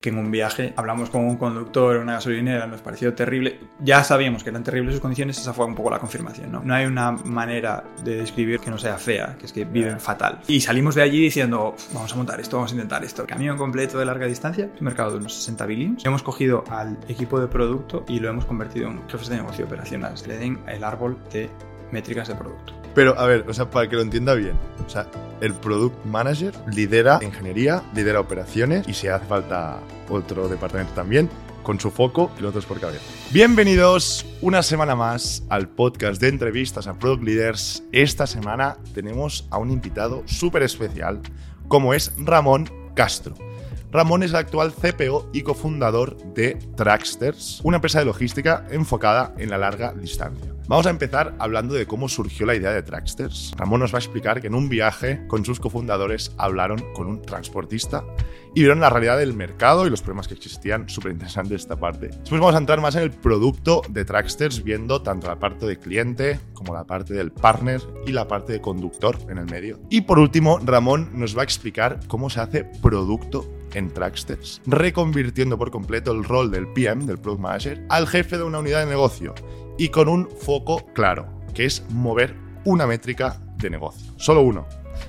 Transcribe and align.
que 0.00 0.08
en 0.08 0.16
un 0.16 0.30
viaje 0.30 0.72
hablamos 0.76 1.10
con 1.10 1.26
un 1.26 1.36
conductor 1.36 1.96
en 1.96 2.02
una 2.02 2.14
gasolinera, 2.14 2.66
nos 2.66 2.80
pareció 2.80 3.12
terrible. 3.12 3.60
Ya 3.80 4.02
sabíamos 4.02 4.42
que 4.42 4.48
eran 4.48 4.64
terribles 4.64 4.94
sus 4.94 5.02
condiciones, 5.02 5.38
esa 5.38 5.52
fue 5.52 5.66
un 5.66 5.74
poco 5.74 5.90
la 5.90 5.98
confirmación. 5.98 6.50
No, 6.50 6.62
no 6.62 6.74
hay 6.74 6.86
una 6.86 7.12
manera 7.12 7.84
de 8.02 8.16
describir 8.16 8.60
que 8.60 8.70
no 8.70 8.78
sea 8.78 8.96
fea, 8.96 9.36
que 9.38 9.44
es 9.44 9.52
que 9.52 9.66
viven 9.66 10.00
fatal. 10.00 10.40
Y 10.46 10.62
salimos 10.62 10.94
de 10.94 11.02
allí 11.02 11.20
diciendo, 11.20 11.74
vamos 11.92 12.14
a 12.14 12.16
montar 12.16 12.40
esto, 12.40 12.56
vamos 12.56 12.72
a 12.72 12.76
intentar 12.76 13.04
esto. 13.04 13.26
Camión 13.26 13.58
completo 13.58 13.98
de 13.98 14.06
larga 14.06 14.24
distancia, 14.24 14.70
un 14.78 14.84
mercado 14.86 15.10
de 15.10 15.16
unos 15.18 15.34
60 15.34 15.66
billions. 15.66 16.06
Hemos 16.06 16.22
cogido 16.22 16.64
al 16.70 16.98
equipo 17.06 17.38
de 17.38 17.48
producto 17.48 18.06
y 18.08 18.20
lo 18.20 18.30
hemos 18.30 18.46
convertido 18.46 18.88
en 18.88 19.06
jefes 19.06 19.28
de 19.28 19.36
negocio 19.36 19.66
operacionales. 19.66 20.26
Le 20.26 20.38
den 20.38 20.60
el 20.66 20.82
árbol 20.82 21.18
de 21.30 21.50
métricas 21.92 22.28
de 22.28 22.34
producto. 22.34 22.72
Pero, 22.94 23.18
a 23.18 23.26
ver, 23.26 23.44
o 23.48 23.54
sea, 23.54 23.70
para 23.70 23.88
que 23.88 23.96
lo 23.96 24.02
entienda 24.02 24.34
bien, 24.34 24.56
o 24.84 24.90
sea, 24.90 25.06
el 25.40 25.54
Product 25.54 26.04
Manager 26.04 26.52
lidera 26.74 27.20
ingeniería, 27.22 27.82
lidera 27.94 28.20
operaciones 28.20 28.88
y 28.88 28.94
si 28.94 29.06
hace 29.08 29.26
falta 29.26 29.78
otro 30.08 30.48
departamento 30.48 30.92
también, 30.94 31.30
con 31.62 31.78
su 31.78 31.90
foco 31.90 32.30
y 32.38 32.42
los 32.42 32.50
otros 32.50 32.66
por 32.66 32.80
cabeza. 32.80 33.04
Bienvenidos 33.30 34.26
una 34.40 34.62
semana 34.62 34.96
más 34.96 35.44
al 35.48 35.68
podcast 35.68 36.20
de 36.20 36.28
entrevistas 36.28 36.86
a 36.86 36.94
Product 36.94 37.22
Leaders. 37.22 37.84
Esta 37.92 38.26
semana 38.26 38.76
tenemos 38.94 39.46
a 39.50 39.58
un 39.58 39.70
invitado 39.70 40.22
súper 40.26 40.62
especial, 40.62 41.20
como 41.68 41.94
es 41.94 42.12
Ramón 42.18 42.68
Castro. 42.94 43.34
Ramón 43.92 44.22
es 44.22 44.30
el 44.30 44.36
actual 44.36 44.72
CPO 44.72 45.30
y 45.32 45.42
cofundador 45.42 46.16
de 46.34 46.54
Tracksters, 46.76 47.60
una 47.64 47.76
empresa 47.76 47.98
de 47.98 48.04
logística 48.04 48.66
enfocada 48.70 49.34
en 49.36 49.50
la 49.50 49.58
larga 49.58 49.92
distancia. 49.92 50.52
Vamos 50.70 50.86
a 50.86 50.90
empezar 50.90 51.34
hablando 51.40 51.74
de 51.74 51.84
cómo 51.84 52.08
surgió 52.08 52.46
la 52.46 52.54
idea 52.54 52.70
de 52.70 52.84
Tracksters. 52.84 53.54
Ramón 53.56 53.80
nos 53.80 53.92
va 53.92 53.98
a 53.98 54.02
explicar 54.02 54.40
que 54.40 54.46
en 54.46 54.54
un 54.54 54.68
viaje 54.68 55.26
con 55.26 55.44
sus 55.44 55.58
cofundadores 55.58 56.30
hablaron 56.38 56.92
con 56.94 57.08
un 57.08 57.22
transportista 57.22 58.04
y 58.54 58.60
vieron 58.60 58.78
la 58.78 58.88
realidad 58.88 59.18
del 59.18 59.34
mercado 59.34 59.84
y 59.84 59.90
los 59.90 60.00
problemas 60.00 60.28
que 60.28 60.34
existían. 60.34 60.88
Súper 60.88 61.10
interesante 61.10 61.56
esta 61.56 61.74
parte. 61.74 62.06
Después 62.06 62.40
vamos 62.40 62.54
a 62.54 62.58
entrar 62.58 62.80
más 62.80 62.94
en 62.94 63.02
el 63.02 63.10
producto 63.10 63.82
de 63.88 64.04
Tracksters, 64.04 64.62
viendo 64.62 65.02
tanto 65.02 65.26
la 65.26 65.40
parte 65.40 65.66
de 65.66 65.76
cliente 65.76 66.38
como 66.54 66.72
la 66.72 66.84
parte 66.84 67.14
del 67.14 67.32
partner 67.32 67.80
y 68.06 68.12
la 68.12 68.28
parte 68.28 68.52
de 68.52 68.60
conductor 68.60 69.18
en 69.28 69.38
el 69.38 69.46
medio. 69.46 69.80
Y 69.90 70.02
por 70.02 70.20
último, 70.20 70.60
Ramón 70.62 71.10
nos 71.14 71.36
va 71.36 71.40
a 71.40 71.44
explicar 71.44 71.98
cómo 72.06 72.30
se 72.30 72.42
hace 72.42 72.62
producto 72.80 73.44
en 73.74 73.92
Tracksters, 73.92 74.62
reconvirtiendo 74.66 75.58
por 75.58 75.72
completo 75.72 76.12
el 76.12 76.22
rol 76.22 76.52
del 76.52 76.68
PM, 76.68 77.06
del 77.06 77.18
Product 77.18 77.42
Manager, 77.42 77.84
al 77.88 78.06
jefe 78.06 78.36
de 78.36 78.44
una 78.44 78.60
unidad 78.60 78.84
de 78.84 78.90
negocio 78.90 79.34
y 79.80 79.88
con 79.88 80.08
un 80.08 80.28
foco 80.28 80.84
claro, 80.92 81.26
que 81.54 81.64
es 81.64 81.82
mover 81.88 82.36
una 82.66 82.86
métrica 82.86 83.40
de 83.56 83.70
negocio. 83.70 84.12
Solo 84.18 84.42
uno. 84.42 84.68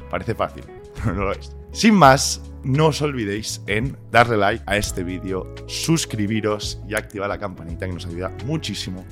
Parece 0.09 0.33
fácil, 0.33 0.63
pero 0.95 1.13
no 1.13 1.25
lo 1.25 1.33
es. 1.33 1.53
Sin 1.73 1.93
más, 1.93 2.41
no 2.63 2.87
os 2.87 3.01
olvidéis 3.01 3.61
en 3.67 3.97
darle 4.11 4.37
like 4.37 4.63
a 4.67 4.77
este 4.77 5.03
vídeo, 5.03 5.53
suscribiros 5.67 6.79
y 6.87 6.95
activar 6.95 7.27
la 7.27 7.37
campanita 7.37 7.85
que 7.85 7.91
nos 7.91 8.05
ayuda 8.05 8.31
muchísimo. 8.45 9.03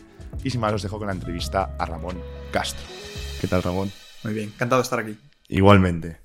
Y 0.46 0.50
sin 0.50 0.62
más, 0.62 0.72
os 0.72 0.82
dejo 0.82 0.98
con 0.98 1.08
la 1.08 1.14
entrevista 1.14 1.76
a 1.78 1.86
Ramón 1.86 2.18
Castro. 2.54 2.88
¿Qué 3.42 3.48
tal, 3.48 3.62
Ramón? 3.62 3.92
Muy 4.24 4.34
bien, 4.34 4.54
encantado 4.56 4.82
de 4.82 4.84
estar 4.84 5.00
aquí. 5.00 5.18
Igualmente. 5.50 6.22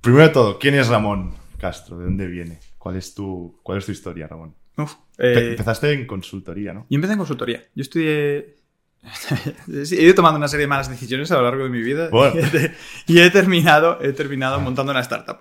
Primero 0.00 0.24
de 0.24 0.30
todo, 0.30 0.58
¿quién 0.58 0.74
es 0.74 0.88
Ramón 0.88 1.34
Castro? 1.56 1.98
¿De 1.98 2.06
dónde 2.06 2.26
viene? 2.26 2.58
¿Cuál 2.78 2.96
es 2.96 3.14
tu, 3.14 3.60
cuál 3.62 3.78
es 3.78 3.86
tu 3.86 3.92
historia, 3.92 4.26
Ramón? 4.26 4.56
Uf, 4.76 4.96
eh, 5.18 5.50
Empezaste 5.50 5.92
en 5.92 6.06
consultoría, 6.06 6.72
¿no? 6.72 6.86
Yo 6.88 6.96
empecé 6.96 7.12
en 7.12 7.18
consultoría. 7.18 7.62
Yo 7.74 7.82
estudié. 7.82 8.56
He 9.68 10.02
ido 10.02 10.14
tomando 10.14 10.38
una 10.38 10.48
serie 10.48 10.64
de 10.64 10.68
malas 10.68 10.88
decisiones 10.88 11.30
a 11.30 11.36
lo 11.36 11.42
largo 11.42 11.62
de 11.62 11.70
mi 11.70 11.80
vida 11.80 12.08
Bueno. 12.10 12.40
y, 13.06 13.20
he, 13.20 13.30
terminado, 13.30 14.00
he 14.02 14.12
terminado 14.12 14.60
montando 14.60 14.92
una 14.92 15.00
startup. 15.00 15.38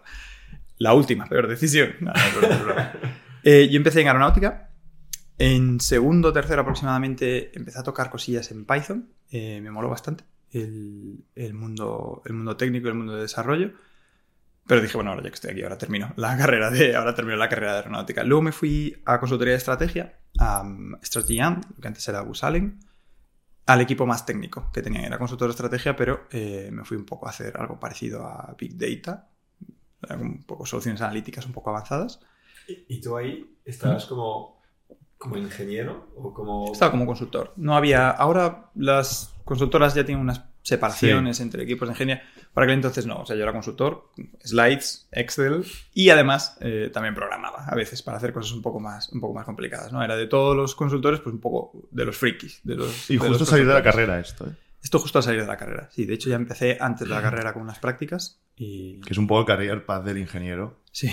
La 0.77 0.93
última, 0.93 1.25
peor 1.25 1.47
decisión. 1.47 1.95
No, 1.99 2.13
no, 2.13 2.63
broma. 2.63 2.93
Eh, 3.47 3.69
yo 3.69 3.77
empecé 3.77 4.01
en 4.01 4.07
aeronáutica. 4.07 4.71
En 5.37 5.79
segundo 5.79 6.29
o 6.29 6.33
tercero 6.33 6.61
aproximadamente 6.61 7.55
empecé 7.55 7.77
a 7.77 7.83
tocar 7.83 8.09
cosillas 8.09 8.49
en 8.49 8.65
Python. 8.65 9.09
Eh, 9.29 9.61
me 9.61 9.69
moló 9.69 9.87
bastante 9.87 10.23
el, 10.51 11.25
el 11.35 11.53
mundo, 11.53 12.23
el 12.25 12.33
mundo 12.33 12.57
técnico, 12.57 12.88
el 12.88 12.95
mundo 12.95 13.13
de 13.13 13.21
desarrollo. 13.21 13.73
Pero 14.67 14.81
dije, 14.81 14.97
bueno, 14.97 15.11
ahora 15.11 15.23
ya 15.23 15.29
que 15.29 15.35
estoy 15.35 15.51
aquí, 15.51 15.63
ahora 15.63 15.77
termino 15.77 16.13
la 16.15 16.35
carrera 16.37 16.71
de, 16.71 16.95
ahora 16.95 17.13
termino 17.13 17.37
la 17.37 17.49
carrera 17.49 17.73
de 17.73 17.77
aeronáutica. 17.79 18.23
Luego 18.23 18.41
me 18.41 18.51
fui 18.51 18.95
a 19.05 19.19
consultoría 19.19 19.53
de 19.53 19.57
estrategia, 19.57 20.19
a 20.39 20.61
um, 20.61 20.91
lo 20.91 21.81
que 21.81 21.87
antes 21.87 22.07
era 22.07 22.21
Busalen, 22.21 22.79
al 23.67 23.81
equipo 23.81 24.05
más 24.05 24.25
técnico 24.25 24.69
que 24.73 24.81
tenía. 24.81 25.05
Era 25.05 25.17
consultor 25.17 25.47
de 25.47 25.51
estrategia, 25.51 25.95
pero 25.95 26.27
eh, 26.31 26.69
me 26.71 26.83
fui 26.83 26.97
un 26.97 27.05
poco 27.05 27.27
a 27.27 27.29
hacer 27.29 27.57
algo 27.57 27.79
parecido 27.79 28.25
a 28.25 28.55
Big 28.57 28.77
Data, 28.77 29.29
un 30.09 30.43
poco 30.43 30.65
soluciones 30.65 31.01
analíticas 31.01 31.45
un 31.45 31.53
poco 31.53 31.71
avanzadas. 31.71 32.19
¿Y, 32.67 32.95
y 32.95 33.01
tú 33.01 33.17
ahí 33.17 33.57
estabas 33.65 34.05
como, 34.05 34.61
como 35.17 35.37
ingeniero 35.37 36.11
o 36.15 36.33
como... 36.33 36.71
Estaba 36.71 36.91
como 36.91 37.05
consultor. 37.05 37.53
No 37.55 37.75
había. 37.75 38.09
Ahora 38.09 38.71
las 38.75 39.33
consultoras 39.43 39.95
ya 39.95 40.05
tienen 40.05 40.21
unas 40.21 40.43
separaciones 40.65 41.39
entre 41.39 41.63
equipos 41.63 41.87
de 41.87 41.93
ingeniería. 41.93 42.23
Para 42.53 42.65
aquel 42.65 42.75
entonces 42.75 43.05
no. 43.05 43.21
O 43.21 43.25
sea, 43.25 43.35
yo 43.35 43.43
era 43.43 43.53
consultor, 43.53 44.09
slides, 44.43 45.07
Excel 45.11 45.63
y 45.93 46.09
además 46.09 46.57
eh, 46.59 46.89
también 46.91 47.13
programaba 47.13 47.65
a 47.65 47.75
veces 47.75 48.01
para 48.01 48.17
hacer 48.17 48.33
cosas 48.33 48.51
un 48.53 48.61
poco 48.61 48.79
más, 48.79 49.09
un 49.09 49.21
poco 49.21 49.33
más 49.35 49.45
complicadas. 49.45 49.93
¿no? 49.93 50.03
Era 50.03 50.15
de 50.15 50.27
todos 50.27 50.55
los 50.55 50.75
consultores, 50.75 51.19
pues 51.19 51.33
un 51.33 51.39
poco 51.39 51.87
de 51.91 52.05
los 52.05 52.17
frikis. 52.17 52.61
De 52.63 52.75
los, 52.75 53.09
Y 53.09 53.17
de 53.17 53.27
justo 53.27 53.45
salir 53.45 53.67
de 53.67 53.73
la 53.73 53.83
carrera 53.83 54.19
esto, 54.19 54.47
¿eh? 54.47 54.53
Esto 54.81 54.99
justo 54.99 55.17
al 55.17 55.23
salir 55.23 55.41
de 55.41 55.47
la 55.47 55.57
carrera. 55.57 55.89
Sí, 55.91 56.05
de 56.05 56.13
hecho 56.13 56.29
ya 56.29 56.35
empecé 56.35 56.77
antes 56.79 57.07
de 57.07 57.13
la 57.15 57.21
carrera 57.21 57.53
con 57.53 57.63
unas 57.63 57.79
prácticas 57.79 58.39
y. 58.55 59.01
Que 59.01 59.13
es 59.13 59.17
un 59.17 59.25
poco 59.25 59.41
el 59.41 59.47
career 59.47 59.83
path 59.85 60.03
del 60.03 60.19
ingeniero. 60.19 60.79
Sí, 60.91 61.09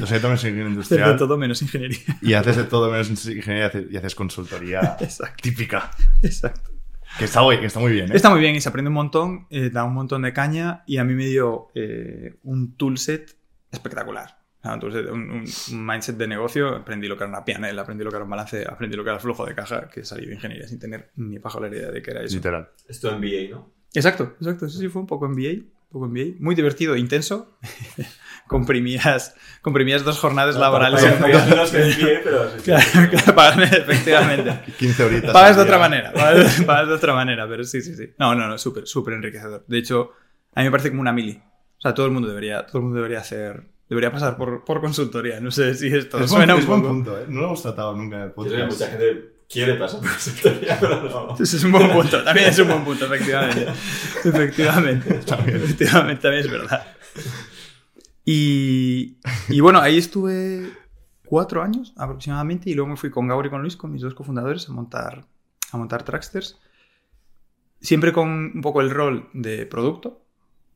O 0.00 0.06
sea, 0.06 0.20
tomas 0.20 0.44
ingeniería 0.44 0.44
hacer 0.44 0.52
de 0.54 0.68
industrial 0.70 1.16
todo 1.16 1.36
menos 1.36 1.60
ingeniería. 1.62 1.98
y 2.22 2.34
haces 2.34 2.56
de 2.56 2.64
todo 2.64 2.90
menos 2.90 3.08
ingeniería 3.10 3.64
y 3.64 3.66
haces, 3.66 3.86
y 3.92 3.96
haces 3.96 4.14
consultoría 4.14 4.96
Exacto, 5.00 5.42
típica. 5.42 5.90
exacto. 6.22 6.70
Que 7.18 7.26
está, 7.26 7.40
que 7.60 7.66
está 7.66 7.78
muy 7.80 7.92
bien, 7.92 8.10
¿eh? 8.10 8.16
Está 8.16 8.30
muy 8.30 8.40
bien 8.40 8.54
y 8.56 8.60
se 8.60 8.68
aprende 8.68 8.88
un 8.88 8.94
montón, 8.94 9.46
eh, 9.50 9.70
da 9.70 9.84
un 9.84 9.94
montón 9.94 10.22
de 10.22 10.32
caña 10.32 10.82
y 10.86 10.96
a 10.98 11.04
mí 11.04 11.14
me 11.14 11.26
dio 11.26 11.68
eh, 11.74 12.36
un 12.42 12.76
toolset 12.76 13.36
espectacular. 13.70 14.38
Un, 14.64 14.80
toolset, 14.80 15.10
un- 15.10 15.44
mindset 15.86 16.16
de 16.16 16.26
negocio, 16.26 16.68
aprendí 16.70 17.06
lo 17.06 17.16
que 17.16 17.24
era 17.24 17.30
una 17.30 17.44
PNL, 17.44 17.78
aprendí 17.78 18.02
lo 18.02 18.10
que 18.10 18.16
era 18.16 18.24
un 18.24 18.30
balance, 18.30 18.64
aprendí 18.68 18.96
lo 18.96 19.04
que 19.04 19.10
era 19.10 19.16
el 19.16 19.20
flujo 19.22 19.44
de 19.46 19.54
caja, 19.54 19.88
que 19.88 20.04
salí 20.04 20.26
de 20.26 20.34
ingeniería 20.34 20.66
sin 20.66 20.78
tener 20.78 21.10
ni 21.16 21.38
pajolera 21.38 21.76
idea 21.76 21.90
de 21.90 22.02
qué 22.02 22.10
era 22.12 22.22
eso. 22.22 22.34
Literal. 22.36 22.70
Esto 22.88 23.10
en 23.10 23.18
MBA, 23.18 23.50
¿no? 23.50 23.70
Exacto, 23.92 24.34
exacto, 24.40 24.68
sí, 24.68 24.78
sí, 24.78 24.88
fue 24.88 25.02
un 25.02 25.06
poco 25.06 25.28
MBA, 25.28 25.50
un 25.60 25.70
poco 25.90 26.08
MBA, 26.08 26.36
muy 26.40 26.54
divertido, 26.54 26.96
intenso. 26.96 27.58
comprimías, 28.48 29.34
comprimías 29.62 30.04
dos 30.04 30.18
jornadas 30.18 30.56
laborales 30.56 31.02
en 31.04 31.14
Pagas 31.18 31.48
menos 31.48 31.70
que 31.70 31.78
MBA, 31.78 32.20
pero... 32.24 32.50
sí, 32.50 32.56
sí. 32.58 32.64
Claro, 32.64 33.34
pagan- 33.34 33.62
efectivamente. 33.62 34.60
15 34.78 35.04
horitas. 35.04 35.30
Pagas 35.32 35.56
de 35.56 35.62
otra 35.62 35.78
manera, 35.78 36.12
pagas, 36.12 36.60
pagas 36.62 36.88
de 36.88 36.94
otra 36.94 37.14
manera, 37.14 37.48
pero 37.48 37.64
sí, 37.64 37.80
sí, 37.82 37.94
sí. 37.96 38.12
No, 38.18 38.34
no, 38.34 38.46
no, 38.48 38.58
súper, 38.58 38.86
súper 38.86 39.14
enriquecedor. 39.14 39.64
De 39.66 39.78
hecho, 39.78 40.10
a 40.54 40.60
mí 40.60 40.64
me 40.66 40.70
parece 40.70 40.90
como 40.90 41.00
una 41.00 41.12
mili. 41.12 41.42
O 41.78 41.80
sea, 41.80 41.94
todo 41.94 42.06
el 42.06 42.12
mundo 42.12 42.28
debería, 42.28 42.64
todo 42.66 42.78
el 42.78 42.84
mundo 42.84 42.96
debería 42.96 43.18
hacer, 43.20 43.64
debería 43.88 44.10
pasar 44.10 44.36
por, 44.36 44.64
por 44.64 44.80
consultoría. 44.80 45.40
No 45.40 45.50
sé 45.50 45.74
si 45.74 45.88
esto 45.88 46.18
Es, 46.18 46.30
suena 46.30 46.54
buen, 46.54 46.56
un 46.56 46.60
es 46.62 46.66
buen 46.66 46.80
poco. 46.82 46.92
punto, 46.94 47.18
¿eh? 47.20 47.24
No 47.28 47.40
lo 47.40 47.46
hemos 47.48 47.62
tratado 47.62 47.94
nunca 47.94 48.16
en 48.16 48.22
el 48.22 48.28
Yo 48.28 48.34
podcast. 48.34 48.70
mucha 48.72 48.86
gente 48.88 49.34
quiere 49.50 49.74
pasar 49.74 50.00
por 50.00 50.10
historia, 50.10 50.78
pero 50.80 51.02
no. 51.02 51.34
Ese 51.38 51.56
es 51.56 51.64
un 51.64 51.72
buen 51.72 51.90
punto, 51.90 52.22
también 52.24 52.48
es 52.48 52.58
un 52.58 52.68
buen 52.68 52.84
punto, 52.84 53.04
efectivamente. 53.06 53.66
Efectivamente. 54.24 55.14
También. 55.26 55.56
Efectivamente, 55.58 56.22
también 56.22 56.44
es 56.44 56.50
verdad. 56.50 56.86
Y, 58.24 59.18
y 59.48 59.60
bueno, 59.60 59.80
ahí 59.80 59.98
estuve 59.98 60.72
cuatro 61.24 61.62
años 61.62 61.92
aproximadamente 61.96 62.70
y 62.70 62.74
luego 62.74 62.90
me 62.90 62.96
fui 62.96 63.10
con 63.10 63.26
Gauri 63.26 63.48
y 63.48 63.50
con 63.50 63.60
Luis, 63.60 63.76
con 63.76 63.92
mis 63.92 64.02
dos 64.02 64.14
cofundadores, 64.14 64.68
a 64.68 64.72
montar, 64.72 65.26
a 65.72 65.76
montar 65.76 66.02
Tracksters. 66.02 66.60
Siempre 67.80 68.12
con 68.12 68.28
un 68.54 68.60
poco 68.62 68.80
el 68.80 68.90
rol 68.90 69.28
de 69.34 69.66
producto, 69.66 70.24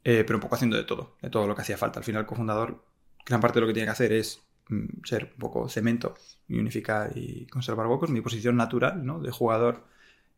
eh, 0.04 0.25
pero 0.26 0.36
un 0.36 0.42
poco 0.42 0.56
haciendo 0.56 0.76
de 0.76 0.84
todo, 0.84 1.16
de 1.22 1.31
todo 1.31 1.47
lo 1.47 1.54
que 1.54 1.62
hacía 1.62 1.78
falta. 1.78 2.00
Al 2.00 2.04
final 2.04 2.22
el 2.22 2.26
cofundador, 2.26 2.84
gran 3.25 3.41
parte 3.41 3.56
de 3.56 3.60
lo 3.62 3.66
que 3.66 3.72
tiene 3.72 3.86
que 3.86 3.92
hacer 3.92 4.12
es 4.12 4.42
mm, 4.69 5.04
ser 5.04 5.32
un 5.34 5.38
poco 5.38 5.69
cemento 5.69 6.15
y 6.48 6.59
unificar 6.59 7.16
y 7.16 7.47
conservar 7.47 7.86
huecos. 7.86 8.10
Mi 8.10 8.21
posición 8.21 8.56
natural 8.56 9.04
¿no? 9.04 9.21
de 9.21 9.30
jugador 9.30 9.84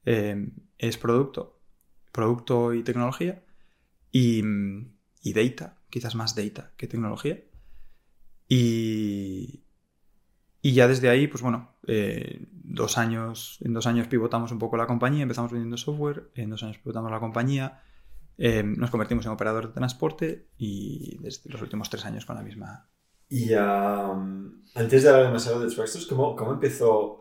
eh, 0.05 0.49
es 0.79 0.97
producto, 0.97 1.59
producto 2.13 2.75
y 2.75 2.83
tecnología 2.83 3.43
y, 4.13 4.43
mm, 4.43 4.93
y 5.23 5.33
data, 5.33 5.77
quizás 5.91 6.15
más 6.15 6.35
data 6.35 6.73
que 6.77 6.87
tecnología. 6.87 7.41
Y, 8.49 9.63
y 10.63 10.73
ya 10.73 10.89
desde 10.89 11.09
ahí, 11.09 11.27
pues 11.29 11.43
bueno, 11.43 11.77
eh, 11.87 12.47
dos 12.53 12.99
años, 12.99 13.59
en 13.61 13.73
dos 13.75 13.87
años 13.87 14.09
pivotamos 14.09 14.51
un 14.53 14.59
poco 14.59 14.77
la 14.77 14.87
compañía, 14.87 15.23
empezamos 15.23 15.53
vendiendo 15.53 15.77
software, 15.77 16.31
en 16.35 16.51
dos 16.51 16.63
años 16.63 16.79
pivotamos 16.79 17.11
la 17.11 17.21
compañía, 17.21 17.83
eh, 18.39 18.63
nos 18.63 18.91
convertimos 18.91 19.25
en 19.27 19.33
operador 19.33 19.69
de 19.69 19.75
transporte 19.75 20.49
y 20.59 21.19
desde 21.21 21.51
los 21.51 21.63
últimos 21.63 21.91
tres 21.91 22.05
años 22.05 22.25
con 22.27 22.37
la 22.37 22.43
misma. 22.43 22.89
Y 23.29 23.53
um, 23.55 24.63
antes 24.75 25.05
de 25.05 25.09
hablar 25.09 25.27
demasiado 25.27 25.61
de 25.61 25.73
Tracksters, 25.73 26.07
¿cómo, 26.07 26.35
cómo 26.35 26.53
empezó... 26.53 27.19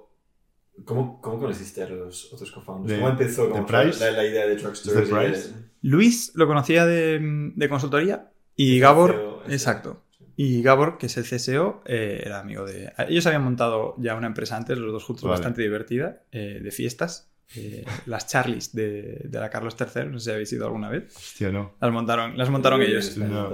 ¿Cómo, 0.86 1.20
¿Cómo 1.22 1.38
conociste 1.40 1.84
a 1.84 1.90
los 1.90 2.34
otros 2.34 2.54
co-founders? 2.54 2.94
De- 2.94 3.00
¿Cómo 3.00 3.10
empezó 3.12 3.50
cómo? 3.50 3.68
La, 4.00 4.12
la 4.12 4.26
idea 4.26 4.48
de 4.48 4.56
de- 4.56 5.70
Luis 5.82 6.32
lo 6.36 6.48
conocía 6.48 6.86
de, 6.86 7.20
de 7.54 7.70
consultoría 7.70 8.32
y 8.66 8.80
Gabor, 8.80 9.12
CEO, 9.12 9.44
exacto. 9.50 10.04
Y 10.36 10.62
Gabor, 10.62 10.98
que 10.98 11.08
es 11.08 11.18
el 11.18 11.26
CSO, 11.26 11.82
eh, 11.86 12.22
era 12.26 12.40
amigo 12.40 12.66
de... 12.66 12.92
Ellos 13.10 13.26
habían 13.26 13.44
montado 13.44 13.96
ya 13.98 14.16
una 14.16 14.28
empresa 14.28 14.56
antes, 14.56 14.78
los 14.78 14.92
dos 14.94 15.04
juntos, 15.04 15.24
Vale. 15.26 15.34
bastante 15.34 15.62
divertida, 15.62 16.24
eh, 16.32 16.60
de 16.64 16.72
fiestas. 16.72 17.30
eh, 17.56 17.84
las 18.06 18.28
Charlies 18.28 18.74
de, 18.76 19.22
de 19.26 19.40
la 19.40 19.50
Carlos 19.50 19.76
III, 19.80 20.06
no 20.06 20.20
sé 20.20 20.26
si 20.26 20.32
habéis 20.32 20.54
ido 20.54 20.66
alguna 20.66 20.88
vez. 20.90 21.14
Hostia, 21.16 21.52
no. 21.52 21.74
Las 21.82 21.92
montaron, 21.92 22.38
las 22.38 22.50
montaron 22.50 22.82
ellos. 22.82 23.18
No. 23.18 23.54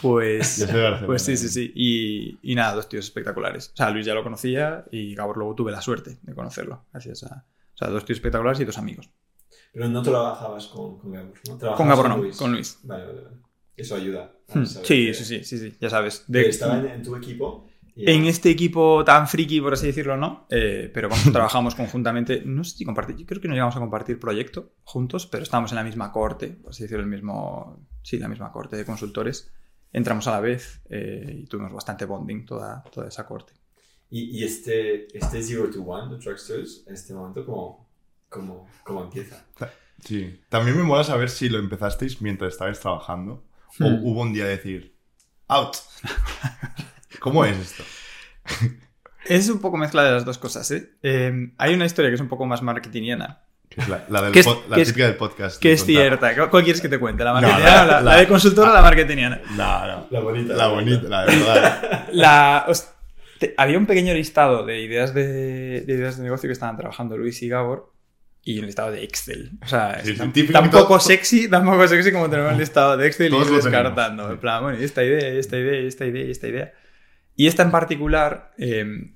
Pues, 0.00 0.66
pues 1.04 1.22
sí, 1.22 1.36
sí, 1.36 1.48
sí. 1.48 1.72
Y, 1.74 2.38
y 2.42 2.54
nada, 2.54 2.74
dos 2.74 2.88
tíos 2.88 3.04
espectaculares. 3.04 3.70
O 3.74 3.76
sea, 3.76 3.90
Luis 3.90 4.06
ya 4.06 4.14
lo 4.14 4.22
conocía 4.22 4.84
y 4.90 5.14
Gabor 5.14 5.36
luego 5.36 5.54
tuve 5.54 5.72
la 5.72 5.80
suerte 5.82 6.18
de 6.22 6.34
conocerlo. 6.34 6.84
Gracias 6.92 7.24
a... 7.24 7.44
O 7.74 7.76
sea, 7.76 7.88
dos 7.88 8.04
tíos 8.04 8.18
espectaculares 8.18 8.60
y 8.60 8.64
dos 8.64 8.78
amigos. 8.78 9.10
Pero 9.72 9.88
no 9.88 10.00
trabajabas 10.02 10.68
con, 10.68 10.98
con 11.00 11.12
Gabor, 11.12 11.34
¿no? 11.48 11.58
Trabajabas 11.58 11.76
Con 11.76 11.88
Gabor 11.88 12.08
no, 12.08 12.16
Luis. 12.18 12.36
con 12.36 12.52
Luis. 12.52 12.78
Vale, 12.84 13.04
vale, 13.06 13.20
vale. 13.22 13.36
Eso 13.76 13.96
ayuda. 13.96 14.32
Hmm, 14.52 14.64
Sí, 14.64 14.82
que- 15.06 15.14
sí, 15.14 15.24
sí, 15.24 15.44
sí, 15.44 15.58
sí, 15.58 15.76
ya 15.80 15.88
sabes. 15.90 16.24
De- 16.26 16.48
estaba 16.48 16.78
en, 16.78 16.86
en 16.86 17.02
tu 17.02 17.16
equipo. 17.16 17.66
y- 17.96 18.10
En 18.10 18.24
este 18.26 18.50
equipo 18.50 19.04
tan 19.04 19.26
friki, 19.28 19.60
por 19.60 19.72
así 19.72 19.86
decirlo, 19.86 20.16
no, 20.16 20.46
eh, 20.50 20.90
pero 20.92 21.08
como 21.08 21.22
trabajamos 21.32 21.74
conjuntamente, 21.74 22.42
no 22.44 22.62
sé 22.64 22.76
si 22.78 22.84
compartir, 22.84 23.16
yo 23.16 23.24
creo 23.26 23.40
que 23.40 23.48
no 23.48 23.54
llegamos 23.54 23.76
a 23.76 23.80
compartir 23.80 24.18
proyecto 24.18 24.72
juntos, 24.84 25.26
pero 25.26 25.42
estábamos 25.44 25.70
en 25.72 25.76
la 25.76 25.84
misma 25.84 26.10
corte, 26.12 26.48
por 26.48 26.70
así 26.70 26.82
decirlo, 26.82 27.02
el 27.04 27.08
mismo, 27.10 27.86
sí, 28.02 28.18
la 28.18 28.28
misma 28.28 28.50
corte 28.52 28.76
de 28.76 28.84
consultores. 28.84 29.50
Entramos 29.92 30.26
a 30.26 30.32
la 30.32 30.40
vez 30.40 30.80
eh, 30.90 31.40
y 31.42 31.46
tuvimos 31.46 31.72
bastante 31.72 32.04
bonding 32.04 32.44
toda, 32.44 32.82
toda 32.92 33.06
esa 33.08 33.24
corte. 33.26 33.52
Y, 34.10 34.38
y 34.40 34.44
este, 34.44 35.06
este 35.16 35.42
Zero 35.42 35.70
to 35.70 35.82
One 35.82 36.14
de 36.16 36.20
Trucksters, 36.20 36.84
en 36.88 36.94
este 36.94 37.14
momento, 37.14 37.46
¿cómo, 37.46 37.88
cómo, 38.28 38.68
cómo 38.82 39.04
empieza? 39.04 39.44
Sí. 40.04 40.40
También 40.48 40.76
me 40.76 40.82
mola 40.82 41.04
saber 41.04 41.30
si 41.30 41.48
lo 41.48 41.58
empezasteis 41.60 42.20
mientras 42.20 42.52
estabais 42.54 42.80
trabajando 42.80 43.44
o 43.80 43.84
Hmm. 43.88 44.00
hubo 44.04 44.22
un 44.22 44.32
día 44.32 44.44
de 44.44 44.50
decir, 44.50 44.96
out. 45.48 45.76
¿Cómo 47.20 47.44
es 47.44 47.56
esto? 47.58 47.82
Es 49.26 49.48
un 49.48 49.60
poco 49.60 49.76
mezcla 49.78 50.02
de 50.04 50.12
las 50.12 50.24
dos 50.24 50.36
cosas, 50.38 50.70
¿eh? 50.70 50.90
Eh, 51.02 51.32
hay 51.56 51.74
una 51.74 51.86
historia 51.86 52.10
que 52.10 52.16
es 52.16 52.20
un 52.20 52.28
poco 52.28 52.44
más 52.44 52.60
marketingiana, 52.62 53.40
Que 53.70 53.80
es 53.80 53.88
la, 53.88 54.04
la 54.10 54.22
del 54.22 54.32
Que 54.32 54.40
es- 54.40 54.46
pod- 54.46 54.66
la 54.68 54.76
que 54.76 54.82
es- 54.82 54.88
típica 54.88 55.06
del 55.06 55.16
podcast. 55.16 55.60
que 55.60 55.68
de 55.68 55.74
es 55.74 55.80
contar. 55.84 56.02
cierta. 56.20 56.50
¿Cuál 56.50 56.62
quieres 56.64 56.82
que 56.82 56.88
te 56.90 56.98
cuente? 56.98 57.24
¿La 57.24 57.32
No, 57.32 57.40
marketingiana 57.40 57.76
la- 57.76 57.82
o 57.82 57.86
la, 57.86 58.00
la- 58.02 58.12
la 58.12 58.16
de 58.18 58.28
consultora 58.28 58.70
o 58.70 58.74
la 58.74 58.82
marketingiana? 58.82 59.40
No, 59.56 59.86
no. 59.86 60.06
La 60.10 60.20
bonita. 60.20 60.54
La 60.54 60.66
bonita, 60.68 61.08
la 61.08 61.24
de 61.24 61.36
verdad. 61.36 62.08
La, 62.12 62.64
os- 62.68 62.88
te- 63.38 63.54
había 63.56 63.78
un 63.78 63.86
pequeño 63.86 64.12
listado 64.12 64.64
de 64.66 64.80
ideas 64.82 65.14
de, 65.14 65.80
de 65.80 65.92
ideas 65.94 66.18
de 66.18 66.24
negocio 66.24 66.46
que 66.48 66.52
estaban 66.52 66.76
trabajando 66.76 67.16
Luis 67.16 67.40
y 67.42 67.48
Gabor 67.48 67.93
y 68.44 68.58
un 68.58 68.66
listado 68.66 68.90
de 68.92 69.02
Excel. 69.04 69.52
O 69.62 69.66
sea, 69.66 69.94
Sí, 70.02 70.10
es 70.10 70.14
sí, 70.16 70.18
tan, 70.18 70.32
típico 70.32 70.52
tan 70.52 70.64
que 70.64 70.70
todo- 70.70 70.82
poco 70.82 71.00
sexy, 71.00 71.48
tan 71.48 71.64
poco 71.64 71.86
sexy 71.88 72.12
como 72.12 72.28
tener 72.28 72.46
un 72.52 72.58
listado 72.58 72.96
de 72.96 73.06
Excel 73.06 73.32
y 73.32 73.36
ir 73.36 73.46
descartando. 73.46 74.30
En 74.30 74.38
plan, 74.38 74.62
bueno, 74.62 74.78
esta 74.78 75.02
idea, 75.02 75.28
esta 75.28 75.56
idea, 75.58 75.80
esta 75.80 76.04
idea, 76.06 76.30
esta 76.30 76.48
idea. 76.48 76.72
Y 77.36 77.46
esta 77.46 77.62
en 77.62 77.70
particular 77.70 78.52
eh, 78.58 79.14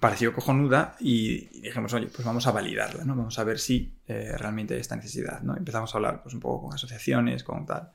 pareció 0.00 0.32
cojonuda 0.32 0.96
y, 1.00 1.60
dijimos, 1.60 1.92
oye, 1.94 2.08
pues 2.08 2.24
vamos 2.26 2.46
a 2.46 2.50
validarla, 2.52 3.04
¿no? 3.04 3.14
Vamos 3.14 3.38
a 3.38 3.44
ver 3.44 3.58
si 3.58 3.96
eh, 4.06 4.32
realmente 4.36 4.74
hay 4.74 4.80
esta 4.80 4.96
necesidad, 4.96 5.40
¿no? 5.42 5.56
Empezamos 5.56 5.94
a 5.94 5.98
hablar 5.98 6.22
pues 6.22 6.34
un 6.34 6.40
poco 6.40 6.66
con 6.66 6.74
asociaciones, 6.74 7.44
con 7.44 7.64
tal. 7.66 7.92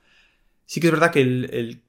Sí 0.65 0.79
que 0.79 0.87
es 0.87 0.93
verdad 0.93 1.11
que 1.11 1.21
el, 1.21 1.49
el 1.51 1.83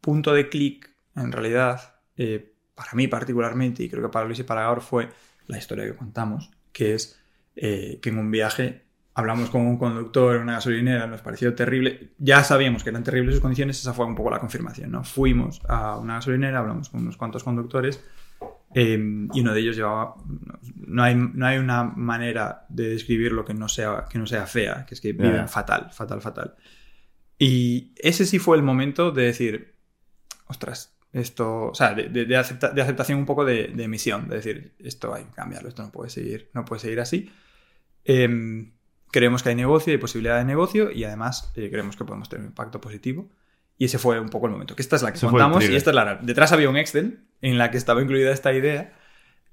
punto 0.00 0.32
de 0.32 0.48
clic, 0.48 0.90
en 1.14 1.30
realidad, 1.32 1.96
eh, 2.16 2.54
para 2.74 2.92
mí 2.94 3.06
particularmente, 3.08 3.82
y 3.82 3.90
creo 3.90 4.02
que 4.02 4.08
para 4.08 4.24
Luis 4.24 4.38
y 4.38 4.44
para 4.44 4.62
Gabor, 4.62 4.80
fue 4.80 5.10
la 5.46 5.58
historia 5.58 5.84
que 5.84 5.94
contamos, 5.94 6.50
que 6.72 6.94
es 6.94 7.19
eh, 7.62 7.98
que 8.00 8.08
en 8.08 8.18
un 8.18 8.30
viaje 8.30 8.84
hablamos 9.14 9.50
con 9.50 9.62
un 9.66 9.76
conductor 9.76 10.36
en 10.36 10.42
una 10.42 10.54
gasolinera, 10.54 11.06
nos 11.06 11.20
pareció 11.20 11.54
terrible, 11.54 12.12
ya 12.18 12.42
sabíamos 12.42 12.82
que 12.82 12.90
eran 12.90 13.02
terribles 13.04 13.34
sus 13.34 13.42
condiciones, 13.42 13.78
esa 13.78 13.92
fue 13.92 14.06
un 14.06 14.14
poco 14.14 14.30
la 14.30 14.38
confirmación, 14.38 14.90
¿no? 14.90 15.04
Fuimos 15.04 15.60
a 15.68 15.98
una 15.98 16.14
gasolinera, 16.14 16.60
hablamos 16.60 16.88
con 16.88 17.02
unos 17.02 17.16
cuantos 17.18 17.44
conductores 17.44 18.02
eh, 18.74 18.94
y 19.34 19.40
uno 19.40 19.52
de 19.52 19.60
ellos 19.60 19.76
llevaba, 19.76 20.14
no 20.86 21.02
hay, 21.02 21.14
no 21.16 21.44
hay 21.46 21.58
una 21.58 21.84
manera 21.84 22.64
de 22.70 22.88
describirlo 22.88 23.44
que 23.44 23.52
no 23.52 23.68
sea, 23.68 24.06
que 24.08 24.18
no 24.18 24.26
sea 24.26 24.46
fea, 24.46 24.86
que 24.86 24.94
es 24.94 25.00
que 25.02 25.12
viven 25.12 25.48
fatal, 25.48 25.90
fatal, 25.92 26.22
fatal. 26.22 26.54
Y 27.38 27.92
ese 27.96 28.24
sí 28.26 28.38
fue 28.38 28.56
el 28.56 28.62
momento 28.62 29.10
de 29.10 29.24
decir, 29.24 29.74
ostras, 30.46 30.94
esto, 31.12 31.64
o 31.70 31.74
sea, 31.74 31.94
de, 31.94 32.08
de- 32.08 32.24
de 32.26 32.36
acepta- 32.36 32.70
de 32.72 32.80
aceptación 32.82 33.18
un 33.18 33.26
poco 33.26 33.44
de, 33.44 33.68
de 33.74 33.88
misión, 33.88 34.28
de 34.28 34.36
decir, 34.36 34.74
esto 34.78 35.12
hay 35.14 35.24
que 35.24 35.32
cambiarlo, 35.32 35.68
esto 35.68 35.82
no 35.82 35.90
puede 35.90 36.10
seguir, 36.10 36.50
no 36.54 36.64
puede 36.64 36.80
seguir 36.80 37.00
así. 37.00 37.30
Em, 38.04 38.72
creemos 39.10 39.42
que 39.42 39.50
hay 39.50 39.54
negocio, 39.54 39.92
hay 39.92 39.98
posibilidad 39.98 40.38
de 40.38 40.44
negocio 40.44 40.90
y 40.90 41.04
además 41.04 41.52
eh, 41.56 41.68
creemos 41.70 41.96
que 41.96 42.04
podemos 42.04 42.28
tener 42.28 42.42
un 42.42 42.48
impacto 42.48 42.80
positivo. 42.80 43.28
Y 43.76 43.86
ese 43.86 43.98
fue 43.98 44.20
un 44.20 44.28
poco 44.28 44.46
el 44.46 44.52
momento. 44.52 44.76
Que 44.76 44.82
esta 44.82 44.96
es 44.96 45.02
la 45.02 45.12
que 45.12 45.18
el 45.18 45.30
contamos 45.30 45.66
y 45.66 45.74
esta 45.74 45.90
es 45.90 45.96
la. 45.96 46.16
Detrás 46.16 46.52
había 46.52 46.68
un 46.68 46.76
Excel 46.76 47.24
en 47.40 47.56
la 47.56 47.70
que 47.70 47.78
estaba 47.78 48.02
incluida 48.02 48.30
esta 48.30 48.52
idea, 48.52 48.92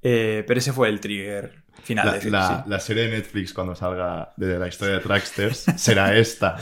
eh, 0.02 0.44
pero 0.48 0.60
ese 0.60 0.74
fue 0.74 0.90
el 0.90 1.00
trigger 1.00 1.64
final. 1.84 2.06
La, 2.08 2.14
de 2.18 2.30
la- 2.32 2.64
sí. 2.64 2.70
la 2.70 2.80
serie 2.80 3.04
de 3.04 3.10
Netflix 3.18 3.54
cuando 3.54 3.76
salga 3.76 4.34
de 4.36 4.58
la 4.60 4.68
historia 4.68 4.96
de 4.96 5.00
Tracksters 5.02 5.66
será 5.78 6.16
esta. 6.18 6.58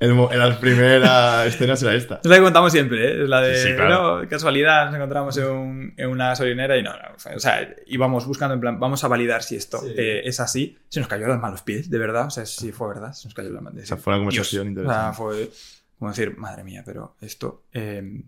En 0.00 0.16
la 0.38 0.58
primera 0.60 1.46
escena 1.46 1.76
será 1.76 1.94
esta. 1.94 2.20
Es 2.22 2.26
la 2.28 2.36
que 2.36 2.42
contamos 2.42 2.72
siempre, 2.72 3.04
¿eh? 3.08 3.22
Es 3.22 3.28
la 3.28 3.40
de, 3.40 3.56
Sí, 3.56 3.68
sí, 3.68 3.74
claro. 3.76 4.22
no, 4.22 4.28
casualidad, 4.28 4.86
nos 4.86 4.94
encontramos 4.96 5.36
en, 5.38 5.44
un- 5.46 5.94
en 5.96 6.08
una 6.08 6.28
gasolinera 6.30 6.76
y 6.76 6.82
no, 6.82 6.92
no, 6.92 7.36
o 7.36 7.38
sea, 7.40 7.74
íbamos 7.86 8.26
buscando 8.26 8.54
en 8.54 8.60
plan, 8.60 8.78
vamos 8.80 9.02
a 9.04 9.08
validar 9.08 9.42
si 9.42 9.56
esto 9.56 9.78
Sí. 9.80 9.94
eh, 9.96 10.22
es 10.24 10.40
así. 10.40 10.76
Se 10.88 11.00
nos 11.00 11.08
cayó 11.08 11.26
las 11.28 11.40
manos 11.40 11.62
pies, 11.62 11.88
de 11.90 11.98
verdad, 11.98 12.26
o 12.26 12.30
sea, 12.30 12.44
si 12.46 12.72
fue 12.72 12.88
verdad, 12.88 13.12
se 13.12 13.26
nos 13.28 13.34
cayó 13.34 13.50
las 13.50 13.62
manos. 13.62 13.82
O 13.82 13.86
sea, 13.86 13.96
fue 13.96 14.12
una 14.12 14.18
conversación 14.24 14.74
Dios. 14.74 14.86
O 14.86 14.90
sea, 14.90 15.08
interesante. 15.10 15.16
fue 15.16 15.50
como 15.98 16.10
decir, 16.10 16.36
madre 16.36 16.62
mía, 16.64 16.82
pero 16.84 17.16
esto... 17.20 17.64
eh, 17.72 18.22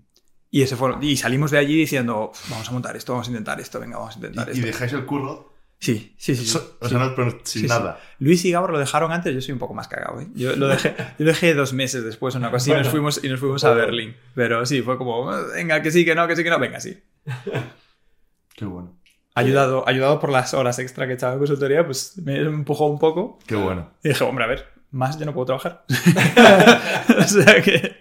y, 0.51 0.63
ese 0.63 0.77
fue, 0.77 0.93
y 1.01 1.17
salimos 1.17 1.51
de 1.51 1.59
allí 1.59 1.77
diciendo, 1.77 2.33
vamos 2.49 2.69
a 2.69 2.73
montar 2.73 2.97
esto, 2.97 3.13
vamos 3.13 3.29
a 3.29 3.31
intentar 3.31 3.61
esto, 3.61 3.79
venga, 3.81 3.99
vamos 3.99 4.15
a 4.15 4.19
intentar 4.19 4.49
Y, 4.49 4.51
y 4.51 4.55
esto. 4.55 4.67
dejáis 4.67 4.93
el 4.93 5.05
curro 5.07 5.49
Sí, 5.83 6.15
sí, 6.19 6.37
sí. 6.37 6.59
o 6.59 6.85
sí. 6.87 6.89
sea, 6.91 6.99
no, 6.99 7.15
pero 7.15 7.31
sin 7.31 7.41
Sí, 7.45 7.61
sí. 7.61 7.67
nada. 7.67 7.99
Luis 8.19 8.45
y 8.45 8.51
Gabor 8.51 8.71
lo 8.71 8.79
dejaron 8.79 9.13
antes, 9.13 9.35
yo 9.35 9.41
soy 9.41 9.53
un 9.55 9.59
poco 9.59 9.73
más 9.73 9.89
cagado. 9.89 10.21
¿eh? 10.21 10.27
Yo 10.35 10.55
lo 10.55 10.69
dejé, 10.69 10.95
yo 11.19 11.25
lo 11.25 11.31
dejé 11.31 11.55
dos 11.55 11.73
meses 11.73 12.05
después, 12.05 12.35
una 12.35 12.51
cosa 12.51 12.65
así, 12.65 12.71
y 12.71 12.75
nos 12.75 12.81
Bueno. 12.83 12.91
fuimos, 12.91 13.25
y 13.25 13.29
nos 13.31 13.41
fuimos 13.41 13.65
a 13.65 13.69
Bueno. 13.71 13.87
Berlín. 13.87 14.17
Pero 14.35 14.67
sí, 14.67 14.83
fue 14.83 14.99
como, 14.99 15.27
venga, 15.55 15.81
que 15.81 15.91
sí, 15.91 16.05
que 16.05 16.15
no, 16.15 16.29
que 16.29 16.37
sí, 16.37 16.45
que 16.45 16.51
no, 16.51 16.59
venga, 16.59 16.81
sí. 16.81 16.99
Qué 18.55 18.65
bueno. 18.67 18.95
Ayudado, 19.35 19.89
ayudado 19.89 20.21
por 20.21 20.29
las 20.31 20.53
horas 20.53 20.79
extra 20.81 21.07
que 21.07 21.15
echaba 21.15 21.33
en 21.35 21.39
consultoría, 21.39 21.87
pues 21.87 22.19
me 22.19 22.37
empujó 22.41 22.87
un 22.89 22.99
poco. 22.99 23.39
Qué 23.47 23.55
bueno. 23.55 23.91
Y 24.03 24.09
dije, 24.11 24.23
hombre, 24.25 24.45
a 24.45 24.49
ver, 24.49 24.67
más 24.91 25.19
yo 25.19 25.25
no 25.25 25.33
puedo 25.33 25.47
trabajar. 25.47 25.85
o 27.19 27.23
sea 27.23 27.63
que. 27.63 27.97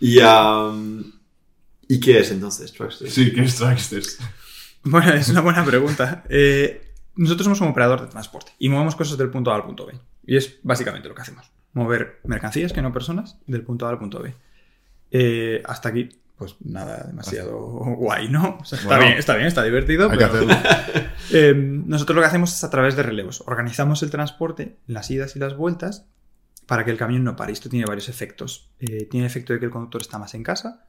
¿Y, 0.00 0.18
um, 0.20 1.04
¿Y 1.88 2.00
qué 2.00 2.18
es 2.20 2.30
entonces 2.30 2.72
Trucksters? 2.72 3.12
Sí, 3.12 3.32
que 3.32 3.42
es 3.44 3.56
Tracksters. 3.56 4.18
Bueno, 4.88 5.12
es 5.14 5.28
una 5.30 5.40
buena 5.40 5.64
pregunta. 5.64 6.22
Eh, 6.28 6.92
nosotros 7.16 7.42
somos 7.46 7.60
un 7.60 7.66
operador 7.68 8.02
de 8.02 8.06
transporte 8.06 8.52
y 8.60 8.68
movemos 8.68 8.94
cosas 8.94 9.18
del 9.18 9.30
punto 9.30 9.50
A 9.50 9.56
al 9.56 9.64
punto 9.64 9.84
B. 9.84 9.98
Y 10.24 10.36
es 10.36 10.60
básicamente 10.62 11.08
lo 11.08 11.14
que 11.16 11.22
hacemos. 11.22 11.50
Mover 11.72 12.20
mercancías, 12.22 12.72
que 12.72 12.82
no 12.82 12.92
personas, 12.92 13.36
del 13.48 13.62
punto 13.62 13.86
A 13.86 13.90
al 13.90 13.98
punto 13.98 14.22
B. 14.22 14.32
Eh, 15.10 15.60
hasta 15.66 15.88
aquí, 15.88 16.08
pues 16.36 16.54
nada 16.60 17.02
demasiado 17.04 17.58
guay, 17.58 18.28
¿no? 18.28 18.58
O 18.60 18.64
sea, 18.64 18.78
está, 18.78 18.88
Bueno. 18.90 19.06
bien, 19.06 19.18
está 19.18 19.34
bien, 19.34 19.48
está 19.48 19.64
divertido. 19.64 20.04
Hay 20.08 20.18
que 20.18 20.26
pero- 20.26 20.52
hacerlo. 20.52 20.54
Eh, 21.32 21.52
nosotros 21.56 22.14
lo 22.14 22.22
que 22.22 22.28
hacemos 22.28 22.54
es 22.54 22.62
a 22.62 22.70
través 22.70 22.94
de 22.94 23.02
relevos. 23.02 23.42
Organizamos 23.46 24.04
el 24.04 24.10
transporte, 24.12 24.76
las 24.86 25.10
idas 25.10 25.34
y 25.34 25.40
las 25.40 25.56
vueltas, 25.56 26.06
para 26.66 26.84
que 26.84 26.92
el 26.92 26.96
camión 26.96 27.24
no 27.24 27.34
pare. 27.34 27.52
Esto 27.52 27.68
tiene 27.68 27.86
varios 27.86 28.08
efectos. 28.08 28.70
Eh, 28.78 29.06
tiene 29.10 29.26
el 29.26 29.30
efecto 29.32 29.52
de 29.52 29.58
que 29.58 29.64
el 29.64 29.72
conductor 29.72 30.00
está 30.00 30.20
más 30.20 30.34
en 30.34 30.44
casa. 30.44 30.85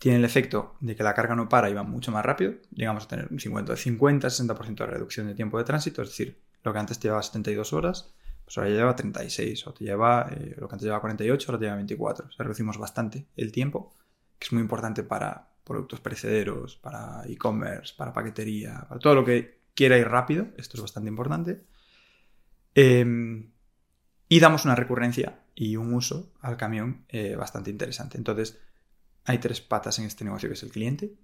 Tiene 0.00 0.16
el 0.16 0.24
efecto 0.24 0.76
de 0.80 0.96
que 0.96 1.02
la 1.02 1.12
carga 1.12 1.36
no 1.36 1.46
para 1.46 1.68
y 1.68 1.74
va 1.74 1.82
mucho 1.82 2.10
más 2.10 2.24
rápido. 2.24 2.54
Llegamos 2.72 3.04
a 3.04 3.08
tener 3.08 3.28
un 3.30 3.38
50, 3.38 3.76
50 3.76 4.28
60% 4.28 4.76
de 4.76 4.86
reducción 4.86 5.26
de 5.26 5.34
tiempo 5.34 5.58
de 5.58 5.64
tránsito. 5.64 6.00
Es 6.00 6.08
decir, 6.08 6.40
lo 6.64 6.72
que 6.72 6.78
antes 6.78 6.98
te 6.98 7.08
llevaba 7.08 7.22
72 7.22 7.74
horas, 7.74 8.14
pues 8.42 8.56
ahora 8.56 8.70
ya 8.70 8.76
lleva 8.76 8.96
36. 8.96 9.66
O 9.66 9.74
te 9.74 9.84
lleva, 9.84 10.26
eh, 10.30 10.56
lo 10.56 10.68
que 10.68 10.74
antes 10.74 10.84
llevaba 10.84 11.02
48, 11.02 11.46
ahora 11.46 11.58
te 11.58 11.64
lleva 11.66 11.76
24. 11.76 12.28
O 12.28 12.32
sea, 12.32 12.44
reducimos 12.44 12.78
bastante 12.78 13.26
el 13.36 13.52
tiempo, 13.52 13.92
que 14.38 14.46
es 14.46 14.52
muy 14.54 14.62
importante 14.62 15.02
para 15.02 15.50
productos 15.64 16.00
perecederos, 16.00 16.76
para 16.76 17.22
e-commerce, 17.26 17.92
para 17.94 18.14
paquetería, 18.14 18.86
para 18.88 18.98
todo 18.98 19.14
lo 19.16 19.24
que 19.26 19.60
quiera 19.74 19.98
ir 19.98 20.08
rápido. 20.08 20.46
Esto 20.56 20.78
es 20.78 20.80
bastante 20.80 21.10
importante. 21.10 21.60
Eh, 22.74 23.44
y 24.30 24.40
damos 24.40 24.64
una 24.64 24.76
recurrencia 24.76 25.40
y 25.54 25.76
un 25.76 25.92
uso 25.92 26.32
al 26.40 26.56
camión 26.56 27.04
eh, 27.10 27.36
bastante 27.36 27.68
interesante. 27.68 28.16
Entonces, 28.16 28.58
hay 29.24 29.38
tres 29.38 29.60
patas 29.60 29.98
en 29.98 30.06
este 30.06 30.24
negocio 30.24 30.48
que 30.48 30.54
es 30.54 30.62
el 30.62 30.70
cliente. 30.70 31.14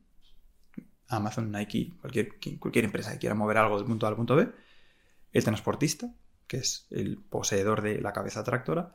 Amazon, 1.08 1.52
Nike, 1.52 1.94
cualquier, 2.00 2.84
empresa 2.84 3.12
que 3.12 3.18
quiera 3.18 3.34
mover 3.34 3.58
algo 3.58 3.76
del 3.76 3.86
punto 3.86 4.06
A 4.06 4.08
al 4.08 4.16
punto 4.16 4.36
B. 4.36 4.48
El 5.32 5.44
transportista, 5.44 6.12
que 6.46 6.58
es 6.58 6.86
el 6.90 7.18
poseedor 7.18 7.82
de 7.82 8.00
la 8.00 8.12
cabeza 8.12 8.42
tractora. 8.42 8.94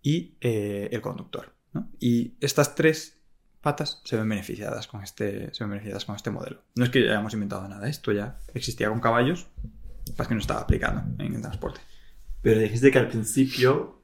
Y 0.00 0.36
eh, 0.40 0.88
el 0.92 1.00
conductor. 1.00 1.54
¿no? 1.72 1.90
Y 1.98 2.36
estas 2.40 2.74
tres 2.76 3.18
patas 3.60 4.00
se 4.04 4.16
ven 4.16 4.28
beneficiadas 4.28 4.86
con 4.86 5.02
este, 5.02 5.52
se 5.52 5.64
ven 5.64 5.70
beneficiadas 5.70 6.04
con 6.04 6.14
este 6.14 6.30
modelo. 6.30 6.62
No 6.76 6.84
es 6.84 6.90
que 6.90 7.00
hayamos 7.00 7.32
inventado 7.34 7.66
nada, 7.68 7.88
esto 7.88 8.12
ya 8.12 8.38
existía 8.54 8.88
con 8.88 9.00
caballos, 9.00 9.48
para 10.16 10.28
que 10.28 10.34
no 10.34 10.40
estaba 10.40 10.60
aplicando 10.60 11.22
en 11.22 11.34
el 11.34 11.40
transporte. 11.40 11.80
Pero 12.40 12.60
dijiste 12.60 12.90
que 12.90 12.98
al 12.98 13.08
principio 13.08 13.97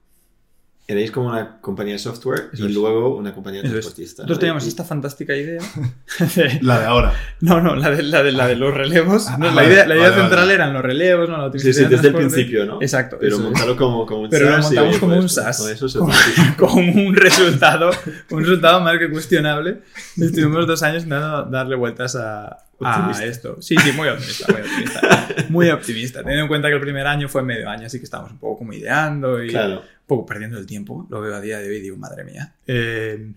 erais 0.87 1.11
como 1.11 1.29
una 1.29 1.61
compañía 1.63 1.95
de 1.95 1.99
software 1.99 2.51
Eso 2.53 2.65
y 2.65 2.69
es. 2.69 2.75
luego 2.75 3.17
una 3.17 3.33
compañía 3.33 3.63
de 3.63 3.71
transportista. 3.71 4.23
Nosotros 4.23 4.37
¿no? 4.37 4.41
teníamos 4.41 4.65
Y- 4.65 4.69
esta 4.69 4.85
fantástica 4.85 5.35
idea. 5.35 5.61
La 6.61 6.81
de 6.81 6.85
ahora. 6.87 7.13
No, 7.41 7.61
no, 7.61 7.75
la 7.75 7.91
de, 7.91 8.03
la 8.03 8.23
de, 8.23 8.33
la 8.33 8.47
de 8.47 8.57
los 8.57 8.75
relevos. 8.75 9.27
Ah, 9.29 9.37
No, 9.39 9.51
la 9.51 9.65
idea, 9.65 9.87
la 9.87 9.95
idea 9.97 10.11
vale, 10.11 10.21
central 10.21 10.41
vale. 10.43 10.55
eran 10.55 10.73
los 10.75 10.83
relevos, 10.83 11.29
¿no? 11.29 11.39
La 11.39 11.51
Sí, 11.53 11.73
sí, 11.73 11.85
desde 11.85 11.99
de 11.99 12.09
el 12.09 12.15
principio, 12.15 12.67
¿no? 12.67 12.83
Exacto. 12.83 13.17
Pero 13.21 13.39
montarlo 13.39 13.77
como, 13.77 14.05
como 14.07 14.21
un 14.23 14.31
Pero 14.31 14.47
lo 14.47 14.53
SaaS 14.53 14.65
y, 14.65 14.75
montamos 14.75 14.91
oye, 14.91 15.01
como 15.01 15.13
pues, 15.13 15.23
un 15.23 15.29
SaaS. 15.31 15.59
Con 15.63 15.71
eso 15.73 15.89
se 15.89 15.99
con 16.59 16.79
un 16.79 17.15
resultado, 17.17 17.91
un 18.31 18.41
resultado 18.41 18.81
más 18.81 18.99
que 18.99 19.11
cuestionable. 19.11 19.79
Estuvimos 20.21 20.67
dos 20.67 20.83
años 20.83 21.05
intentando 21.05 21.45
darle 21.45 21.77
vueltas 21.77 22.15
a, 22.17 22.47
a 22.47 22.59
Optimista. 22.79 23.25
esto. 23.25 23.57
Sí, 23.63 23.75
sí, 23.83 23.93
muy 23.93 24.09
optimista, 24.09 24.53
muy 24.53 24.61
optimista. 24.61 25.29
Muy 25.49 25.71
optimista. 25.71 26.19
Teniendo 26.21 26.43
en 26.43 26.49
cuenta 26.49 26.69
que 26.69 26.75
el 26.75 26.81
primer 26.81 27.07
año 27.07 27.29
fue 27.29 27.43
medio 27.43 27.69
año, 27.71 27.87
así 27.87 27.99
que 27.99 28.05
estábamos 28.05 28.33
un 28.33 28.39
poco 28.39 28.59
como 28.59 28.73
ideando 28.73 29.43
y 29.43 29.49
Claro. 29.49 29.83
Un 30.05 30.07
poco 30.07 30.27
perdiendo 30.27 30.59
el 30.59 30.67
tiempo. 30.67 31.07
Lo 31.11 31.21
veo 31.21 31.35
a 31.35 31.41
día 31.41 31.59
de 31.59 31.69
hoy 31.69 31.77
y 31.77 31.81
digo, 31.81 31.97
madre 31.97 32.25
mía. 32.25 32.55
Eh, 32.67 33.33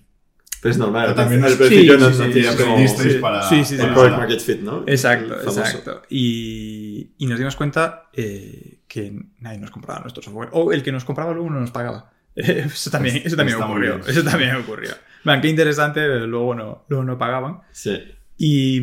Pero 0.62 0.71
es 0.71 0.77
normal. 0.77 1.03
Pero 1.05 1.15
también 1.15 1.43
al 1.43 1.51
es- 1.51 1.57
principio 1.57 1.93
sí, 1.93 2.00
no, 2.00 2.12
sí, 2.12 2.41
no 2.43 2.88
sí, 2.88 3.17
para... 3.21 3.43
Sí, 3.50 3.55
sí, 3.63 3.65
sí, 3.65 3.74
el 3.75 3.81
sí. 3.81 3.93
product 3.93 4.17
market 4.17 4.39
fit, 4.41 4.59
¿no? 4.62 4.83
Exacto, 4.86 5.39
El 5.39 5.47
exacto. 5.47 6.01
Y, 6.09 7.12
y 7.17 7.25
nos 7.27 7.38
dimos 7.39 7.55
cuenta 7.55 8.09
eh, 8.13 8.79
que 8.88 9.13
nadie 9.39 9.59
nos 9.59 9.71
compraba 9.71 10.01
nuestro 10.01 10.21
software. 10.21 10.50
O 10.51 10.71
el 10.74 10.83
que 10.83 10.91
nos 10.91 11.05
compraba 11.05 11.33
luego 11.33 11.50
no 11.50 11.59
nos 11.62 11.71
pagaba. 11.71 12.12
eso 12.36 12.89
también, 12.91 13.21
eso 13.24 13.36
también 13.36 13.57
Está 13.57 13.69
ocurrió. 13.69 13.95
bien. 13.97 14.09
Eso 14.09 14.24
también 14.24 14.55
ocurrió. 14.57 14.91
Man, 15.24 15.41
qué 15.41 15.47
interesante, 15.47 16.01
pero 16.01 16.27
luego 16.27 16.53
no, 16.53 16.86
luego 16.89 17.03
no 17.03 17.17
pagaban. 17.17 17.62
Sí. 17.71 18.00
Y, 18.38 18.81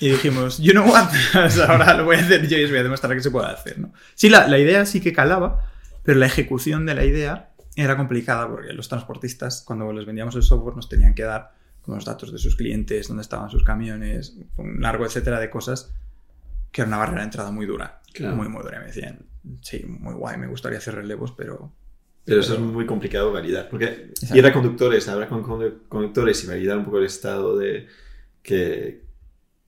y 0.00 0.08
dijimos, 0.10 0.58
you 0.58 0.72
know 0.72 0.88
what, 0.90 1.08
ahora 1.68 1.94
lo 1.94 2.04
voy 2.04 2.16
a 2.16 2.20
hacer 2.20 2.46
yo 2.48 2.56
y 2.56 2.64
os 2.64 2.70
voy 2.70 2.78
a 2.78 2.82
demostrar 2.84 3.14
que 3.14 3.20
se 3.22 3.30
puede 3.30 3.48
hacer. 3.48 3.78
¿no? 3.78 3.92
Sí, 4.14 4.28
la, 4.30 4.46
la 4.48 4.58
idea 4.58 4.86
sí 4.86 5.00
que 5.00 5.12
calaba, 5.12 5.67
pero 6.08 6.20
la 6.20 6.24
ejecución 6.24 6.86
de 6.86 6.94
la 6.94 7.04
idea 7.04 7.50
era 7.76 7.94
complicada 7.98 8.48
porque 8.48 8.72
los 8.72 8.88
transportistas, 8.88 9.60
cuando 9.66 9.92
les 9.92 10.06
vendíamos 10.06 10.34
el 10.36 10.42
software, 10.42 10.74
nos 10.74 10.88
tenían 10.88 11.12
que 11.14 11.22
dar 11.24 11.52
los 11.86 12.06
datos 12.06 12.32
de 12.32 12.38
sus 12.38 12.56
clientes, 12.56 13.08
dónde 13.08 13.20
estaban 13.20 13.50
sus 13.50 13.62
camiones, 13.62 14.38
un 14.56 14.80
largo 14.80 15.04
etcétera 15.04 15.38
de 15.38 15.50
cosas, 15.50 15.92
que 16.72 16.80
era 16.80 16.88
una 16.88 16.96
barrera 16.96 17.18
de 17.18 17.24
entrada 17.24 17.50
muy 17.50 17.66
dura. 17.66 18.00
Claro. 18.14 18.36
Muy, 18.36 18.48
muy 18.48 18.62
dura. 18.62 18.78
Y 18.78 18.80
me 18.80 18.86
decían, 18.86 19.18
sí, 19.60 19.84
muy 19.86 20.14
guay, 20.14 20.38
me 20.38 20.46
gustaría 20.46 20.78
hacer 20.78 20.94
relevos, 20.94 21.32
pero... 21.36 21.70
Pero 22.24 22.40
eso 22.40 22.54
es 22.54 22.60
muy 22.60 22.86
complicado 22.86 23.30
validar. 23.30 23.68
Porque 23.68 23.84
Exacto. 23.84 24.36
ir 24.38 24.46
a 24.46 24.52
conductores, 24.54 25.06
hablar 25.08 25.28
con 25.28 25.44
condu- 25.44 25.80
conductores 25.90 26.42
y 26.42 26.46
validar 26.46 26.78
un 26.78 26.86
poco 26.86 27.00
el 27.00 27.04
estado 27.04 27.54
de 27.58 27.86
que, 28.42 29.04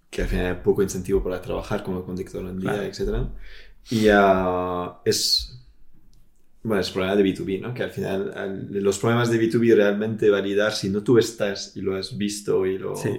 que 0.09 0.23
al 0.23 0.29
final 0.29 0.47
hay 0.47 0.63
poco 0.63 0.83
incentivo 0.83 1.23
para 1.23 1.43
trabajar 1.43 1.83
como 1.83 2.03
conductor 2.03 2.43
en 2.47 2.59
día, 2.59 2.73
Claro. 2.73 2.85
etc. 2.85 3.29
Y 3.91 4.09
ah, 4.11 5.01
es. 5.05 5.59
Bueno, 6.63 6.81
es 6.83 6.91
problema 6.91 7.17
de 7.17 7.23
B2B, 7.25 7.61
¿no? 7.61 7.73
Que 7.73 7.83
al 7.85 7.91
final 7.91 8.33
al- 8.37 8.69
los 8.71 8.99
problemas 8.99 9.31
de 9.31 9.39
B2B 9.41 9.75
realmente 9.75 10.29
validar, 10.29 10.73
si 10.73 10.91
no 10.91 11.03
tú 11.03 11.17
estás 11.19 11.75
y 11.77 11.81
lo 11.81 11.97
has 11.97 12.17
visto 12.19 12.67
y 12.67 12.77
lo. 12.79 12.97
Sí. 12.97 13.11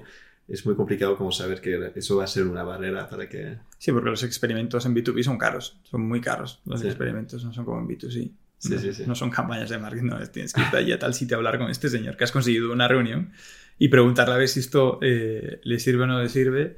Es 0.48 0.66
muy 0.66 0.76
complicado 0.76 1.16
como 1.18 1.32
saber 1.32 1.62
que 1.62 1.92
eso 1.96 2.18
va 2.18 2.26
a 2.26 2.28
ser 2.28 2.46
una 2.46 2.64
barrera 2.64 3.08
para 3.08 3.28
que. 3.30 3.58
Sí, 3.78 3.92
porque 3.92 4.10
los 4.10 4.24
experimentos 4.24 4.86
en 4.86 4.94
B2B 4.94 5.24
son 5.24 5.38
caros, 5.38 5.80
son 5.84 6.02
muy 6.08 6.20
caros. 6.22 6.62
Los 6.66 6.82
Sí. 6.82 6.88
experimentos 6.88 7.44
no 7.44 7.52
son 7.54 7.66
como 7.66 7.80
en 7.80 7.88
B2C. 7.88 8.32
Sí, 8.58 8.70
no, 8.74 8.80
sí, 8.80 8.94
sí. 8.94 9.04
no 9.08 9.16
son 9.16 9.32
campañas 9.32 9.70
de 9.72 9.80
marketing, 9.80 10.06
no, 10.08 10.20
es- 10.22 10.32
tienes 10.32 10.54
que 10.54 10.62
ir 10.62 10.68
allí 10.76 10.92
a 10.92 11.00
tal 11.00 11.16
sitio 11.16 11.36
a 11.36 11.40
hablar 11.40 11.58
con 11.58 11.72
este 11.72 11.90
señor 11.90 12.16
que 12.18 12.26
has 12.26 12.32
conseguido 12.32 12.72
una 12.72 12.88
reunión 12.88 13.32
y 13.80 13.88
preguntarle 13.88 14.36
a 14.36 14.38
ver 14.38 14.48
si 14.50 14.60
esto 14.60 15.00
eh, 15.02 15.60
le 15.64 15.80
sirve 15.80 16.04
o 16.04 16.08
no 16.08 16.22
le 16.22 16.30
sirve 16.30 16.78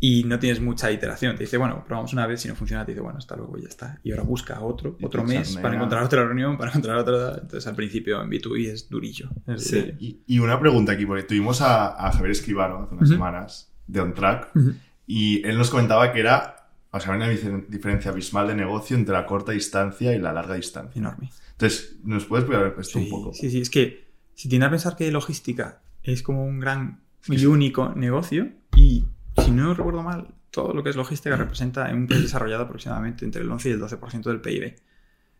y 0.00 0.24
no 0.24 0.38
tienes 0.38 0.60
mucha 0.60 0.90
iteración. 0.92 1.36
Te 1.36 1.44
dice, 1.44 1.56
bueno, 1.56 1.84
probamos 1.86 2.12
una 2.12 2.26
vez, 2.26 2.40
si 2.40 2.48
no 2.48 2.54
funciona, 2.54 2.84
te 2.84 2.92
dice, 2.92 3.00
bueno, 3.02 3.18
hasta 3.18 3.36
luego, 3.36 3.56
ya 3.58 3.68
está. 3.68 3.98
Y 4.02 4.10
ahora 4.10 4.22
busca 4.24 4.60
otro, 4.60 4.96
Y 4.98 5.04
otro 5.04 5.24
mes 5.24 5.56
para 5.58 5.76
encontrar 5.76 6.02
otra 6.02 6.24
reunión, 6.24 6.56
para 6.58 6.70
encontrar 6.70 6.96
otra... 6.98 7.34
Entonces 7.40 7.66
al 7.66 7.74
principio 7.76 8.22
en 8.22 8.28
B2B 8.30 8.66
es 8.70 8.88
durillo. 8.88 9.30
es 9.46 9.64
Sí. 9.64 9.92
Y, 9.98 10.20
y 10.26 10.38
una 10.40 10.58
pregunta 10.60 10.92
aquí, 10.92 11.06
porque 11.06 11.22
tuvimos 11.22 11.60
a, 11.60 12.06
a 12.06 12.12
Javier 12.12 12.32
Escribano 12.32 12.82
hace 12.84 12.94
unas 12.94 13.08
Ujú. 13.08 13.12
semanas 13.14 13.72
de 13.86 14.00
On 14.00 14.14
Track 14.14 14.50
Ujú. 14.56 14.72
y 15.06 15.46
él 15.46 15.56
nos 15.58 15.70
comentaba 15.70 16.12
que 16.12 16.20
era, 16.20 16.68
o 16.90 17.00
sea, 17.00 17.14
una 17.14 17.30
difer- 17.30 17.66
diferencia 17.68 18.10
abismal 18.10 18.48
de 18.48 18.54
negocio 18.56 18.96
entre 18.96 19.12
la 19.14 19.26
corta 19.26 19.52
distancia 19.52 20.14
y 20.14 20.18
la 20.18 20.32
larga 20.32 20.54
distancia. 20.54 20.98
Enorme. 20.98 21.30
Entonces, 21.52 21.96
¿nos 22.04 22.24
puedes 22.24 22.44
explicar 22.44 22.74
esto 22.80 22.98
un 22.98 23.04
Sí, 23.04 23.10
poco? 23.10 23.32
sí, 23.32 23.50
sí, 23.50 23.60
es 23.60 23.70
que 23.70 24.08
si 24.34 24.48
tienes 24.48 24.66
a 24.66 24.70
pensar 24.70 24.96
que 24.96 25.10
logística 25.12 25.80
es 26.02 26.22
como 26.22 26.44
un 26.44 26.58
gran 26.60 27.00
y 27.28 27.46
único 27.46 27.94
negocio 27.94 28.48
y 28.76 29.04
si 29.42 29.50
no 29.50 29.74
recuerdo 29.74 30.02
mal, 30.02 30.28
todo 30.50 30.72
lo 30.74 30.82
que 30.82 30.90
es 30.90 30.96
logística 30.96 31.36
representa 31.36 31.90
en 31.90 31.96
un 31.96 32.06
país 32.06 32.22
desarrollado 32.22 32.64
aproximadamente 32.64 33.24
entre 33.24 33.42
el 33.42 33.50
11 33.50 33.68
y 33.68 33.72
el 33.72 33.80
12% 33.80 34.22
del 34.24 34.40
PIB. 34.40 34.74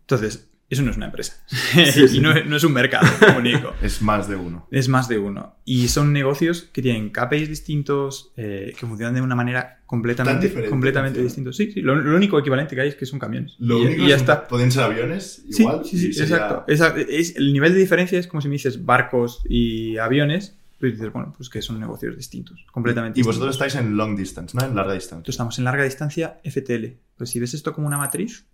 Entonces, 0.01 0.51
eso 0.71 0.83
no 0.83 0.91
es 0.91 0.97
una 0.97 1.07
empresa 1.07 1.35
Sí, 1.49 2.09
sí. 2.09 2.09
y 2.17 2.21
no, 2.21 2.33
es- 2.33 2.47
no 2.47 2.57
es 2.57 2.65
un 2.65 2.73
mercado 2.73 3.07
único. 3.39 3.73
Es 3.83 4.03
más 4.03 4.29
de 4.29 4.37
uno. 4.37 4.67
Es 4.71 4.89
más 4.89 5.09
de 5.09 5.19
uno. 5.19 5.57
Y 5.65 5.89
son 5.89 6.13
negocios 6.13 6.63
que 6.73 6.83
tienen 6.83 7.11
KPIs 7.11 7.49
distintos, 7.49 8.33
eh, 8.37 8.75
que 8.79 8.87
funcionan 8.87 9.15
de 9.15 9.21
una 9.21 9.35
manera 9.37 9.83
completamente, 9.87 10.69
completamente 10.69 11.23
distintos. 11.23 11.57
Sí, 11.57 11.71
sí, 11.71 11.81
lo, 11.81 11.95
lo 11.95 12.17
único 12.17 12.39
equivalente 12.39 12.75
que 12.75 12.81
hay 12.81 12.89
es 12.89 12.97
que 12.97 13.07
son 13.07 13.19
camiones. 13.21 13.55
Lo 13.61 13.79
y, 13.79 13.83
único 13.87 14.03
y 14.03 14.09
ya 14.09 14.17
es- 14.17 14.23
está. 14.23 14.49
Pueden 14.49 14.73
ser 14.73 14.83
aviones, 14.85 15.45
Sí, 15.51 15.63
igual. 15.63 15.85
sí, 15.85 15.99
sí, 15.99 16.13
sería- 16.13 16.65
exacto. 16.67 17.05
Es, 17.09 17.37
el 17.37 17.53
nivel 17.53 17.73
de 17.75 17.79
diferencia 17.79 18.19
es 18.19 18.27
como 18.27 18.41
si 18.41 18.49
me 18.49 18.55
dices 18.55 18.85
barcos 18.85 19.43
y 19.49 19.97
aviones, 19.99 20.59
pues 20.79 20.93
dices, 20.93 21.13
bueno, 21.13 21.33
pues 21.37 21.49
que 21.49 21.63
son 21.63 21.81
negocios 21.81 22.17
distintos, 22.17 22.65
completamente 22.71 23.21
Y 23.21 23.23
vosotros 23.23 23.55
estáis 23.55 23.75
en 23.77 23.97
long 23.97 24.17
distance, 24.17 24.57
¿no? 24.57 24.65
En 24.65 24.75
larga 24.75 24.95
distancia. 24.95 25.31
Estamos 25.31 25.59
en 25.59 25.65
larga 25.65 25.85
distancia 25.85 26.41
FTL. 26.45 26.99
Pues 27.17 27.31
si 27.31 27.41
ves 27.41 27.55
esto 27.55 27.73
como 27.73 27.87
una 27.87 27.99
matriz, 27.99 28.47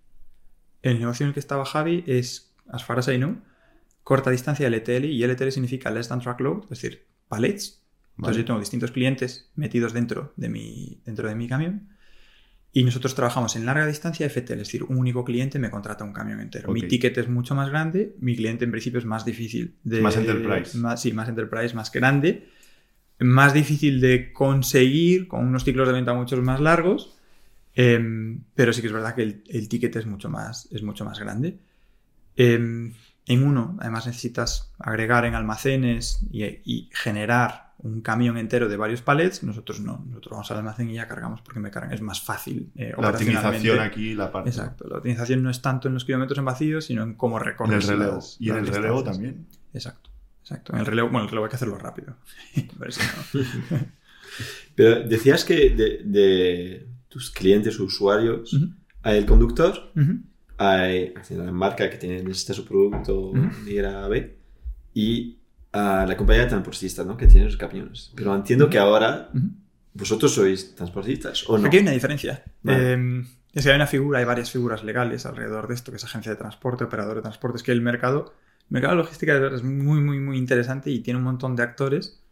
el 0.82 0.98
negocio 0.98 1.24
en 1.24 1.28
el 1.28 1.34
que 1.34 1.40
estaba 1.40 1.64
Javi 1.64 2.04
es, 2.06 2.52
as 2.68 2.84
far 2.84 2.98
as 2.98 3.08
I 3.08 3.16
know, 3.16 3.38
corta 4.02 4.30
distancia 4.30 4.68
LTL 4.68 5.04
y 5.04 5.24
LTL 5.24 5.50
significa 5.50 5.90
less 5.90 6.08
than 6.08 6.20
truckload, 6.20 6.64
es 6.64 6.68
decir, 6.70 7.06
pallets. 7.28 7.82
Entonces 8.16 8.36
Vale. 8.36 8.38
yo 8.38 8.44
tengo 8.44 8.60
distintos 8.60 8.90
clientes 8.90 9.50
metidos 9.54 9.92
dentro 9.92 10.32
de 10.36 10.48
mi, 10.48 11.00
dentro 11.04 11.28
de 11.28 11.34
mi 11.34 11.48
camión. 11.48 11.89
Y 12.72 12.84
nosotros 12.84 13.16
trabajamos 13.16 13.56
en 13.56 13.66
larga 13.66 13.86
distancia 13.86 14.28
FTL, 14.30 14.52
es 14.52 14.58
decir, 14.58 14.84
un 14.84 14.96
único 14.96 15.24
cliente 15.24 15.58
me 15.58 15.70
contrata 15.70 16.04
un 16.04 16.12
camión 16.12 16.40
entero. 16.40 16.72
Mi 16.72 16.82
ticket 16.82 17.18
es 17.18 17.28
mucho 17.28 17.54
más 17.56 17.68
grande, 17.68 18.14
mi 18.20 18.36
cliente 18.36 18.64
en 18.64 18.70
principio 18.70 19.00
es 19.00 19.04
más 19.04 19.24
difícil 19.24 19.74
de... 19.82 20.00
Más 20.00 20.16
enterprise. 20.16 20.78
Más, 20.78 21.02
sí, 21.02 21.12
más 21.12 21.28
enterprise, 21.28 21.74
más 21.74 21.90
grande, 21.90 22.48
más 23.18 23.54
difícil 23.54 24.00
de 24.00 24.32
conseguir, 24.32 25.26
con 25.26 25.46
unos 25.46 25.64
ciclos 25.64 25.88
de 25.88 25.94
venta 25.94 26.14
mucho 26.14 26.40
más 26.42 26.60
largos, 26.60 27.18
em, 27.74 28.44
pero 28.54 28.72
sí 28.72 28.80
que 28.82 28.86
es 28.86 28.92
verdad 28.92 29.16
que 29.16 29.22
el, 29.22 29.44
el 29.48 29.68
ticket 29.68 29.96
es 29.96 30.06
mucho 30.06 30.28
más, 30.28 30.68
es 30.70 30.84
mucho 30.84 31.04
más 31.04 31.18
grande. 31.18 31.58
Em, 32.36 32.92
en 33.26 33.42
uno, 33.42 33.76
además 33.80 34.06
necesitas 34.06 34.72
agregar 34.78 35.24
en 35.24 35.34
almacenes 35.34 36.20
y, 36.30 36.44
y 36.44 36.88
generar 36.92 37.69
un 37.82 38.00
camión 38.02 38.36
entero 38.38 38.68
de 38.68 38.76
varios 38.76 39.02
palets. 39.02 39.42
Nosotros 39.42 39.80
no, 39.80 40.04
nosotros 40.08 40.30
vamos 40.32 40.50
al 40.50 40.58
almacén 40.58 40.90
y 40.90 40.94
ya 40.94 41.06
cargamos 41.08 41.40
porque 41.42 41.60
me 41.60 41.70
cargan. 41.70 41.92
Es 41.92 42.00
más 42.02 42.20
fácil. 42.20 42.70
eh, 42.76 42.92
La 42.98 43.10
optimización 43.10 43.80
aquí, 43.80 44.14
la 44.14 44.30
parte. 44.32 44.50
Exacto. 44.50 44.86
La 44.88 44.98
optimización 44.98 45.42
no 45.42 45.50
es 45.50 45.60
tanto 45.62 45.88
en 45.88 45.94
los 45.94 46.04
kilómetros 46.04 46.38
en 46.38 46.44
vacío, 46.44 46.80
sino 46.80 47.02
en 47.02 47.14
cómo 47.14 47.38
En 47.38 47.44
recorrer. 47.44 47.80
el 47.82 47.88
relevo. 47.88 48.20
Y 48.38 48.50
en 48.50 48.56
el 48.56 48.66
relevo 48.66 49.02
también. 49.04 49.46
Exacto. 49.72 50.10
Exacto. 50.42 50.72
En 50.74 50.80
el 50.80 50.86
relevo, 50.86 51.08
bueno, 51.08 51.24
el 51.24 51.28
relevo 51.30 51.44
hay 51.46 51.50
que 51.50 51.56
hacerlo 51.56 51.78
rápido. 51.78 52.16
Pero 54.74 55.06
decías 55.06 55.44
que 55.44 55.70
de, 55.70 56.02
de 56.04 56.86
tus 57.08 57.30
clientes 57.30 57.78
o 57.80 57.84
usuarios 57.84 58.56
hay 59.02 59.18
el 59.18 59.26
conductor, 59.26 59.92
hay 60.58 61.12
la 61.30 61.52
marca 61.52 61.88
que 61.90 61.96
tiene, 61.96 62.22
necesita 62.22 62.54
su 62.54 62.64
producto 62.64 63.30
Ujú. 63.30 63.64
de 63.64 63.72
ir 63.72 63.86
a 63.86 64.06
B 64.08 64.36
y 64.94 65.38
a 65.72 66.04
la 66.06 66.16
compañía 66.16 66.48
transportista 66.48 67.04
¿no? 67.04 67.16
que 67.16 67.26
tiene 67.26 67.46
los 67.46 67.56
camiones. 67.56 68.12
Pero 68.16 68.34
entiendo 68.34 68.68
que 68.68 68.78
ahora 68.78 69.30
vosotros 69.94 70.34
sois 70.34 70.74
transportistas 70.74 71.48
o 71.48 71.58
no. 71.58 71.66
Aquí 71.66 71.76
hay 71.78 71.82
una 71.82 71.92
diferencia. 71.92 72.42
Vale. 72.62 72.94
Eh, 72.94 73.24
es 73.52 73.64
que 73.64 73.70
hay 73.70 73.76
una 73.76 73.86
figura, 73.86 74.18
hay 74.20 74.24
varias 74.24 74.50
figuras 74.50 74.84
legales 74.84 75.26
alrededor 75.26 75.66
de 75.68 75.74
esto, 75.74 75.90
que 75.90 75.96
es 75.96 76.04
agencia 76.04 76.30
de 76.32 76.36
transporte, 76.36 76.84
operador 76.84 77.16
de 77.16 77.22
transporte. 77.22 77.56
Es 77.56 77.62
que 77.64 77.72
el 77.72 77.80
mercado, 77.80 78.34
el 78.62 78.66
mercado 78.74 78.94
de 78.96 79.02
logística 79.02 79.38
de 79.38 79.54
es 79.56 79.62
muy, 79.64 80.00
muy, 80.00 80.20
muy 80.20 80.38
interesante 80.38 80.90
y 80.90 81.00
tiene 81.00 81.18
un 81.18 81.24
montón 81.24 81.56
de 81.56 81.62
actores 81.64 82.22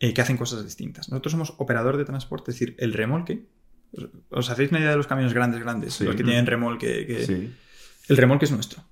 eh, 0.00 0.14
que 0.14 0.20
hacen 0.22 0.36
cosas 0.36 0.64
distintas. 0.64 1.08
Nosotros 1.10 1.32
somos 1.32 1.54
operador 1.58 1.96
de 1.98 2.04
transporte, 2.04 2.50
es 2.50 2.58
decir, 2.58 2.76
el 2.78 2.92
remolque. 2.94 3.44
¿Os- 3.92 4.08
¿Os 4.30 4.50
hacéis 4.50 4.70
una 4.70 4.80
idea 4.80 4.90
de 4.90 4.96
los 4.96 5.06
camiones 5.06 5.34
grandes, 5.34 5.60
grandes? 5.60 5.94
Sí. 5.94 6.04
Los 6.04 6.16
que 6.16 6.24
tienen 6.24 6.46
remolque. 6.46 7.06
Que... 7.06 7.24
Sí. 7.26 7.52
El 8.08 8.16
remolque 8.16 8.46
es 8.46 8.50
nuestro. 8.50 8.82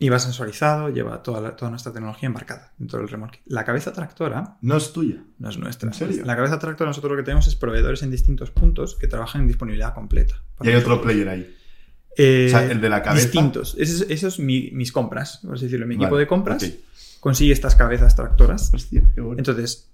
Y 0.00 0.10
va 0.10 0.18
sensorizado, 0.20 0.90
lleva 0.90 1.22
toda, 1.24 1.40
la- 1.40 1.56
toda 1.56 1.70
nuestra 1.70 1.92
tecnología 1.92 2.28
embarcada 2.28 2.72
dentro 2.78 3.00
del 3.00 3.08
remolque. 3.08 3.40
La 3.46 3.64
cabeza 3.64 3.92
tractora 3.92 4.56
No 4.62 4.76
es 4.76 4.92
tuya. 4.92 5.24
no 5.38 5.48
es 5.48 5.58
nuestra. 5.58 5.88
¿En 5.88 5.94
serio? 5.94 6.24
La 6.24 6.36
cabeza 6.36 6.58
tractora 6.60 6.90
nosotros 6.90 7.10
lo 7.10 7.16
que 7.16 7.24
tenemos 7.24 7.46
es 7.48 7.56
proveedores 7.56 8.02
en 8.04 8.10
distintos 8.12 8.50
puntos 8.52 8.94
que 8.94 9.08
trabajan 9.08 9.40
en 9.42 9.48
disponibilidad 9.48 9.94
completa. 9.94 10.36
Y 10.62 10.68
hay 10.68 10.76
otro 10.76 11.02
player 11.02 11.28
ahí. 11.28 11.54
Eh, 12.16 12.46
O 12.46 12.50
sea, 12.50 12.64
el 12.70 12.80
de 12.80 12.88
la 12.88 13.02
cabeza. 13.02 13.24
Distintos. 13.26 13.74
Eso 13.78 14.04
es, 14.04 14.10
eso 14.10 14.28
es 14.28 14.38
mi- 14.38 14.70
mis 14.72 14.92
compras, 14.92 15.40
por 15.44 15.54
así 15.56 15.64
decirlo. 15.64 15.86
Mi 15.86 15.96
equipo 15.96 16.16
de 16.16 16.26
compras 16.28 16.64
consigue 17.20 17.52
estas 17.52 17.74
cabezas 17.74 18.14
tractoras. 18.14 18.72
Hostia, 18.72 19.02
qué 19.14 19.20
bueno. 19.20 19.38
Entonces, 19.38 19.90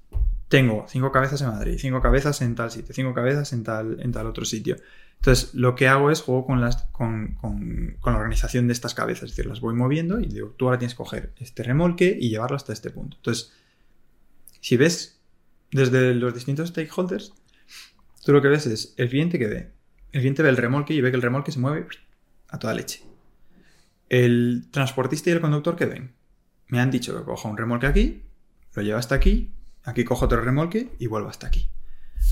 tengo 0.49 0.85
cinco 0.89 1.11
cabezas 1.13 1.41
en 1.41 1.49
Madrid, 1.49 1.77
cinco 1.79 2.01
cabezas 2.03 2.41
en 2.43 2.55
tal 2.55 2.71
sitio, 2.71 2.95
cinco 2.95 3.15
cabezas 3.15 3.53
en 3.55 3.63
tal, 3.63 3.99
en 4.01 4.13
tal 4.13 4.27
otro 4.27 4.45
sitio. 4.45 4.77
Entonces, 5.25 5.55
lo 5.55 5.75
que 5.75 5.89
hago 5.89 6.11
es 6.11 6.21
juego 6.21 6.45
con, 6.45 6.61
la 6.61 7.97
organización 8.05 8.67
de 8.67 8.75
estas 8.75 8.93
cabezas, 8.93 9.23
es 9.23 9.31
decir, 9.31 9.47
las 9.47 9.61
voy 9.61 9.75
moviendo 9.75 10.21
y 10.21 10.27
digo, 10.27 10.51
tú 10.59 10.67
ahora 10.67 10.79
tienes 10.79 10.93
que 10.93 10.99
coger 10.99 11.33
este 11.39 11.63
remolque 11.63 12.15
y 12.21 12.29
llevarlo 12.29 12.57
hasta 12.57 12.75
este 12.75 12.91
punto. 12.91 13.17
Entonces, 13.17 13.51
si 14.61 14.77
ves 14.77 15.19
desde 15.71 16.13
los 16.15 16.35
distintos 16.35 16.69
stakeholders, 16.69 17.33
tú 18.23 18.33
lo 18.33 18.43
que 18.43 18.49
ves 18.49 18.67
es 18.67 18.93
el 18.99 19.09
cliente 19.09 19.39
que 19.39 19.47
ve. 19.47 19.71
El 20.13 20.21
cliente 20.21 20.43
ve 20.43 20.51
el 20.51 20.59
remolque 20.59 20.93
y 20.93 21.01
ve 21.01 21.09
que 21.09 21.17
el 21.17 21.23
remolque 21.23 21.53
se 21.53 21.59
mueve 21.59 21.87
a 22.49 22.59
toda 22.59 22.75
leche. 22.75 23.03
El 24.11 24.67
transportista 24.73 25.31
y 25.31 25.33
el 25.33 25.41
conductor 25.41 25.75
que 25.75 25.87
ven. 25.87 26.13
Me 26.67 26.81
han 26.81 26.91
dicho 26.91 27.17
que 27.17 27.25
cojo 27.25 27.49
un 27.49 27.57
remolque 27.57 27.87
aquí, 27.87 28.25
lo 28.75 28.83
llevo 28.83 28.99
hasta 28.99 29.15
aquí, 29.15 29.55
aquí 29.85 30.05
cojo 30.05 30.27
otro 30.27 30.43
remolque 30.43 30.91
y 30.99 31.07
vuelvo 31.07 31.31
hasta 31.31 31.47
aquí. 31.47 31.71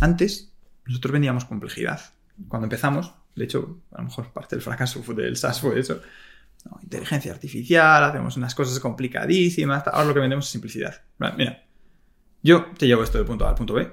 Antes, 0.02 0.52
nosotros 0.84 1.12
vendíamos 1.12 1.46
complejidad. 1.46 2.12
Cuando 2.48 2.66
empezamos, 2.66 3.14
de 3.34 3.44
hecho, 3.44 3.80
a 3.92 3.98
lo 3.98 4.04
mejor 4.04 4.32
parte 4.32 4.56
del 4.56 4.62
fracaso 4.62 5.02
del 5.14 5.36
SaaS 5.36 5.60
fue 5.60 5.78
eso. 5.78 6.00
No, 6.64 6.78
inteligencia 6.82 7.32
artificial, 7.32 8.04
hacemos 8.04 8.36
unas 8.36 8.54
cosas 8.54 8.78
complicadísimas. 8.78 9.86
Ahora 9.88 10.04
lo 10.04 10.14
que 10.14 10.20
vendemos 10.20 10.46
es 10.46 10.52
simplicidad. 10.52 11.02
Mira, 11.36 11.64
yo 12.42 12.66
te 12.78 12.86
llevo 12.86 13.02
esto 13.02 13.18
del 13.18 13.26
punto 13.26 13.46
A 13.46 13.50
al 13.50 13.54
punto 13.54 13.74
B 13.74 13.90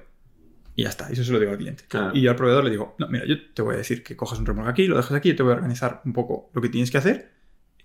y 0.76 0.84
ya 0.84 0.90
está. 0.90 1.10
Eso 1.10 1.24
se 1.24 1.32
lo 1.32 1.40
digo 1.40 1.52
al 1.52 1.58
cliente. 1.58 1.84
Claro. 1.88 2.12
Y 2.14 2.22
yo 2.22 2.30
al 2.30 2.36
proveedor 2.36 2.64
le 2.64 2.70
digo, 2.70 2.96
no, 3.00 3.08
mira, 3.08 3.26
yo 3.26 3.36
te 3.54 3.62
voy 3.62 3.76
a 3.76 3.78
decir 3.78 4.04
que 4.04 4.16
cojas 4.16 4.40
un 4.40 4.46
remolque 4.46 4.70
aquí, 4.70 4.88
lo 4.88 4.98
dejas 4.98 5.14
aquí, 5.14 5.30
yo 5.30 5.36
te 5.36 5.44
voy 5.44 5.54
a 5.54 5.56
organizar 5.56 6.02
un 6.06 6.14
poco 6.14 6.52
lo 6.54 6.62
que 6.62 6.70
tienes 6.70 6.92
que 6.92 6.98
hacer, 6.98 7.32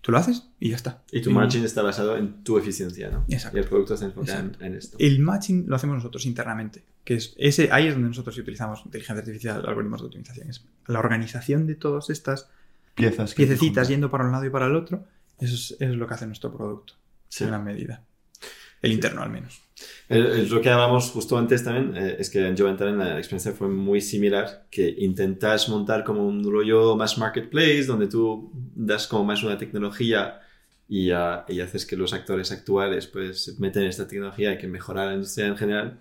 tú 0.05 0.13
lo 0.13 0.19
haces 0.19 0.51
y 0.61 0.69
ya 0.69 0.77
está. 0.77 1.03
Y 1.11 1.23
tu 1.23 1.31
margin 1.31 1.65
está 1.65 1.81
basado 1.81 2.19
en 2.19 2.45
tu 2.45 2.59
eficiencia, 2.59 3.09
¿no? 3.09 3.25
Exacto. 3.27 3.57
Y 3.57 3.61
el 3.63 3.67
producto 3.67 3.97
se 3.97 4.05
enfoca 4.05 4.39
en, 4.61 4.75
esto. 4.75 4.99
El 5.01 5.19
matching 5.21 5.65
lo 5.67 5.77
hacemos 5.77 5.97
nosotros 5.97 6.27
internamente, 6.27 6.85
que 7.05 7.15
es 7.15 7.35
ese, 7.39 7.71
ahí 7.73 7.87
es 7.87 7.95
donde 7.95 8.09
nosotros 8.09 8.37
utilizamos 8.37 8.83
inteligencia 8.85 9.21
artificial, 9.21 9.65
algoritmos 9.67 10.03
de 10.03 10.07
optimización. 10.09 10.51
Es 10.51 10.63
la 10.89 10.99
organización 10.99 11.67
de 11.67 11.77
todas 11.77 12.11
estas 12.11 12.51
Piezas. 12.95 13.33
piececitas 13.33 13.89
yendo 13.89 14.11
para 14.11 14.27
un 14.27 14.33
lado 14.33 14.45
y 14.45 14.51
para 14.51 14.67
el 14.67 14.77
otro, 14.77 15.07
eso 15.39 15.55
es, 15.55 15.71
eso 15.81 15.93
es 15.93 15.97
lo 15.97 16.07
que 16.07 16.13
hace 16.13 16.27
nuestro 16.27 16.55
producto, 16.55 16.93
Sí. 17.29 17.45
en 17.45 17.51
gran 17.51 17.65
medida. 17.65 18.05
El 18.85 18.93
interno 18.93 19.23
al 19.23 19.31
menos. 19.31 19.61
Lo 20.09 20.61
que 20.61 20.71
hablamos 20.71 21.11
justo 21.11 21.37
antes 21.39 21.65
también 21.65 21.97
eh, 21.97 22.17
es 22.19 22.31
que 22.31 22.47
en 22.47 22.57
Joventalent 22.57 22.99
la 22.99 23.19
experiencia 23.19 23.53
fue 23.53 23.69
muy 23.69 24.01
similar, 24.01 24.67
que 24.71 24.95
intentas 24.99 25.69
montar 25.69 26.05
como 26.05 26.27
un 26.27 26.45
rollo 26.45 26.95
más 26.95 27.17
marketplace, 27.19 27.85
donde 27.85 28.07
tú 28.07 28.53
das 28.75 29.07
como 29.07 29.25
más 29.25 29.43
una 29.43 29.57
tecnología 29.59 30.41
y, 30.89 31.11
ah, 31.11 31.45
y 31.49 31.61
haces 31.61 31.87
que 31.87 31.97
los 31.97 32.13
actores 32.13 32.53
actuales 32.53 33.07
pues 33.07 33.59
meten 33.59 33.85
esta 33.85 34.07
tecnología 34.07 34.53
y 34.53 34.59
que 34.59 34.69
mejorar 34.69 35.09
la 35.09 35.15
industria 35.15 35.47
en 35.47 35.57
general, 35.57 36.01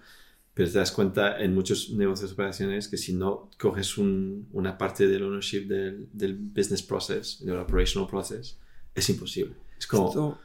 pero 0.53 0.69
te 0.69 0.77
das 0.77 0.91
cuenta 0.91 1.39
en 1.41 1.55
muchos 1.55 1.89
negocios 1.91 2.33
operaciones 2.33 2.87
que 2.89 2.97
si 2.97 3.13
no 3.13 3.49
coges 3.57 3.97
un- 3.97 4.47
una 4.51 4.77
parte 4.77 5.07
del 5.07 5.23
ownership 5.23 5.65
del, 5.67 6.07
del 6.11 6.35
business 6.35 6.83
process, 6.83 7.43
del 7.43 7.57
operational 7.57 8.07
process, 8.09 8.57
es 8.93 9.09
imposible. 9.09 9.55
Es 9.79 9.87
como, 9.87 10.09
Esto, 10.09 10.39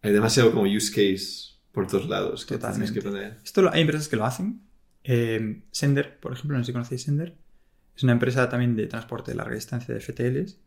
hay 0.00 0.12
demasiado 0.12 0.50
como 0.50 0.64
use 0.64 0.90
case 0.90 1.51
por 1.72 1.86
todos 1.86 2.08
lados 2.08 2.44
que 2.46 2.58
tienes 2.58 2.62
Totalmente. 2.92 2.94
que 3.00 3.02
poner. 3.08 3.38
esto 3.44 3.62
lo- 3.62 3.72
hay 3.72 3.80
empresas 3.80 4.08
que 4.08 4.16
lo 4.16 4.24
hacen. 4.24 4.62
Eh, 5.04 5.62
Sender, 5.70 6.18
por 6.20 6.32
ejemplo, 6.32 6.56
no 6.56 6.62
sé 6.64 6.68
si 6.68 6.72
conocéis 6.72 7.02
Sender, 7.02 7.36
es 7.96 8.02
una 8.04 8.12
empresa 8.12 8.48
también 8.48 8.76
de 8.76 8.86
transporte 8.86 9.30
de 9.32 9.36
larga 9.36 9.54
distancia 9.54 9.92
de 9.94 10.00
FTLs 10.00 10.58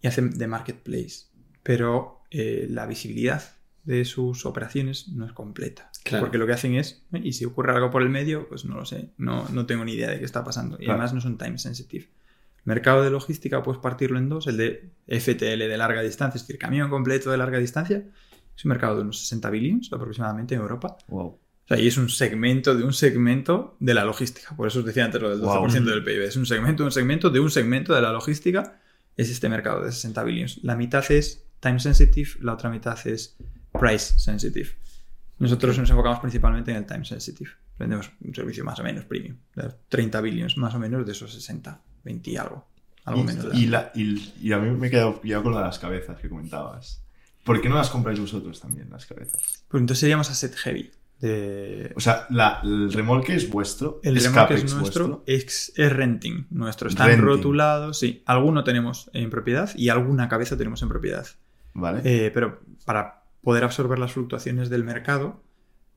y 0.00 0.06
hacen 0.06 0.30
de 0.38 0.46
marketplace, 0.46 1.26
pero 1.62 2.22
eh, 2.30 2.66
la 2.70 2.86
visibilidad 2.86 3.42
de 3.84 4.04
sus 4.04 4.46
operaciones 4.46 5.08
no 5.08 5.26
es 5.26 5.32
completa. 5.32 5.90
Claro. 6.04 6.24
Porque 6.24 6.38
lo 6.38 6.46
que 6.46 6.52
hacen 6.52 6.74
es, 6.76 7.02
"Eh, 7.12 7.20
y 7.22 7.32
si 7.32 7.44
ocurre 7.44 7.72
algo 7.72 7.90
por 7.90 8.02
el 8.02 8.08
medio, 8.08 8.48
pues 8.48 8.64
no 8.64 8.76
lo 8.76 8.84
sé, 8.86 9.10
no, 9.18 9.48
no 9.48 9.66
tengo 9.66 9.84
ni 9.84 9.92
idea 9.94 10.10
de 10.10 10.18
qué 10.20 10.24
está 10.24 10.44
pasando. 10.44 10.76
Y 10.76 10.84
Claro. 10.84 10.92
además 10.94 11.12
no 11.14 11.20
son 11.20 11.36
time 11.38 11.58
sensitive. 11.58 12.08
Mercado 12.64 13.02
de 13.02 13.10
logística 13.10 13.62
puedes 13.62 13.80
partirlo 13.82 14.18
en 14.18 14.28
dos, 14.28 14.46
el 14.46 14.56
de 14.56 14.92
FTL 15.08 15.68
de 15.68 15.76
larga 15.76 16.00
distancia, 16.02 16.36
es 16.38 16.42
decir, 16.46 16.58
camión 16.58 16.88
completo 16.90 17.30
de 17.32 17.36
larga 17.38 17.58
distancia, 17.58 18.04
es 18.56 18.64
un 18.64 18.68
mercado 18.70 18.96
de 18.96 19.02
unos 19.02 19.20
60 19.20 19.50
billions 19.50 19.92
aproximadamente 19.92 20.54
en 20.54 20.60
Europa. 20.60 20.96
Wow. 21.08 21.26
O 21.26 21.38
sea, 21.68 21.78
y 21.78 21.86
es 21.86 21.96
un 21.96 22.08
segmento 22.08 22.74
de 22.74 22.82
un 22.84 22.92
segmento 22.92 23.76
de 23.80 23.94
la 23.94 24.04
logística. 24.04 24.54
Por 24.56 24.66
eso 24.68 24.80
os 24.80 24.84
decía 24.84 25.04
antes 25.04 25.20
lo 25.22 25.30
del 25.30 25.40
12% 25.40 25.84
Wow. 25.84 25.94
del 25.94 26.04
PIB. 26.04 26.22
Es 26.22 26.36
un 26.36 26.44
segmento, 26.46 26.84
un 26.84 26.90
segmento 26.92 27.30
de 27.30 27.40
un 27.40 27.50
segmento 27.50 27.94
de 27.94 28.02
la 28.02 28.12
logística. 28.12 28.78
Es 29.16 29.30
este 29.30 29.48
mercado 29.48 29.82
de 29.84 29.92
60 29.92 30.22
billions. 30.24 30.58
La 30.64 30.74
mitad 30.76 31.04
es 31.10 31.44
time 31.60 31.78
sensitive, 31.80 32.30
la 32.40 32.54
otra 32.54 32.70
mitad 32.70 32.98
es 33.06 33.36
price 33.78 34.18
sensitive. 34.18 34.70
Nosotros 35.38 35.78
nos 35.78 35.90
enfocamos 35.90 36.20
principalmente 36.20 36.70
en 36.70 36.78
el 36.78 36.86
time 36.86 37.04
sensitive. 37.04 37.50
Vendemos 37.78 38.10
un 38.20 38.34
servicio 38.34 38.64
más 38.64 38.78
o 38.78 38.82
menos 38.82 39.04
premium. 39.04 39.36
de 39.56 39.70
30 39.88 40.20
billions 40.20 40.56
más 40.56 40.74
o 40.74 40.78
menos 40.78 41.04
de 41.06 41.12
esos 41.12 41.32
60, 41.32 41.80
20 42.04 42.30
y 42.30 42.36
algo. 42.36 42.66
Algo 43.04 43.22
Y, 43.22 43.24
menos. 43.24 43.50
de 43.50 43.58
y 43.58 43.66
la- 43.66 43.90
y- 43.94 44.32
y 44.40 44.52
a 44.52 44.58
mí 44.58 44.70
me 44.76 44.86
he 44.86 44.90
quedado 44.90 45.20
pillado 45.20 45.42
con 45.42 45.52
lo 45.52 45.58
de 45.58 45.64
las 45.64 45.78
cabezas 45.78 46.18
que 46.20 46.28
comentabas. 46.28 47.02
¿Por 47.44 47.60
qué 47.60 47.68
no 47.68 47.76
las 47.76 47.90
compráis 47.90 48.20
vosotros 48.20 48.60
también, 48.60 48.88
las 48.90 49.06
cabezas? 49.06 49.64
Pues 49.68 49.80
entonces 49.80 49.98
seríamos 50.00 50.30
asset 50.30 50.54
heavy. 50.54 50.90
De... 51.20 51.92
O 51.96 52.00
sea, 52.00 52.26
la- 52.30 52.60
el 52.64 52.92
remolque 52.92 53.34
es 53.34 53.48
vuestro, 53.48 54.00
El 54.02 54.16
es 54.16 54.24
remolque 54.24 54.54
es 54.54 54.74
nuestro, 54.74 55.22
es, 55.26 55.72
es 55.76 55.92
renting 55.92 56.46
nuestro. 56.50 56.88
Están 56.88 57.06
Renting. 57.08 57.24
rotulados, 57.26 57.98
sí. 57.98 58.22
Alguno 58.26 58.64
tenemos 58.64 59.08
en 59.12 59.30
propiedad 59.30 59.70
y 59.76 59.88
alguna 59.88 60.28
cabeza 60.28 60.56
tenemos 60.56 60.82
en 60.82 60.88
propiedad. 60.88 61.26
¿Vale? 61.74 62.00
Eh, 62.04 62.30
pero 62.32 62.60
para 62.84 63.22
poder 63.42 63.64
absorber 63.64 63.98
las 63.98 64.12
fluctuaciones 64.12 64.68
del 64.68 64.84
mercado, 64.84 65.42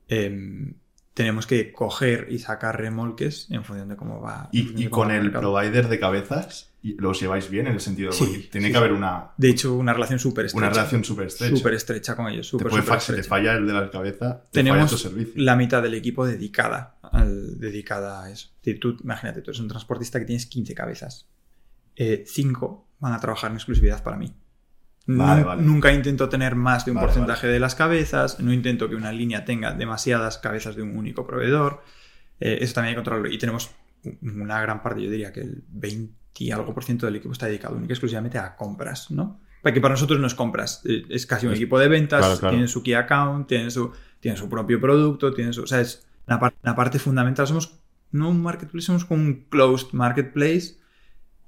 em, 0.08 0.74
tenemos 1.14 1.46
que 1.46 1.72
coger 1.72 2.28
y 2.30 2.38
sacar 2.38 2.78
remolques 2.80 3.48
en 3.50 3.64
función 3.64 3.88
de 3.88 3.96
cómo 3.96 4.20
va. 4.20 4.48
y, 4.52 4.60
y 4.80 4.88
cómo 4.88 4.90
con 4.90 5.08
va 5.08 5.16
el 5.16 5.22
mercado. 5.24 5.52
provider 5.54 5.88
de 5.88 5.98
cabezas, 5.98 6.72
¿los 6.94 7.20
lleváis 7.20 7.50
bien 7.50 7.66
en 7.66 7.74
el 7.74 7.80
sentido 7.80 8.10
de 8.10 8.16
Sí, 8.16 8.48
tiene 8.50 8.68
sí, 8.68 8.72
que 8.72 8.78
haber 8.78 8.92
una, 8.92 9.32
De 9.36 9.48
hecho, 9.50 9.74
una 9.74 9.92
relación 9.92 10.18
súper 10.18 10.46
estrecha. 10.46 10.66
una 10.66 10.74
relación 10.74 11.04
súper 11.04 11.26
estrecha? 11.26 11.56
Súper 11.56 11.74
estrecha 11.74 12.14
con 12.16 12.28
ellos. 12.28 12.46
Te 12.46 12.50
Súper, 12.50 12.68
puede 12.68 12.82
fa- 12.82 13.00
si 13.00 13.06
te 13.12 13.20
estrecha. 13.20 13.28
falla 13.28 13.54
el 13.54 13.66
de 13.66 13.72
la 13.72 13.90
cabeza, 13.90 14.42
te 14.50 14.60
Tenemos 14.60 14.78
falla 14.78 14.90
tu 14.90 14.96
servicio. 14.98 15.32
la 15.36 15.56
mitad 15.56 15.82
del 15.82 15.94
equipo 15.94 16.26
dedicada, 16.26 16.98
al, 17.02 17.58
dedicada 17.58 18.24
a 18.24 18.30
eso. 18.30 18.50
Tú, 18.80 18.96
imagínate, 19.02 19.42
tú 19.42 19.50
eres 19.50 19.60
un 19.60 19.68
transportista 19.68 20.18
que 20.18 20.24
tienes 20.26 20.46
15 20.46 20.74
cabezas. 20.74 21.28
5 22.24 22.88
van 23.00 23.12
a 23.12 23.20
trabajar 23.20 23.50
en 23.50 23.56
exclusividad 23.56 24.02
para 24.02 24.16
mí. 24.16 24.34
Vale, 25.06 25.40
Nu- 25.42 25.46
vale. 25.46 25.62
Nunca 25.62 25.92
intento 25.92 26.28
tener 26.28 26.56
más 26.56 26.84
de 26.84 26.90
un 26.90 26.96
Vale, 26.96 27.06
porcentaje 27.08 27.46
de 27.46 27.60
las 27.60 27.74
cabezas, 27.74 28.40
no 28.40 28.52
intento 28.52 28.88
que 28.88 28.96
una 28.96 29.12
línea 29.12 29.44
tenga 29.44 29.72
demasiadas 29.72 30.38
cabezas 30.38 30.74
de 30.76 30.82
un 30.82 30.96
único 30.96 31.26
proveedor. 31.26 31.82
Eh, 32.40 32.58
eso 32.60 32.74
también 32.74 32.90
hay 32.90 32.94
que 32.94 32.98
controlarlo. 32.98 33.30
Y 33.32 33.38
tenemos 33.38 33.70
una 34.22 34.60
gran 34.60 34.82
parte, 34.82 35.02
yo 35.02 35.10
diría 35.10 35.32
que 35.32 35.40
el 35.40 35.64
20 35.68 36.14
y 36.38 36.50
algo 36.50 36.72
por 36.74 36.84
ciento 36.84 37.06
del 37.06 37.16
equipo 37.16 37.32
está 37.32 37.46
dedicado 37.46 37.74
única 37.76 37.92
y 37.92 37.94
exclusivamente 37.94 38.38
a 38.38 38.56
compras, 38.56 39.10
¿no? 39.10 39.40
Para 39.62 39.74
que 39.74 39.80
para 39.80 39.94
nosotros 39.94 40.20
no 40.20 40.26
es 40.26 40.34
compras, 40.34 40.82
eh, 40.84 41.04
es 41.08 41.26
casi 41.26 41.46
un 41.46 41.52
Es- 41.52 41.58
equipo 41.58 41.78
de 41.78 41.88
ventas, 41.88 42.20
claro, 42.20 42.38
claro. 42.38 42.50
tienen 42.52 42.68
su 42.68 42.82
key 42.82 42.94
account, 42.94 43.48
tienen 43.48 43.70
su, 43.70 43.92
tienen 44.20 44.36
su 44.38 44.48
propio 44.48 44.80
producto, 44.80 45.32
tienen 45.34 45.52
su, 45.52 45.62
o 45.62 45.66
sea, 45.66 45.80
es 45.80 46.06
par- 46.26 46.54
una 46.62 46.74
parte 46.76 46.98
fundamental. 46.98 47.46
Somos 47.46 47.78
no 48.12 48.28
un 48.30 48.42
marketplace, 48.42 48.86
somos 48.86 49.04
como 49.04 49.22
un 49.22 49.46
closed 49.50 49.88
marketplace 49.92 50.76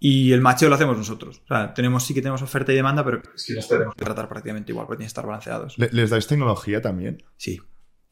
y 0.01 0.33
el 0.33 0.41
macheo 0.41 0.69
lo 0.69 0.75
hacemos 0.77 0.97
nosotros. 0.97 1.43
O 1.45 1.47
sea, 1.49 1.75
tenemos, 1.75 2.05
sí 2.05 2.15
que 2.15 2.21
tenemos 2.21 2.43
oferta 2.43 2.73
y 2.73 2.77
demanda, 2.77 3.05
pero 3.05 3.21
es 3.35 3.45
que 3.45 3.55
los 3.55 3.69
tenemos 3.69 3.95
que 3.95 4.05
tratar 4.05 4.29
prácticamente 4.29 4.73
igual, 4.73 4.87
porque 4.87 4.99
tienen 4.99 5.07
que 5.09 5.11
estar 5.13 5.27
balanceados. 5.27 5.79
¿Le- 5.79 5.91
¿Les 5.93 6.11
dais 6.11 6.27
tecnología 6.27 6.81
también? 6.83 7.23
Sí, 7.37 7.61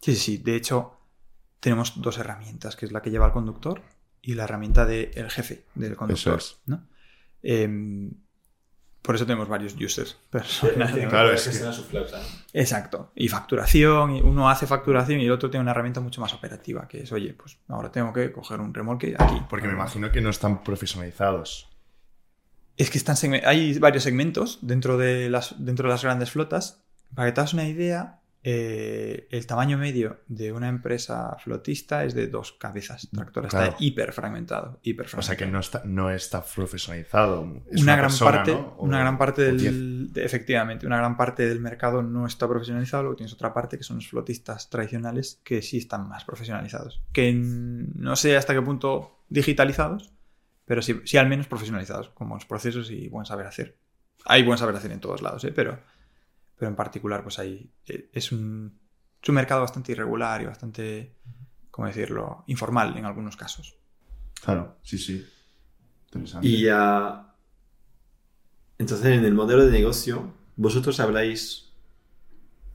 sí, 0.00 0.14
sí, 0.14 0.20
sí. 0.20 0.38
De 0.38 0.56
hecho, 0.56 0.92
tenemos 1.60 2.00
dos 2.00 2.18
herramientas, 2.18 2.76
que 2.76 2.86
es 2.86 2.92
la 2.92 3.02
que 3.02 3.10
lleva 3.10 3.26
el 3.26 3.32
conductor 3.32 3.82
y 4.26 4.34
la 4.34 4.44
herramienta 4.44 4.84
del 4.84 5.30
jefe 5.30 5.64
del 5.74 5.96
conductor. 5.96 6.38
es. 6.38 6.58
¿no? 6.66 6.86
Em, 7.42 8.10
por 9.02 9.14
eso 9.14 9.24
tenemos 9.24 9.48
varios 9.48 9.74
users 9.80 10.18
personales. 10.30 11.08
Claro, 11.08 11.32
es 11.32 11.44
que- 11.44 11.50
está 11.50 11.72
su 11.72 11.84
flauta. 11.84 12.20
Exacto. 12.52 13.12
Y 13.14 13.28
facturación, 13.28 14.16
y 14.16 14.20
uno 14.20 14.50
hace 14.50 14.66
facturación 14.66 15.20
y 15.20 15.26
el 15.26 15.30
otro 15.30 15.48
tiene 15.48 15.62
una 15.62 15.70
herramienta 15.70 16.00
mucho 16.00 16.20
más 16.20 16.34
operativa, 16.34 16.88
que 16.88 17.02
es, 17.04 17.12
oye, 17.12 17.32
pues 17.34 17.56
ahora 17.68 17.90
tengo 17.92 18.12
que 18.12 18.32
coger 18.32 18.60
un 18.60 18.74
remolque 18.74 19.14
aquí. 19.18 19.40
Porque 19.48 19.68
me 19.68 19.74
imagino 19.74 20.10
que 20.10 20.20
no 20.20 20.30
están 20.30 20.64
profesionalizados. 20.64 21.68
Es 22.76 22.90
que 22.90 22.98
están 22.98 23.16
hay 23.44 23.78
varios 23.78 24.02
segmentos 24.02 24.58
dentro 24.60 24.98
de 24.98 25.30
las, 25.30 25.54
dentro 25.64 25.88
de 25.88 25.94
las 25.94 26.02
grandes 26.02 26.30
flotas. 26.32 26.82
Para 27.14 27.28
que 27.28 27.32
te 27.32 27.40
hagas 27.40 27.54
una 27.54 27.68
idea, 27.68 28.20
eh, 28.48 29.26
el 29.32 29.44
tamaño 29.44 29.76
medio 29.76 30.20
de 30.28 30.52
una 30.52 30.68
empresa 30.68 31.36
flotista 31.42 32.04
es 32.04 32.14
de 32.14 32.28
dos 32.28 32.52
cabezas 32.52 33.08
tractoras. 33.12 33.50
Claro. 33.50 33.66
Está 33.72 33.76
hiper 33.84 34.12
fragmentado, 34.12 34.78
hiper 34.84 35.06
O 35.06 35.08
sea 35.08 35.20
fragmentado. 35.20 35.46
que 35.46 35.52
no 35.52 35.58
está, 35.58 35.82
no 35.84 36.10
está 36.12 36.44
profesionalizado. 36.44 37.60
Es 37.72 37.82
una, 37.82 37.96
gran 37.96 38.06
persona, 38.10 38.30
parte, 38.30 38.52
¿no? 38.52 38.76
Una 38.78 39.00
gran 39.00 39.18
parte 39.18 39.42
del, 39.42 40.12
de- 40.12 40.24
efectivamente, 40.24 40.86
una 40.86 40.96
gran 40.98 41.16
parte 41.16 41.48
del 41.48 41.58
mercado 41.58 42.04
no 42.04 42.24
está 42.24 42.46
profesionalizado, 42.46 43.02
luego 43.02 43.16
tienes 43.16 43.32
otra 43.32 43.52
parte 43.52 43.78
que 43.78 43.82
son 43.82 43.96
los 43.96 44.06
flotistas 44.08 44.70
tradicionales 44.70 45.40
que 45.42 45.60
sí 45.60 45.78
están 45.78 46.08
más 46.08 46.24
profesionalizados. 46.24 47.02
Que 47.12 47.32
no 47.34 48.14
sé 48.14 48.36
hasta 48.36 48.54
qué 48.54 48.62
punto 48.62 49.24
digitalizados, 49.28 50.12
pero 50.66 50.82
sí, 50.82 51.00
sí 51.04 51.16
al 51.16 51.28
menos 51.28 51.48
profesionalizados, 51.48 52.10
con 52.10 52.28
buenos 52.28 52.46
procesos 52.46 52.92
y 52.92 53.08
buen 53.08 53.26
saber 53.26 53.46
hacer. 53.48 53.76
Hay 54.24 54.44
buen 54.44 54.56
saber 54.56 54.76
hacer 54.76 54.92
en 54.92 55.00
todos 55.00 55.20
lados, 55.20 55.42
¿eh? 55.44 55.52
pero, 55.52 55.80
pero 56.58 56.68
en 56.70 56.76
particular, 56.76 57.22
pues 57.22 57.38
hay, 57.38 57.70
eh, 57.86 58.08
es 58.12 58.32
un, 58.32 58.78
es 59.22 59.28
un 59.28 59.34
mercado 59.34 59.60
bastante 59.60 59.92
irregular 59.92 60.42
y 60.42 60.46
bastante 60.46 61.14
¿cómo 61.70 61.88
decirlo?, 61.88 62.44
informal 62.46 62.96
en 62.96 63.04
algunos 63.04 63.36
casos. 63.36 63.76
Claro, 64.42 64.76
sí, 64.82 64.96
sí. 64.96 65.26
Interesante. 66.06 66.46
Y 66.48 66.62
ya. 66.62 67.34
entonces, 68.78 69.06
en 69.06 69.24
el 69.24 69.34
modelo 69.34 69.66
de 69.66 69.72
negocio, 69.72 70.32
vosotros 70.56 71.00
habláis 71.00 71.72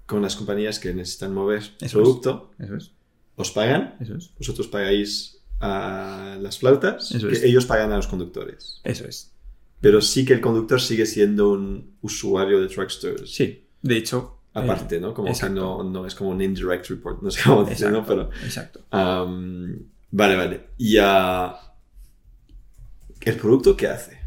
con 0.05 0.21
las 0.21 0.35
compañías 0.35 0.77
que 0.79 0.93
necesitan 0.93 1.33
mover 1.33 1.63
es. 1.79 1.91
producto, 1.93 2.51
Eso 2.59 2.75
es, 2.75 2.91
os 3.35 3.51
pagan, 3.51 3.95
eso 3.99 4.15
es, 4.17 4.31
vosotros 4.37 4.67
pagáis 4.67 5.39
a 5.59 6.37
las 6.41 6.59
flautas, 6.59 7.11
Eso 7.11 7.27
que 7.27 7.33
es. 7.33 7.43
ellos 7.43 7.65
pagan 7.65 7.91
a 7.91 7.95
los 7.97 8.07
conductores. 8.07 8.81
eso 8.83 9.05
es. 9.05 9.33
Pero 9.79 9.99
sí 10.01 10.25
que 10.25 10.33
el 10.33 10.41
conductor 10.41 10.79
sigue 10.79 11.07
siendo 11.07 11.49
un 11.51 11.95
usuario 12.01 12.59
de 12.61 12.67
Truckstores. 12.67 13.33
Sí, 13.33 13.67
de 13.81 13.97
hecho... 13.97 14.37
eh, 14.55 14.59
Aparte, 14.59 14.99
¿no? 14.99 15.13
Como 15.13 15.25
que 15.27 15.31
exacto. 15.33 15.55
no, 15.55 15.83
no 15.83 16.05
es 16.05 16.15
como 16.15 16.29
un 16.31 16.41
indirect 16.41 16.87
report, 16.89 17.21
no 17.21 17.31
sé 17.31 17.41
cómo 17.43 17.63
decirlo, 17.63 17.99
exacto, 17.99 18.29
pero... 18.29 18.45
exacto. 18.45 18.81
Am, 18.91 19.77
vale, 20.11 20.35
vale. 20.35 20.67
Y 20.77 20.97
ah, 20.97 21.55
¿El 23.21 23.35
producto 23.37 23.75
qué 23.77 23.87
hace? 23.87 24.19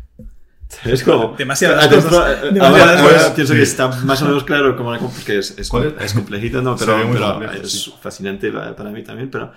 Es 0.84 1.02
como... 1.04 1.34
Demasiadas 1.36 1.86
cosas. 1.88 2.12
ah, 2.14 2.44
Demasiadas 2.52 3.00
ahora- 3.00 3.18
ahora 3.22 3.34
pienso 3.34 3.54
que 3.54 3.62
está 3.62 3.88
más 3.88 4.22
o 4.22 4.26
menos 4.26 4.44
claro 4.44 4.76
como 4.76 4.92
la 4.92 4.98
porque 4.98 5.38
es, 5.38 5.56
es, 5.58 5.68
¿Cuál 5.68 5.94
es? 6.00 6.12
complejito, 6.14 6.62
¿no? 6.62 6.76
Pero, 6.78 6.96
pero 7.12 7.30
complejo, 7.32 7.54
es 7.62 7.70
sí. 7.70 7.94
fascinante 8.00 8.50
para, 8.50 8.90
mí 8.90 9.02
también, 9.04 9.30
pero... 9.30 9.52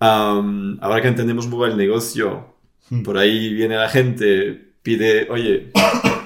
am, 0.00 0.78
ahora 0.80 1.00
que 1.02 1.08
entendemos 1.08 1.46
muy 1.46 1.58
bien 1.60 1.72
el 1.72 1.76
negocio, 1.76 2.54
Hmm. 2.88 3.02
por 3.02 3.18
ahí 3.18 3.52
viene 3.52 3.74
la 3.74 3.88
gente, 3.88 4.74
pide, 4.82 5.26
oye, 5.28 5.72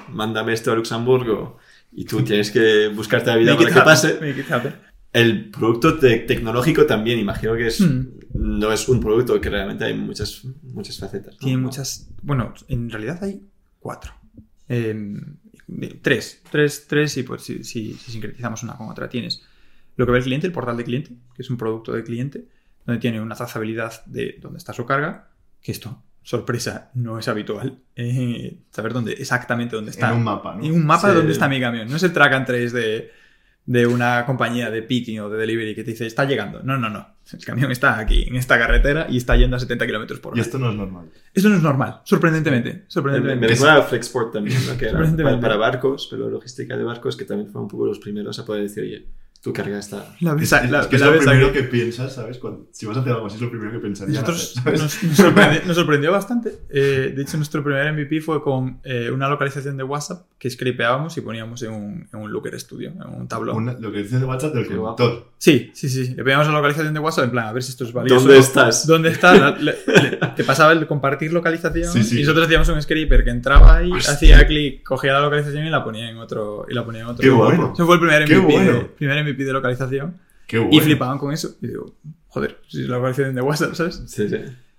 mándame 0.09 0.53
esto 0.53 0.71
a 0.71 0.75
Luxemburgo 0.75 1.57
y 1.91 2.05
tú 2.05 2.23
tienes 2.23 2.51
que 2.51 2.87
buscarte 2.89 3.29
la 3.31 3.35
vida 3.37 3.55
para 3.55 3.65
que 3.67 3.73
happen, 3.73 3.83
pase. 3.85 4.19
El 5.13 5.49
producto 5.51 5.97
te- 5.99 6.19
tecnológico 6.19 6.85
también, 6.85 7.19
imagino 7.19 7.55
que 7.55 7.67
es, 7.67 7.81
Hmm. 7.81 8.07
no 8.33 8.71
es 8.71 8.87
un 8.87 8.99
producto, 9.01 9.39
que 9.41 9.49
realmente 9.49 9.83
hay 9.83 9.93
muchas, 9.93 10.45
muchas 10.63 10.97
facetas. 10.97 11.33
¿no? 11.33 11.39
Tiene 11.39 11.57
muchas. 11.57 12.09
Bueno, 12.21 12.53
en 12.69 12.89
realidad 12.89 13.21
hay 13.23 13.41
cuatro. 13.79 14.13
Eh, 14.69 14.95
tres. 16.01 16.41
Tres, 16.49 16.85
tres 16.87 17.17
y 17.17 17.23
pues 17.23 17.43
si, 17.43 17.63
si- 17.63 17.93
si 17.95 18.11
sincretizamos 18.11 18.63
una 18.63 18.75
con 18.77 18.89
otra 18.89 19.09
tienes 19.09 19.43
lo 19.97 20.05
que 20.05 20.13
ve 20.13 20.19
el 20.19 20.23
cliente, 20.23 20.47
el 20.47 20.53
portal 20.53 20.77
de 20.77 20.83
cliente, 20.85 21.09
que 21.35 21.41
es 21.41 21.49
un 21.49 21.57
producto 21.57 21.91
de 21.91 22.03
cliente, 22.03 22.47
donde 22.85 22.99
tiene 23.01 23.21
una 23.21 23.35
trazabilidad 23.35 24.03
de 24.05 24.37
dónde 24.41 24.57
está 24.57 24.71
su 24.73 24.85
carga, 24.85 25.29
que 25.61 25.73
esto, 25.73 26.01
sorpresa, 26.23 26.91
no 26.93 27.17
es 27.19 27.27
habitual. 27.27 27.79
eh, 27.95 28.57
saber 28.71 28.93
dónde, 28.93 29.13
exactamente 29.13 29.75
dónde 29.75 29.91
está. 29.91 30.09
En 30.11 30.17
un 30.17 30.23
mapa, 30.23 30.55
¿no? 30.55 30.63
En 30.63 30.71
un 30.73 30.85
mapa 30.85 31.09
de 31.09 31.15
dónde 31.15 31.31
está 31.33 31.47
mi 31.49 31.59
camión. 31.59 31.89
No 31.89 31.95
es 31.95 32.03
el 32.03 32.13
track 32.13 32.33
and 32.33 32.45
trace 32.45 32.69
de, 32.71 33.11
de 33.65 33.87
una 33.87 34.25
compañía 34.25 34.69
de 34.69 34.81
picking 34.83 35.19
o 35.21 35.29
de 35.29 35.37
delivery 35.37 35.75
que 35.75 35.83
te 35.83 35.91
dice, 35.91 36.05
está 36.05 36.25
llegando. 36.25 36.61
No, 36.63 36.77
no, 36.77 36.89
no. 36.89 37.07
El 37.31 37.45
camión 37.45 37.71
está 37.71 37.97
aquí, 37.97 38.23
en 38.27 38.35
esta 38.35 38.57
carretera, 38.59 39.07
y 39.09 39.17
está 39.17 39.35
yendo 39.35 39.55
a 39.55 39.59
70 39.59 39.85
kilómetros 39.85 40.19
por 40.19 40.33
Y 40.33 40.39
hora. 40.39 40.41
esto 40.41 40.59
no 40.59 40.69
es 40.71 40.75
normal. 40.75 41.09
Eso 41.33 41.47
no 41.49 41.55
es 41.55 41.61
normal, 41.63 42.01
sorprendentemente. 42.03 42.69
Me, 42.73 42.79
me 42.79 42.83
sorprendentemente. 42.87 43.47
recuerda 43.47 43.77
a 43.77 43.83
Flexport 43.83 44.33
también, 44.33 44.57
¿no? 44.67 44.77
que 44.77 44.85
era 44.85 44.91
Sorprendentemente. 44.93 45.41
para, 45.41 45.57
para 45.57 45.71
barcos, 45.71 46.07
pero 46.11 46.29
logística 46.29 46.75
de 46.77 46.83
barcos, 46.83 47.15
que 47.15 47.25
también 47.25 47.47
fueron 47.49 47.63
un 47.63 47.69
poco 47.69 47.85
los 47.85 47.99
primeros 47.99 48.37
a 48.39 48.45
poder 48.45 48.63
decir, 48.63 48.83
oye, 48.83 49.07
tu 49.41 49.51
carga 49.53 49.79
está... 49.79 50.15
La 50.19 50.31
Es, 50.31 50.37
ves, 50.37 50.51
es 50.53 50.69
la- 50.71 50.87
que 50.87 50.95
es 50.97 51.01
la 51.01 51.07
lo 51.07 51.13
ves 51.13 51.21
primero 51.25 51.47
aquí. 51.47 51.57
que 51.57 51.63
piensas, 51.63 52.13
¿sabes? 52.13 52.37
Cuando- 52.37 52.67
si 52.71 52.85
vas 52.85 52.95
a 52.97 52.99
hacer 53.01 53.13
algo 53.13 53.25
así, 53.25 53.37
es 53.37 53.41
lo 53.41 53.49
primero 53.49 53.71
que 53.71 53.79
pensarías. 53.79 54.21
Nosotros 54.21 54.55
hacer, 54.57 54.77
¿sabes? 54.77 54.81
nos, 54.81 55.03
nos 55.03 55.17
sorprendió, 55.17 55.61
nos 55.65 55.75
sorprendió 55.75 56.11
bastante. 56.11 56.59
Eh, 56.69 57.13
de 57.15 57.21
hecho, 57.23 57.37
nuestro 57.37 57.63
primer 57.63 57.91
MVP 57.91 58.21
fue 58.21 58.41
con 58.43 58.79
eh, 58.83 59.09
una 59.11 59.27
localización 59.27 59.77
de 59.77 59.83
WhatsApp 59.83 60.27
que 60.37 60.49
scripeábamos 60.49 61.17
y 61.17 61.21
poníamos 61.21 61.61
en 61.63 61.71
un, 61.71 62.07
en 62.13 62.19
un 62.19 62.31
Looker 62.31 62.59
Studio, 62.59 62.91
en 62.91 63.01
un 63.21 63.27
tablón. 63.27 63.55
Una- 63.57 63.73
lo 63.73 63.91
que 63.91 64.03
dices 64.03 64.19
de 64.19 64.25
WhatsApp 64.27 64.53
del 64.53 64.67
conductor. 64.67 65.31
Sí, 65.39 65.71
sí, 65.73 65.89
sí. 65.89 66.13
Le 66.15 66.21
poníamos 66.23 66.45
la 66.45 66.53
localización 66.53 66.93
de 66.93 66.99
WhatsApp 66.99 67.25
en 67.25 67.31
plan, 67.31 67.45
a 67.47 67.51
ver 67.53 67.63
si 67.63 67.71
esto 67.71 67.83
es 67.83 67.93
valioso. 67.93 68.19
¿Dónde 68.23 68.37
estás? 68.37 68.85
¿Dónde 68.85 69.09
estás? 69.09 69.39
La- 69.39 69.57
le- 69.57 69.75
le- 69.87 70.17
te 70.35 70.43
pasaba 70.43 70.71
el 70.73 70.85
compartir 70.85 71.33
localización 71.33 71.91
Sí, 71.91 72.03
sí. 72.03 72.17
y 72.19 72.21
nosotros 72.21 72.45
hacíamos 72.45 72.69
un 72.69 72.79
scripper 72.81 73.23
que 73.23 73.31
entraba 73.31 73.77
ahí, 73.77 73.91
Hostia. 73.91 74.13
hacía 74.13 74.45
clic, 74.45 74.83
cogía 74.83 75.13
la 75.13 75.21
localización 75.21 75.65
y 75.65 75.69
la 75.71 75.83
ponía 75.83 76.09
en 76.11 76.17
otro. 76.17 76.65
Y 76.69 76.75
la 76.75 76.85
ponía 76.85 77.01
en 77.01 77.07
otro. 77.07 77.21
Qué 77.23 77.29
bueno. 77.31 77.71
Ese 77.73 77.83
fue 77.85 77.95
el 77.95 77.99
primer 78.01 78.25
Qué 78.25 78.37
MVP, 78.37 78.59
de, 78.71 78.79
primer 78.85 79.23
MVP 79.23 79.30
de 79.37 79.53
localización. 79.53 80.17
Qué 80.47 80.57
bueno. 80.59 80.73
Y 80.73 80.79
flipaban 80.81 81.17
con 81.17 81.31
eso. 81.33 81.55
Y 81.61 81.67
digo, 81.67 81.95
joder, 82.27 82.59
si 82.67 82.81
es 82.83 82.89
la 82.89 82.97
localización 82.97 83.35
de 83.35 83.41
WhatsApp, 83.41 83.73
¿sabes? 83.73 84.01
Sí, 84.07 84.27
sí. 84.29 84.35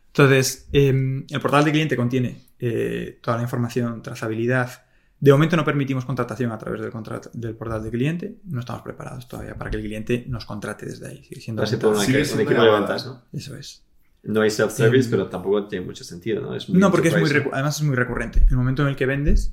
Entonces, 0.09 0.69
eh, 0.73 1.25
el 1.31 1.41
portal 1.41 1.65
de 1.65 1.71
cliente 1.73 1.97
contiene 1.97 2.39
eh, 2.59 3.19
toda 3.23 3.39
la 3.39 3.43
información, 3.45 4.03
trazabilidad. 4.03 4.85
De 5.19 5.31
momento 5.33 5.57
no 5.57 5.65
permitimos 5.65 6.05
contratación 6.05 6.51
a 6.53 6.59
través 6.59 6.81
del, 6.81 6.91
contrat- 6.91 7.31
del 7.33 7.55
portal 7.55 7.83
de 7.83 7.91
cliente. 7.91 8.37
No 8.45 8.61
estamos 8.61 8.83
preparados 8.83 9.29
todavía 9.29 9.55
para 9.55 9.71
que 9.71 9.77
el 9.79 9.85
cliente 9.85 10.25
nos 10.29 10.45
contrate 10.45 10.85
desde 10.87 11.09
ahí. 11.09 11.25
Sigue 11.25 11.41
siendo 11.41 11.63
un 11.63 12.41
equipo 12.41 12.63
de 12.63 12.71
ventas, 12.71 13.07
¿no? 13.07 13.23
Eso 13.33 13.57
es. 13.57 13.83
No 14.25 14.41
hay 14.41 14.51
self-service, 14.51 15.07
Em, 15.07 15.11
pero 15.11 15.27
tampoco 15.29 15.67
tiene 15.67 15.85
mucho 15.87 16.05
sentido, 16.05 16.43
¿no? 16.43 16.55
Es 16.55 16.69
muy 16.69 16.79
No, 16.79 16.91
porque 16.91 17.09
es 17.09 17.17
muy 17.19 17.31
además 17.53 17.77
es 17.77 17.83
muy 17.83 17.97
recurrente. 17.97 18.47
El 18.51 18.57
momento 18.57 18.83
en 18.83 18.89
el 18.89 18.97
que 18.97 19.07
vendes, 19.07 19.53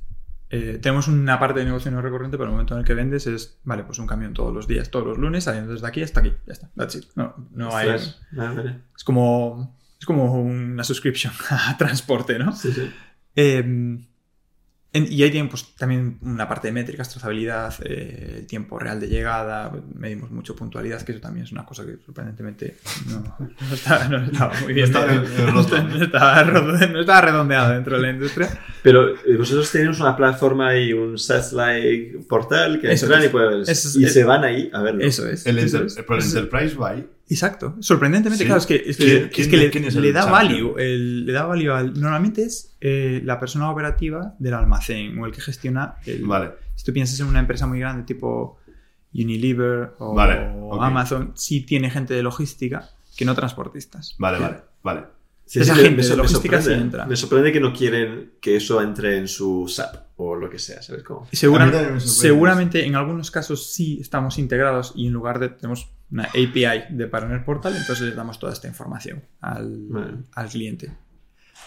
eh, 0.49 0.79
tenemos 0.81 1.07
una 1.07 1.39
parte 1.39 1.59
de 1.59 1.65
negocio 1.65 1.91
no 1.91 2.01
recurrente, 2.01 2.37
pero 2.37 2.47
el 2.47 2.51
momento 2.51 2.73
en 2.73 2.79
el 2.79 2.85
que 2.85 2.93
vendes 2.93 3.27
es, 3.27 3.59
vale, 3.63 3.83
pues 3.83 3.99
un 3.99 4.07
camión 4.07 4.33
todos 4.33 4.53
los 4.53 4.67
días, 4.67 4.89
todos 4.89 5.05
los 5.05 5.17
lunes, 5.17 5.43
saliendo 5.43 5.73
desde 5.73 5.87
aquí 5.87 6.01
hasta 6.01 6.21
aquí. 6.21 6.33
Ya 6.47 6.53
está. 6.53 6.71
That's 6.75 6.95
it. 6.95 7.05
No, 7.15 7.35
no 7.51 7.75
hay. 7.75 7.89
Vale. 8.31 8.81
Es 8.95 9.03
como, 9.03 9.77
es 9.99 10.05
como 10.05 10.41
una 10.41 10.83
subscription 10.83 11.33
a 11.49 11.77
transporte, 11.77 12.39
¿no? 12.39 12.55
Sí, 12.55 12.71
sí. 12.71 12.91
Eh, 13.35 14.07
en- 14.91 15.11
y 15.11 15.21
ahí 15.23 15.29
tienen 15.31 15.49
pues, 15.49 15.75
también 15.75 16.17
una 16.21 16.47
parte 16.47 16.67
de 16.69 16.71
métricas, 16.71 17.09
trazabilidad, 17.09 17.73
eh, 17.85 18.37
el 18.39 18.47
tiempo 18.47 18.79
real 18.79 18.99
de 18.99 19.07
llegada, 19.07 19.71
medimos 19.95 20.31
mucho 20.31 20.55
puntualidad, 20.55 21.01
que 21.03 21.11
eso 21.11 21.21
también 21.21 21.45
es 21.45 21.51
una 21.51 21.65
cosa 21.65 21.85
que 21.85 21.97
sorprendentemente 22.05 22.77
no, 23.07 23.35
no 23.69 23.73
estaba, 23.75 24.07
no 24.07 24.17
estaba 24.25 24.53
muy 24.61 24.73
bien. 24.73 24.91
No 24.91 24.99
estaba 24.99 25.13
el- 25.13 25.25
el 25.31 25.53
¿no? 25.53 26.03
estaba 26.03 26.43
rodo- 26.43 26.87
no 26.91 26.99
estaba 27.01 27.21
redondeado 27.21 27.73
dentro 27.73 27.97
de 27.97 28.01
la 28.01 28.09
industria. 28.11 28.49
Pero 28.81 29.09
eh, 29.15 29.37
vosotros 29.37 29.71
tenéis 29.71 29.99
una 29.99 30.15
plataforma 30.15 30.75
y 30.75 30.93
un 30.93 31.17
SaaS-like 31.19 32.19
portal 32.27 32.79
que 32.81 32.91
Eso 32.91 33.05
entran 33.05 33.21
es. 33.23 33.27
y 33.27 33.31
pueden 33.31 33.59
y 33.59 33.61
es- 34.05 34.13
se 34.13 34.23
van 34.23 34.43
ahí 34.43 34.69
a 34.73 34.81
verlo. 34.81 35.01
Eso 35.03 35.27
es. 35.29 35.45
El, 35.45 35.59
eso 35.59 35.83
es. 35.83 35.97
el 35.97 36.03
Eso 36.03 36.15
es- 36.17 36.33
Enterprise 36.35 36.75
Buy. 36.75 37.05
Exacto. 37.29 37.75
Sorprendentemente, 37.79 38.43
Sí. 38.43 38.47
claro, 38.47 38.59
es 38.59 38.65
que, 38.65 38.75
es 38.85 38.97
que, 38.97 39.03
¿Quién- 39.05 39.23
es 39.25 39.29
quién- 39.31 39.49
que 39.49 39.57
le, 40.01 40.07
es 40.09 40.13
da 40.13 40.25
value. 40.25 40.75
el- 40.79 41.25
le 41.25 41.31
da 41.33 41.45
value 41.45 41.71
al. 41.71 41.93
Normalmente 41.93 42.43
es 42.43 42.75
eh, 42.81 43.21
la 43.23 43.39
persona 43.39 43.69
operativa 43.69 44.35
del 44.39 44.53
almacén 44.55 45.17
o 45.19 45.25
el 45.25 45.31
que 45.31 45.41
gestiona 45.41 45.95
el. 46.05 46.25
Vale. 46.25 46.51
Si 46.75 46.83
tú 46.85 46.91
piensas 46.93 47.19
en 47.19 47.27
una 47.27 47.39
empresa 47.39 47.67
muy 47.67 47.79
grande 47.79 48.03
tipo 48.03 48.57
Unilever 49.13 49.93
o, 49.99 50.13
Vale. 50.13 50.39
Amazon, 50.81 51.33
sí 51.35 51.61
tiene 51.61 51.89
gente 51.89 52.13
de 52.13 52.23
logística 52.23 52.89
que 53.17 53.25
no 53.25 53.35
transportistas. 53.35 54.15
Vale, 54.17 54.39
vale, 54.39 54.57
vale. 54.83 55.03
Sí, 55.45 55.59
Esa 55.61 55.73
sí, 55.73 55.81
gente 55.81 56.03
de 56.07 56.15
logística 56.15 56.57
sí 56.57 56.63
sorprende, 56.65 56.83
entra. 56.85 57.05
me 57.07 57.15
sorprende 57.15 57.51
que 57.51 57.59
no 57.59 57.73
quieren 57.73 58.33
que 58.39 58.55
eso 58.55 58.81
entre 58.83 59.17
en 59.17 59.27
su 59.27 59.67
SAP 59.67 59.95
o 60.17 60.35
lo 60.35 60.47
que 60.47 60.59
sea, 60.59 60.79
¿sabes 60.83 61.01
cómo? 61.01 61.27
Y 61.31 61.37
segura- 61.37 61.63
A 61.63 61.65
mí 61.65 61.71
también 61.71 61.93
me 61.95 61.99
sorprende 61.99 62.21
seguramente 62.21 62.85
en 62.85 62.95
algunos 62.95 63.31
casos 63.31 63.71
sí 63.73 63.97
estamos 63.99 64.37
integrados 64.37 64.93
y 64.95 65.07
en 65.07 65.13
lugar 65.13 65.39
de 65.39 65.49
tenemos 65.49 65.89
una 66.11 66.23
API 66.23 66.85
de 66.95 67.07
Partner 67.07 67.43
Portal, 67.45 67.75
entonces 67.75 68.07
les 68.07 68.15
damos 68.15 68.39
toda 68.39 68.53
esta 68.53 68.67
información 68.67 69.23
al, 69.41 69.87
Vale. 69.89 70.13
al 70.33 70.49
cliente. 70.49 70.91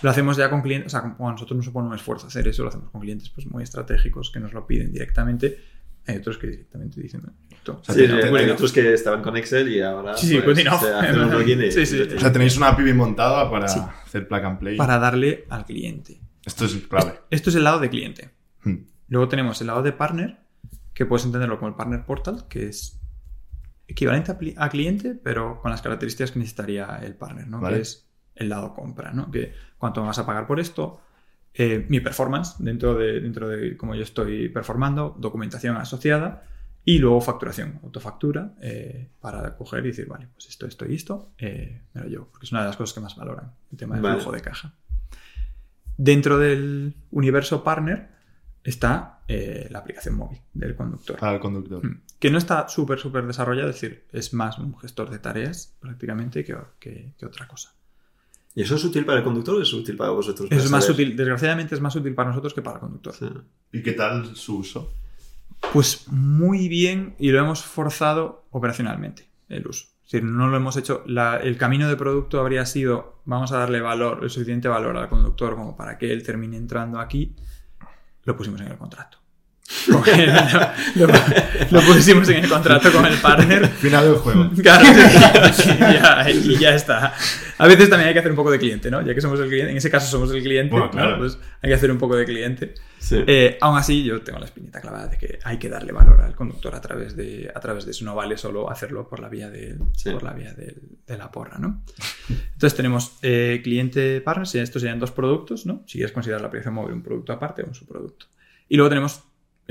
Lo 0.02 0.10
hacemos 0.10 0.36
ya 0.36 0.50
con 0.50 0.62
clientes, 0.62 0.92
o 0.92 0.98
sea, 0.98 1.14
como 1.14 1.28
a 1.28 1.32
nosotros 1.32 1.56
nos 1.56 1.64
supone 1.66 1.86
un 1.88 1.94
esfuerzo 1.94 2.26
hacer 2.26 2.48
eso, 2.48 2.62
lo 2.62 2.70
hacemos 2.70 2.90
con 2.90 3.00
clientes 3.00 3.28
pues, 3.30 3.46
muy 3.46 3.62
estratégicos 3.62 4.30
que 4.32 4.40
nos 4.40 4.52
lo 4.52 4.66
piden 4.66 4.92
directamente. 4.92 5.58
Hay 6.06 6.16
otros 6.16 6.36
que 6.38 6.48
directamente 6.48 7.00
dicen, 7.00 7.22
esto. 7.52 7.80
sea, 7.84 7.94
Sí, 7.94 8.00
hay 8.02 8.50
otros 8.50 8.72
que 8.72 8.92
estaban 8.92 9.22
con 9.22 9.36
Excel 9.36 9.68
y 9.68 9.80
ahora 9.80 10.16
Sí, 10.16 10.26
sí, 10.26 10.40
pues, 10.40 10.56
good 10.58 10.66
enough. 10.66 10.80
se 10.80 10.92
hacen 10.92 11.20
un 11.20 11.30
login 11.30 11.62
y- 11.62 11.70
Sí, 11.70 11.86
sí. 11.86 12.00
O 12.00 12.18
sea, 12.18 12.32
tenéis 12.32 12.56
una 12.56 12.68
API 12.70 12.82
bien 12.82 12.96
montada 12.96 13.48
para 13.48 13.68
Sí. 13.68 13.78
hacer 14.04 14.26
plug 14.26 14.44
and 14.44 14.58
play. 14.58 14.76
para 14.76 14.98
darle 14.98 15.44
al 15.48 15.64
cliente. 15.64 16.20
Esto 16.44 16.64
es 16.64 16.74
clave. 16.88 17.20
Esto 17.30 17.50
es 17.50 17.56
el 17.56 17.62
lado 17.62 17.78
de 17.78 17.88
cliente. 17.88 18.30
Hmm. 18.64 18.78
Luego 19.06 19.28
tenemos 19.28 19.60
el 19.60 19.68
lado 19.68 19.84
de 19.84 19.92
partner, 19.92 20.40
que 20.92 21.06
puedes 21.06 21.24
entenderlo 21.24 21.58
como 21.60 21.68
el 21.68 21.76
partner 21.76 22.04
portal, 22.04 22.46
que 22.48 22.66
es 22.66 22.98
equivalente 23.92 24.32
a, 24.56 24.68
cliente, 24.68 25.14
pero 25.14 25.60
con 25.60 25.70
las 25.70 25.82
características 25.82 26.32
que 26.32 26.38
necesitaría 26.38 27.00
el 27.02 27.14
partner, 27.14 27.46
¿no? 27.46 27.60
Vale. 27.60 27.76
Que 27.76 27.82
es 27.82 28.08
el 28.34 28.48
lado 28.48 28.74
compra, 28.74 29.12
¿no? 29.12 29.30
Que 29.30 29.52
cuánto 29.78 30.00
me 30.00 30.08
vas 30.08 30.18
a 30.18 30.26
pagar 30.26 30.46
por 30.46 30.58
esto, 30.58 31.00
eh, 31.54 31.84
mi 31.88 32.00
performance 32.00 32.56
dentro 32.58 32.94
de, 32.94 33.20
dentro 33.20 33.48
de 33.48 33.76
cómo 33.76 33.94
yo 33.94 34.02
estoy 34.02 34.48
performando, 34.48 35.14
documentación 35.18 35.76
asociada 35.76 36.44
y 36.84 36.98
luego 36.98 37.20
facturación, 37.20 37.78
autofactura, 37.84 38.54
eh, 38.60 39.10
para 39.20 39.56
coger 39.56 39.84
y 39.84 39.88
decir, 39.88 40.06
vale, 40.08 40.28
pues 40.32 40.48
esto, 40.48 40.66
esto 40.66 40.86
y 40.86 40.94
esto, 40.94 41.32
eh, 41.38 41.82
me 41.92 42.00
lo 42.00 42.08
llevo, 42.08 42.28
porque 42.30 42.46
es 42.46 42.52
una 42.52 42.62
de 42.62 42.68
las 42.68 42.76
cosas 42.76 42.94
que 42.94 43.00
más 43.00 43.14
valoran, 43.14 43.52
el 43.70 43.78
tema 43.78 43.94
del 43.94 44.02
Vale. 44.02 44.16
flujo 44.16 44.32
de 44.32 44.40
caja. 44.40 44.74
Dentro 45.96 46.38
del 46.38 46.96
universo 47.10 47.62
partner 47.62 48.08
está 48.64 49.20
eh, 49.28 49.68
la 49.70 49.80
aplicación 49.80 50.16
móvil 50.16 50.40
del 50.54 50.74
conductor. 50.76 51.16
Para 51.18 51.34
el 51.34 51.40
conductor. 51.40 51.84
Mm. 51.84 52.00
Que 52.18 52.30
no 52.30 52.38
está 52.38 52.68
súper, 52.68 52.98
súper 52.98 53.26
desarrollado, 53.26 53.70
es 53.70 53.80
decir, 53.80 54.04
es 54.12 54.32
más 54.32 54.58
un 54.58 54.78
gestor 54.78 55.10
de 55.10 55.18
tareas 55.18 55.74
prácticamente 55.80 56.44
que, 56.44 56.56
que- 56.78 57.12
que 57.18 57.26
otra 57.26 57.48
cosa. 57.48 57.74
¿Y 58.54 58.62
eso 58.62 58.76
es 58.76 58.84
útil 58.84 59.04
para 59.06 59.18
el 59.18 59.24
conductor 59.24 59.56
o 59.56 59.62
es 59.62 59.72
útil 59.72 59.96
para 59.96 60.10
vosotros? 60.10 60.48
Es 60.52 60.70
más 60.70 60.84
saber? 60.84 61.00
útil, 61.06 61.16
desgraciadamente 61.16 61.74
es 61.74 61.80
más 61.80 61.96
útil 61.96 62.14
para 62.14 62.28
nosotros 62.28 62.52
que 62.54 62.60
para 62.62 62.76
el 62.76 62.80
conductor. 62.80 63.14
Sí. 63.14 63.26
¿Y 63.72 63.82
qué 63.82 63.92
tal 63.92 64.36
su 64.36 64.58
uso? 64.58 64.92
Pues 65.72 66.06
muy 66.08 66.68
bien 66.68 67.14
y 67.18 67.30
lo 67.30 67.38
hemos 67.38 67.62
forzado 67.64 68.44
operacionalmente, 68.50 69.26
el 69.48 69.66
uso. 69.66 69.86
Es 70.04 70.12
decir, 70.12 70.24
no 70.28 70.48
lo 70.48 70.56
hemos 70.58 70.76
hecho. 70.76 71.02
la- 71.06 71.38
el 71.38 71.56
camino 71.56 71.88
de 71.88 71.96
producto 71.96 72.40
habría 72.40 72.66
sido, 72.66 73.22
vamos 73.24 73.52
a 73.52 73.56
darle 73.58 73.80
valor, 73.80 74.20
el 74.22 74.28
suficiente 74.30 74.68
valor 74.68 74.96
al 74.98 75.08
conductor 75.08 75.54
como 75.56 75.74
para 75.76 75.96
que 75.96 76.12
él 76.12 76.22
termine 76.22 76.56
entrando 76.58 77.00
aquí. 77.00 77.34
Lo 78.24 78.36
pusimos 78.36 78.60
en 78.60 78.68
el 78.68 78.78
contrato. 78.78 79.21
Porque 79.90 80.26
lo, 81.70 81.80
pusimos 81.82 82.28
en 82.28 82.44
el 82.44 82.48
contrato 82.50 82.92
con 82.92 83.06
el 83.06 83.16
partner. 83.18 83.68
Final 83.68 84.04
del 84.04 84.14
juego. 84.16 84.50
Claro, 84.62 84.84
y, 84.84 85.78
ya, 85.78 86.26
y 86.30 86.58
ya 86.58 86.74
está. 86.74 87.14
A 87.58 87.66
veces 87.66 87.88
también 87.88 88.08
hay 88.08 88.12
que 88.12 88.18
hacer 88.20 88.30
un 88.32 88.36
poco 88.36 88.50
de 88.50 88.58
cliente, 88.58 88.90
¿no? 88.90 89.00
Ya 89.02 89.14
que 89.14 89.20
somos 89.20 89.40
el 89.40 89.48
cliente, 89.48 89.70
en 89.70 89.76
ese 89.78 89.90
caso 89.90 90.06
somos 90.08 90.30
el 90.32 90.42
cliente, 90.42 90.76
claro. 90.90 91.18
pues 91.18 91.38
hay 91.62 91.70
que 91.70 91.74
hacer 91.74 91.90
un 91.90 91.98
poco 91.98 92.16
de 92.16 92.24
cliente. 92.26 92.74
Sí. 92.98 93.22
Eh, 93.26 93.56
aún 93.60 93.78
así, 93.78 94.04
yo 94.04 94.20
tengo 94.22 94.38
la 94.38 94.44
espinita 94.44 94.80
clavada 94.80 95.06
de 95.08 95.16
que 95.18 95.38
hay 95.42 95.58
que 95.58 95.68
darle 95.68 95.92
valor 95.92 96.20
al 96.20 96.34
conductor 96.34 96.74
a 96.74 96.80
través 96.80 97.16
de, 97.16 97.50
a 97.54 97.58
través 97.60 97.84
de 97.84 97.92
eso. 97.92 98.04
No 98.04 98.14
vale 98.14 98.36
solo 98.36 98.70
hacerlo 98.70 99.08
por 99.08 99.20
la 99.20 99.28
vía 99.28 99.48
de, 99.48 99.76
Sí. 99.96 100.10
por 100.10 100.22
la 100.22 100.32
vía 100.32 100.52
del- 100.52 100.82
de 101.06 101.16
la 101.16 101.30
porra, 101.30 101.58
¿no? 101.58 101.82
Entonces 102.28 102.74
tenemos 102.76 103.18
eh, 103.22 103.60
cliente 103.64 104.20
partners, 104.20 104.54
y 104.54 104.58
estos 104.58 104.82
serían 104.82 104.98
dos 104.98 105.12
productos, 105.12 105.64
¿no? 105.66 105.82
Si 105.86 105.98
quieres 105.98 106.12
considerar 106.12 106.40
la 106.42 106.48
aplicación 106.48 106.74
móvil 106.74 106.94
un 106.94 107.02
producto 107.02 107.32
aparte 107.32 107.62
o 107.62 107.66
un 107.66 107.74
subproducto. 107.74 108.26
Y 108.68 108.76
luego 108.76 108.88
tenemos 108.88 109.22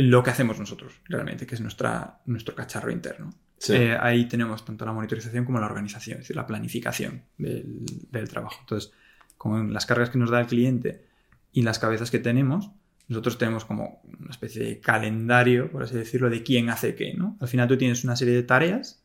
lo 0.01 0.23
que 0.23 0.29
hacemos 0.29 0.59
nosotros, 0.59 1.01
realmente, 1.05 1.45
que 1.45 1.55
es 1.55 1.61
nuestra, 1.61 2.21
nuestro 2.25 2.55
cacharro 2.55 2.91
interno. 2.91 3.29
Sí. 3.57 3.73
Eh, 3.73 3.97
ahí 3.99 4.25
tenemos 4.25 4.65
tanto 4.65 4.85
la 4.85 4.93
monitorización 4.93 5.45
como 5.45 5.59
la 5.59 5.67
organización, 5.67 6.15
es 6.15 6.23
decir, 6.23 6.35
la 6.35 6.47
planificación 6.47 7.23
del, 7.37 7.85
del 8.09 8.29
trabajo. 8.29 8.57
Entonces, 8.61 8.91
con 9.37 9.73
las 9.73 9.85
cargas 9.85 10.09
que 10.09 10.17
nos 10.17 10.29
da 10.29 10.39
el 10.39 10.47
cliente 10.47 11.05
y 11.51 11.61
las 11.61 11.79
cabezas 11.79 12.09
que 12.11 12.19
tenemos, 12.19 12.71
nosotros 13.07 13.37
tenemos 13.37 13.65
como 13.65 14.01
una 14.19 14.31
especie 14.31 14.63
de 14.63 14.79
calendario, 14.79 15.69
por 15.71 15.83
así 15.83 15.95
decirlo, 15.95 16.29
de 16.29 16.43
quién 16.43 16.69
hace 16.69 16.95
qué, 16.95 17.13
¿no? 17.13 17.37
Al 17.41 17.47
final 17.47 17.67
tú 17.67 17.77
tienes 17.77 18.03
una 18.03 18.15
serie 18.15 18.33
de 18.33 18.43
tareas, 18.43 19.03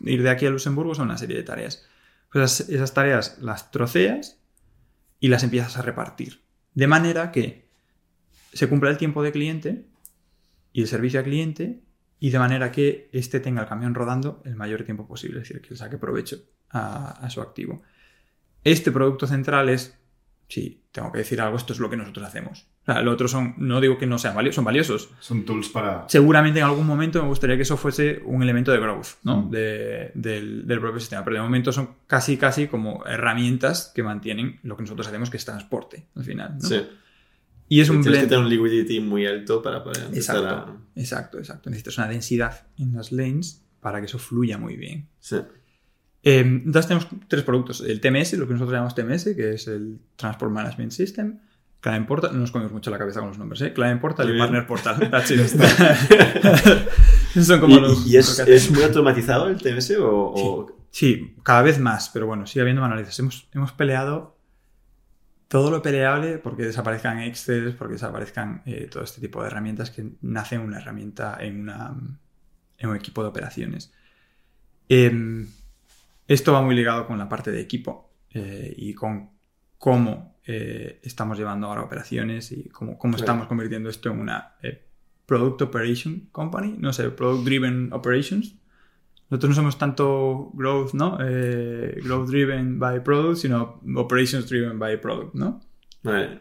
ir 0.00 0.22
de 0.22 0.30
aquí 0.30 0.46
a 0.46 0.50
Luxemburgo 0.50 0.94
son 0.94 1.06
una 1.06 1.18
serie 1.18 1.36
de 1.36 1.42
tareas. 1.42 1.86
Pues 2.32 2.60
esas, 2.60 2.68
esas 2.68 2.94
tareas 2.94 3.38
las 3.40 3.70
troceas 3.70 4.38
y 5.18 5.28
las 5.28 5.42
empiezas 5.42 5.76
a 5.76 5.82
repartir. 5.82 6.42
De 6.74 6.86
manera 6.86 7.32
que 7.32 7.68
se 8.52 8.68
cumpla 8.68 8.90
el 8.90 8.98
tiempo 8.98 9.22
de 9.22 9.32
cliente 9.32 9.89
y 10.72 10.82
el 10.82 10.88
servicio 10.88 11.20
al 11.20 11.24
cliente 11.24 11.80
y 12.18 12.30
de 12.30 12.38
manera 12.38 12.70
que 12.70 13.08
éste 13.12 13.40
tenga 13.40 13.62
el 13.62 13.68
camión 13.68 13.94
rodando 13.94 14.42
el 14.44 14.54
mayor 14.56 14.82
tiempo 14.84 15.06
posible, 15.06 15.40
es 15.40 15.48
decir, 15.48 15.62
que 15.62 15.70
le 15.70 15.76
saque 15.76 15.98
provecho 15.98 16.36
a, 16.70 17.12
a 17.24 17.30
su 17.30 17.40
activo. 17.40 17.82
Este 18.62 18.92
producto 18.92 19.26
central 19.26 19.68
es, 19.70 19.98
sí, 20.48 20.82
tengo 20.92 21.10
que 21.12 21.18
decir 21.18 21.40
algo, 21.40 21.56
esto 21.56 21.72
es 21.72 21.78
lo 21.78 21.88
que 21.88 21.96
nosotros 21.96 22.26
hacemos. 22.26 22.66
O 22.82 22.92
sea, 22.92 23.02
lo 23.02 23.10
otro 23.12 23.26
son, 23.28 23.54
no 23.58 23.80
digo 23.80 23.96
que 23.98 24.06
no 24.06 24.18
sean 24.18 24.34
valiosos, 24.34 24.56
son 24.56 24.64
valiosos. 24.64 25.10
Son 25.20 25.44
tools 25.44 25.68
para. 25.68 26.04
Seguramente 26.08 26.60
en 26.60 26.66
algún 26.66 26.86
momento 26.86 27.22
me 27.22 27.28
gustaría 27.28 27.56
que 27.56 27.62
eso 27.62 27.76
fuese 27.76 28.20
un 28.24 28.42
elemento 28.42 28.70
de 28.72 28.80
growth, 28.80 29.06
¿no? 29.22 29.42
Mm. 29.42 29.50
De- 29.50 30.10
del, 30.14 30.66
del 30.66 30.80
propio 30.80 30.98
sistema, 31.00 31.24
pero 31.24 31.36
de 31.36 31.42
momento 31.42 31.72
son 31.72 31.90
casi, 32.06 32.36
casi 32.36 32.66
como 32.68 33.04
herramientas 33.06 33.92
que 33.94 34.02
mantienen 34.02 34.60
lo 34.62 34.76
que 34.76 34.82
nosotros 34.82 35.06
hacemos, 35.06 35.30
que 35.30 35.36
es 35.38 35.44
transporte, 35.44 36.06
al 36.16 36.24
final, 36.24 36.54
¿no? 36.60 36.68
Sí. 36.68 36.86
Y 37.70 37.80
es 37.80 37.88
un 37.88 38.02
Tienes 38.02 38.20
que 38.22 38.26
blend... 38.26 38.28
tener 38.28 38.44
un 38.44 38.50
liquidity 38.50 39.00
muy 39.00 39.26
alto 39.26 39.62
para 39.62 39.82
poder 39.82 40.04
empezar 40.06 40.36
Exacto, 40.36 40.76
exacto, 40.96 41.38
exacto. 41.38 41.70
Necesitas 41.70 41.96
una 41.98 42.08
densidad 42.08 42.66
en 42.76 42.94
las 42.94 43.12
lanes 43.12 43.64
para 43.80 44.00
que 44.00 44.06
eso 44.06 44.18
fluya 44.18 44.58
muy 44.58 44.76
bien. 44.76 45.08
a... 45.08 45.12
Sí. 45.20 45.36
Eh, 46.22 46.40
entonces 46.40 46.88
tenemos 46.88 47.08
tres 47.28 47.44
productos. 47.44 47.80
El 47.80 48.00
TMS, 48.00 48.34
lo 48.34 48.46
que 48.46 48.52
nosotros 48.54 48.72
llamamos 48.72 48.94
TMS, 48.94 49.34
que 49.36 49.54
es 49.54 49.68
el 49.68 50.00
Transport 50.16 50.52
Management 50.52 50.92
System. 50.92 51.38
Client 51.80 52.06
Portal, 52.06 52.32
no 52.34 52.40
nos 52.40 52.50
comemos 52.50 52.72
mucho 52.72 52.90
la 52.90 52.98
cabeza 52.98 53.20
con 53.20 53.30
los 53.30 53.38
nombres, 53.38 53.62
¿eh? 53.62 53.72
Client 53.72 54.00
Portal 54.02 54.26
Muy 54.26 54.32
y 54.32 54.34
bien. 54.34 54.44
Partner 54.46 54.66
Portal. 54.66 54.98
That's 55.10 55.30
it. 55.30 55.40
Son 57.42 57.60
como 57.60 57.78
¿Y, 57.78 57.80
los... 57.80 58.06
y 58.06 58.16
es, 58.16 58.70
muy 58.70 58.82
automatizado 58.82 59.48
el 59.48 59.56
TMS 59.62 59.92
o...? 60.00 60.32
o- 60.34 60.76
Sí, 60.92 61.36
cada 61.44 61.62
vez 61.62 61.78
más, 61.78 62.10
pero 62.12 62.26
bueno, 62.26 62.46
sigue 62.48 62.62
habiendo 62.62 62.82
manualidades. 62.82 63.16
Hemos, 63.20 63.48
hemos 63.54 63.70
peleado 63.72 64.36
todo 65.50 65.72
lo 65.72 65.82
peleable 65.82 66.38
porque 66.38 66.62
desaparezcan 66.62 67.18
Excel, 67.22 67.74
porque 67.74 67.94
desaparezcan 67.94 68.62
eh, 68.66 68.86
todo 68.88 69.02
este 69.02 69.20
tipo 69.20 69.42
de 69.42 69.48
herramientas 69.48 69.90
que 69.90 70.08
nacen 70.20 70.60
en 70.60 70.66
una 70.68 70.78
herramienta, 70.78 71.38
en, 71.40 71.62
una, 71.62 71.92
en 72.78 72.88
un 72.88 72.94
equipo 72.94 73.20
de 73.24 73.30
operaciones. 73.30 73.92
Em, 74.88 75.48
esto 76.28 76.52
va 76.52 76.62
muy 76.62 76.76
ligado 76.76 77.04
con 77.08 77.18
la 77.18 77.28
parte 77.28 77.50
de 77.50 77.60
equipo 77.60 78.12
eh, 78.32 78.72
y 78.76 78.94
con 78.94 79.30
cómo 79.76 80.36
eh, 80.46 81.00
estamos 81.02 81.36
llevando 81.36 81.66
ahora 81.66 81.82
operaciones 81.82 82.52
y 82.52 82.68
cómo, 82.68 82.96
cómo 82.96 83.14
Claro. 83.14 83.24
estamos 83.24 83.48
convirtiendo 83.48 83.90
esto 83.90 84.08
en 84.12 84.20
una 84.20 84.54
Product 85.26 85.62
Operation 85.62 86.28
Company, 86.30 86.76
no 86.78 86.92
sé, 86.92 87.10
Product 87.10 87.44
Driven 87.44 87.92
Operations. 87.92 88.54
Nosotros 89.30 89.50
no 89.50 89.54
somos 89.54 89.78
tanto 89.78 90.50
growth, 90.54 90.92
¿no? 90.92 91.18
Eh, 91.22 92.00
growth 92.02 92.28
driven 92.28 92.78
by 92.78 93.00
product, 93.02 93.36
sino 93.38 93.80
operations 93.96 94.48
driven 94.48 94.78
by 94.78 95.00
product, 95.00 95.34
¿no? 95.34 95.60
Vale. 96.02 96.40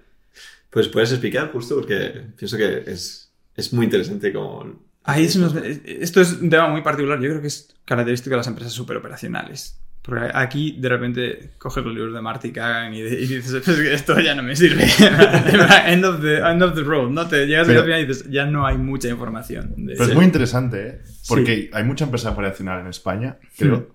Pues 0.71 0.87
puedes 0.87 1.11
explicar 1.11 1.51
justo 1.51 1.75
porque 1.75 2.27
pienso 2.35 2.57
que 2.57 2.83
es, 2.87 3.31
es 3.55 3.73
muy 3.73 3.85
interesante 3.85 4.33
como... 4.33 4.87
Ahí 5.03 5.25
es 5.25 5.35
unos- 5.35 5.55
esto 5.55 6.21
es 6.21 6.33
un 6.33 6.49
tema 6.49 6.67
muy 6.67 6.81
particular. 6.81 7.19
Yo 7.19 7.29
creo 7.29 7.41
que 7.41 7.47
es 7.47 7.75
característico 7.85 8.31
de 8.31 8.37
las 8.37 8.47
empresas 8.47 8.73
superoperacionales. 8.73 9.79
Porque 10.01 10.31
aquí 10.33 10.77
de 10.79 10.89
repente 10.89 11.51
coges 11.57 11.83
los 11.83 11.93
libros 11.93 12.13
de 12.13 12.21
Marty 12.21 12.47
y 12.47 12.51
cagan 12.51 12.93
y, 12.93 13.01
de- 13.01 13.19
y 13.21 13.27
dices, 13.27 13.53
"Es 13.53 13.63
que 13.77 13.93
esto 13.93 14.19
ya 14.19 14.33
no 14.33 14.41
me 14.43 14.55
sirve. 14.55 14.83
end, 15.85 16.05
of 16.05 16.21
the, 16.21 16.37
end 16.39 16.63
of 16.63 16.73
the 16.73 16.81
road, 16.83 17.09
¿no? 17.11 17.27
Te 17.27 17.45
llegas 17.45 17.67
Pero- 17.67 17.79
al 17.79 17.85
final 17.85 18.01
y 18.01 18.05
dices, 18.05 18.29
ya 18.29 18.45
no 18.45 18.65
hay 18.65 18.77
mucha 18.77 19.09
información. 19.09 19.73
de- 19.77 19.93
Pero 19.95 20.09
es 20.09 20.15
muy 20.15 20.25
interesante, 20.25 20.87
¿eh? 20.87 21.01
Porque 21.27 21.69
hay 21.73 21.83
mucha 21.83 22.05
empresa 22.05 22.31
operacional 22.31 22.81
en 22.81 22.87
España, 22.87 23.37
creo. 23.57 23.77
Hmm. 23.77 23.85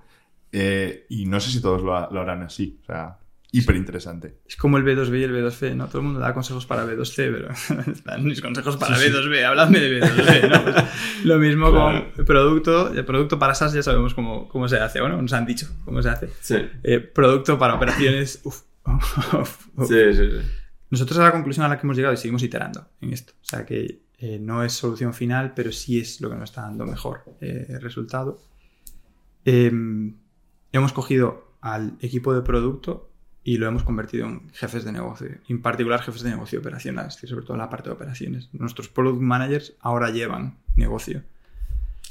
eh, 0.53 1.07
y 1.09 1.27
no 1.27 1.41
sé 1.41 1.51
si 1.51 1.61
todos 1.61 1.83
lo, 1.83 2.11
lo 2.13 2.21
harán 2.21 2.43
así. 2.43 2.79
O 2.83 2.85
sea, 2.87 3.17
hiper 3.57 3.77
interesante. 3.77 4.39
Es 4.47 4.57
como 4.57 4.79
el 4.79 4.85
B2B 4.85 5.21
y 5.21 5.23
el 5.25 5.33
B2C, 5.35 5.75
¿no? 5.77 5.87
Todo 5.87 5.99
el 5.99 6.05
mundo 6.05 6.21
da 6.21 6.35
consejos 6.35 6.67
para 6.67 6.85
B2C, 6.85 7.15
pero 7.33 7.49
dan 8.05 8.25
mis 8.25 8.41
consejos 8.41 8.77
para 8.77 8.97
Sí, 8.97 9.05
sí. 9.07 9.11
B2B, 9.13 9.45
habladme 9.45 9.79
de 9.81 10.01
B2B, 10.01 10.49
¿no? 10.51 10.63
Pues 10.65 10.85
lo 11.25 11.39
mismo 11.39 11.71
Claro. 11.71 12.13
con 12.17 12.25
producto, 12.25 12.93
el 12.93 13.05
producto 13.05 13.39
para 13.39 13.55
SaaS 13.55 13.73
ya 13.75 13.83
sabemos 13.83 14.15
cómo, 14.15 14.49
cómo 14.49 14.69
se 14.69 14.79
hace, 14.79 15.01
bueno, 15.01 15.21
nos 15.23 15.33
han 15.33 15.47
dicho 15.47 15.69
cómo 15.85 16.03
se 16.03 16.09
hace. 16.11 16.29
Sí, 16.41 16.57
Eh, 16.83 16.99
producto 17.01 17.59
para 17.59 17.75
operaciones, 17.75 18.41
uf, 18.45 18.63
uf, 18.87 19.35
uf. 19.77 19.89
sí, 19.89 19.95
sí. 20.15 20.31
sí. 20.31 20.39
Nosotros 20.91 21.19
a 21.19 21.23
la 21.25 21.33
conclusión 21.33 21.67
a 21.67 21.69
la 21.69 21.77
que 21.79 21.87
hemos 21.87 21.97
llegado 21.97 22.15
y 22.15 22.17
seguimos 22.17 22.43
iterando 22.43 22.87
en 23.01 23.13
esto. 23.13 23.33
O 23.41 23.45
sea 23.45 23.65
que 23.67 24.03
eh, 24.19 24.39
no 24.41 24.63
es 24.63 24.73
solución 24.73 25.13
final, 25.13 25.53
pero 25.55 25.73
sí 25.73 25.99
es 25.99 26.21
lo 26.21 26.29
que 26.31 26.37
nos 26.37 26.51
está 26.51 26.63
dando 26.63 26.87
mejor 26.87 27.25
eh, 27.41 27.79
resultado. 27.81 28.41
Eh, 29.45 29.73
hemos 30.73 30.93
cogido 30.93 31.57
al 31.61 31.97
equipo 32.01 32.35
de 32.35 32.43
producto 32.43 33.11
y 33.45 33.59
lo 33.59 33.67
hemos 33.69 33.83
convertido 33.85 34.27
en 34.27 34.51
jefes 34.53 34.85
de 34.85 34.93
negocio, 34.93 35.29
en 35.49 35.61
particular 35.61 36.01
jefes 36.01 36.23
de 36.23 36.31
negocio 36.31 36.59
operacional, 36.61 37.09
es 37.09 37.15
decir, 37.17 37.29
sobre 37.29 37.45
todo 37.45 37.55
en 37.55 37.61
la 37.61 37.69
parte 37.69 37.91
de 37.91 37.95
operaciones. 37.95 38.49
Nuestros 38.55 38.89
product 38.89 39.21
managers 39.21 39.75
ahora 39.81 40.11
llevan 40.11 40.57
negocio. 40.77 41.23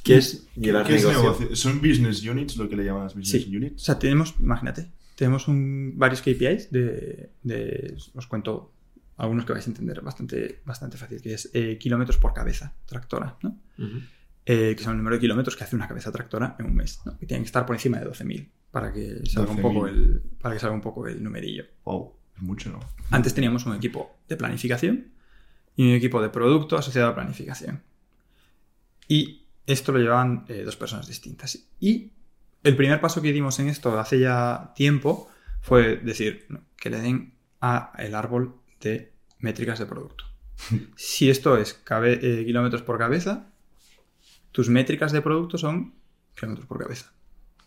¿Qué 0.04 0.18
es 0.18 0.48
llevar 0.56 0.86
¿Qué 0.86 0.96
es 0.96 1.06
negocio? 1.08 1.56
¿Son 1.56 1.78
business 1.82 2.24
units 2.26 2.58
lo 2.58 2.70
que 2.70 2.76
le 2.76 2.84
llaman 2.86 3.04
las 3.04 3.16
business 3.16 3.44
Sí. 3.46 3.50
O 3.54 3.58
units? 3.58 3.82
sea, 3.84 3.98
tenemos, 3.98 4.36
imagínate, 4.40 4.88
tenemos 5.16 5.48
un- 5.48 5.94
varios 5.96 6.22
KPIs 6.22 6.72
de, 6.72 7.30
de- 7.42 7.96
os 8.14 8.28
cuento 8.28 8.72
algunos 9.18 9.46
que 9.46 9.54
vais 9.54 9.66
a 9.66 9.70
entender 9.70 10.02
bastante, 10.02 10.60
bastante 10.66 10.98
fácil, 10.98 11.22
que 11.22 11.34
es 11.36 11.50
eh, 11.54 11.78
kilómetros 11.80 12.18
por 12.18 12.34
cabeza 12.34 12.74
tractora, 12.86 13.38
¿no? 13.42 13.58
Eh, 14.46 14.76
que 14.78 14.84
son 14.84 14.92
el 14.92 14.98
número 14.98 15.16
de 15.16 15.22
kilómetros 15.22 15.56
que 15.56 15.64
hace 15.64 15.76
una 15.76 15.88
cabeza 15.88 16.12
tractora 16.12 16.58
en 16.60 16.66
un 16.66 16.76
mes, 16.76 17.00
¿no? 17.06 17.18
Que 17.18 17.26
tienen 17.26 17.44
que 17.44 17.48
estar 17.48 17.66
por 17.66 17.76
encima 17.76 18.00
de 18.00 18.06
12.000 18.08 18.50
para 18.74 18.92
que 18.92 19.22
salga 19.26 19.52
un 19.52 19.58
12.000. 19.58 19.62
poco 19.62 19.88
el 19.88 20.22
para 20.42 20.56
que 20.56 20.60
salga 20.60 20.76
un 20.76 20.82
poco 20.82 21.08
el 21.08 21.24
numerillo. 21.24 21.64
Wow, 21.86 22.14
es 22.36 22.42
mucho, 22.42 22.70
¿no? 22.72 22.80
Antes 23.12 23.34
teníamos 23.34 23.66
un 23.66 23.76
equipo 23.76 24.18
de 24.28 24.36
planificación 24.36 25.12
y 25.78 25.88
un 25.88 25.94
equipo 25.96 26.22
de 26.22 26.30
producto 26.30 26.76
asociado 26.78 27.10
a 27.10 27.16
planificación. 27.16 27.82
Y 29.08 29.46
esto 29.66 29.92
lo 29.92 30.00
llevaban 30.00 30.46
eh, 30.50 30.64
dos 30.66 30.76
personas 30.76 31.08
distintas. 31.08 31.58
Y 31.80 32.12
el 32.64 32.76
primer 32.76 33.00
paso 33.00 33.22
que 33.22 33.32
dimos 33.32 33.60
en 33.60 33.68
esto 33.70 33.98
hace 34.00 34.20
ya 34.20 34.74
tiempo 34.76 35.30
fue 35.62 35.98
decir 35.98 36.46
no, 36.50 36.62
que 36.78 36.90
le 36.90 37.00
den 37.00 37.34
a 37.62 37.94
el 37.98 38.16
árbol 38.16 38.56
de 38.82 39.14
métricas 39.40 39.80
de 39.80 39.86
producto. 39.86 40.26
Si 40.96 41.30
esto 41.30 41.58
es 41.58 41.74
cabe- 41.74 42.20
eh, 42.22 42.46
kilómetros 42.46 42.82
por 42.82 42.98
cabeza, 42.98 43.48
tus 44.52 44.70
métricas 44.70 45.12
de 45.12 45.22
producto 45.22 45.58
son 45.58 45.94
kilómetros 46.36 46.68
por 46.68 46.80
cabeza. 46.80 47.12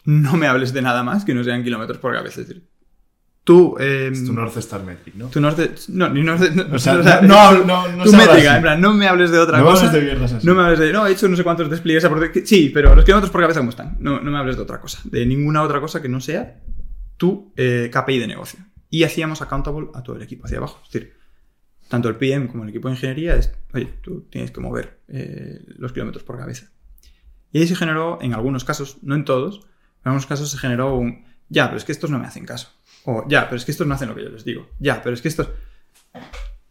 No 0.07 0.37
me 0.37 0.47
hables 0.47 0.73
de 0.73 0.83
nada 0.83 1.03
más 1.03 1.25
que 1.25 1.35
no 1.35 1.45
sean 1.45 1.63
kilómetros 1.63 1.99
por 1.99 2.15
cabeza. 2.15 2.41
Es 2.41 2.49
decir, 2.49 2.65
tú... 3.45 3.77
em, 3.79 4.13
Es 4.13 4.25
tu 4.25 4.33
North 4.33 4.57
Star 4.57 4.83
Metric, 4.85 5.15
¿no? 5.17 5.27
tu 5.29 5.41
norte. 5.41 5.73
No, 5.89 6.09
ni 6.09 6.23
norte. 6.23 6.51
No, 6.51 6.75
O 6.75 6.79
sea, 6.79 6.95
no, 6.95 7.23
no, 7.23 7.35
hablo- 7.35 7.65
no, 7.67 7.89
no 7.97 8.05
tu 8.05 8.13
métrica, 8.13 8.33
así. 8.51 8.57
en 8.57 8.63
plan, 8.63 8.81
no 8.81 8.93
me 8.95 9.07
hables 9.09 9.31
de 9.31 9.39
otra 9.39 9.59
No 9.59 9.65
cosa. 9.67 9.87
hables 9.89 9.93
de 10.01 10.07
mierdas 10.09 10.33
así. 10.33 10.47
No 10.47 10.55
me 10.55 10.63
hables 10.63 10.79
de. 10.79 10.93
No, 10.93 11.07
he 11.07 11.13
hecho 11.13 11.29
no 11.29 11.37
sé 11.37 11.45
cuántos 11.45 11.69
despliegues 11.71 12.05
a 12.05 12.11
Sí, 12.45 12.71
pero 12.73 12.95
los 12.95 13.05
kilómetros 13.05 13.31
por 13.31 13.41
cabeza, 13.43 13.61
¿cómo 13.61 13.71
están? 13.71 13.97
No, 14.01 14.21
no 14.21 14.31
me 14.31 14.39
hables 14.39 14.57
de 14.57 14.63
otra 14.63 14.81
cosa. 14.81 15.01
De 15.05 15.27
ninguna 15.27 15.63
otra 15.63 15.81
cosa 15.81 16.01
que 16.01 16.09
no 16.09 16.21
sea 16.21 16.61
tu 17.17 17.53
eh, 17.57 17.91
KPI 17.93 18.19
de 18.19 18.27
negocio. 18.27 18.61
Y 18.91 19.03
hacíamos 19.03 19.43
accountable 19.43 19.89
a 19.95 20.03
todo 20.03 20.17
el 20.17 20.23
equipo 20.23 20.45
hacia 20.47 20.59
abajo. 20.59 20.81
Es 20.87 20.93
decir, 20.93 21.15
tanto 21.89 22.09
el 22.09 22.15
PM 22.17 22.47
como 22.49 22.63
el 22.63 22.71
equipo 22.71 22.89
de 22.89 22.95
ingeniería 22.95 23.35
es. 23.37 23.53
Oye, 23.75 23.93
tú 24.03 24.27
tienes 24.31 24.51
que 24.53 24.61
mover 24.61 25.01
eh, 25.09 25.61
los 25.79 25.93
kilómetros 25.93 26.23
por 26.25 26.39
cabeza. 26.39 26.67
Y 27.53 27.59
ahí 27.61 27.67
se 27.67 27.75
generó, 27.77 28.19
en 28.21 28.35
algunos 28.35 28.65
casos, 28.65 28.99
no 29.03 29.15
en 29.15 29.25
todos, 29.25 29.67
En 30.07 30.11
algunos 30.11 30.27
casos 30.27 30.49
se 30.49 30.57
generó 30.59 30.95
un, 30.95 31.25
ya, 31.49 31.67
pero 31.67 31.79
es 31.79 31.85
que 31.85 31.91
estos 31.91 32.11
no 32.11 32.21
me 32.21 32.29
hacen 32.29 32.47
caso. 32.47 32.69
O, 33.07 33.25
ya, 33.29 33.47
pero 33.47 33.57
es 33.57 33.65
que 33.65 33.73
estos 33.73 33.89
no 33.89 33.95
hacen 33.95 34.09
lo 34.09 34.15
que 34.15 34.23
yo 34.23 34.29
les 34.29 34.45
digo. 34.45 34.69
Ya, 34.79 35.03
pero 35.03 35.15
es 35.15 35.21
que 35.21 35.27
estos... 35.27 35.49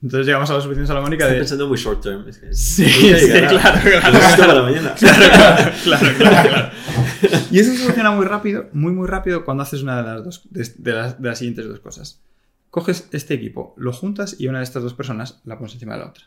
Entonces 0.01 0.25
llegamos 0.25 0.49
a 0.51 0.53
la 0.53 0.61
solución 0.61 0.87
salomónica 0.87 1.25
Estoy 1.25 1.35
de... 1.35 1.41
pensando 1.41 1.67
muy 1.67 1.77
short 1.77 2.01
term. 2.01 2.29
Es 2.29 2.37
que 2.37 2.53
Sí, 2.53 2.85
sí, 2.87 3.09
llegará. 3.09 3.49
claro, 3.81 3.81
claro. 3.83 4.95
Claro, 4.95 5.71
claro, 5.83 6.17
claro, 6.17 6.17
claro. 6.17 6.71
Y 7.51 7.59
eso 7.59 7.71
se 7.73 7.79
soluciona 7.79 8.11
muy 8.11 8.25
rápido, 8.25 8.69
muy, 8.71 8.93
muy 8.93 9.05
rápido 9.05 9.43
cuando 9.43 9.63
haces 9.63 9.83
una 9.83 9.97
de 9.97 10.03
las, 10.03 10.23
dos, 10.23 10.47
de, 10.49 10.71
de 10.77 10.93
las, 10.93 11.21
de 11.21 11.27
las 11.27 11.37
siguientes 11.37 11.67
dos 11.67 11.81
cosas. 11.81 12.21
Coges 12.69 13.09
este 13.11 13.33
equipo, 13.33 13.73
lo 13.75 13.91
juntas 13.91 14.37
y 14.39 14.47
una 14.47 14.59
de 14.59 14.63
estas 14.63 14.81
dos 14.81 14.93
personas 14.93 15.41
la 15.43 15.57
pones 15.57 15.73
encima 15.73 15.95
de 15.95 15.99
la 15.99 16.07
otra. 16.07 16.23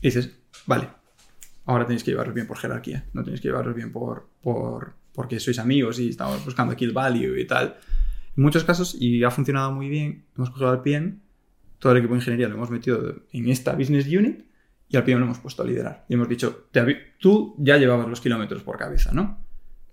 Y 0.00 0.08
dices, 0.08 0.32
vale, 0.66 0.88
ahora 1.64 1.86
tenéis 1.86 2.02
que 2.02 2.10
llevaros 2.10 2.34
bien 2.34 2.48
por 2.48 2.58
jerarquía, 2.58 3.06
no 3.12 3.22
tenéis 3.22 3.40
que 3.40 3.46
llevaros 3.46 3.72
bien 3.72 3.92
por, 3.92 4.28
por 4.42 4.98
porque 5.14 5.40
sois 5.40 5.58
amigos 5.58 5.98
y 5.98 6.08
estamos 6.08 6.44
buscando 6.44 6.72
aquí 6.72 6.84
el 6.84 6.92
value 6.92 7.38
y 7.40 7.46
tal. 7.46 7.76
En 8.36 8.42
muchos 8.42 8.64
casos, 8.64 8.96
y 8.98 9.22
ha 9.24 9.30
funcionado 9.30 9.72
muy 9.72 9.88
bien, 9.88 10.24
hemos 10.36 10.50
cogido 10.50 10.70
al 10.70 10.82
PM, 10.82 11.16
todo 11.78 11.92
el 11.92 11.98
equipo 11.98 12.14
de 12.14 12.20
ingeniería 12.20 12.48
lo 12.48 12.54
hemos 12.56 12.70
metido 12.70 13.22
en 13.32 13.48
esta 13.48 13.72
business 13.74 14.06
unit 14.06 14.44
y 14.88 14.96
al 14.96 15.04
PM 15.04 15.20
lo 15.20 15.26
hemos 15.26 15.38
puesto 15.38 15.62
a 15.62 15.66
liderar. 15.66 16.04
Y 16.08 16.14
hemos 16.14 16.28
dicho, 16.28 16.68
"Te 16.70 16.80
avi- 16.82 16.98
tú 17.18 17.54
ya 17.58 17.76
llevabas 17.76 18.08
los 18.08 18.20
kilómetros 18.20 18.62
por 18.62 18.76
cabeza, 18.78 19.12
¿no? 19.12 19.38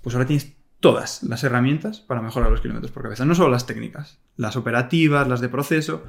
Pues 0.03 0.15
ahora 0.15 0.27
tienes 0.27 0.53
todas 0.79 1.23
las 1.23 1.43
herramientas 1.43 1.99
para 2.01 2.21
mejorar 2.21 2.51
los 2.51 2.61
kilómetros 2.61 2.91
por 2.91 3.03
cabeza. 3.03 3.25
No 3.25 3.33
solo 3.35 3.49
las 3.49 3.65
técnicas, 3.65 4.19
las 4.35 4.55
operativas, 4.55 5.27
las 5.27 5.41
de 5.41 5.49
proceso. 5.49 6.03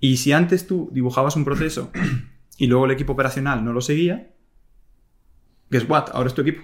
Y 0.00 0.16
si 0.18 0.32
antes 0.32 0.66
tú 0.66 0.88
dibujabas 0.92 1.36
un 1.36 1.44
proceso 1.44 1.90
y 2.58 2.66
luego 2.66 2.86
el 2.86 2.92
equipo 2.92 3.12
operacional 3.12 3.64
no 3.64 3.72
lo 3.72 3.80
seguía, 3.80 4.30
guess 5.70 5.88
what? 5.88 6.06
Ahora 6.12 6.28
es 6.28 6.34
tu 6.34 6.42
equipo. 6.42 6.62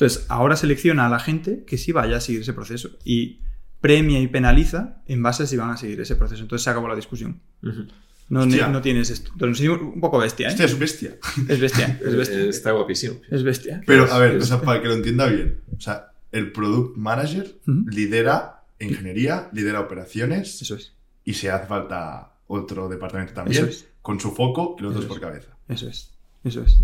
Entonces, 0.00 0.24
ahora 0.30 0.56
selecciona 0.56 1.06
a 1.06 1.08
la 1.10 1.18
gente 1.20 1.64
que 1.66 1.76
sí 1.76 1.92
vaya 1.92 2.16
a 2.16 2.20
seguir 2.20 2.40
ese 2.40 2.54
proceso 2.54 2.90
y 3.04 3.40
premia 3.82 4.18
y 4.20 4.26
penaliza 4.28 5.02
en 5.06 5.22
base 5.22 5.42
a 5.42 5.46
si 5.46 5.56
van 5.56 5.70
a 5.70 5.76
seguir 5.76 6.00
ese 6.00 6.16
proceso. 6.16 6.40
Entonces 6.42 6.64
se 6.64 6.70
acabó 6.70 6.88
la 6.88 6.96
discusión. 6.96 7.40
No, 8.30 8.46
no 8.46 8.80
tienes 8.80 9.10
esto. 9.10 9.30
Entonces, 9.32 9.58
soy 9.58 9.68
un 9.68 10.00
poco 10.00 10.18
bestia, 10.18 10.48
¿eh? 10.48 10.50
Hostia, 10.52 10.64
es 10.66 10.78
bestia. 10.78 11.16
Es 11.48 11.60
bestia, 11.60 11.98
es 12.04 12.16
bestia. 12.16 12.38
Está 12.44 12.70
guapísimo. 12.72 13.16
Es 13.30 13.42
bestia. 13.42 13.82
Pero, 13.86 14.10
a 14.10 14.18
ver, 14.18 14.36
Es- 14.36 14.44
o 14.44 14.46
sea, 14.46 14.60
para 14.62 14.80
que 14.80 14.88
lo 14.88 14.94
entienda 14.94 15.26
bien. 15.26 15.60
O 15.76 15.80
sea, 15.80 16.12
el 16.32 16.52
Product 16.52 16.96
Manager 16.96 17.58
lidera 17.90 18.62
ingeniería, 18.78 19.50
lidera 19.52 19.80
operaciones 19.80 20.62
Eso 20.62 20.76
es. 20.76 20.92
y 21.24 21.34
si 21.34 21.48
hace 21.48 21.66
falta 21.66 22.34
otro 22.46 22.88
departamento 22.88 23.34
también, 23.34 23.64
Eso 23.64 23.70
es. 23.70 23.86
con 24.00 24.18
su 24.20 24.30
foco 24.32 24.76
y 24.78 24.82
los 24.82 24.94
dos 24.94 25.04
Eso 25.04 25.08
por 25.08 25.18
es. 25.18 25.22
cabeza. 25.22 25.56
Eso 25.68 25.88
es. 25.88 26.10
Eso 26.44 26.62
es. 26.62 26.78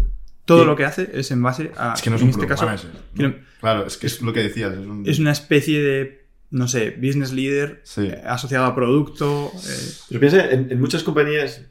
Todo 0.46 0.62
Y- 0.62 0.66
lo 0.66 0.74
que 0.76 0.84
hace 0.86 1.10
es 1.12 1.30
en 1.30 1.42
base 1.42 1.72
a. 1.76 1.92
Es 1.94 2.00
que 2.02 2.08
no 2.08 2.16
es 2.16 2.22
en 2.22 2.28
un 2.28 2.34
este 2.34 2.46
caso, 2.46 2.64
Manager. 2.64 2.90
¿no? 2.94 3.00
quiero- 3.14 3.34
Claro, 3.60 3.86
es 3.86 3.96
que 3.98 4.06
es 4.06 4.22
lo 4.22 4.32
que 4.32 4.42
decías. 4.42 4.72
Es, 4.72 4.78
un... 4.86 5.02
es 5.06 5.18
una 5.18 5.32
especie 5.32 5.82
de. 5.82 6.26
No 6.48 6.68
sé, 6.68 6.92
business 6.92 7.32
leader 7.32 7.80
Sí. 7.82 8.02
eh, 8.06 8.22
asociado 8.24 8.64
a 8.66 8.74
producto. 8.74 9.50
eh, 9.52 9.90
Pero 10.08 10.20
piensa, 10.20 10.48
en, 10.48 10.70
en 10.70 10.80
muchas 10.80 11.02
compañías, 11.02 11.62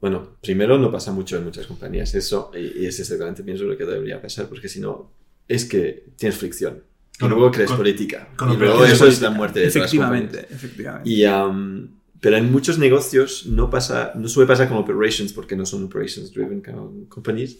bueno, 0.00 0.36
primero 0.40 0.78
no 0.78 0.92
pasa 0.92 1.10
mucho 1.10 1.36
en 1.36 1.44
muchas 1.44 1.66
compañías 1.66 2.14
eso, 2.14 2.52
y, 2.54 2.82
y 2.82 2.86
es 2.86 3.00
exactamente 3.00 3.42
pienso 3.42 3.64
lo 3.64 3.76
que 3.76 3.84
debería 3.84 4.22
pasar, 4.22 4.48
porque 4.48 4.68
si 4.68 4.78
no, 4.80 5.10
es 5.48 5.64
que 5.64 6.04
tienes 6.16 6.38
fricción. 6.38 6.84
Y 7.16 7.18
Con- 7.18 7.30
luego 7.30 7.50
crees 7.50 7.68
con- 7.70 7.78
política. 7.78 8.28
con 8.36 8.52
y 8.52 8.56
luego 8.56 8.84
eso 8.84 9.06
es 9.08 9.20
la 9.20 9.30
muerte 9.30 9.58
de 9.60 9.66
las 9.66 9.76
efectivamente, 9.76 10.46
efectivamente. 10.48 11.10
Y, 11.10 11.26
um, 11.26 11.88
pero 12.20 12.36
en 12.36 12.52
muchos 12.52 12.78
negocios 12.78 13.46
no 13.46 13.68
pasa, 13.68 14.12
no 14.14 14.28
suele 14.28 14.46
pasar 14.46 14.68
con 14.68 14.78
operations, 14.78 15.32
porque 15.32 15.56
no 15.56 15.66
son 15.66 15.82
operations 15.84 16.32
driven 16.32 16.60
com- 16.62 17.06
companies, 17.06 17.58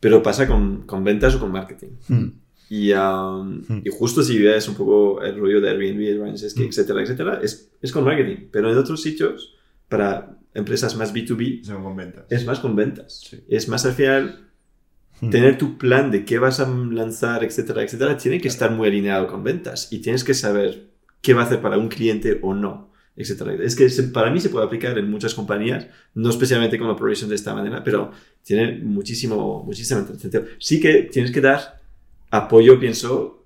pero 0.00 0.22
pasa 0.22 0.46
con, 0.46 0.82
con 0.86 1.02
ventas 1.04 1.34
o 1.34 1.40
con 1.40 1.50
marketing. 1.52 1.88
Mm. 2.08 2.24
Y, 2.70 2.92
um, 2.92 3.62
Hmm. 3.66 3.82
y 3.84 3.90
justo 3.90 4.22
si 4.22 4.38
ves 4.38 4.68
un 4.68 4.74
poco 4.74 5.22
el 5.22 5.38
rollo 5.38 5.60
de 5.60 5.70
Airbnb, 5.70 6.00
Airbnb, 6.00 6.36
Hmm. 6.56 6.62
etcétera, 6.68 7.02
etcétera, 7.02 7.40
es, 7.42 7.70
es 7.80 7.92
con 7.92 8.04
marketing. 8.04 8.48
Pero 8.52 8.70
en 8.70 8.76
otros 8.78 9.00
sitios, 9.02 9.54
para 9.88 10.36
empresas 10.54 10.94
más 10.96 11.14
B2B, 11.14 11.64
Se 11.64 11.72
me 11.72 11.82
con 11.82 11.96
ventas. 11.96 12.24
es 12.28 12.44
más 12.46 12.60
con 12.60 12.76
ventas. 12.76 13.20
Sí. 13.30 13.42
Es 13.48 13.68
más 13.68 13.86
al 13.86 13.92
final 13.92 14.44
tener 15.30 15.58
tu 15.58 15.78
plan 15.78 16.10
de 16.12 16.24
qué 16.24 16.38
vas 16.38 16.60
a 16.60 16.68
lanzar, 16.68 17.42
etcétera, 17.42 17.82
etcétera, 17.82 18.16
tiene 18.18 18.40
que 18.40 18.48
estar 18.48 18.70
muy 18.70 18.86
alineado 18.88 19.26
con 19.26 19.42
ventas. 19.42 19.92
Y 19.92 19.98
tienes 20.00 20.22
que 20.22 20.34
saber 20.34 20.90
qué 21.22 21.34
va 21.34 21.42
a 21.42 21.44
hacer 21.46 21.60
para 21.60 21.76
un 21.78 21.88
cliente 21.88 22.38
o 22.42 22.54
no, 22.54 22.90
etcétera. 23.18 23.54
Es 23.62 23.74
que 23.76 23.88
para 24.12 24.30
mí 24.30 24.40
se 24.40 24.48
puede 24.48 24.64
aplicar 24.66 24.96
en 24.98 25.10
muchas 25.10 25.34
compañías, 25.34 25.86
no 26.14 26.30
especialmente 26.30 26.78
con 26.78 26.88
operations 26.88 27.28
de 27.28 27.34
esta 27.34 27.54
manera, 27.54 27.82
pero 27.84 28.10
tiene 28.44 28.78
muchísimo, 28.82 29.62
muchísimo 29.64 30.06
sentido. 30.16 30.44
Sí 30.58 30.80
que 30.80 31.02
tienes 31.12 31.30
que 31.32 31.40
dar 31.40 31.80
apoyo, 32.30 32.78
pienso, 32.78 33.44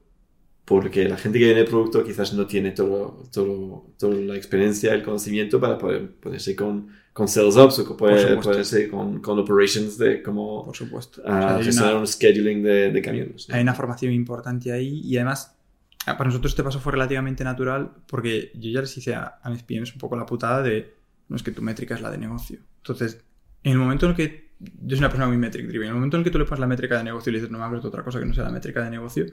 porque 0.65 1.09
la 1.09 1.17
gente 1.17 1.39
que 1.39 1.47
viene 1.47 1.61
el 1.61 1.67
producto 1.67 2.05
quizás 2.05 2.33
no 2.35 2.47
tiene 2.47 2.71
todo, 2.71 3.23
todo, 3.33 3.87
toda 3.99 4.15
la 4.15 4.37
experiencia, 4.37 4.95
el 4.95 5.03
conocimiento 5.03 5.59
para 5.61 5.77
poder 5.79 6.09
ponerse 6.21 6.55
con, 6.55 6.89
con 7.13 7.27
sales 7.29 7.57
ops 7.57 7.81
o 7.81 7.85
supuesto. 7.85 8.41
poderse 8.41 8.89
con, 8.89 9.21
con 9.21 9.39
operations 9.39 9.99
de 9.99 10.23
cómo 10.23 10.65
Por 10.65 10.77
supuesto. 10.77 11.21
ah, 11.27 11.29
O 11.29 11.41
sea, 11.41 11.57
hay 11.57 11.65
gestionar 11.65 11.93
una- 11.95 12.01
un 12.03 12.07
scheduling 12.07 12.63
de, 12.63 12.91
de 12.93 13.03
camiones. 13.03 13.49
¿no? 13.49 13.55
Hay 13.57 13.63
una 13.63 13.75
formación 13.75 14.13
importante 14.13 14.71
ahí 14.73 15.01
y 15.05 15.17
además 15.17 15.57
para 16.05 16.25
nosotros 16.25 16.53
este 16.53 16.63
paso 16.63 16.81
fue 16.81 16.93
relativamente 16.93 17.45
natural 17.45 17.93
porque 18.07 18.51
yo 18.55 18.71
ya 18.71 18.81
les 18.81 18.97
hice 18.97 19.15
a, 19.15 19.39
a 19.43 19.51
mis 19.51 19.63
PMs 19.63 19.93
un 19.93 19.99
poco 19.99 20.17
la 20.17 20.27
putada 20.27 20.63
de 20.63 20.95
no 21.29 21.37
es 21.37 21.43
que 21.43 21.53
tu 21.53 21.63
métrica 21.63 21.95
es 21.95 22.01
la 22.01 22.11
de 22.11 22.19
negocio. 22.19 22.59
Entonces, 22.79 23.25
en 23.63 23.73
el 23.73 23.79
momento 23.79 24.07
en 24.07 24.11
el 24.11 24.17
que 24.17 24.53
yo 24.61 24.91
soy 24.91 24.99
una 24.99 25.09
persona 25.09 25.29
muy 25.29 25.37
metric 25.37 25.67
driven, 25.67 25.87
en 25.87 25.89
el 25.89 25.95
momento 25.95 26.17
en 26.17 26.21
el 26.21 26.25
que 26.25 26.31
tú 26.31 26.39
le 26.39 26.45
pones 26.45 26.61
la 26.61 26.67
métrica 26.67 26.99
de 26.99 27.05
negocio 27.05 27.31
y 27.31 27.33
le 27.33 27.39
dices 27.39 27.51
no 27.51 27.59
me 27.59 27.65
hables 27.65 27.83
de 27.83 27.89
otra 27.89 28.03
cosa 28.03 28.19
que 28.19 28.27
no 28.27 28.35
sea 28.35 28.45
la 28.45 28.51
métrica 28.51 28.83
de 28.83 28.91
negocio, 28.91 29.27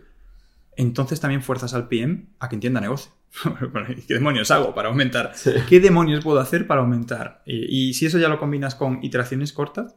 entonces 0.75 1.19
también 1.19 1.41
fuerzas 1.41 1.73
al 1.73 1.87
PM 1.87 2.27
a 2.39 2.47
que 2.47 2.55
entienda 2.55 2.79
negocio. 2.79 3.11
¿Qué 4.07 4.13
demonios 4.13 4.49
hago 4.51 4.73
para 4.73 4.89
aumentar? 4.89 5.31
Sí. 5.35 5.51
¿Qué 5.67 5.79
demonios 5.79 6.23
puedo 6.23 6.39
hacer 6.39 6.67
para 6.67 6.81
aumentar? 6.81 7.43
Y, 7.45 7.89
y 7.89 7.93
si 7.93 8.05
eso 8.05 8.17
ya 8.17 8.29
lo 8.29 8.39
combinas 8.39 8.75
con 8.75 9.03
iteraciones 9.03 9.51
cortas, 9.51 9.95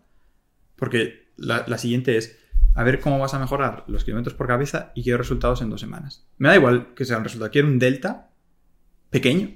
porque 0.76 1.30
la, 1.36 1.64
la 1.68 1.78
siguiente 1.78 2.16
es 2.16 2.38
a 2.74 2.82
ver 2.84 3.00
cómo 3.00 3.18
vas 3.18 3.34
a 3.34 3.38
mejorar 3.38 3.84
los 3.86 4.04
kilómetros 4.04 4.34
por 4.34 4.46
cabeza 4.46 4.92
y 4.94 5.02
quiero 5.02 5.18
resultados 5.18 5.60
en 5.62 5.70
dos 5.70 5.80
semanas. 5.80 6.26
Me 6.38 6.48
da 6.48 6.56
igual 6.56 6.94
que 6.94 7.04
sea 7.04 7.18
un 7.18 7.24
resultado, 7.24 7.50
quiero 7.50 7.68
un 7.68 7.78
delta 7.78 8.30
pequeño 9.10 9.50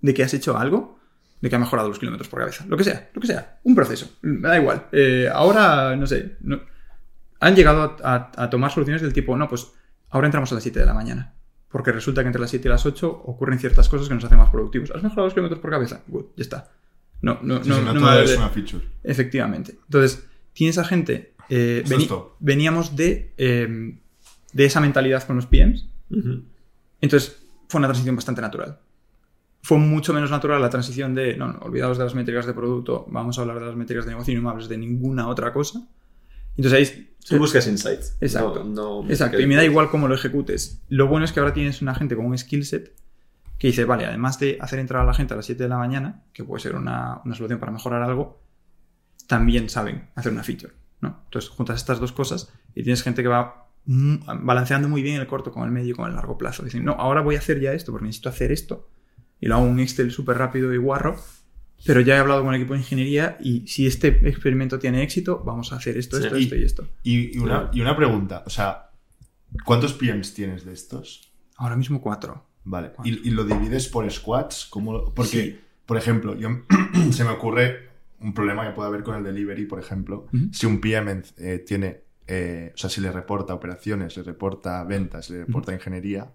de 0.00 0.14
que 0.14 0.22
has 0.24 0.34
hecho 0.34 0.56
algo, 0.58 0.98
de 1.40 1.48
que 1.48 1.56
ha 1.56 1.58
mejorado 1.58 1.88
los 1.88 1.98
kilómetros 1.98 2.28
por 2.28 2.40
cabeza. 2.40 2.64
Lo 2.68 2.76
que 2.76 2.84
sea, 2.84 3.10
lo 3.14 3.20
que 3.20 3.26
sea, 3.26 3.60
un 3.64 3.74
proceso. 3.74 4.10
Me 4.22 4.48
da 4.48 4.58
igual. 4.58 4.86
Eh, 4.92 5.28
ahora, 5.32 5.94
no 5.96 6.06
sé, 6.06 6.36
no- 6.40 6.60
han 7.40 7.56
llegado 7.56 7.96
a, 8.02 8.14
a- 8.14 8.42
a 8.44 8.50
tomar 8.50 8.70
soluciones 8.70 9.00
del 9.02 9.12
tipo, 9.12 9.36
no, 9.36 9.48
pues 9.48 9.68
ahora 10.10 10.26
entramos 10.26 10.50
a 10.52 10.54
las 10.56 10.62
7 10.62 10.80
de 10.80 10.86
la 10.86 10.94
mañana. 10.94 11.34
Porque 11.70 11.92
resulta 11.92 12.22
que 12.22 12.26
entre 12.26 12.40
las 12.40 12.50
7 12.50 12.66
y 12.66 12.70
las 12.70 12.84
8 12.84 13.08
ocurren 13.26 13.58
ciertas 13.60 13.88
cosas 13.88 14.08
que 14.08 14.14
nos 14.14 14.24
hacen 14.24 14.38
más 14.38 14.50
productivos. 14.50 14.90
¿Has 14.90 15.02
mejorado 15.02 15.26
los 15.26 15.34
kilómetros 15.34 15.60
por 15.60 15.70
cabeza? 15.70 16.02
Good, 16.08 16.24
ya 16.36 16.42
está. 16.42 16.70
No, 17.22 17.38
no, 17.42 17.60
no, 17.60 17.80
no 17.80 17.80
no 17.82 17.92
me 17.94 17.98
todo 18.00 18.06
va 18.06 18.12
a 18.14 18.22
es 18.22 18.30
de- 18.30 18.36
una 18.36 18.48
feature. 18.48 18.84
Efectivamente. 19.04 19.78
Entonces, 19.84 20.26
tienes 20.52 20.78
a 20.78 20.84
gente. 20.84 21.29
Eh, 21.50 21.82
veni- 21.86 22.08
veníamos 22.38 22.96
de, 22.96 23.34
eh, 23.36 23.98
de 24.52 24.64
esa 24.64 24.80
mentalidad 24.80 25.24
con 25.26 25.36
los 25.36 25.46
PMs. 25.46 25.86
Ujú. 26.10 26.42
Entonces, 27.00 27.42
fue 27.68 27.78
una 27.78 27.88
transición 27.88 28.16
bastante 28.16 28.40
natural. 28.40 28.78
Fue 29.62 29.78
mucho 29.78 30.14
menos 30.14 30.30
natural 30.30 30.60
la 30.62 30.70
transición 30.70 31.14
de, 31.14 31.36
no, 31.36 31.52
no, 31.52 31.58
olvidaos 31.60 31.98
de 31.98 32.04
las 32.04 32.14
métricas 32.14 32.46
de 32.46 32.54
producto, 32.54 33.04
vamos 33.10 33.38
a 33.38 33.42
hablar 33.42 33.60
de 33.60 33.66
las 33.66 33.76
métricas 33.76 34.06
de 34.06 34.12
negocio 34.12 34.32
y 34.32 34.36
no 34.36 34.42
me 34.42 34.48
hables 34.50 34.68
de 34.68 34.78
ninguna 34.78 35.28
otra 35.28 35.52
cosa. 35.52 35.86
Entonces 36.56 36.94
ahí... 36.94 37.06
Tú 37.28 37.36
buscas 37.38 37.66
insights. 37.66 38.16
Exacto. 38.20 38.64
No, 38.64 39.02
no 39.02 39.10
Exacto, 39.10 39.38
y 39.38 39.46
me 39.46 39.54
da 39.56 39.64
igual 39.64 39.90
cómo 39.90 40.08
lo 40.08 40.14
ejecutes. 40.14 40.80
Lo 40.88 41.06
bueno 41.06 41.26
es 41.26 41.32
que 41.32 41.40
ahora 41.40 41.52
tienes 41.52 41.82
una 41.82 41.94
gente 41.94 42.16
con 42.16 42.24
un 42.24 42.36
skill 42.38 42.64
set 42.64 42.94
que 43.58 43.66
dice, 43.66 43.84
vale, 43.84 44.06
además 44.06 44.38
de 44.40 44.56
hacer 44.58 44.78
entrar 44.78 45.02
a 45.02 45.04
la 45.04 45.12
gente 45.12 45.34
a 45.34 45.36
las 45.36 45.44
7 45.44 45.62
de 45.64 45.68
la 45.68 45.76
mañana, 45.76 46.22
que 46.32 46.42
puede 46.44 46.62
ser 46.62 46.74
una, 46.74 47.20
una 47.26 47.34
solución 47.34 47.60
para 47.60 47.70
mejorar 47.70 48.02
algo, 48.02 48.40
también 49.26 49.68
saben 49.68 50.08
hacer 50.14 50.32
una 50.32 50.42
feature, 50.42 50.72
¿no? 51.00 51.20
Entonces 51.24 51.50
juntas 51.50 51.76
estas 51.78 52.00
dos 52.00 52.12
cosas 52.12 52.52
y 52.74 52.82
tienes 52.82 53.02
gente 53.02 53.22
que 53.22 53.28
va 53.28 53.68
mm, 53.86 54.16
balanceando 54.44 54.88
muy 54.88 55.02
bien 55.02 55.20
el 55.20 55.26
corto 55.26 55.52
con 55.52 55.64
el 55.64 55.70
medio 55.70 55.90
y 55.90 55.96
con 55.96 56.08
el 56.08 56.14
largo 56.16 56.36
plazo. 56.38 56.62
Dicen, 56.64 56.84
no, 56.84 56.92
ahora 56.92 57.20
voy 57.22 57.36
a 57.36 57.38
hacer 57.38 57.60
ya 57.60 57.72
esto 57.72 57.92
porque 57.92 58.06
necesito 58.06 58.28
hacer 58.28 58.52
esto. 58.52 58.88
Y 59.40 59.46
lo 59.46 59.54
hago 59.56 59.64
un 59.64 59.80
Excel 59.80 60.10
súper 60.10 60.36
rápido 60.38 60.72
y 60.74 60.76
guarro, 60.76 61.16
pero 61.86 62.00
ya 62.02 62.16
he 62.16 62.18
hablado 62.18 62.42
con 62.44 62.54
el 62.54 62.60
equipo 62.60 62.74
de 62.74 62.80
ingeniería 62.80 63.38
y 63.40 63.66
si 63.66 63.86
este 63.86 64.08
experimento 64.28 64.78
tiene 64.78 65.02
éxito, 65.02 65.42
vamos 65.44 65.72
a 65.72 65.76
hacer 65.76 65.96
esto, 65.96 66.18
Sí. 66.18 66.24
esto, 66.24 66.36
esto 66.36 66.56
y 66.56 66.62
esto. 66.62 66.88
Y, 67.02 67.36
y 67.36 67.40
una, 67.40 67.70
y 67.72 67.80
una 67.80 67.96
pregunta, 67.96 68.42
o 68.46 68.50
sea, 68.50 68.90
¿cuántos 69.64 69.94
PMs 69.94 70.34
tienes 70.34 70.64
de 70.66 70.72
estos? 70.74 71.32
Ahora 71.56 71.76
mismo 71.76 72.00
cuatro. 72.02 72.46
Vale. 72.64 72.92
¿Cuánto? 72.92 73.08
¿Y, 73.10 73.28
y 73.28 73.30
lo 73.30 73.44
divides 73.44 73.88
por 73.88 74.10
squads? 74.10 74.66
¿Cómo 74.68 74.92
lo- 74.92 75.14
Porque, 75.14 75.30
Sí. 75.42 75.60
por 75.86 75.96
ejemplo, 75.96 76.36
yo, 76.36 76.48
se 77.12 77.24
me 77.24 77.30
ocurre 77.30 77.88
un 78.20 78.34
problema 78.34 78.66
que 78.66 78.72
puede 78.74 78.88
haber 78.88 79.02
con 79.02 79.14
el 79.16 79.24
delivery, 79.24 79.66
por 79.66 79.78
ejemplo. 79.78 80.26
Si 80.52 80.66
un 80.66 80.80
PM 80.80 81.22
eh, 81.38 81.64
tiene, 81.66 82.02
eh, 82.26 82.72
o 82.74 82.76
sea, 82.78 82.90
si 82.90 83.00
le 83.00 83.10
reporta 83.12 83.54
operaciones, 83.54 84.16
le 84.16 84.22
reporta 84.22 84.84
ventas, 84.84 85.30
le 85.30 85.44
reporta 85.44 85.72
ingeniería, 85.72 86.30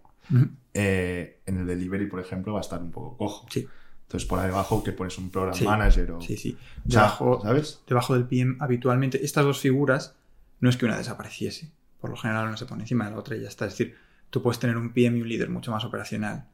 eh, 0.74 1.42
en 1.46 1.58
el 1.60 1.68
delivery, 1.68 2.08
por 2.08 2.20
ejemplo, 2.20 2.54
va 2.54 2.60
a 2.60 2.62
estar 2.62 2.82
un 2.82 2.92
poco 2.92 3.18
cojo. 3.18 3.48
Sí. 3.50 3.68
Entonces, 4.04 4.28
por 4.28 4.40
ahí 4.40 4.48
debajo 4.48 4.84
que 4.84 4.92
pones 4.92 5.18
un 5.18 5.30
program 5.32 5.56
Sí. 5.56 5.66
manager 5.66 6.12
o... 6.12 6.22
Sí, 6.22 6.38
sí. 6.38 6.58
o 6.88 6.92
sea, 6.92 7.02
Debajo, 7.02 7.40
¿Sabes? 7.42 7.82
debajo 7.88 8.14
del 8.14 8.26
PM, 8.26 8.56
habitualmente, 8.60 9.24
estas 9.26 9.46
dos 9.46 9.60
figuras, 9.60 10.16
no 10.60 10.70
es 10.70 10.78
que 10.78 10.86
una 10.86 10.98
desapareciese. 10.98 11.72
Por 12.00 12.12
lo 12.12 12.16
general, 12.18 12.48
una 12.48 12.58
se 12.58 12.66
pone 12.66 12.84
encima 12.84 13.06
de 13.06 13.12
la 13.12 13.18
otra 13.18 13.36
y 13.36 13.42
ya 13.42 13.48
está. 13.48 13.66
Es 13.66 13.74
decir, 13.78 13.96
tú 14.30 14.42
puedes 14.44 14.60
tener 14.60 14.78
un 14.78 14.92
PM 14.94 15.18
y 15.18 15.22
un 15.22 15.30
líder 15.30 15.50
mucho 15.50 15.72
más 15.72 15.84
operacional, 15.86 16.46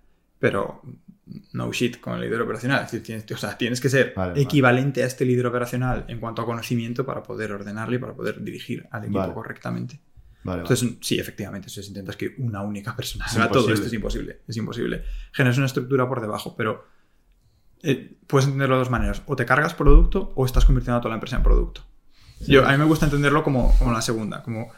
pero 0.42 0.82
no 1.54 1.72
shit 1.72 2.02
con 2.02 2.16
el 2.16 2.22
líder 2.22 2.42
operacional. 2.42 2.84
Es 2.84 2.92
decir, 2.92 3.04
tienes, 3.04 3.32
o 3.32 3.38
sea, 3.38 3.58
tienes 3.58 3.80
que 3.80 3.90
ser 3.90 4.14
Vale, 4.16 4.32
vale. 4.32 4.42
equivalente 4.42 5.04
a 5.04 5.06
este 5.06 5.24
líder 5.24 5.46
operacional 5.46 6.04
en 6.08 6.20
cuanto 6.20 6.42
a 6.42 6.46
conocimiento 6.46 7.06
para 7.06 7.22
poder 7.22 7.52
ordenarle 7.52 7.98
y 7.98 8.00
para 8.00 8.14
poder 8.14 8.44
dirigir 8.44 8.88
al 8.92 9.04
equipo 9.04 9.20
Vale. 9.20 9.34
correctamente. 9.34 10.02
Entonces, 10.44 10.98
sí, 11.02 11.20
efectivamente, 11.20 11.70
si 11.70 11.80
intentas 11.82 12.16
que 12.16 12.34
una 12.40 12.62
única 12.64 12.96
persona 12.96 13.26
haga 13.26 13.52
todo 13.52 13.72
esto, 13.72 13.86
es 13.86 13.94
imposible. 13.94 14.42
Es 14.48 14.58
imposible. 14.58 15.04
Generas 15.32 15.58
una 15.58 15.68
estructura 15.68 16.10
por 16.10 16.20
debajo, 16.20 16.56
pero 16.58 16.88
eh, 17.84 18.18
puedes 18.26 18.48
entenderlo 18.48 18.76
de 18.76 18.80
dos 18.80 18.90
maneras. 18.90 19.22
O 19.28 19.36
te 19.36 19.46
cargas 19.46 19.76
producto 19.76 20.34
o 20.36 20.46
estás 20.46 20.66
convirtiendo 20.66 20.98
a 20.98 21.02
toda 21.02 21.12
la 21.12 21.18
empresa 21.18 21.38
en 21.38 21.44
producto. 21.44 21.84
Yo, 22.48 22.66
a 22.68 22.72
mí 22.72 22.78
me 22.80 22.86
gusta 22.86 23.06
entenderlo 23.06 23.44
como, 23.44 23.78
como 23.78 23.92
la 23.92 24.02
segunda, 24.02 24.42
como 24.42 24.72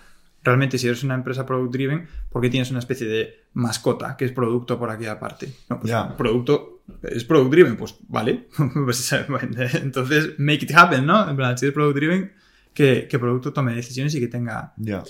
realmente 0.43 0.77
si 0.77 0.87
eres 0.87 1.03
una 1.03 1.15
empresa 1.15 1.45
product 1.45 1.71
driven, 1.73 2.07
¿por 2.29 2.41
qué 2.41 2.49
tienes 2.49 2.69
una 2.69 2.79
especie 2.79 3.07
de 3.07 3.43
mascota 3.53 4.15
que 4.17 4.25
es 4.25 4.31
producto 4.31 4.77
por 4.77 4.89
aquí 4.89 5.05
aparte? 5.05 5.49
No, 5.69 5.79
pues 5.79 5.89
Ya. 5.91 6.15
producto 6.17 6.81
es 7.03 7.23
product 7.23 7.51
driven, 7.51 7.77
pues 7.77 7.95
vale. 8.07 8.47
Pues, 8.85 9.11
entonces, 9.75 10.33
make 10.37 10.65
it 10.65 10.71
happen, 10.75 11.05
¿no? 11.05 11.29
En 11.29 11.35
plan, 11.35 11.57
si 11.57 11.67
es 11.67 11.71
product 11.71 11.95
driven, 11.95 12.33
que, 12.73 13.07
que 13.07 13.19
producto 13.19 13.53
tome 13.53 13.73
decisiones 13.75 14.13
y 14.15 14.19
que 14.19 14.27
tenga 14.27 14.73
Ya. 14.77 15.03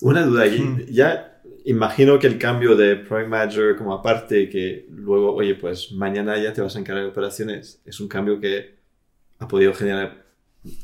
Una 0.00 0.24
duda 0.26 0.42
allí. 0.42 0.58
Hmm. 0.60 0.80
Ya 0.90 1.40
imagino 1.64 2.18
que 2.18 2.26
el 2.26 2.38
cambio 2.38 2.74
de 2.74 2.96
Product 2.96 3.28
Manager 3.28 3.76
como 3.76 3.94
aparte, 3.94 4.48
que 4.48 4.86
luego, 4.90 5.32
oye, 5.34 5.54
pues 5.54 5.92
mañana 5.92 6.36
ya 6.38 6.52
te 6.52 6.60
vas 6.60 6.74
a 6.74 6.80
encargar 6.80 7.04
de 7.04 7.10
operaciones, 7.10 7.80
es 7.84 8.00
un 8.00 8.08
cambio 8.08 8.40
que 8.40 8.78
ha 9.38 9.46
podido 9.46 9.72
generar 9.72 10.24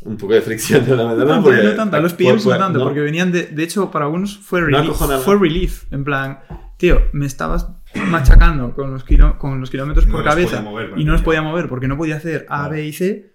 un 0.03 0.17
poco 0.17 0.35
de 0.35 0.41
fricción 0.43 0.85
de 0.85 0.97
la 0.97 1.05
manera. 1.05 1.37
No, 1.37 1.43
porque- 1.43 1.63
no 1.63 1.75
tanto, 1.75 1.97
a 1.97 2.01
los 2.01 2.15
PMs 2.15 2.45
por- 2.45 2.53
no 2.55 2.59
tanto, 2.59 2.79
¿no? 2.81 2.85
porque 2.87 3.01
venían 3.01 3.31
de. 3.33 3.45
De 3.45 3.63
hecho, 3.63 3.91
para 3.91 4.07
algunos 4.07 4.37
fue 4.39 4.61
No 4.61 4.67
relief. 4.67 4.83
acojonaba. 4.91 5.23
fue 5.23 5.39
relief. 5.39 5.85
En 5.93 6.05
plan, 6.05 6.41
tío, 6.77 7.01
me 7.13 7.27
estabas 7.27 7.69
machacando 8.09 8.75
con 8.75 8.91
los, 8.93 9.05
kilo- 9.05 9.39
con 9.39 9.61
los 9.61 9.71
kilómetros 9.71 10.07
No 10.07 10.13
por 10.13 10.25
cabeza 10.25 10.61
mover, 10.63 10.93
y 10.97 11.05
no 11.05 11.13
los 11.13 11.23
podía 11.23 11.43
mover 11.43 11.69
porque 11.69 11.89
no 11.89 11.97
podía 11.97 12.17
hacer 12.17 12.47
A. 12.49 12.69
B 12.69 12.85
y 12.85 12.93
C. 12.93 13.33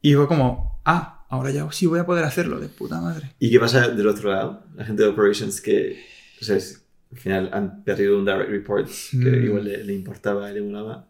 Y 0.00 0.14
fue 0.14 0.26
como, 0.28 0.80
ah, 0.84 1.26
ahora 1.28 1.50
ya 1.50 1.70
sí 1.72 1.86
voy 1.86 1.98
a 1.98 2.06
poder 2.06 2.24
hacerlo, 2.24 2.58
de 2.60 2.68
puta 2.68 3.00
madre. 3.00 3.32
¿Y 3.38 3.50
qué 3.50 3.58
pasa 3.60 3.88
del 3.88 4.06
otro 4.06 4.30
lado? 4.30 4.62
La 4.76 4.84
gente 4.84 5.02
de 5.02 5.08
Operations 5.08 5.60
que, 5.60 6.00
o 6.40 6.44
sea, 6.44 6.56
es- 6.56 6.84
al 7.10 7.18
final 7.18 7.50
han 7.54 7.82
perdido 7.84 8.18
un 8.18 8.24
direct 8.26 8.50
report 8.50 8.86
que 9.10 9.16
Mm. 9.16 9.44
igual 9.46 9.64
le, 9.64 9.82
le 9.82 9.94
importaba, 9.94 10.50
le 10.50 10.60
molaba. 10.60 11.07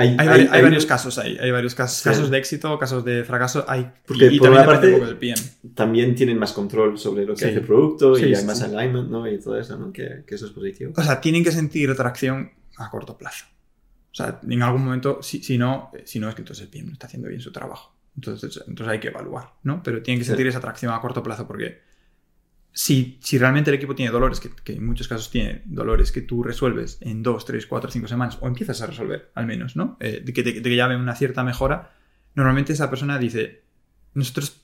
Hay, 0.00 0.16
Hay, 0.18 0.26
vari- 0.28 0.40
hay 0.42 0.48
hay- 0.50 0.62
varios 0.62 0.86
casos 0.86 1.18
ahí, 1.18 1.36
hay 1.40 1.50
varios 1.50 1.74
casos, 1.74 1.98
Sí. 1.98 2.08
casos 2.08 2.30
de 2.30 2.38
éxito, 2.38 2.78
casos 2.78 3.04
de 3.04 3.22
fracaso, 3.24 3.64
hay 3.68 3.90
Porque 4.06 4.26
y, 4.26 4.36
y 4.36 4.38
por 4.38 4.46
también 4.48 4.62
una 4.64 4.72
parte- 4.72 4.92
poco 4.92 5.06
del 5.06 5.16
PM. 5.16 5.40
También 5.74 6.14
tienen 6.14 6.38
más 6.38 6.52
control 6.52 6.98
sobre 6.98 7.26
lo 7.26 7.34
que 7.34 7.40
Sí. 7.40 7.44
hace 7.46 7.58
el 7.58 7.64
producto 7.66 8.14
Sí, 8.14 8.26
y 8.26 8.34
hay 8.34 8.44
más 8.44 8.62
alignment, 8.62 9.10
¿no? 9.10 9.30
Y 9.30 9.38
todo 9.38 9.58
eso, 9.58 9.76
¿no? 9.76 9.92
Que, 9.92 10.24
que 10.26 10.34
eso 10.34 10.46
es 10.46 10.52
positivo. 10.52 10.92
O 10.96 11.02
sea, 11.02 11.20
tienen 11.20 11.44
que 11.44 11.52
sentir 11.52 11.90
atracción 11.90 12.50
a 12.78 12.88
corto 12.90 13.18
plazo. 13.18 13.44
O 14.10 14.14
sea, 14.14 14.40
en 14.42 14.62
algún 14.62 14.84
momento, 14.84 15.18
si, 15.22 15.42
si 15.42 15.56
no, 15.58 15.90
si 16.04 16.18
no 16.18 16.28
es 16.28 16.34
que 16.34 16.42
entonces 16.42 16.64
el 16.64 16.70
PM 16.70 16.86
no 16.88 16.92
está 16.94 17.06
haciendo 17.06 17.28
bien 17.28 17.40
su 17.40 17.52
trabajo. 17.52 17.94
Entonces, 18.16 18.60
entonces 18.66 18.92
hay 18.92 18.98
que 19.00 19.08
evaluar, 19.08 19.52
¿no? 19.62 19.82
Pero 19.82 20.02
tienen 20.02 20.18
que 20.18 20.24
sentir 20.24 20.46
esa 20.48 20.58
atracción 20.58 20.92
a 20.92 21.00
corto 21.00 21.22
plazo 21.22 21.46
porque 21.46 21.80
si, 22.72 23.18
si 23.20 23.38
realmente 23.38 23.70
el 23.70 23.76
equipo 23.76 23.94
tiene 23.94 24.12
dolores, 24.12 24.40
que, 24.40 24.50
que 24.50 24.74
en 24.74 24.86
muchos 24.86 25.08
casos 25.08 25.30
tiene 25.30 25.62
dolores 25.64 26.12
que 26.12 26.22
tú 26.22 26.42
resuelves 26.42 26.98
en 27.00 27.22
dos, 27.22 27.44
tres, 27.44 27.66
cuatro, 27.66 27.90
cinco 27.90 28.06
semanas, 28.06 28.38
o 28.40 28.46
empiezas 28.46 28.80
a 28.82 28.86
resolver 28.86 29.30
al 29.34 29.46
menos, 29.46 29.76
¿no? 29.76 29.96
Eh, 30.00 30.22
de, 30.24 30.32
que 30.32 30.42
te, 30.42 30.52
de 30.52 30.62
que 30.62 30.76
ya 30.76 30.86
ven 30.86 31.00
una 31.00 31.16
cierta 31.16 31.42
mejora, 31.42 31.92
normalmente 32.34 32.72
esa 32.72 32.88
persona 32.88 33.18
dice, 33.18 33.64
nosotros, 34.14 34.62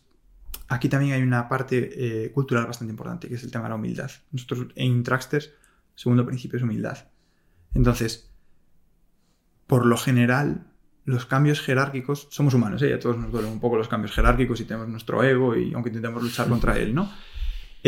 aquí 0.68 0.88
también 0.88 1.14
hay 1.14 1.22
una 1.22 1.48
parte 1.48 2.24
eh, 2.26 2.30
cultural 2.30 2.66
bastante 2.66 2.92
importante, 2.92 3.28
que 3.28 3.34
es 3.34 3.42
el 3.42 3.50
tema 3.50 3.64
de 3.64 3.70
la 3.70 3.76
humildad. 3.76 4.10
Nosotros 4.30 4.68
en 4.76 5.02
Tracksters, 5.02 5.52
segundo 5.94 6.24
principio 6.24 6.58
es 6.58 6.62
humildad. 6.62 7.08
Entonces, 7.74 8.30
por 9.66 9.84
lo 9.84 9.96
general, 9.96 10.68
los 11.04 11.26
cambios 11.26 11.60
jerárquicos, 11.60 12.28
somos 12.30 12.54
humanos, 12.54 12.82
¿eh? 12.82 12.94
a 12.94 13.00
todos 13.00 13.18
nos 13.18 13.32
duelen 13.32 13.50
un 13.50 13.60
poco 13.60 13.76
los 13.76 13.88
cambios 13.88 14.12
jerárquicos 14.14 14.60
y 14.60 14.64
tenemos 14.64 14.88
nuestro 14.88 15.22
ego, 15.24 15.56
y 15.56 15.74
aunque 15.74 15.90
intentemos 15.90 16.22
luchar 16.22 16.48
contra 16.48 16.78
él, 16.78 16.94
¿no? 16.94 17.10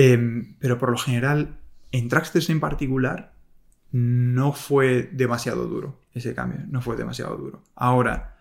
Em, 0.00 0.54
pero 0.60 0.78
por 0.78 0.92
lo 0.92 0.96
general, 0.96 1.58
en 1.90 2.08
Tracksters 2.08 2.50
en 2.50 2.60
particular, 2.60 3.34
no 3.90 4.52
fue 4.52 5.10
demasiado 5.12 5.66
duro 5.66 5.98
ese 6.14 6.36
cambio, 6.36 6.60
no 6.68 6.80
fue 6.80 6.94
demasiado 6.94 7.36
duro. 7.36 7.64
Ahora, 7.74 8.38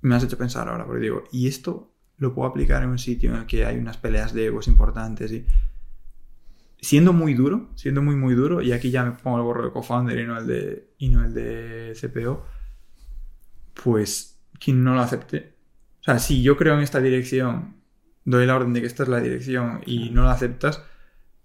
me 0.00 0.14
has 0.14 0.24
hecho 0.24 0.38
pensar 0.38 0.70
ahora, 0.70 0.86
porque 0.86 1.02
digo, 1.02 1.24
¿y 1.30 1.48
esto 1.48 1.92
lo 2.16 2.34
puedo 2.34 2.48
aplicar 2.48 2.82
en 2.82 2.88
un 2.88 2.98
sitio 2.98 3.28
en 3.28 3.40
el 3.40 3.46
que 3.46 3.66
hay 3.66 3.76
unas 3.76 3.98
peleas 3.98 4.32
de 4.32 4.46
egos 4.46 4.68
importantes 4.68 5.30
y 5.32 5.44
siendo 6.80 7.12
muy 7.12 7.34
duro, 7.34 7.68
siendo 7.74 8.00
muy 8.00 8.16
muy 8.16 8.34
duro, 8.34 8.62
y 8.62 8.72
aquí 8.72 8.90
ya 8.90 9.04
me 9.04 9.10
pongo 9.10 9.36
el 9.36 9.42
gorro 9.42 9.66
de 9.66 9.72
co-founder 9.72 10.18
y 10.18 10.26
no 10.26 10.38
el 10.38 10.46
de, 10.46 10.94
y 10.96 11.10
no 11.10 11.22
el 11.26 11.34
de 11.34 11.92
CPO, 12.00 12.42
pues 13.84 14.40
quien 14.58 14.82
no 14.82 14.94
lo 14.94 15.02
acepte. 15.02 15.56
O 16.00 16.04
sea, 16.04 16.18
si 16.20 16.42
yo 16.42 16.56
creo 16.56 16.72
en 16.72 16.80
esta 16.80 17.00
dirección, 17.00 17.75
doy 18.26 18.44
la 18.46 18.56
orden 18.56 18.74
de 18.74 18.82
que 18.82 18.86
esta 18.86 19.04
es 19.04 19.08
la 19.08 19.20
dirección 19.20 19.80
y 19.86 20.10
no 20.10 20.24
la 20.24 20.32
aceptas, 20.32 20.82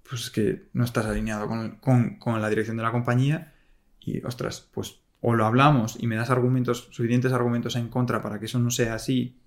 pues 0.09 0.23
es 0.25 0.29
que 0.31 0.63
no 0.73 0.83
estás 0.83 1.05
alineado 1.05 1.47
con, 1.47 1.77
con- 1.77 2.17
con 2.19 2.41
la 2.41 2.49
dirección 2.49 2.75
de 2.75 2.83
la 2.83 2.91
compañía 2.91 3.53
y, 4.01 4.21
ostras, 4.25 4.67
pues 4.73 4.99
o 5.21 5.33
lo 5.35 5.45
hablamos 5.45 5.95
y 6.01 6.07
me 6.07 6.15
das 6.17 6.29
argumentos, 6.31 6.89
suficientes 6.91 7.31
argumentos 7.31 7.75
en 7.77 7.87
contra 7.87 8.21
para 8.21 8.39
que 8.39 8.47
eso 8.47 8.59
no 8.59 8.71
sea 8.71 8.95
así, 8.95 9.37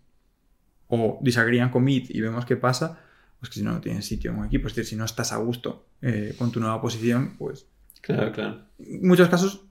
o 0.88 1.18
disagree 1.22 1.60
and 1.60 1.72
commit 1.72 2.10
y 2.10 2.20
vemos 2.20 2.44
qué 2.46 2.56
pasa, 2.56 3.00
pues 3.40 3.50
que 3.50 3.56
si 3.58 3.64
no, 3.64 3.72
no 3.72 3.80
tienes 3.80 4.06
sitio 4.06 4.30
en 4.30 4.38
un 4.38 4.46
equipo, 4.46 4.68
es 4.68 4.74
decir, 4.74 4.88
si 4.90 4.96
no 4.96 5.04
estás 5.04 5.32
a 5.32 5.36
gusto 5.38 5.86
eh, 6.00 6.34
con 6.38 6.50
tu 6.52 6.60
nueva 6.60 6.80
posición, 6.80 7.34
pues 7.38 7.66
Claro, 8.00 8.32
claro. 8.32 8.60
en 8.78 9.06
muchos 9.08 9.28
casos 9.28 9.64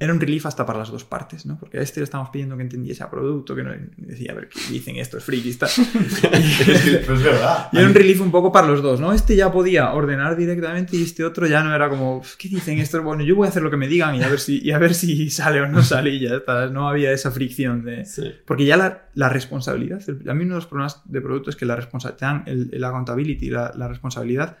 era 0.00 0.12
un 0.12 0.20
relief 0.20 0.46
hasta 0.46 0.64
para 0.64 0.78
las 0.78 0.90
dos 0.92 1.02
partes, 1.04 1.44
¿no? 1.44 1.58
Porque 1.58 1.78
a 1.78 1.82
este 1.82 1.98
le 2.00 2.04
estamos 2.04 2.30
pidiendo 2.30 2.56
que 2.56 2.62
entendiese 2.62 3.02
a 3.02 3.10
producto, 3.10 3.56
que 3.56 3.64
no 3.64 3.72
decía, 3.96 4.30
a 4.30 4.34
ver, 4.36 4.48
¿qué 4.48 4.60
dicen 4.70 4.94
estos 4.96 5.24
frikis? 5.24 5.58
tal. 5.58 5.68
Es 5.70 7.22
verdad. 7.22 7.68
Y 7.72 7.78
era 7.78 7.86
un 7.88 7.94
relief 7.94 8.20
un 8.20 8.30
poco 8.30 8.52
para 8.52 8.66
los 8.68 8.82
dos, 8.82 9.00
¿no? 9.00 9.12
Este 9.12 9.34
ya 9.36 9.50
podía 9.50 9.92
ordenar 9.92 10.36
directamente 10.36 10.96
y 10.96 11.02
este 11.02 11.24
otro 11.24 11.46
ya 11.46 11.62
no 11.64 11.74
era 11.74 11.88
como, 11.88 12.22
¿qué 12.38 12.48
dicen 12.48 12.78
estos? 12.78 13.02
Bueno, 13.02 13.22
yo 13.24 13.34
voy 13.36 13.46
a 13.46 13.50
hacer 13.50 13.62
lo 13.62 13.70
que 13.70 13.76
me 13.76 13.88
digan 13.88 14.14
y 14.14 14.22
a 14.22 14.28
ver 14.28 14.38
si, 14.40 14.60
y 14.64 14.70
a 14.70 14.78
ver 14.78 14.94
si 14.94 15.30
sale 15.38 15.60
o 15.60 15.66
no 15.68 15.82
sale 15.82 16.10
y 16.10 16.20
ya 16.20 16.36
está. 16.36 16.68
No 16.68 16.88
había 16.88 17.10
esa 17.12 17.30
fricción 17.30 17.84
de... 17.84 18.04
Sí. 18.04 18.32
Porque 18.46 18.64
ya 18.64 18.76
la, 18.76 19.08
la 19.14 19.28
responsabilidad, 19.28 20.00
el- 20.08 20.28
a 20.28 20.34
mí 20.34 20.44
uno 20.44 20.54
de 20.54 20.58
los 20.58 20.66
problemas 20.66 21.02
de 21.06 21.20
producto 21.20 21.50
es 21.50 21.56
que 21.56 21.66
la 21.66 21.76
responsabilidad, 21.76 22.42
el, 22.46 22.70
el 22.72 22.84
accountability, 22.84 23.50
la, 23.50 23.72
la 23.76 23.88
responsabilidad, 23.88 24.58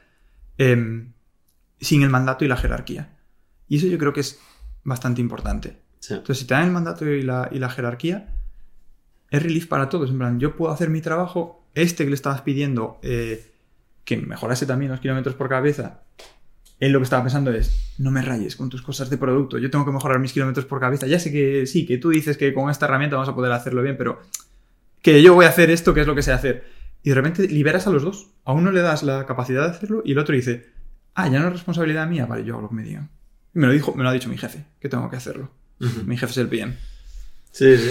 em, 0.58 1.12
sin 1.80 2.02
el 2.02 2.10
mandato 2.10 2.44
y 2.44 2.48
la 2.48 2.56
jerarquía. 2.56 3.14
Y 3.68 3.76
eso 3.76 3.86
yo 3.86 3.98
creo 3.98 4.12
que 4.12 4.20
es 4.20 4.40
bastante 4.88 5.20
importante. 5.20 5.78
Sí. 6.00 6.14
Entonces, 6.14 6.38
si 6.38 6.46
te 6.46 6.54
dan 6.54 6.64
el 6.64 6.70
mandato 6.72 7.06
y 7.06 7.22
la, 7.22 7.48
y 7.52 7.58
la 7.58 7.70
jerarquía, 7.70 8.34
es 9.30 9.42
relief 9.42 9.66
para 9.66 9.88
todos. 9.88 10.10
En 10.10 10.18
plan, 10.18 10.40
yo 10.40 10.56
puedo 10.56 10.72
hacer 10.72 10.90
mi 10.90 11.00
trabajo, 11.00 11.66
este 11.74 12.04
que 12.04 12.10
le 12.10 12.14
estabas 12.14 12.42
pidiendo 12.42 12.98
eh, 13.02 13.52
que 14.04 14.16
mejorase 14.16 14.66
también 14.66 14.90
los 14.90 15.00
kilómetros 15.00 15.34
por 15.34 15.48
cabeza, 15.48 16.02
él 16.80 16.92
lo 16.92 17.00
que 17.00 17.04
estaba 17.04 17.22
pensando 17.22 17.52
es, 17.52 17.94
no 17.98 18.10
me 18.10 18.22
rayes 18.22 18.56
con 18.56 18.68
tus 18.68 18.82
cosas 18.82 19.10
de 19.10 19.18
producto, 19.18 19.58
yo 19.58 19.70
tengo 19.70 19.84
que 19.84 19.90
mejorar 19.90 20.20
mis 20.20 20.32
kilómetros 20.32 20.64
por 20.64 20.80
cabeza. 20.80 21.06
Ya 21.06 21.18
sé 21.18 21.32
que 21.32 21.66
sí, 21.66 21.84
que 21.86 21.98
tú 21.98 22.10
dices 22.10 22.36
que 22.36 22.54
con 22.54 22.70
esta 22.70 22.86
herramienta 22.86 23.16
vamos 23.16 23.28
a 23.28 23.34
poder 23.34 23.52
hacerlo 23.52 23.82
bien, 23.82 23.96
pero 23.96 24.20
que 25.02 25.22
yo 25.22 25.34
voy 25.34 25.44
a 25.44 25.48
hacer 25.48 25.70
esto, 25.70 25.92
que 25.92 26.02
es 26.02 26.06
lo 26.06 26.14
que 26.14 26.22
sé 26.22 26.32
hacer. 26.32 26.64
Y 27.02 27.10
de 27.10 27.14
repente 27.14 27.48
liberas 27.48 27.86
a 27.86 27.90
los 27.90 28.02
dos. 28.02 28.30
A 28.44 28.52
uno 28.52 28.72
le 28.72 28.80
das 28.80 29.02
la 29.02 29.26
capacidad 29.26 29.64
de 29.64 29.70
hacerlo 29.70 30.02
y 30.04 30.12
el 30.12 30.18
otro 30.18 30.34
dice, 30.34 30.66
ah, 31.14 31.28
ya 31.28 31.40
no 31.40 31.48
es 31.48 31.52
responsabilidad 31.52 32.08
mía, 32.08 32.26
vale, 32.26 32.44
yo 32.44 32.54
hago 32.54 32.62
lo 32.62 32.68
que 32.68 32.74
me 32.76 32.82
digan. 32.82 33.10
Me 33.58 33.66
lo, 33.66 33.72
dijo, 33.72 33.94
me 33.94 34.02
lo 34.04 34.08
ha 34.08 34.12
dicho 34.12 34.28
mi 34.28 34.38
jefe, 34.38 34.64
que 34.80 34.88
tengo 34.88 35.10
que 35.10 35.16
hacerlo. 35.16 35.50
Ujú. 35.80 36.02
Mi 36.04 36.16
jefe 36.16 36.30
es 36.32 36.38
el 36.38 36.48
PM. 36.48 36.74
Sí, 37.50 37.76
sí. 37.76 37.90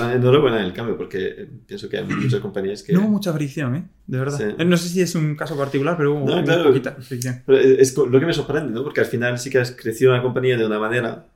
Ah, 0.00 0.12
enhorabuena 0.14 0.60
en 0.60 0.66
el 0.66 0.72
cambio, 0.72 0.96
porque 0.96 1.18
eh, 1.38 1.48
pienso 1.66 1.88
que 1.88 1.96
hay 1.98 2.04
muchas 2.04 2.40
compañías 2.40 2.82
que... 2.82 2.92
No 2.92 3.00
hubo 3.00 3.08
mucha 3.08 3.32
fricción, 3.32 3.74
¿eh? 3.74 3.84
De 4.06 4.18
verdad. 4.18 4.38
Sí. 4.38 4.44
Eh, 4.58 4.64
No 4.64 4.76
sé 4.76 4.88
si 4.90 5.00
es 5.00 5.14
un 5.16 5.34
caso 5.34 5.56
particular, 5.56 5.96
pero 5.96 6.14
hubo, 6.14 6.26
No, 6.28 6.44
claro. 6.44 6.64
poquita 6.64 6.92
fricción. 7.00 7.42
Pero 7.46 7.58
es 7.58 7.92
co- 7.92 8.06
lo 8.06 8.20
que 8.20 8.26
me 8.26 8.32
sorprende, 8.32 8.70
¿no? 8.72 8.84
Porque 8.84 9.00
al 9.00 9.06
final 9.06 9.38
sí 9.38 9.50
que 9.50 9.58
has 9.58 9.72
crecido 9.72 10.12
una 10.12 10.22
compañía 10.22 10.56
de 10.56 10.66
una 10.66 10.78
manera 10.78 11.26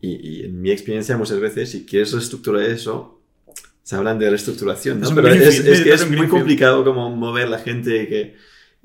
y, 0.00 0.10
y 0.42 0.44
en 0.44 0.60
mi 0.60 0.70
experiencia 0.70 1.16
muchas 1.16 1.40
veces 1.40 1.70
si 1.70 1.84
quieres 1.86 2.12
reestructurar 2.12 2.62
eso, 2.64 3.22
se 3.82 3.96
hablan 3.96 4.18
de 4.18 4.28
reestructuración, 4.30 5.00
¿no? 5.00 5.08
Es 5.08 5.14
Pero 5.14 5.28
es, 5.28 5.58
es 5.58 5.80
que 5.82 5.92
es 5.92 6.02
es 6.02 6.10
muy 6.10 6.28
complicado 6.28 6.84
como 6.84 7.10
mover 7.16 7.48
la 7.48 7.58
gente 7.58 8.06
que, 8.08 8.36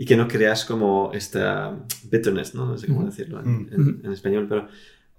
y 0.01 0.05
que 0.05 0.15
no 0.17 0.27
creas 0.27 0.65
como 0.65 1.11
esta 1.13 1.77
bitterness, 2.11 2.55
¿no? 2.55 2.65
No 2.65 2.77
sé 2.77 2.87
cómo 2.87 3.05
decirlo 3.05 3.39
en, 3.41 3.47
Mm. 3.51 3.67
en- 3.75 4.01
en 4.05 4.11
español, 4.13 4.45
pero 4.49 4.67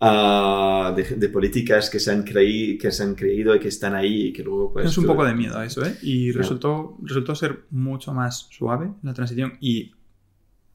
ah, 0.00 0.92
de, 0.96 1.04
de 1.04 1.28
políticas 1.28 1.88
que 1.90 2.00
se, 2.00 2.10
han 2.10 2.22
creí, 2.24 2.76
que 2.78 2.90
se 2.90 3.02
han 3.04 3.14
creído 3.14 3.54
y 3.54 3.60
que 3.60 3.68
están 3.68 3.94
ahí 3.94 4.26
y 4.28 4.32
que 4.32 4.42
luego 4.42 4.72
pues... 4.72 4.86
es 4.86 4.98
un 4.98 5.04
tú- 5.04 5.10
poco 5.10 5.24
de 5.24 5.34
miedo 5.34 5.56
a 5.58 5.64
eso, 5.64 5.84
¿eh? 5.84 5.96
Y 6.02 6.30
Claro. 6.32 6.38
resultó, 6.42 6.98
resultó 7.02 7.34
ser 7.34 7.64
mucho 7.70 8.12
más 8.12 8.48
suave 8.50 8.90
la 9.02 9.14
transición 9.14 9.56
y 9.60 9.92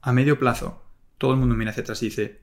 a 0.00 0.12
medio 0.12 0.38
plazo 0.38 0.82
todo 1.18 1.32
el 1.32 1.38
mundo 1.38 1.54
mira 1.54 1.72
hacia 1.72 1.82
atrás 1.82 2.02
y 2.02 2.06
dice, 2.06 2.40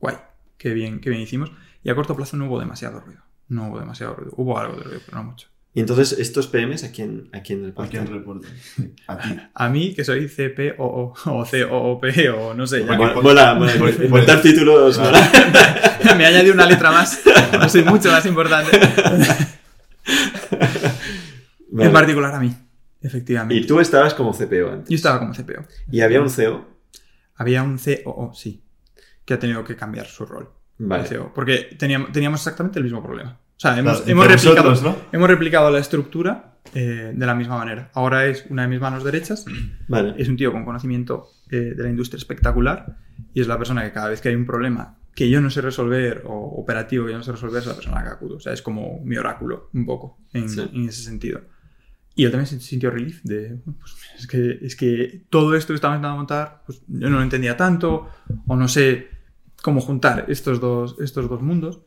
guay, 0.00 0.16
qué 0.56 0.72
bien, 0.72 1.00
qué 1.00 1.10
bien 1.10 1.20
hicimos. 1.22 1.50
Y 1.82 1.90
a 1.90 1.94
corto 1.94 2.16
plazo 2.16 2.36
no 2.36 2.46
hubo 2.46 2.58
demasiado 2.60 3.00
ruido. 3.00 3.20
No 3.48 3.68
hubo 3.68 3.78
demasiado 3.80 4.14
ruido. 4.14 4.32
Hubo 4.36 4.58
algo 4.58 4.76
de 4.78 4.84
ruido, 4.84 5.00
pero 5.04 5.18
no 5.18 5.24
mucho. 5.24 5.48
Y 5.76 5.80
entonces, 5.80 6.18
estos 6.18 6.46
PMs, 6.46 6.84
¿a 6.84 6.90
quién, 6.90 7.28
a 7.34 7.42
quién 7.42 7.62
¿A 7.62 7.66
reportan? 7.66 7.90
quién 8.06 8.06
reporta? 8.18 8.48
A 9.08 9.18
ti. 9.18 9.36
A 9.54 9.68
mí, 9.68 9.94
que 9.94 10.04
soy 10.04 10.26
CPOO 10.26 10.74
o 10.78 11.12
COOP 11.44 12.02
o 12.34 12.54
no 12.54 12.66
sé, 12.66 12.80
ya 12.86 12.92
que- 12.92 12.96
mola, 13.20 13.54
mola. 13.54 13.74
Inventar 14.02 14.40
títulos, 14.40 14.98
mola. 14.98 15.20
me 16.16 16.24
ha 16.24 16.28
añadido 16.28 16.54
una 16.54 16.64
letra 16.64 16.90
más. 16.90 17.20
No 17.52 17.68
soy 17.68 17.82
mucho 17.84 18.10
más 18.10 18.24
importante. 18.24 18.70
Vale. 21.70 21.86
En 21.88 21.92
particular 21.92 22.34
a 22.34 22.40
mí, 22.40 22.54
efectivamente. 23.02 23.54
Y 23.62 23.66
tú 23.66 23.78
estabas 23.80 24.14
como 24.14 24.32
CPO 24.32 24.70
antes. 24.72 24.88
Yo 24.88 24.96
estaba 24.96 25.18
como 25.18 25.34
CPO. 25.34 25.64
Y 25.90 26.00
había 26.00 26.20
un 26.22 26.30
CEO. 26.30 26.66
Había 27.34 27.62
un 27.62 27.76
COO, 27.78 28.32
sí, 28.34 28.62
que 29.26 29.34
ha 29.34 29.38
tenido 29.38 29.62
que 29.62 29.76
cambiar 29.76 30.06
su 30.06 30.24
rol. 30.24 30.48
Vale. 30.78 31.04
CEO, 31.06 31.32
porque 31.34 31.76
teníamos, 31.78 32.12
teníamos 32.12 32.40
exactamente 32.40 32.78
el 32.78 32.84
mismo 32.84 33.02
problema. 33.02 33.38
O 33.56 33.60
sea, 33.60 33.78
hemos, 33.78 34.02
Claro, 34.02 34.10
hemos 34.12 34.26
replicado, 34.26 34.70
vosotros, 34.70 34.82
¿no? 34.82 35.02
hemos 35.12 35.28
replicado 35.28 35.70
la 35.70 35.78
estructura 35.78 36.58
eh, 36.74 37.12
de 37.14 37.26
la 37.26 37.34
misma 37.34 37.56
manera. 37.56 37.90
Ahora 37.94 38.26
es 38.26 38.44
una 38.50 38.62
de 38.62 38.68
mis 38.68 38.80
manos 38.80 39.02
derechas. 39.04 39.44
Vale. 39.88 40.14
Es 40.18 40.28
un 40.28 40.36
tío 40.36 40.52
con 40.52 40.64
conocimiento 40.64 41.28
eh, 41.50 41.72
de 41.76 41.82
la 41.82 41.88
industria 41.88 42.18
espectacular 42.18 42.98
y 43.32 43.40
es 43.40 43.46
la 43.46 43.56
persona 43.56 43.82
que 43.84 43.92
cada 43.92 44.08
vez 44.10 44.20
que 44.20 44.28
hay 44.28 44.34
un 44.34 44.44
problema 44.46 44.98
que 45.14 45.30
yo 45.30 45.40
no 45.40 45.48
sé 45.48 45.62
resolver 45.62 46.22
o 46.26 46.60
operativo 46.60 47.06
que 47.06 47.12
yo 47.12 47.16
no 47.18 47.24
sé 47.24 47.32
resolver 47.32 47.60
es 47.62 47.66
la 47.66 47.74
persona 47.74 48.02
que 48.02 48.10
acudo. 48.10 48.36
O 48.36 48.40
sea, 48.40 48.52
es 48.52 48.60
como 48.60 49.00
mi 49.04 49.16
oráculo 49.16 49.70
un 49.72 49.86
poco 49.86 50.18
en, 50.34 50.48
Sí. 50.50 50.60
en 50.74 50.88
ese 50.90 51.02
sentido. 51.02 51.40
Y 52.14 52.24
yo 52.24 52.30
también 52.30 52.60
sintió 52.60 52.90
relief 52.90 53.22
de, 53.24 53.58
pues, 53.64 53.96
es, 54.18 54.26
que, 54.26 54.58
es 54.62 54.76
que 54.76 55.24
todo 55.30 55.54
esto 55.54 55.68
que 55.72 55.76
estaba 55.76 55.94
intentando 55.94 56.16
montar, 56.18 56.62
pues 56.66 56.82
yo 56.88 57.08
no 57.08 57.16
lo 57.16 57.22
entendía 57.22 57.56
tanto 57.56 58.08
o 58.46 58.56
no 58.56 58.68
sé 58.68 59.08
cómo 59.62 59.80
juntar 59.80 60.26
estos 60.28 60.60
dos, 60.60 60.96
estos 61.00 61.28
dos 61.28 61.40
mundos. 61.40 61.80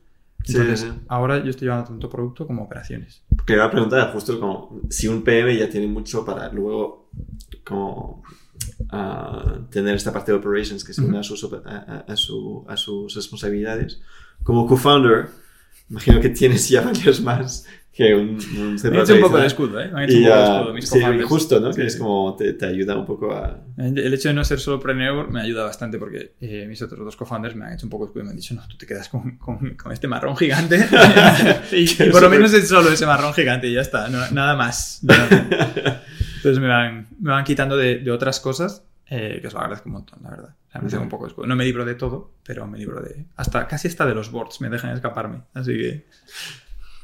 Sí, 0.43 0.53
Entonces, 0.57 0.79
sí. 0.81 0.99
ahora 1.07 1.43
yo 1.43 1.49
estoy 1.49 1.65
llevando 1.67 1.87
tanto 1.89 2.09
producto 2.09 2.47
como 2.47 2.63
operaciones. 2.63 3.23
Porque 3.35 3.53
iba 3.53 3.65
a 3.65 3.71
preguntar 3.71 4.11
justo 4.13 4.39
como 4.39 4.81
si 4.89 5.07
un 5.07 5.23
PM 5.23 5.55
ya 5.57 5.69
tiene 5.69 5.87
mucho 5.87 6.23
para 6.25 6.51
luego 6.51 7.09
como 7.63 8.23
ah, 8.89 9.59
tener 9.69 9.95
esta 9.95 10.11
parte 10.13 10.31
de 10.31 10.37
operations 10.37 10.83
que 10.83 10.93
se 10.93 11.01
une 11.01 11.19
a, 11.19 11.23
sus, 11.23 11.43
op- 11.43 11.65
a, 11.65 11.77
a- 11.77 12.05
a 12.13 12.15
su- 12.15 12.65
a 12.67 12.77
sus 12.77 13.13
responsabilidades. 13.15 14.01
Como 14.43 14.65
co-founder, 14.65 15.27
imagino 15.89 16.19
que 16.21 16.29
tienes 16.29 16.69
ya 16.69 16.81
varios 16.85 17.21
más 17.21 17.65
que 17.99 18.15
un, 18.15 18.29
un 18.29 18.75
Me 18.81 18.89
han 18.97 19.03
hecho 19.03 19.15
un 19.15 19.19
poco 19.21 19.37
de 19.39 19.47
escudo, 19.47 19.81
¿eh? 19.81 19.89
Me 19.91 20.03
han 20.03 20.09
hecho 20.09 20.17
Y 20.17 20.23
un 20.23 20.29
poco 20.29 20.37
de 20.37 20.43
escudo 20.43 20.73
mis 20.73 20.89
sí, 20.89 21.21
justo, 21.27 21.59
¿no? 21.59 21.73
Sí. 21.73 21.81
Que 21.81 21.87
es 21.87 21.97
como 21.97 22.33
te, 22.37 22.53
te 22.53 22.65
ayuda 22.65 22.95
un 22.97 23.05
poco 23.05 23.33
a... 23.33 23.59
El 23.77 24.13
hecho 24.13 24.29
de 24.29 24.35
no 24.35 24.45
ser 24.45 24.57
solo 24.61 24.79
preneur 24.79 25.29
me 25.29 25.41
ayuda 25.41 25.65
bastante 25.65 25.97
porque 25.99 26.31
eh, 26.39 26.65
mis 26.65 26.81
otros 26.81 26.99
dos 27.03 27.17
co-founders 27.17 27.57
me 27.57 27.65
han 27.65 27.73
hecho 27.73 27.85
un 27.85 27.89
poco 27.89 28.05
de 28.05 28.09
escudo 28.11 28.21
y 28.21 28.25
me 28.27 28.29
han 28.31 28.37
dicho, 28.37 28.53
no, 28.55 28.65
tú 28.69 28.77
te 28.77 28.85
quedas 28.87 29.09
con, 29.09 29.37
con- 29.37 29.75
con 29.75 29.91
este 29.91 30.07
marrón 30.07 30.37
gigante 30.37 30.77
y, 31.73 32.03
y 32.03 32.09
por 32.09 32.21
lo 32.21 32.29
menos 32.29 32.53
es 32.53 32.69
solo 32.69 32.89
ese 32.89 33.05
marrón 33.05 33.33
gigante 33.33 33.67
y 33.67 33.73
ya 33.73 33.81
está, 33.81 34.07
no- 34.07 34.31
nada 34.31 34.55
más. 34.55 35.01
Entonces 35.03 36.59
me 36.59 36.67
van, 36.69 37.07
me 37.19 37.31
van 37.31 37.43
quitando 37.43 37.75
de, 37.75 37.97
de 37.99 38.11
otras 38.11 38.39
cosas 38.39 38.83
eh, 39.09 39.39
que 39.41 39.47
os 39.47 39.53
lo 39.53 39.59
agradezco 39.59 39.89
un 39.89 39.93
montón, 39.93 40.19
la 40.23 40.29
verdad. 40.29 40.55
O 40.69 40.71
sea, 40.71 40.81
me 40.81 40.87
hacen 40.87 40.99
un 41.01 41.09
poco 41.09 41.25
de 41.25 41.29
escudo. 41.29 41.47
No 41.47 41.55
me 41.55 41.65
libro 41.65 41.83
de 41.83 41.95
todo, 41.95 42.31
pero 42.45 42.65
me 42.67 42.77
libro 42.77 43.01
de... 43.01 43.25
hasta 43.35 43.67
Casi 43.67 43.87
hasta 43.87 44.05
de 44.05 44.13
los 44.15 44.31
boards 44.31 44.61
me 44.61 44.69
dejan 44.69 44.91
escaparme. 44.93 45.41
Así 45.53 45.73
que... 45.73 46.05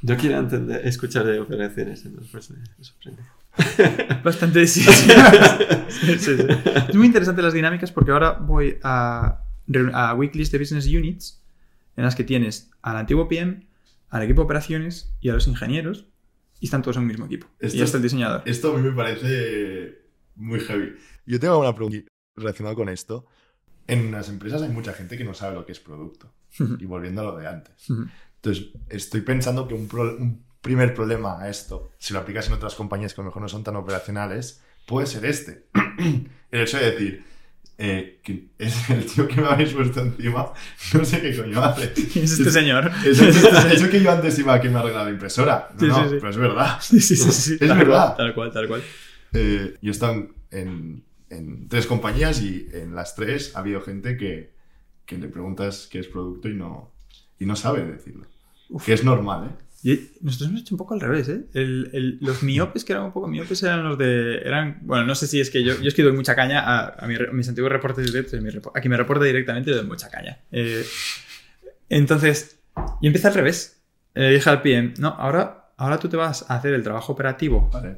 Yo 0.06 0.18
quiero 0.18 0.38
entender, 0.38 0.86
escuchar 0.86 1.26
de 1.26 1.40
operaciones, 1.40 2.06
entonces 2.06 2.52
me 2.78 2.84
sorprende. 2.84 3.24
Bastante 4.24 4.68
sí. 4.68 4.82
sí. 4.84 5.12
Sí, 5.90 6.20
sí. 6.20 6.38
Es 6.90 6.96
muy 6.96 7.08
interesante 7.08 7.42
las 7.42 7.54
dinámicas 7.54 7.92
porque 7.92 8.12
ahora 8.12 8.34
voy 8.34 8.78
a, 8.84 9.42
a 9.94 10.14
weeklies 10.14 10.52
de 10.52 10.60
business 10.60 10.86
units 10.86 11.42
en 11.96 12.04
las 12.04 12.16
que 12.16 12.24
tienes 12.24 12.70
al 12.84 12.98
antiguo 12.98 13.28
PM, 13.28 13.66
al 14.10 14.22
equipo 14.22 14.42
de 14.42 14.46
operaciones 14.46 15.16
y 15.22 15.30
a 15.30 15.34
los 15.34 15.48
ingenieros 15.48 16.06
y 16.60 16.66
están 16.66 16.84
todos 16.84 16.98
en 16.98 17.04
un 17.04 17.08
mismo 17.08 17.26
equipo. 17.26 17.48
Esto 17.60 17.78
y 17.78 17.82
está 17.82 17.98
el 17.98 18.04
diseñador. 18.04 18.44
Esto 18.46 18.76
a 18.76 18.78
mí 18.78 18.84
me 18.88 18.96
parece 18.96 20.04
muy 20.36 20.60
heavy. 20.60 20.96
Yo 21.26 21.40
tengo 21.40 21.60
una 21.60 21.74
pregunta 21.74 21.98
relacionada 22.36 22.76
con 22.76 22.90
esto. 22.90 23.26
En 23.88 24.12
las 24.12 24.30
empresas 24.30 24.62
hay 24.62 24.70
mucha 24.70 24.94
gente 24.94 25.18
que 25.18 25.24
no 25.24 25.34
sabe 25.34 25.56
lo 25.56 25.66
que 25.66 25.72
es 25.72 25.80
producto. 25.80 26.32
Y 26.80 26.86
volviendo 26.86 27.22
a 27.22 27.26
lo 27.26 27.38
de 27.38 27.48
antes. 27.48 27.88
Entonces, 28.46 28.74
estoy 28.90 29.22
pensando 29.22 29.68
que 29.68 29.74
un, 29.74 29.88
pro- 29.88 30.16
un 30.18 30.44
primer 30.62 30.94
problema 30.94 31.42
a 31.42 31.50
esto, 31.50 31.90
si 31.98 32.14
lo 32.14 32.20
aplicas 32.20 32.46
en 32.48 32.54
otras 32.54 32.76
compañías 32.76 33.14
que 33.16 33.22
a 33.22 33.24
lo 33.24 33.30
mejor 33.30 33.42
no 33.42 33.48
son 33.50 33.64
tan 33.64 33.76
operacionales, 33.76 34.62
puede 34.86 35.08
ser 35.08 35.26
este. 35.26 35.66
el 36.52 36.62
hecho 36.62 36.78
de 36.78 36.92
decir, 36.92 37.24
eh, 37.80 38.20
que 38.24 38.50
es 38.60 38.88
el 38.92 39.04
tío 39.08 39.28
que 39.28 39.42
me 39.42 39.48
habéis 39.48 39.74
puesto 39.74 40.00
encima, 40.00 40.54
no 40.94 41.04
sé 41.06 41.22
qué 41.22 41.36
coño 41.36 41.64
hace. 41.64 41.92
es 41.98 42.16
este 42.40 42.52
señor. 42.52 42.92
Es 43.04 43.20
el, 43.20 43.30
es 43.30 43.82
el 43.82 43.90
que 43.90 44.02
yo 44.04 44.12
antes 44.12 44.38
iba 44.38 44.54
a 44.54 44.62
que 44.62 44.70
me 44.70 44.78
arregla 44.78 45.04
la 45.06 45.10
impresora. 45.10 45.70
No, 45.74 45.80
Sí, 45.80 45.88
no, 45.88 46.04
sí, 46.04 46.10
sí. 46.12 46.16
pero 46.20 46.30
es 46.30 46.38
verdad. 46.38 46.78
Sí, 46.82 47.02
sí, 47.02 47.16
sí, 47.16 47.32
sí. 47.32 47.54
Es 47.60 47.68
Tal 47.68 47.78
verdad. 47.80 48.16
cual, 48.16 48.18
tal 48.18 48.36
cual, 48.36 48.52
tal 48.52 48.68
cual. 48.68 48.84
Eh, 49.34 49.76
yo 49.82 49.90
he 49.90 49.92
estado 49.92 50.28
en 50.52 51.68
tres 51.68 51.88
compañías 51.88 52.42
y 52.44 52.68
en 52.74 52.94
las 52.94 53.16
tres 53.16 53.56
ha 53.56 53.60
habido 53.60 53.82
gente 53.82 54.16
que, 54.18 54.54
que 55.08 55.18
le 55.18 55.30
preguntas 55.30 55.88
qué 55.92 55.98
es 56.00 56.08
producto 56.08 56.48
y 56.48 56.54
no, 56.54 56.94
y 57.40 57.46
no 57.48 57.56
sabe 57.56 57.84
decirlo. 57.84 58.28
Que 58.86 58.94
es 58.94 59.04
normal, 59.04 59.48
¿eh? 59.50 59.66
Y 59.88 60.18
nosotros 60.26 60.50
hemos 60.50 60.62
hecho 60.62 60.74
un 60.74 60.80
poco 60.80 60.96
al 60.96 61.00
revés, 61.02 61.30
¿eh? 61.30 61.46
El- 61.54 61.90
el- 61.94 62.18
los 62.20 62.42
miopes 62.42 62.84
que 62.84 62.94
eran 62.94 63.06
un 63.06 63.12
poco 63.12 63.28
miopes 63.28 63.62
eran 63.62 63.84
los 63.84 63.98
de... 64.00 64.40
Eran, 64.40 64.80
bueno, 64.82 65.06
no 65.06 65.14
sé 65.14 65.28
si 65.28 65.40
es 65.40 65.52
que 65.52 65.64
yo, 65.64 65.80
yo 65.80 65.88
es 65.88 65.94
que 65.94 66.02
doy 66.02 66.14
mucha 66.14 66.36
caña 66.36 66.62
a, 66.62 66.96
a 67.04 67.08
mi- 67.08 67.16
a 67.16 67.32
mis 67.32 67.48
antiguos 67.48 67.72
reportes 67.72 68.04
directos. 68.06 68.34
y 68.34 68.48
a 68.48 68.82
quien 68.82 68.90
me 68.92 68.98
reporta 68.98 69.26
directamente 69.26 69.70
le 69.70 69.78
doy 69.78 69.86
mucha 69.86 70.10
caña. 70.10 70.40
Eh, 70.52 70.84
entonces, 71.90 72.60
yo 72.76 73.08
empecé 73.08 73.28
al 73.28 73.34
revés. 73.36 73.84
Le 74.14 74.32
dije 74.32 74.50
al 74.50 74.62
PM, 74.62 74.94
no, 74.98 75.10
ahora, 75.10 75.72
ahora 75.78 76.00
tú 76.00 76.08
te 76.10 76.18
vas 76.18 76.50
a 76.50 76.56
hacer 76.56 76.74
el 76.74 76.84
trabajo 76.84 77.12
operativo, 77.14 77.70
Vale. 77.72 77.98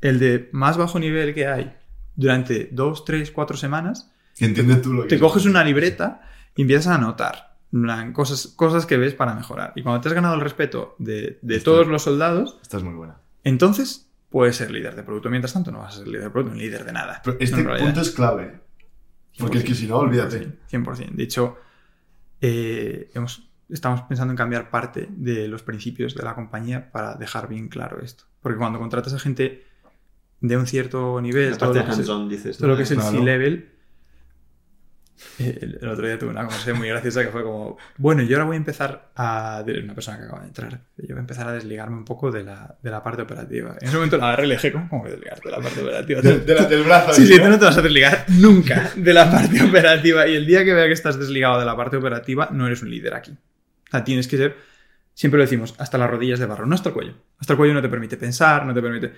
el 0.00 0.18
de 0.18 0.48
más 0.52 0.76
bajo 0.76 0.98
nivel 0.98 1.34
que 1.34 1.46
hay, 1.46 1.72
durante 2.16 2.68
dos, 2.72 3.04
tres, 3.04 3.30
cuatro 3.30 3.56
semanas. 3.56 4.10
Entiendes 4.38 4.82
tú 4.82 4.92
lo 4.92 5.02
que 5.02 5.08
Te 5.10 5.14
es 5.16 5.20
coges 5.20 5.44
una 5.44 5.62
libreta 5.62 6.22
y 6.56 6.62
empiezas 6.62 6.88
a 6.88 6.94
anotar 6.94 7.47
cosas, 8.12 8.48
cosas 8.48 8.86
que 8.86 8.96
ves 8.96 9.14
para 9.14 9.34
mejorar. 9.34 9.72
Y 9.76 9.82
cuando 9.82 10.00
te 10.00 10.08
has 10.08 10.14
ganado 10.14 10.34
el 10.34 10.40
respeto 10.40 10.94
de, 10.98 11.38
de 11.42 11.56
Esto- 11.56 11.72
todos 11.72 11.86
los 11.88 12.02
soldados, 12.02 12.58
Esta 12.62 12.76
es 12.78 12.82
muy 12.82 12.94
buena. 12.94 13.18
entonces 13.44 14.10
puedes 14.30 14.56
ser 14.56 14.70
líder 14.70 14.94
de 14.94 15.02
producto. 15.02 15.30
Mientras 15.30 15.52
tanto, 15.52 15.70
no 15.72 15.78
vas 15.78 15.94
a 15.94 15.98
ser 15.98 16.08
líder 16.08 16.24
de 16.24 16.30
producto 16.30 16.54
ni 16.54 16.62
líder 16.62 16.84
de 16.84 16.92
nada. 16.92 17.20
Pero 17.24 17.36
este 17.40 17.62
punto 17.64 18.00
es 18.00 18.10
clave. 18.10 18.60
Porque 19.38 19.58
es 19.58 19.64
que 19.64 19.74
si 19.74 19.86
no, 19.86 19.98
olvídate. 19.98 20.58
100%. 20.70 21.10
De 21.12 21.22
hecho, 21.22 21.56
eh, 22.40 23.10
hemos, 23.14 23.48
estamos 23.68 24.02
pensando 24.02 24.32
en 24.32 24.36
cambiar 24.36 24.70
parte 24.70 25.08
de 25.10 25.48
los 25.48 25.62
principios 25.62 26.14
de 26.14 26.22
la 26.24 26.34
compañía 26.34 26.90
para 26.90 27.14
dejar 27.14 27.48
bien 27.48 27.68
claro 27.68 28.00
esto. 28.02 28.24
Porque 28.40 28.58
cuando 28.58 28.78
contratas 28.78 29.14
a 29.14 29.18
gente 29.18 29.64
de 30.40 30.56
un 30.56 30.66
cierto 30.66 31.20
nivel, 31.20 31.56
todo 31.58 31.72
lo 31.74 31.84
que 31.84 31.90
es- 31.90 31.98
hands-on, 31.98 32.28
dices. 32.28 32.58
todo 32.58 32.68
lo 32.68 32.76
que 32.76 32.82
es 32.84 32.90
el 32.90 32.98
Claro. 32.98 33.18
C-level. 33.18 33.72
El, 35.38 35.78
el 35.80 35.88
otro 35.88 36.06
día 36.06 36.18
tuve 36.18 36.30
una 36.30 36.40
conversación 36.42 36.78
muy 36.78 36.88
graciosa 36.88 37.22
que 37.24 37.28
fue 37.30 37.42
como, 37.42 37.76
bueno, 37.96 38.22
yo 38.22 38.36
ahora 38.36 38.46
voy 38.46 38.54
a 38.54 38.58
empezar 38.58 39.10
a... 39.16 39.64
Una 39.66 39.94
persona 39.94 40.18
que 40.18 40.24
acaba 40.24 40.40
de 40.42 40.46
entrar. 40.48 40.80
Yo 40.96 41.08
voy 41.08 41.16
a 41.16 41.20
empezar 41.20 41.48
a 41.48 41.52
desligarme 41.52 41.96
un 41.96 42.04
poco 42.04 42.30
de 42.30 42.44
la, 42.44 42.76
de 42.82 42.90
la 42.90 43.02
parte 43.02 43.22
operativa. 43.22 43.76
En 43.80 43.88
ese 43.88 43.96
momento 43.96 44.16
la 44.16 44.28
agarré 44.28 44.44
y 44.44 44.48
le 44.48 44.54
dije, 44.56 44.72
¿cómo, 44.72 44.88
cómo 44.88 45.04
que 45.04 45.10
desligarte 45.10 45.48
de 45.48 45.56
la 45.56 45.62
parte 45.62 45.82
operativa? 45.82 46.20
De- 46.20 46.38
de 46.40 46.54
la- 46.54 46.64
del 46.64 46.82
brazo. 46.84 47.12
Sí, 47.14 47.26
sí, 47.26 47.36
¿no? 47.36 47.44
tú 47.44 47.48
no 47.50 47.58
te 47.58 47.64
vas 47.64 47.78
a 47.78 47.82
desligar 47.82 48.24
nunca 48.28 48.90
de 48.96 49.12
la 49.14 49.30
parte 49.30 49.62
operativa. 49.62 50.26
Y 50.28 50.34
el 50.36 50.46
día 50.46 50.64
que 50.64 50.72
vea 50.74 50.86
que 50.86 50.92
estás 50.92 51.18
desligado 51.18 51.58
de 51.58 51.66
la 51.66 51.76
parte 51.76 51.96
operativa, 51.96 52.48
no 52.52 52.66
eres 52.66 52.82
un 52.82 52.90
líder 52.90 53.14
aquí. 53.14 53.32
O 53.32 53.90
sea, 53.90 54.04
tienes 54.04 54.28
que 54.28 54.36
ser, 54.36 54.56
siempre 55.14 55.38
lo 55.38 55.44
decimos, 55.44 55.74
hasta 55.78 55.98
las 55.98 56.10
rodillas 56.10 56.38
de 56.38 56.46
barro, 56.46 56.66
no 56.66 56.74
hasta 56.74 56.90
el 56.90 56.94
cuello. 56.94 57.14
Hasta 57.38 57.54
el 57.54 57.56
cuello 57.56 57.74
no 57.74 57.82
te 57.82 57.88
permite 57.88 58.16
pensar, 58.16 58.64
no 58.66 58.74
te 58.74 58.82
permite... 58.82 59.12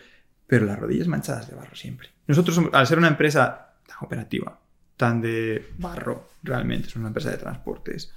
Pero 0.47 0.65
las 0.67 0.79
rodillas 0.79 1.07
manchadas 1.07 1.49
de 1.49 1.55
barro 1.55 1.75
siempre. 1.77 2.09
Nosotros, 2.27 2.61
al 2.73 2.87
ser 2.87 2.99
una 2.99 3.07
empresa 3.09 3.75
operativa, 4.01 4.59
tan 5.01 5.23
de 5.23 5.65
barro, 5.79 6.29
realmente, 6.43 6.89
es 6.89 6.95
una 6.95 7.09
empresa 7.09 7.31
de 7.31 7.39
transportes, 7.39 8.13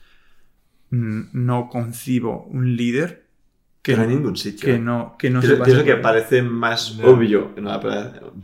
mm, 0.89 1.21
no 1.31 1.69
concibo 1.69 2.43
un 2.43 2.75
líder 2.75 3.23
que, 3.81 3.95
no 3.95 4.01
hay 4.01 4.09
ningún 4.09 4.35
sitio. 4.35 4.65
que 4.67 4.79
no, 4.79 5.15
que 5.17 5.29
no 5.29 5.39
Pienso- 5.39 5.85
que 5.85 5.95
parece 5.95 6.41
más 6.41 6.97
No. 6.97 7.07
obvio 7.11 7.53
en 7.55 7.65
una, 7.67 7.79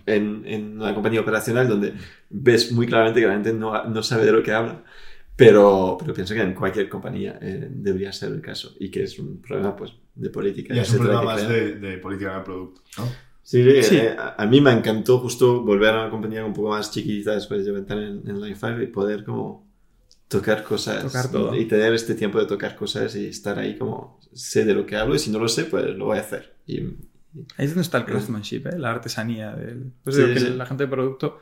en, 0.05 0.43
en 0.45 0.77
compañía 0.93 1.19
operacional 1.19 1.67
donde 1.67 1.93
ves 2.29 2.71
muy 2.71 2.87
claramente 2.87 3.19
que 3.19 3.27
la 3.27 3.33
gente 3.33 3.53
no, 3.53 3.83
no 3.83 4.01
sabe 4.03 4.25
de 4.25 4.31
lo 4.31 4.41
que 4.41 4.53
habla. 4.53 4.83
Pero, 5.35 5.97
pero 5.99 6.13
pienso 6.13 6.33
que 6.33 6.41
en 6.41 6.53
cualquier 6.53 6.87
compañía 6.89 7.39
eh, 7.41 7.67
debería 7.69 8.11
ser 8.13 8.31
el 8.31 8.41
caso 8.41 8.73
y 8.79 8.89
que 8.89 9.03
es 9.03 9.19
un 9.19 9.41
problema 9.41 9.75
pues, 9.75 9.93
de 10.15 10.29
política. 10.29 10.73
Y 10.73 10.79
es 10.79 10.91
un 10.91 10.99
problema 10.99 11.23
más 11.23 11.47
de, 11.47 11.75
de 11.75 11.97
política 11.97 12.37
de 12.37 12.43
producto, 12.43 12.81
¿no? 12.97 13.28
Sí, 13.49 13.63
sí, 13.63 13.83
Sí. 13.83 13.97
eh, 13.97 14.15
a, 14.17 14.35
a 14.43 14.45
mí 14.45 14.61
me 14.61 14.71
encantó 14.71 15.17
justo 15.19 15.63
volver 15.63 15.89
a 15.95 16.01
una 16.01 16.09
compañía 16.11 16.45
un 16.45 16.53
poco 16.53 16.69
más 16.69 16.91
chiquitita 16.91 17.33
después 17.33 17.65
de 17.65 17.79
estar 17.79 17.97
en, 17.97 18.21
en 18.29 18.39
Line 18.39 18.55
5 18.55 18.81
y 18.83 18.87
poder 18.87 19.23
como 19.23 19.67
tocar 20.27 20.63
cosas 20.63 21.01
Tocar 21.03 21.31
todo. 21.31 21.55
y 21.55 21.65
tener 21.65 21.91
este 21.95 22.13
tiempo 22.13 22.39
de 22.39 22.45
tocar 22.45 22.75
cosas 22.75 23.15
y 23.15 23.25
estar 23.25 23.57
ahí 23.57 23.75
como 23.75 24.19
sé 24.33 24.65
de 24.65 24.75
lo 24.75 24.85
que 24.85 24.95
hablo 24.97 25.15
y 25.15 25.19
si 25.19 25.31
no 25.31 25.39
lo 25.39 25.47
sé 25.47 25.63
pues 25.65 25.83
lo 25.97 26.05
voy 26.05 26.17
a 26.17 26.21
hacer. 26.21 26.53
Y, 26.67 26.81
Ahí 27.57 27.65
es 27.65 27.69
donde 27.71 27.81
está 27.81 27.97
el 27.99 28.05
craftsmanship, 28.05 28.67
¿eh? 28.67 28.77
la 28.77 28.91
artesanía. 28.91 29.51
Del... 29.55 29.91
Pues 30.03 30.15
Sí, 30.15 30.21
que 30.33 30.39
la 30.51 30.65
gente 30.67 30.83
de 30.85 30.89
producto, 30.89 31.39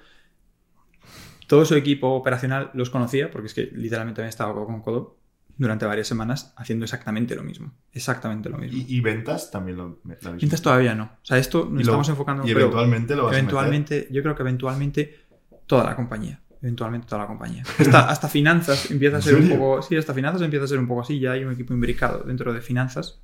todo 1.48 1.66
su 1.66 1.76
equipo 1.76 2.10
operacional 2.14 2.72
los 2.74 2.90
conocía, 2.90 3.32
porque 3.32 3.48
es 3.48 3.54
que 3.54 3.70
literalmente 3.74 4.22
habían 4.22 4.30
estado 4.30 4.54
codo 4.54 4.66
con 4.66 4.82
codo, 4.82 5.18
durante 5.58 5.86
varias 5.86 6.08
semanas 6.08 6.54
haciendo 6.56 6.86
exactamente 6.86 7.36
lo 7.36 7.44
mismo. 7.44 7.74
Exactamente 7.92 8.50
lo 8.50 8.58
mismo. 8.58 8.78
¿Y, 8.78 8.98
y 8.98 9.02
ventas 9.02 9.50
también 9.52 9.78
lo, 9.78 10.00
lo 10.04 10.34
Ventas 10.34 10.62
todavía 10.62 10.94
no. 10.96 11.06
O 11.06 11.26
sea, 11.26 11.38
esto 11.38 11.68
nos 11.70 11.82
estamos 11.82 12.10
enfocando. 12.10 12.48
y 12.48 12.52
eventualmente 12.52 13.16
lo 13.16 13.26
vas 13.26 13.34
a 13.34 13.40
eventualmente, 13.40 14.08
yo 14.12 14.22
creo 14.22 14.36
que 14.36 14.44
eventualmente 14.44 15.26
toda 15.66 15.84
la 15.84 15.96
compañía. 15.96 16.40
Eventualmente 16.62 17.08
toda 17.08 17.22
la 17.22 17.28
compañía. 17.28 17.64
Hasta, 17.80 18.10
hasta 18.10 18.28
finanzas 18.28 18.90
empieza 18.90 19.18
a 19.18 19.20
¿En 19.20 19.24
ser 19.24 19.36
un 19.36 19.50
poco. 19.50 19.82
Sí, 19.82 19.96
hasta 19.96 20.14
finanzas 20.14 20.42
empieza 20.42 20.66
a 20.66 20.68
ser 20.68 20.80
un 20.80 20.88
poco 20.88 21.02
así. 21.02 21.20
Ya 21.20 21.32
hay 21.32 21.44
un 21.44 21.54
equipo 21.54 21.74
imbricado 21.74 22.24
dentro 22.24 22.54
de 22.54 22.62
finanzas. 22.62 23.20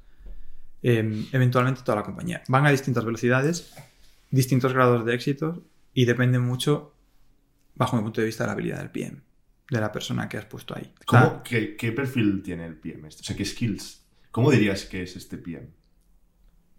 Eh, 0.84 1.28
eventualmente 1.32 1.82
toda 1.84 1.98
la 1.98 2.04
compañía. 2.04 2.44
Van 2.50 2.66
a 2.66 2.70
distintas 2.70 3.06
velocidades, 3.06 3.74
distintos 4.30 4.74
grados 4.74 5.06
de 5.06 5.16
éxito 5.16 5.64
y 5.94 6.06
depende 6.06 6.40
mucho, 6.40 6.94
bajo 7.76 7.96
mi 7.96 8.04
punto 8.04 8.20
de 8.20 8.28
vista, 8.28 8.44
de 8.44 8.48
la 8.48 8.54
habilidad 8.54 8.80
del 8.80 8.90
PM, 8.90 9.22
de 9.70 9.80
la 9.82 9.92
persona 9.92 10.28
que 10.30 10.38
has 10.38 10.46
puesto 10.46 10.76
ahí. 10.76 10.94
O 11.08 11.12
sea, 11.12 11.22
¿Cómo, 11.30 11.44
qué, 11.44 11.76
qué 11.76 11.92
perfil 11.92 12.42
tiene 12.44 12.66
el 12.66 12.76
PM? 12.78 13.08
este? 13.08 13.22
O 13.22 13.24
sea, 13.24 13.36
¿qué 13.36 13.46
skills? 13.46 14.06
¿Cómo 14.32 14.52
dirías 14.52 14.86
que 14.86 15.04
es 15.04 15.16
este 15.16 15.38
PM? 15.38 15.70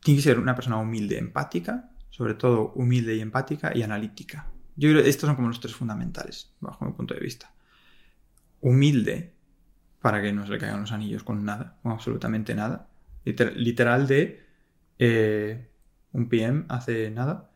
tiene 0.00 0.18
que 0.18 0.22
ser 0.24 0.38
una 0.38 0.54
persona 0.54 0.76
humilde, 0.76 1.16
empática, 1.16 1.90
sobre 2.10 2.34
todo 2.34 2.72
humilde 2.74 3.14
y 3.16 3.20
empática 3.20 3.72
y 3.74 3.82
analítica. 3.82 4.50
Yo 4.76 4.90
creo 4.90 5.02
que 5.02 5.08
estos 5.08 5.26
son 5.26 5.34
como 5.34 5.48
los 5.48 5.60
tres 5.60 5.74
fundamentales, 5.74 6.52
bajo 6.60 6.84
mi 6.84 6.92
punto 6.92 7.14
de 7.14 7.20
vista. 7.20 7.54
Humilde, 8.60 9.34
para 10.00 10.20
que 10.20 10.32
no 10.32 10.44
se 10.44 10.52
le 10.52 10.58
caigan 10.58 10.80
los 10.82 10.92
anillos 10.92 11.22
con 11.22 11.42
nada, 11.44 11.78
con 11.82 11.92
absolutamente 11.92 12.54
nada. 12.54 12.88
Liter- 13.24 13.56
literal 13.56 14.06
de 14.06 14.44
eh, 14.98 15.70
un 16.12 16.28
PM 16.28 16.64
hace 16.68 17.10
nada, 17.10 17.50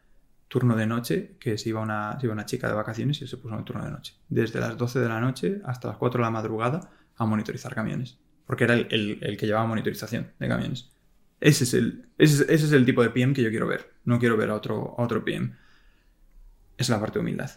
turno 0.49 0.75
de 0.77 0.87
noche, 0.87 1.37
que 1.39 1.59
se 1.59 1.69
iba, 1.69 1.81
una, 1.81 2.19
se 2.19 2.27
iba 2.27 2.33
una 2.33 2.47
chica 2.47 2.69
de 2.69 2.75
vacaciones 2.75 3.21
y 3.23 3.27
se 3.27 3.37
puso 3.37 3.53
en 3.55 3.61
el 3.61 3.65
turno 3.65 3.85
de 3.85 3.91
noche. 3.91 4.15
Desde 4.29 4.61
las 4.61 4.77
12 4.77 4.99
de 5.01 5.09
la 5.09 5.21
noche 5.21 5.61
hasta 5.65 5.89
las 5.89 5.97
4 5.99 6.19
de 6.19 6.25
la 6.25 6.31
madrugada 6.31 6.91
a 7.17 7.27
monitorizar 7.27 7.75
camiones. 7.75 8.19
Porque 8.47 8.65
era 8.65 8.75
el, 8.75 8.87
el- 8.91 9.19
el 9.21 9.37
que 9.37 9.47
llevaba 9.47 9.67
monitorización 9.67 10.29
de 10.39 10.49
camiones. 10.49 10.91
Ese 11.41 11.65
es, 11.65 11.75
el, 11.75 12.07
ese, 12.19 12.35
es, 12.35 12.41
ese 12.49 12.67
es 12.67 12.73
el 12.73 12.85
tipo 12.87 13.03
de 13.03 13.11
PM 13.11 13.33
que 13.35 13.43
yo 13.43 13.51
quiero 13.51 13.67
ver. 13.69 13.93
No 14.05 14.19
quiero 14.19 14.37
ver 14.37 14.51
a 14.51 14.55
otro, 14.55 14.95
a 14.99 15.03
otro 15.03 15.23
PM. 15.25 15.53
Es 16.77 16.89
la 16.89 16.99
parte 17.01 17.15
de 17.19 17.21
humildad. 17.21 17.51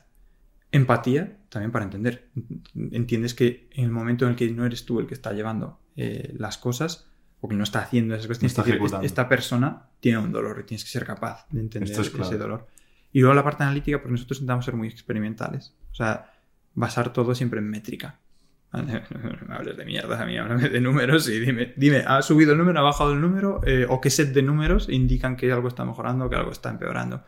Empatía, 0.72 1.38
también 1.50 1.72
para 1.72 1.86
entender. 1.86 2.30
Entiendes 2.76 3.34
que 3.34 3.68
en 3.72 3.86
el 3.86 3.92
momento 3.92 4.26
en 4.26 4.32
el 4.32 4.38
que 4.38 4.50
no 4.52 4.66
eres 4.66 4.86
tú 4.86 5.00
el 5.00 5.08
que 5.08 5.14
está 5.14 5.34
llevando 5.34 5.80
eh, 5.96 6.34
las 6.38 6.58
cosas, 6.58 7.08
o 7.42 7.48
que 7.48 7.56
no 7.56 7.64
está 7.64 7.80
haciendo 7.82 8.14
esas 8.16 8.28
cosas, 8.28 8.44
está 8.48 8.62
esta 9.06 9.28
persona 9.30 9.88
tiene 10.00 10.20
un 10.20 10.32
dolor 10.32 10.60
y 10.62 10.64
tienes 10.64 10.84
que 10.84 10.90
ser 10.92 11.06
capaz 11.06 11.46
de 11.50 11.60
entender 11.62 11.92
es 11.92 11.98
ese 12.28 12.38
dolor. 12.38 12.68
Y 13.14 13.20
luego 13.20 13.34
la 13.34 13.44
parte 13.44 13.64
analítica, 13.64 13.98
porque 13.98 14.12
nosotros 14.14 14.40
intentamos 14.40 14.66
ser 14.66 14.76
muy 14.76 14.88
experimentales. 14.88 15.76
O 15.92 15.96
sea, 15.96 16.34
basar 16.74 17.12
todo 17.14 17.36
siempre 17.36 17.60
en 17.60 17.70
métrica. 17.70 18.20
No 18.72 19.54
hables 19.56 19.76
de 19.76 19.84
mierda 19.86 20.22
a 20.22 20.26
mí, 20.26 20.38
háblame 20.38 20.70
de 20.70 20.80
números 20.80 21.28
y 21.28 21.40
dime, 21.40 21.74
dime, 21.76 22.04
¿ha 22.08 22.22
subido 22.22 22.54
el 22.54 22.58
número, 22.58 22.80
ha 22.80 22.84
bajado 22.84 23.12
el 23.14 23.20
número? 23.20 23.60
Eh, 23.66 23.86
¿O 23.90 24.00
qué 24.00 24.10
set 24.10 24.34
de 24.34 24.42
números 24.44 24.88
indican 24.90 25.36
que 25.36 25.52
algo 25.52 25.68
está 25.68 25.84
mejorando 25.84 26.26
o 26.26 26.30
que 26.30 26.38
algo 26.38 26.52
está 26.52 26.70
empeorando? 26.70 27.24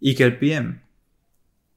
Y 0.00 0.14
que 0.14 0.24
el 0.24 0.38
PM 0.38 0.80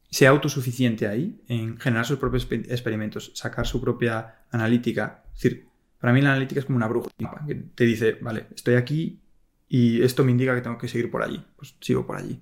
sea 0.10 0.30
autosuficiente 0.30 1.08
ahí 1.08 1.42
en 1.48 1.78
generar 1.80 2.06
sus 2.06 2.18
propios 2.18 2.48
exper- 2.50 2.72
experimentos, 2.72 3.32
sacar 3.36 3.68
su 3.68 3.82
propia 3.82 4.36
analítica. 4.52 5.24
Es 5.36 5.42
decir, 5.44 5.68
para 6.00 6.14
mí 6.14 6.22
la 6.22 6.30
analítica 6.30 6.60
es 6.60 6.66
como 6.66 6.78
una 6.78 6.88
brújula 6.88 7.44
que 7.46 7.56
te 7.56 7.84
dice, 7.86 8.18
vale, 8.22 8.46
estoy 8.56 8.76
aquí 8.76 9.20
y 9.68 10.02
esto 10.02 10.24
me 10.24 10.32
indica 10.32 10.56
que 10.56 10.62
tengo 10.62 10.78
que 10.78 10.88
seguir 10.88 11.10
por 11.12 11.24
allí. 11.24 11.44
Pues 11.58 11.76
sigo 11.82 12.06
por 12.06 12.16
allí. 12.16 12.42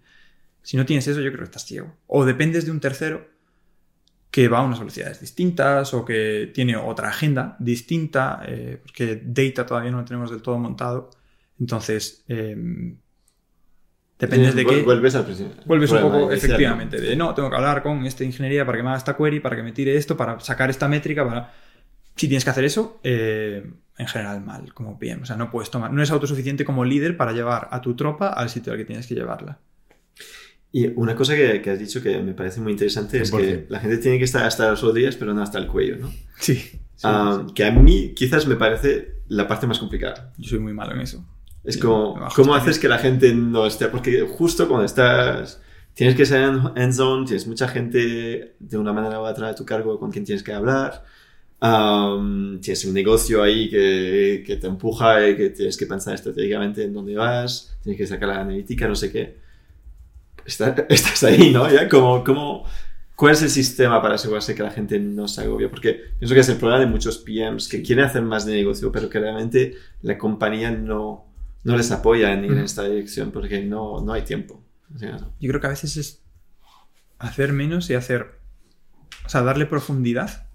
Si 0.61 0.77
no 0.77 0.85
tienes 0.85 1.07
eso, 1.07 1.21
yo 1.21 1.29
creo 1.29 1.39
que 1.39 1.45
estás 1.45 1.65
ciego. 1.65 1.95
O 2.07 2.25
dependes 2.25 2.65
de 2.65 2.71
un 2.71 2.79
tercero 2.79 3.27
que 4.31 4.47
va 4.47 4.59
a 4.59 4.63
unas 4.63 4.79
velocidades 4.79 5.19
distintas 5.19 5.93
o 5.93 6.05
que 6.05 6.49
tiene 6.53 6.77
otra 6.77 7.09
agenda 7.09 7.57
distinta, 7.59 8.41
eh, 8.47 8.79
porque 8.81 9.21
data 9.23 9.65
todavía 9.65 9.91
no 9.91 9.99
lo 9.99 10.05
tenemos 10.05 10.31
del 10.31 10.41
todo 10.41 10.57
montado. 10.57 11.09
Entonces, 11.59 12.23
eh, 12.29 12.55
dependes 14.17 14.55
de 14.55 14.65
qué. 14.65 14.83
Vuelves 14.83 15.15
al 15.15 15.25
principio. 15.25 15.61
Vuelves 15.65 15.91
un 15.91 16.01
poco, 16.01 16.31
efectivamente, 16.31 16.99
de 17.01 17.15
no, 17.15 17.35
tengo 17.35 17.49
que 17.49 17.55
hablar 17.57 17.83
con 17.83 18.05
esta 18.05 18.23
ingeniería 18.23 18.65
para 18.65 18.77
que 18.77 18.83
me 18.83 18.89
haga 18.89 18.97
esta 18.99 19.17
query, 19.17 19.41
para 19.41 19.57
que 19.57 19.63
me 19.63 19.73
tire 19.73 19.97
esto, 19.97 20.15
para 20.15 20.39
sacar 20.39 20.69
esta 20.69 20.87
métrica, 20.87 21.27
para... 21.27 21.53
Si 22.15 22.27
tienes 22.27 22.43
que 22.43 22.49
hacer 22.49 22.65
eso, 22.65 22.99
eh, 23.03 23.69
en 23.97 24.07
general 24.07 24.41
mal, 24.41 24.73
como 24.73 24.97
PM. 24.97 25.23
O 25.23 25.25
sea, 25.25 25.35
no 25.35 25.49
puedes 25.49 25.71
tomar, 25.71 25.91
no 25.91 26.01
es 26.01 26.11
autosuficiente 26.11 26.65
como 26.65 26.85
líder 26.85 27.17
para 27.17 27.31
llevar 27.31 27.67
a 27.71 27.81
tu 27.81 27.95
tropa 27.95 28.29
al 28.29 28.49
sitio 28.49 28.73
al 28.73 28.79
que 28.79 28.85
tienes 28.85 29.07
que 29.07 29.15
llevarla. 29.15 29.59
Y 30.73 30.87
una 30.95 31.15
cosa 31.15 31.35
que, 31.35 31.61
que 31.61 31.69
has 31.71 31.79
dicho 31.79 32.01
que 32.01 32.19
me 32.21 32.33
parece 32.33 32.61
muy 32.61 32.71
interesante 32.71 33.19
es 33.21 33.33
100%. 33.33 33.37
que 33.37 33.65
la 33.69 33.79
gente 33.79 33.97
tiene 33.97 34.17
que 34.17 34.23
estar 34.23 34.45
hasta 34.45 34.69
los 34.71 34.81
rodillas, 34.81 35.15
pero 35.17 35.33
no 35.33 35.41
hasta 35.43 35.57
el 35.59 35.67
cuello, 35.67 35.97
¿no? 35.97 36.09
Sí. 36.39 36.55
sí, 36.55 36.79
Ah, 37.03 37.43
sí. 37.47 37.53
Que 37.53 37.65
a 37.65 37.71
mí 37.71 38.13
quizás 38.15 38.47
me 38.47 38.55
parece 38.55 39.21
la 39.27 39.47
parte 39.47 39.67
más 39.67 39.79
complicada. 39.79 40.33
Yo 40.37 40.49
soy 40.49 40.59
muy 40.59 40.73
malo 40.73 40.93
en 40.93 41.01
eso. 41.01 41.25
Es 41.63 41.75
Sí, 41.75 41.79
como, 41.79 42.19
¿cómo 42.35 42.55
haces 42.55 42.79
que 42.79 42.87
la 42.87 42.97
gente 42.99 43.33
no 43.35 43.65
esté? 43.67 43.87
Porque 43.87 44.21
justo 44.21 44.67
cuando 44.67 44.85
estás, 44.85 45.61
tienes 45.93 46.15
que 46.15 46.25
ser 46.25 46.41
en 46.43 46.61
end 46.75 46.93
zone, 46.93 47.25
tienes 47.25 47.47
mucha 47.47 47.67
gente 47.67 48.55
de 48.59 48.77
una 48.77 48.93
manera 48.93 49.19
u 49.21 49.23
otra 49.25 49.49
a 49.49 49.55
tu 49.55 49.65
cargo 49.65 49.99
con 49.99 50.09
quien 50.11 50.23
tienes 50.25 50.41
que 50.43 50.53
hablar, 50.53 51.03
am, 51.59 52.59
tienes 52.61 52.85
un 52.85 52.93
negocio 52.93 53.43
ahí 53.43 53.69
que, 53.69 54.43
que 54.45 54.55
te 54.57 54.67
empuja 54.67 55.27
y 55.29 55.35
que 55.37 55.49
tienes 55.51 55.77
que 55.77 55.85
pensar 55.85 56.15
estratégicamente 56.15 56.83
en 56.83 56.93
dónde 56.93 57.15
vas, 57.15 57.77
tienes 57.83 57.97
que 57.99 58.07
sacar 58.07 58.29
la 58.29 58.41
analítica, 58.41 58.87
no 58.87 58.95
sé 58.95 59.11
qué. 59.11 59.37
Está- 60.51 60.75
estás 60.89 61.23
ahí, 61.23 61.51
¿no? 61.51 61.69
¿Ya? 61.71 61.87
Como, 61.89 62.23
como, 62.23 62.65
¿Cuál 63.15 63.33
es 63.33 63.41
el 63.43 63.49
sistema 63.51 64.01
para 64.01 64.15
asegurarse 64.15 64.55
que 64.55 64.63
la 64.63 64.71
gente 64.71 64.99
no 64.99 65.27
se 65.27 65.41
agobia? 65.41 65.69
Porque 65.69 65.93
pienso 66.17 66.33
que 66.33 66.41
es 66.41 66.49
el 66.49 66.57
problema 66.57 66.79
de 66.79 66.87
muchos 66.87 67.19
PMs 67.19 67.67
que 67.67 67.83
quieren 67.83 68.05
hacer 68.05 68.23
más 68.23 68.45
de 68.45 68.53
negocio, 68.53 68.91
pero 68.91 69.09
que 69.09 69.19
realmente 69.19 69.75
la 70.01 70.17
compañía 70.17 70.71
no, 70.71 71.25
no 71.63 71.77
les 71.77 71.91
apoya 71.91 72.33
en 72.33 72.45
ir 72.45 72.51
en 72.53 72.61
Mm. 72.61 72.65
esta 72.65 72.83
dirección 72.83 73.29
porque 73.31 73.61
no, 73.63 74.01
no 74.01 74.13
hay 74.13 74.23
tiempo. 74.23 74.63
O 74.95 74.97
sea, 74.97 75.11
no. 75.11 75.33
Yo 75.39 75.49
creo 75.49 75.61
que 75.61 75.67
a 75.67 75.69
veces 75.69 75.97
es 75.97 76.23
hacer 77.19 77.53
menos 77.53 77.89
y 77.91 77.93
hacer. 77.93 78.39
O 79.23 79.29
sea, 79.29 79.43
darle 79.43 79.67
profundidad 79.67 80.47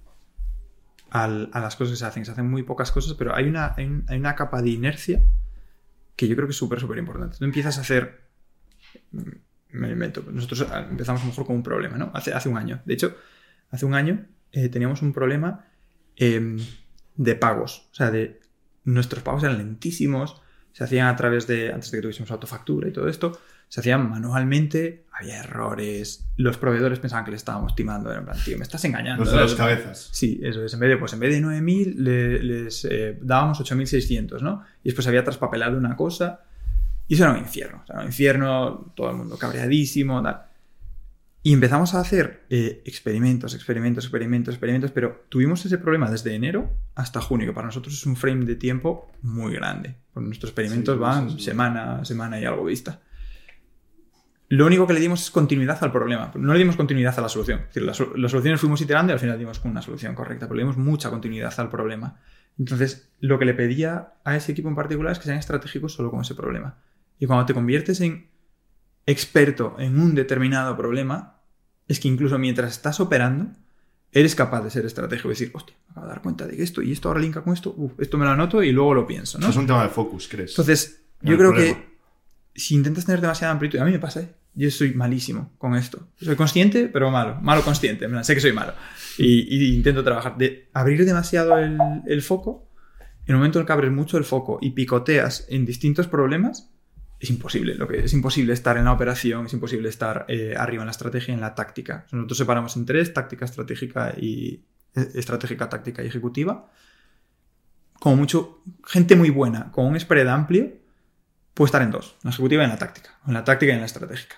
al- 1.11 1.51
a 1.53 1.61
las 1.61 1.77
cosas 1.77 1.93
que 1.93 1.99
se 1.99 2.05
hacen. 2.07 2.25
Se 2.25 2.33
hacen 2.33 2.51
muy 2.51 2.65
pocas 2.65 2.91
cosas, 2.91 3.15
pero 3.15 3.33
hay 3.37 3.45
una, 3.45 3.75
hay 3.77 3.85
un- 3.87 4.05
hay 4.09 4.19
una 4.19 4.35
capa 4.35 4.61
de 4.61 4.71
inercia 4.71 5.23
que 6.17 6.27
yo 6.27 6.35
creo 6.35 6.49
que 6.49 6.53
es 6.53 6.57
súper, 6.59 6.81
súper 6.81 6.99
importante. 6.99 7.37
Tú 7.39 7.45
empiezas 7.45 7.79
a 7.79 7.83
hacer. 7.83 8.27
Me 9.71 9.87
lo 9.89 9.93
invento. 9.93 10.23
Nosotros 10.31 10.67
ah, 10.71 10.87
empezamos 10.91 11.21
a 11.23 11.25
lo 11.25 11.31
mejor 11.31 11.47
con 11.47 11.57
un 11.57 11.63
problema, 11.63 11.97
¿no? 11.99 12.11
Hace, 12.15 12.33
hace 12.33 12.49
un 12.49 12.57
año. 12.57 12.81
De 12.85 12.95
hecho, 12.95 13.17
hace 13.71 13.85
un 13.87 13.95
año 13.95 14.25
eh, 14.53 14.69
teníamos 14.69 15.03
un 15.03 15.13
problema 15.13 15.67
em, 16.17 16.59
de 17.17 17.35
pagos. 17.35 17.89
O 17.93 17.95
sea, 17.95 18.11
de 18.11 18.41
nuestros 18.85 19.23
pagos 19.23 19.43
eran 19.45 19.59
lentísimos. 19.59 20.41
Se 20.73 20.85
hacían 20.85 21.09
a 21.09 21.17
través 21.17 21.47
de. 21.47 21.73
Antes 21.73 21.91
de 21.91 21.99
que 21.99 22.03
tuviésemos 22.03 22.31
autofactura 22.31 22.89
y 22.89 22.93
todo 22.93 23.09
esto 23.09 23.39
se 23.69 23.81
hacían 23.81 24.09
manualmente, 24.09 25.07
había 25.13 25.41
errores, 25.41 26.25
los 26.37 26.57
proveedores 26.57 27.01
pensaban 27.01 27.25
que 27.25 27.33
le 27.33 27.37
estábamos 27.37 27.75
timando, 27.75 28.13
en 28.15 28.25
plan, 28.25 28.39
tío, 28.45 28.57
me 28.57 28.63
estás 28.63 28.85
engañando. 28.85 29.25
Los 29.25 29.33
de 29.33 29.41
las 29.41 29.55
cabezas. 29.55 30.09
Sí, 30.13 30.39
eso 30.41 30.65
es, 30.65 30.73
en 30.73 30.79
vez 30.79 30.91
de, 30.91 30.97
pues 30.99 31.13
en 31.15 31.19
vez 31.19 31.35
de 31.35 31.41
9.000 31.45 31.95
le- 31.97 32.43
les 32.45 32.85
eh, 32.85 33.19
dábamos 33.21 33.61
8.600, 33.61 34.41
¿no? 34.41 34.63
Y 34.85 34.91
después 34.91 35.05
había 35.09 35.25
traspapelado 35.25 35.77
una 35.77 35.97
cosa 35.97 36.43
y 37.09 37.15
eso 37.15 37.25
era 37.25 37.33
un 37.33 37.39
infierno, 37.39 37.81
o 37.83 37.87
sea, 37.87 38.01
un 38.01 38.07
infierno, 38.07 38.93
todo 38.97 39.11
el 39.11 39.17
mundo 39.17 39.37
cabreadísimo, 39.39 40.23
tal. 40.23 40.43
Y 41.43 41.53
empezamos 41.53 41.95
a 41.95 42.01
hacer 42.01 42.45
eh, 42.51 42.83
experimentos, 42.85 43.55
experimentos, 43.55 44.05
experimentos, 44.05 44.55
experimentos, 44.55 44.91
pero 44.91 45.27
tuvimos 45.29 45.65
ese 45.65 45.79
problema 45.79 46.11
desde 46.11 46.35
enero 46.35 46.73
hasta 46.97 47.21
junio, 47.21 47.47
que 47.47 47.53
para 47.53 47.67
nosotros 47.67 47.95
es 47.95 48.05
un 48.05 48.17
frame 48.17 48.45
de 48.47 48.57
tiempo 48.57 49.13
muy 49.23 49.55
grande. 49.55 49.95
Porque 50.13 50.27
nuestros 50.27 50.51
experimentos 50.51 50.97
Sí, 50.97 51.01
van 51.01 51.31
sí, 51.31 51.37
sí. 51.39 51.45
semana, 51.45 52.05
semana 52.05 52.41
y 52.41 52.45
algo 52.45 52.65
vista. 52.65 53.01
Lo 54.49 54.67
único 54.67 54.89
que 54.89 54.95
le 54.95 55.01
dimos 55.01 55.23
es 55.23 55.31
continuidad 55.31 55.79
al 55.83 55.93
problema. 55.93 56.33
No 56.35 56.53
le 56.53 56.59
dimos 56.59 56.77
continuidad 56.77 57.17
a 57.17 57.21
la 57.23 57.29
solución. 57.29 57.61
Es 57.61 57.67
decir, 57.69 57.83
las, 57.83 58.01
las 58.17 58.31
soluciones 58.33 58.61
fuimos 58.61 58.81
iterando 58.81 59.13
y 59.13 59.15
al 59.15 59.21
final 59.21 59.39
dimos 59.39 59.61
con 59.61 59.71
una 59.71 59.83
solución 59.83 60.17
correcta, 60.17 60.47
pero 60.47 60.57
le 60.57 60.63
dimos 60.63 60.77
mucha 60.77 61.11
continuidad 61.11 61.55
al 61.59 61.69
problema. 61.69 62.21
Entonces, 62.59 63.13
lo 63.21 63.39
que 63.39 63.45
le 63.45 63.55
pedía 63.55 64.15
a 64.25 64.35
ese 64.35 64.51
equipo 64.51 64.69
en 64.69 64.75
particular 64.75 65.13
es 65.13 65.19
que 65.21 65.27
sean 65.27 65.39
estratégicos 65.39 65.93
solo 65.93 66.11
con 66.11 66.23
ese 66.23 66.35
problema. 66.35 66.79
Y 67.19 67.27
cuando 67.27 67.47
te 67.47 67.55
conviertes 67.55 68.01
en 68.01 68.29
experto 69.07 69.77
en 69.79 69.99
un 70.01 70.15
determinado 70.15 70.77
problema, 70.77 71.41
es 71.89 72.01
que 72.01 72.09
incluso 72.09 72.39
mientras 72.39 72.73
estás 72.73 72.99
operando, 73.01 73.53
eres 74.13 74.35
capaz 74.35 74.63
de 74.63 74.71
ser 74.71 74.85
estratégico 74.87 75.29
y 75.29 75.33
decir, 75.33 75.51
hostia, 75.55 75.77
me 75.87 75.93
acabo 75.93 76.07
de 76.07 76.13
dar 76.13 76.23
cuenta 76.23 76.47
de 76.47 76.57
que 76.57 76.63
esto 76.63 76.83
y 76.83 76.93
esto 76.93 77.09
ahora 77.09 77.21
linka 77.21 77.43
con 77.43 77.53
esto, 77.55 77.73
uf, 77.77 77.93
esto 78.01 78.19
me 78.19 78.25
lo 78.25 78.33
anoto 78.33 78.63
y 78.63 78.73
luego 78.73 78.95
lo 78.95 79.07
pienso, 79.07 79.39
¿no? 79.39 79.45
Eso 79.45 79.51
es 79.53 79.57
un 79.59 79.67
tema 79.67 79.83
de 79.83 79.89
focus, 79.91 80.29
¿crees? 80.29 80.51
Entonces, 80.53 81.05
No 81.21 81.31
yo 81.31 81.39
creo 81.39 81.51
problema. 81.53 81.77
que 81.79 81.97
si 82.61 82.75
intentas 82.75 83.05
tener 83.05 83.21
demasiada 83.21 83.53
amplitud, 83.53 83.79
a 83.79 83.85
mí 83.85 83.93
me 83.93 83.99
pasa, 83.99 84.21
¿eh? 84.21 84.35
Yo 84.55 84.71
soy 84.71 84.95
malísimo 84.95 85.53
con 85.59 85.77
esto. 85.77 86.09
Soy 86.19 86.35
consciente, 86.35 86.89
pero 86.89 87.11
malo. 87.11 87.39
Malo 87.43 87.63
consciente. 87.63 88.09
sé 88.25 88.35
que 88.35 88.41
soy 88.41 88.55
malo. 88.55 88.73
Y, 89.19 89.55
y 89.55 89.75
intento 89.77 90.03
trabajar. 90.03 90.39
De 90.39 90.71
abrir 90.73 91.05
demasiado 91.05 91.59
el, 91.59 91.77
el 92.07 92.23
foco, 92.23 92.67
en 93.27 93.35
el 93.35 93.37
momento 93.37 93.61
en 93.61 93.67
que 93.67 93.73
abres 93.75 93.93
mucho 93.93 94.17
el 94.17 94.25
foco 94.25 94.59
y 94.63 94.71
picoteas 94.71 95.45
en 95.51 95.67
distintos 95.67 96.07
problemas, 96.09 96.71
es 97.19 97.31
imposible. 97.31 97.75
Lo 97.75 97.89
que, 97.89 98.01
es 98.05 98.13
imposible 98.13 98.53
estar 98.53 98.77
en 98.77 98.85
la 98.85 98.93
operación, 98.93 99.47
es 99.47 99.53
imposible 99.53 99.89
estar 99.89 100.25
eh, 100.29 100.55
arriba 100.57 100.83
en 100.83 100.87
la 100.87 100.91
estrategia 100.93 101.33
y 101.33 101.35
en 101.35 101.41
la 101.41 101.55
táctica. 101.55 102.07
Nosotros 102.13 102.39
separamos 102.39 102.77
en 102.77 102.85
tres, 102.87 103.13
táctica, 103.15 103.45
estratégica 103.45 104.15
y... 104.17 104.65
eh, 104.95 105.09
Estratégica, 105.15 105.69
táctica 105.69 106.03
y 106.03 106.07
ejecutiva. 106.09 106.71
como 108.01 108.17
mucho, 108.17 108.63
gente 108.85 109.17
muy 109.17 109.31
buena 109.31 109.73
con 109.73 109.87
un 109.87 109.99
spread 109.99 110.29
amplio 110.29 110.73
puede 111.55 111.69
estar 111.69 111.83
en 111.83 111.91
dos, 111.91 112.17
en 112.17 112.21
la 112.25 112.31
ejecutiva 112.31 112.63
y 112.63 112.65
en 112.65 112.71
la 112.71 112.79
táctica, 112.79 113.19
en 113.27 113.35
la 113.35 113.45
táctica 113.45 113.73
y 113.73 113.75
en 113.75 113.81
la 113.81 113.87
estratégica. 113.87 114.37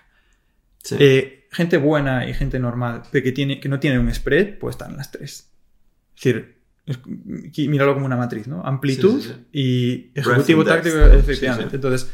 Sí. 0.85 0.97
Eh, 1.01 1.49
gente 1.51 1.77
buena 1.79 2.29
y 2.29 2.35
gente 2.35 2.59
normal, 2.61 3.03
pero 3.11 3.25
que, 3.25 3.33
tiene, 3.33 3.59
que 3.59 3.69
no 3.69 3.81
tiene 3.81 3.99
un 3.99 4.13
spread, 4.15 4.59
puede 4.59 4.71
estar 4.71 4.89
en 4.89 4.97
las 4.97 5.11
tres. 5.11 5.51
Es 6.17 6.23
decir, 6.25 6.59
aquí 7.49 7.69
míralo 7.69 7.95
como 7.95 8.07
una 8.07 8.17
matriz, 8.17 8.47
¿no? 8.47 8.63
Amplitud 8.65 9.21
Sí, 9.21 9.29
sí, 9.29 9.35
sí. 9.35 9.47
y 9.53 10.13
ejecutivo 10.15 10.63
Breadth 10.63 10.87
and 10.87 10.95
táctico, 10.95 11.19
efectivamente. 11.19 11.77
Entonces, 11.77 12.11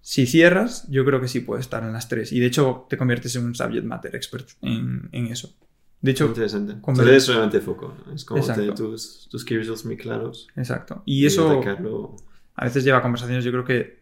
si 0.00 0.26
cierras, 0.26 0.86
yo 0.90 1.04
creo 1.04 1.20
que 1.20 1.28
sí 1.28 1.40
puede 1.40 1.60
estar 1.60 1.82
en 1.82 1.92
las 1.92 2.08
tres. 2.08 2.32
Y 2.32 2.40
de 2.40 2.46
hecho, 2.46 2.86
te 2.88 2.96
conviertes 2.96 3.36
en 3.36 3.44
un 3.44 3.54
subject 3.54 3.84
matter 3.84 4.14
expert 4.16 4.48
en, 4.62 5.08
en 5.12 5.26
eso. 5.26 5.54
De 6.00 6.12
hecho, 6.12 6.26
Interesante. 6.26 6.80
con- 6.80 6.96
Con 6.96 7.08
es 7.08 7.28
realmente 7.28 7.60
foco. 7.60 7.94
¿no? 8.06 8.12
Es 8.14 8.24
como 8.24 8.42
tener 8.44 8.74
tus, 8.74 9.28
tus 9.30 9.44
key 9.44 9.58
results 9.58 9.84
muy 9.84 9.96
claros. 9.98 10.48
exacto. 10.56 11.02
Y 11.04 11.26
eso 11.26 11.50
atacarlo. 11.50 12.16
a 12.54 12.64
veces 12.64 12.84
lleva 12.84 12.98
a 12.98 13.02
conversaciones, 13.02 13.44
yo 13.44 13.50
creo 13.52 13.64
que 13.64 14.00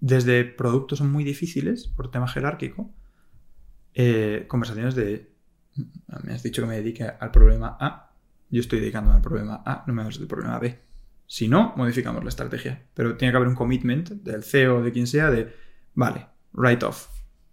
desde 0.00 0.44
productos 0.44 0.98
son 0.98 1.10
muy 1.12 1.22
difíciles 1.24 1.86
por 1.86 2.10
tema 2.10 2.26
jerárquico. 2.28 2.90
eh, 3.94 4.44
conversaciones 4.48 4.94
de. 4.94 5.30
Me 6.24 6.32
has 6.32 6.42
dicho 6.42 6.62
que 6.62 6.68
me 6.68 6.76
dedique 6.76 7.04
al 7.04 7.30
problema 7.30 7.76
A. 7.80 8.10
Yo 8.50 8.60
estoy 8.60 8.80
dedicándome 8.80 9.16
al 9.16 9.22
problema 9.22 9.62
A, 9.64 9.84
no 9.86 9.92
me 9.94 10.02
hables 10.02 10.18
del 10.18 10.28
problema 10.28 10.58
B. 10.58 10.78
Si 11.26 11.48
no, 11.48 11.74
modificamos 11.76 12.22
la 12.22 12.28
estrategia. 12.28 12.82
Pero 12.94 13.16
tiene 13.16 13.32
que 13.32 13.36
haber 13.36 13.48
un 13.48 13.54
commitment 13.54 14.10
del 14.10 14.44
CEO 14.44 14.78
o 14.78 14.82
de 14.82 14.92
quien 14.92 15.06
sea 15.06 15.30
de, 15.30 15.54
vale, 15.94 16.26
write 16.52 16.84
off. 16.84 17.08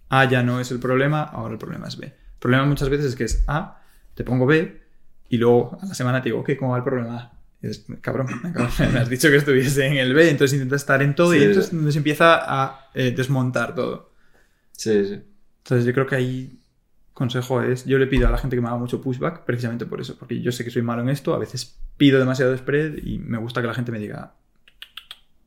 A 0.09 0.25
ya 0.25 0.43
no 0.43 0.59
es 0.59 0.71
el 0.71 0.79
problema, 0.79 1.23
ahora 1.23 1.53
el 1.53 1.59
problema 1.59 1.87
es 1.87 1.97
B. 1.97 2.05
El 2.05 2.13
problema 2.39 2.65
muchas 2.65 2.89
veces 2.89 3.07
es 3.07 3.15
que 3.15 3.23
es 3.23 3.43
A, 3.47 3.81
te 4.13 4.23
pongo 4.23 4.45
B, 4.45 4.81
y 5.29 5.37
luego 5.37 5.77
a 5.81 5.85
la 5.87 5.93
semana 5.95 6.21
te 6.21 6.29
digo, 6.29 6.41
ok, 6.41 6.51
¿cómo 6.59 6.71
va 6.71 6.77
el 6.77 6.83
problema 6.83 7.17
A? 7.17 7.33
Y 7.61 7.67
dices, 7.67 7.85
cabrón, 8.01 8.27
me 8.93 8.99
has 8.99 9.09
dicho 9.09 9.29
que 9.29 9.37
estuviese 9.37 9.87
en 9.87 9.97
el 9.97 10.13
B, 10.13 10.29
entonces 10.29 10.53
intentas 10.53 10.81
estar 10.81 11.01
en 11.01 11.15
todo 11.15 11.33
y 11.33 11.41
entonces 11.41 11.93
se 11.93 11.97
empieza 11.97 12.39
a 12.43 12.89
eh, 12.93 13.13
desmontar 13.15 13.73
todo. 13.73 14.13
Sí, 14.73 15.05
sí. 15.05 15.23
Entonces 15.59 15.85
yo 15.85 15.93
creo 15.93 16.05
que 16.05 16.15
ahí 16.15 16.59
consejo 17.13 17.61
es, 17.61 17.85
yo 17.85 17.97
le 17.99 18.07
pido 18.07 18.27
a 18.27 18.31
la 18.31 18.37
gente 18.37 18.55
que 18.55 18.61
me 18.61 18.67
haga 18.67 18.77
mucho 18.77 19.01
pushback 19.01 19.45
precisamente 19.45 19.85
por 19.85 20.01
eso, 20.01 20.15
porque 20.17 20.41
yo 20.41 20.51
sé 20.51 20.63
que 20.63 20.71
soy 20.71 20.81
malo 20.81 21.01
en 21.01 21.09
esto, 21.09 21.33
a 21.33 21.37
veces 21.39 21.79
pido 21.97 22.19
demasiado 22.19 22.55
spread 22.57 22.97
y 23.03 23.19
me 23.19 23.37
gusta 23.37 23.61
que 23.61 23.67
la 23.67 23.73
gente 23.73 23.91
me 23.91 23.99
diga, 23.99 24.35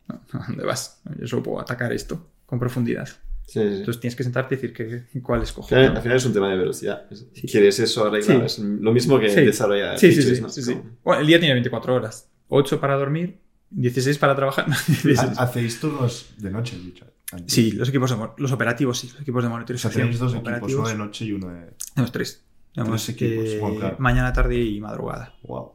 no, 0.09 0.21
¿a 0.41 0.47
dónde 0.47 0.65
vas? 0.65 1.01
Yo 1.19 1.27
solo 1.27 1.43
puedo 1.43 1.61
atacar 1.61 1.93
esto 1.93 2.31
con 2.47 2.59
profundidad. 2.59 3.09
Sí, 3.47 3.61
sí. 3.61 3.61
Entonces 3.61 4.01
tienes 4.01 4.17
que 4.17 4.25
sentarte 4.25 4.55
y 4.55 4.59
decir 4.59 4.73
que, 4.73 5.21
cuál 5.23 5.43
escojo. 5.43 5.73
al 5.75 6.03
final 6.03 6.17
es 6.17 6.25
un 6.27 6.33
tema 6.33 6.51
de 6.51 6.57
velocidad. 6.57 7.07
Sí. 7.33 7.47
Quieres 7.47 7.79
eso 7.79 8.05
arreglado. 8.05 8.41
Sí. 8.41 8.47
Es 8.47 8.59
lo 8.59 8.93
mismo 8.93 9.21
que 9.21 9.29
Sí. 9.31 9.41
desarrollar 9.43 9.99
Sí, 9.99 10.11
sí, 10.11 10.17
features, 10.23 10.37
sí, 10.55 10.61
¿no? 10.73 10.81
sí, 10.81 10.81
Bueno, 11.05 11.21
el 11.21 11.27
día 11.29 11.39
tiene 11.39 11.55
24 11.55 11.95
horas, 11.95 12.29
8 12.49 12.81
para 12.81 12.97
dormir, 12.97 13.39
16 13.71 14.19
para 14.19 14.35
trabajar. 14.35 14.67
16. 14.67 15.19
Ha- 15.39 15.43
¿Hacéis 15.45 15.79
turnos 15.81 16.35
de 16.39 16.51
noche, 16.51 16.77
dicho? 16.77 17.07
Antes? 17.33 17.53
Sí, 17.53 17.73
los 17.73 17.89
equipos 17.89 18.11
de, 18.11 18.29
los 18.39 18.53
operativos, 18.53 18.99
sí, 18.99 19.09
los 19.13 19.21
equipos 19.21 19.43
de 19.43 19.49
monitorización. 19.49 20.03
tenéis 20.03 20.19
dos 20.19 20.33
equipos, 20.33 20.49
operativos. 20.49 20.75
uno 20.81 20.89
de 20.89 20.95
noche 20.97 21.25
y 21.25 21.33
uno 21.33 21.49
de. 21.49 21.75
Tenemos 21.95 22.13
tres. 22.13 22.45
Tenemos 22.75 23.05
Tres 23.05 23.17
equipos, 23.17 23.45
eh, 23.47 23.77
claro. 23.79 23.97
mañana, 23.99 24.33
tarde 24.33 24.57
y 24.57 24.81
madrugada. 24.81 25.35
Wow. 25.45 25.73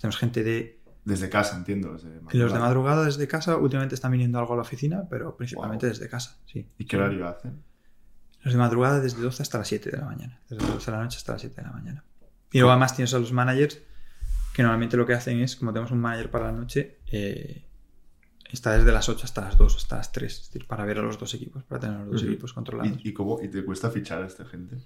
Tenemos 0.00 0.16
gente 0.16 0.42
de 0.42 0.80
Desde 1.04 1.28
casa, 1.30 1.56
entiendo. 1.56 1.92
Desde 1.94 2.20
los 2.38 2.52
de 2.52 2.58
madrugada 2.58 3.04
desde 3.04 3.26
casa, 3.28 3.56
últimamente 3.56 3.94
están 3.94 4.12
viniendo 4.12 4.38
algo 4.38 4.52
a 4.54 4.56
la 4.56 4.62
oficina, 4.62 5.06
pero 5.08 5.36
principalmente 5.36 5.86
Wow. 5.86 5.94
desde 5.94 6.08
casa, 6.08 6.38
sí. 6.46 6.68
¿Y 6.76 6.84
qué 6.86 6.96
horario 6.96 7.26
hacen? 7.28 7.62
Los 8.42 8.52
de 8.52 8.58
madrugada 8.58 9.00
desde 9.00 9.20
12 9.20 9.42
hasta 9.42 9.58
las 9.58 9.68
7 9.68 9.90
de 9.90 9.96
la 9.98 10.04
mañana. 10.06 10.40
Desde 10.48 10.62
las 10.64 10.74
12 10.74 10.90
de 10.90 10.96
la 10.96 11.02
noche 11.04 11.16
hasta 11.18 11.32
las 11.32 11.40
7 11.40 11.56
de 11.56 11.62
la 11.62 11.72
mañana. 11.72 12.04
Y 12.52 12.58
luego 12.58 12.70
además 12.72 12.94
tienes 12.96 13.12
a 13.14 13.18
los 13.18 13.32
managers 13.32 13.80
que 14.54 14.62
normalmente 14.62 14.96
lo 14.96 15.06
que 15.06 15.14
hacen 15.14 15.40
es, 15.40 15.54
como 15.56 15.72
tenemos 15.72 15.92
un 15.92 16.00
manager 16.00 16.30
para 16.30 16.46
la 16.46 16.52
noche, 16.52 16.98
eh, 17.12 17.67
está 18.54 18.76
desde 18.76 18.92
las 18.92 19.08
8 19.08 19.24
hasta 19.24 19.40
las 19.42 19.56
2, 19.58 19.76
hasta 19.76 19.96
las 19.96 20.12
3. 20.12 20.32
Es 20.32 20.46
decir, 20.48 20.66
para 20.66 20.84
ver 20.84 20.98
a 20.98 21.02
los 21.02 21.18
dos 21.18 21.32
equipos, 21.34 21.62
para 21.64 21.80
tener 21.80 21.96
a 21.96 22.00
los 22.04 22.12
dos 22.12 22.22
equipos 22.22 22.52
controlados. 22.52 22.98
¿Y, 23.02 23.08
y 23.08 23.12
cómo? 23.12 23.38
¿Y 23.42 23.48
te 23.48 23.64
cuesta 23.64 23.90
fichar 23.90 24.22
a 24.22 24.26
esta 24.26 24.44
gente? 24.44 24.76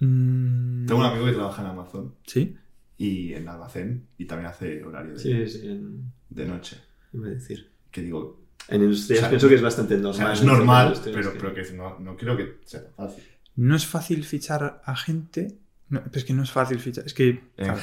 Mm, 0.00 0.86
Tengo 0.86 1.00
un 1.00 1.06
amigo 1.06 1.26
que 1.26 1.32
trabaja 1.32 1.62
en 1.62 1.68
Amazon 1.68 2.14
¿Sí? 2.26 2.56
y 2.96 3.34
en 3.34 3.48
almacén 3.48 4.06
y 4.18 4.24
también 4.26 4.48
hace 4.50 4.82
horario 4.84 5.12
de, 5.12 5.18
Sí, 5.18 5.46
sí. 5.48 5.68
En, 5.68 6.12
de 6.30 6.46
noche. 6.46 6.78
iba 7.12 7.26
a 7.26 7.30
decir. 7.30 7.70
Que 7.90 8.02
digo, 8.02 8.40
En 8.68 8.82
industrias 8.82 9.18
O 9.18 9.22
sea, 9.22 9.28
pienso 9.30 9.48
que 9.48 9.54
es 9.56 9.62
bastante 9.62 9.94
o 9.94 9.98
normal. 9.98 10.14
sea, 10.16 10.32
es 10.32 10.44
normal, 10.44 10.94
pero, 11.04 11.32
pero 11.34 11.54
que 11.54 11.62
no, 11.72 11.98
no 11.98 12.16
creo 12.16 12.36
que 12.36 12.58
sea 12.64 12.82
fácil. 12.96 13.22
No 13.56 13.76
es 13.76 13.86
fácil 13.86 14.24
fichar 14.24 14.80
a 14.84 14.96
gente. 14.96 15.58
No, 15.92 16.00
pero 16.04 16.18
es 16.18 16.24
que 16.24 16.32
no 16.32 16.42
es 16.42 16.50
fácil 16.50 16.78
fichar. 16.80 17.04
Es 17.04 17.12
que. 17.12 17.52
Claro, 17.54 17.76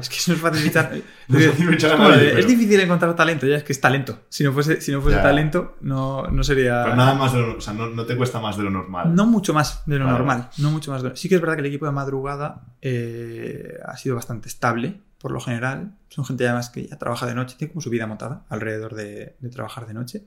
es 0.00 0.08
que 0.10 0.18
no 0.28 0.34
es 0.34 0.40
fácil 0.40 0.62
fichar. 0.62 0.92
No 1.28 1.38
es 1.38 1.46
fácil 1.50 1.68
fichar 1.70 1.90
Es 1.92 1.96
como 1.96 2.08
nadie, 2.10 2.22
de, 2.22 2.28
pero- 2.28 2.38
es 2.40 2.46
difícil 2.46 2.80
encontrar 2.80 3.16
talento, 3.16 3.46
ya 3.46 3.56
es 3.56 3.64
que 3.64 3.72
es 3.72 3.80
talento. 3.80 4.20
Si 4.28 4.44
no 4.44 4.52
fuese, 4.52 4.80
si 4.82 4.92
no 4.92 5.00
fuese 5.00 5.16
Ya. 5.16 5.22
talento, 5.22 5.76
no, 5.80 6.24
no 6.28 6.44
sería. 6.44 6.82
Pero 6.84 6.96
nada 6.96 7.14
más 7.14 7.32
de 7.32 7.40
lo, 7.40 7.56
o 7.56 7.60
sea, 7.62 7.72
no, 7.72 7.88
no 7.88 8.04
te 8.04 8.16
cuesta 8.16 8.38
más 8.38 8.56
de 8.58 8.64
lo 8.64 8.70
normal. 8.70 9.14
No 9.14 9.24
mucho 9.26 9.54
más 9.54 9.82
de 9.86 9.98
lo 9.98 10.04
Vale, 10.04 10.18
normal. 10.18 10.50
No 10.58 10.70
mucho 10.70 10.90
más 10.92 11.02
de 11.02 11.08
lo- 11.08 11.16
Sí 11.16 11.28
que 11.28 11.36
es 11.36 11.40
verdad 11.40 11.54
que 11.54 11.60
el 11.60 11.66
equipo 11.66 11.86
de 11.86 11.92
madrugada 11.92 12.66
eh, 12.82 13.78
ha 13.84 13.96
sido 13.96 14.14
bastante 14.16 14.48
estable, 14.48 15.00
por 15.18 15.30
lo 15.30 15.40
general. 15.40 15.94
Son 16.10 16.24
gente 16.26 16.44
además 16.46 16.68
que 16.70 16.86
ya 16.86 16.98
trabaja 16.98 17.26
de 17.26 17.34
noche, 17.34 17.56
tiene 17.58 17.72
como 17.72 17.80
su 17.80 17.88
vida 17.90 18.06
montada 18.06 18.44
alrededor 18.50 18.94
de, 18.94 19.36
de 19.40 19.48
trabajar 19.48 19.86
de 19.86 19.94
noche. 19.94 20.24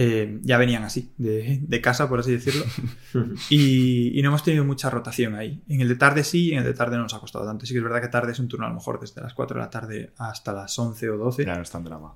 Eh, 0.00 0.38
ya 0.42 0.58
venían 0.58 0.84
así, 0.84 1.12
de, 1.18 1.58
de 1.60 1.80
casa, 1.80 2.08
por 2.08 2.20
así 2.20 2.30
decirlo. 2.30 2.64
Y, 3.50 4.16
y 4.16 4.22
no 4.22 4.28
hemos 4.28 4.44
tenido 4.44 4.64
mucha 4.64 4.90
rotación 4.90 5.34
ahí. 5.34 5.64
En 5.68 5.80
el 5.80 5.88
de 5.88 5.96
tarde 5.96 6.22
sí, 6.22 6.50
y 6.50 6.52
en 6.52 6.58
el 6.58 6.64
de 6.64 6.74
tarde 6.74 6.96
no 6.96 7.02
nos 7.02 7.14
ha 7.14 7.18
costado 7.18 7.44
tanto. 7.44 7.66
Sí 7.66 7.74
que 7.74 7.78
es 7.78 7.82
verdad 7.82 8.00
que 8.00 8.06
tarde 8.06 8.30
es 8.30 8.38
un 8.38 8.46
turno 8.46 8.66
a 8.66 8.68
lo 8.68 8.76
mejor 8.76 9.00
desde 9.00 9.20
las 9.20 9.34
4 9.34 9.56
de 9.56 9.60
la 9.60 9.70
tarde 9.70 10.12
hasta 10.18 10.52
las 10.52 10.78
11 10.78 11.10
o 11.10 11.16
12. 11.16 11.44
Ya 11.44 11.56
no 11.56 11.62
es 11.62 11.70
tan 11.70 11.82
drama. 11.82 12.14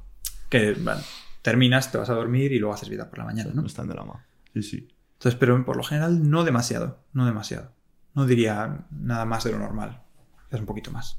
Que 0.48 0.74
bueno, 0.74 1.00
terminas, 1.42 1.90
te 1.90 1.98
vas 1.98 2.08
a 2.08 2.14
dormir 2.14 2.52
y 2.52 2.60
luego 2.60 2.72
haces 2.72 2.88
vida 2.88 3.10
por 3.10 3.18
la 3.18 3.24
mañana, 3.24 3.50
¿no? 3.52 3.62
No 3.62 3.66
es 3.66 3.74
tan 3.74 3.88
drama. 3.88 4.26
Sí, 4.54 4.62
sí. 4.62 4.88
Entonces, 5.14 5.36
pero 5.40 5.64
por 5.64 5.76
lo 5.76 5.82
general 5.82 6.30
no 6.30 6.44
demasiado, 6.44 7.00
no 7.12 7.26
demasiado. 7.26 7.72
No 8.14 8.26
diría 8.26 8.86
nada 8.92 9.24
más 9.24 9.42
de 9.42 9.50
lo 9.50 9.58
normal. 9.58 10.02
Es 10.52 10.60
un 10.60 10.66
poquito 10.66 10.92
más. 10.92 11.18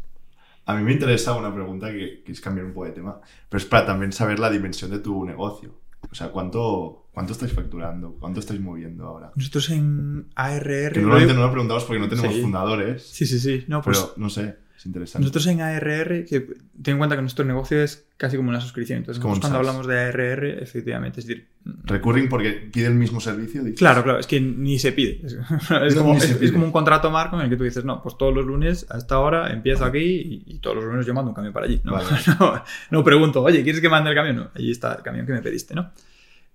A 0.66 0.76
mí 0.76 0.84
me 0.84 0.94
interesa 0.94 1.36
una 1.36 1.54
pregunta 1.54 1.92
que, 1.92 2.24
que 2.24 2.32
es 2.32 2.40
cambiar 2.40 2.68
un 2.68 2.74
poco 2.74 2.86
de 2.86 2.94
tema, 2.94 3.20
pero 3.50 3.62
es 3.62 3.66
para 3.66 3.86
también 3.86 4.14
saber 4.14 4.40
la 4.40 4.50
dimensión 4.50 4.92
de 4.92 5.00
tu 5.00 5.26
negocio. 5.26 5.83
O 6.14 6.16
sea, 6.16 6.30
¿cuánto, 6.30 7.08
cuánto 7.12 7.34
estáis 7.34 7.52
facturando? 7.54 8.16
¿Cuánto 8.20 8.40
estáis 8.40 8.62
moviendo 8.62 9.06
ahora? 9.08 9.32
Nosotros 9.36 9.72
en 9.72 10.28
ARR... 10.36 10.94
Que 10.94 11.00
normalmente 11.02 11.34
no 11.34 11.42
lo 11.42 11.50
preguntamos 11.52 11.86
porque 11.86 12.00
no 12.00 12.08
tenemos 12.08 12.36
Sí. 12.36 12.42
fundadores, 12.44 13.02
Sí, 13.02 13.26
sí, 13.26 13.40
sí. 13.40 13.66
No, 13.68 13.82
pues 13.82 13.98
pero 13.98 14.14
no 14.18 14.30
sé, 14.30 14.58
es 14.84 14.88
interesante. 14.88 15.22
nosotros 15.22 15.48
en 15.48 15.62
ARR, 15.62 16.26
que 16.26 16.42
ten 16.82 16.94
en 16.94 16.98
cuenta 16.98 17.16
que 17.16 17.22
nuestro 17.22 17.46
negocio 17.46 17.82
es 17.82 18.06
casi 18.18 18.36
como 18.36 18.50
una 18.50 18.60
suscripción. 18.60 18.98
Entonces, 19.00 19.22
como 19.22 19.32
nosotros 19.36 19.52
un 19.52 19.56
cuando 19.56 19.70
hablamos 19.70 19.88
de 19.88 20.00
ARR, 20.00 20.46
efectivamente, 20.62 21.22
es 21.22 21.26
decir, 21.28 21.48
Recurring 21.86 22.28
porque 22.28 22.52
pide 22.72 22.88
el 22.88 22.96
mismo 22.96 23.22
servicio. 23.22 23.64
dices. 23.64 23.80
Claro, 23.80 24.04
claro, 24.04 24.20
es 24.20 24.28
que 24.28 24.42
ni 24.42 24.78
se 24.80 24.92
pide. 24.92 25.22
Es, 25.26 25.34
es 25.88 25.96
No, 25.96 26.02
como, 26.02 26.14
ni 26.16 26.20
se 26.20 26.26
es- 26.26 26.32
es 26.34 26.38
pide. 26.38 26.52
como 26.54 26.66
un 26.66 26.72
contrato 26.74 27.10
marco 27.12 27.38
en 27.38 27.44
el 27.44 27.50
que 27.50 27.56
tú 27.56 27.64
dices, 27.64 27.86
no, 27.86 28.02
pues 28.04 28.18
todos 28.18 28.34
los 28.34 28.46
lunes 28.46 28.86
a 28.90 28.98
esta 28.98 29.20
hora 29.20 29.52
empiezo 29.54 29.86
aquí 29.86 30.00
y, 30.00 30.44
y 30.46 30.60
todos 30.60 30.76
los 30.76 30.86
lunes 30.86 31.06
yo 31.06 31.14
mando 31.14 31.30
un 31.30 31.36
camión 31.36 31.54
para 31.54 31.66
allí. 31.68 31.80
No, 31.86 31.94
Vale. 31.94 32.08
no, 32.40 32.64
no 32.92 33.04
pregunto, 33.04 33.42
oye, 33.42 33.64
¿quieres 33.64 33.80
que 33.82 33.88
mande 33.90 34.10
el 34.10 34.16
camión? 34.16 34.36
No, 34.36 34.50
allí 34.54 34.72
está 34.72 34.94
el 34.96 35.02
camión 35.04 35.26
que 35.26 35.32
me 35.34 35.42
pediste, 35.42 35.74
¿no? 35.76 35.92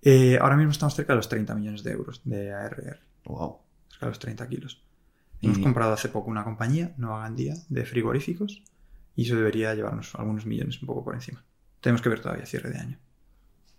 Eh, 0.03 0.39
ahora 0.41 0.57
mismo 0.57 0.73
estamos 0.73 0.95
cerca 0.95 1.15
de 1.15 1.17
los 1.17 1.29
30 1.29 1.55
millones 1.55 1.83
de 1.83 1.93
euros 1.93 2.21
de 2.25 2.53
ARR, 2.53 2.99
Wow. 3.25 3.59
cerca 3.89 4.07
de 4.07 4.11
los 4.11 4.19
30 4.19 4.49
kilos. 4.49 4.83
Y- 5.41 5.47
Hemos 5.47 5.59
comprado 5.61 5.93
hace 5.93 6.09
poco 6.09 6.31
una 6.31 6.45
compañía, 6.45 6.95
Nueva 6.97 7.21
Gandía, 7.21 7.55
de 7.69 7.85
frigoríficos 7.85 8.63
y 9.15 9.25
eso 9.25 9.37
debería 9.37 9.75
llevarnos 9.75 10.15
algunos 10.15 10.47
millones 10.47 10.81
un 10.83 10.87
poco 10.87 11.05
por 11.05 11.15
encima. 11.15 11.45
Tenemos 11.81 12.03
que 12.03 12.09
ver 12.09 12.21
todavía 12.21 12.45
cierre 12.47 12.71
de 12.71 12.79
año. 12.79 12.99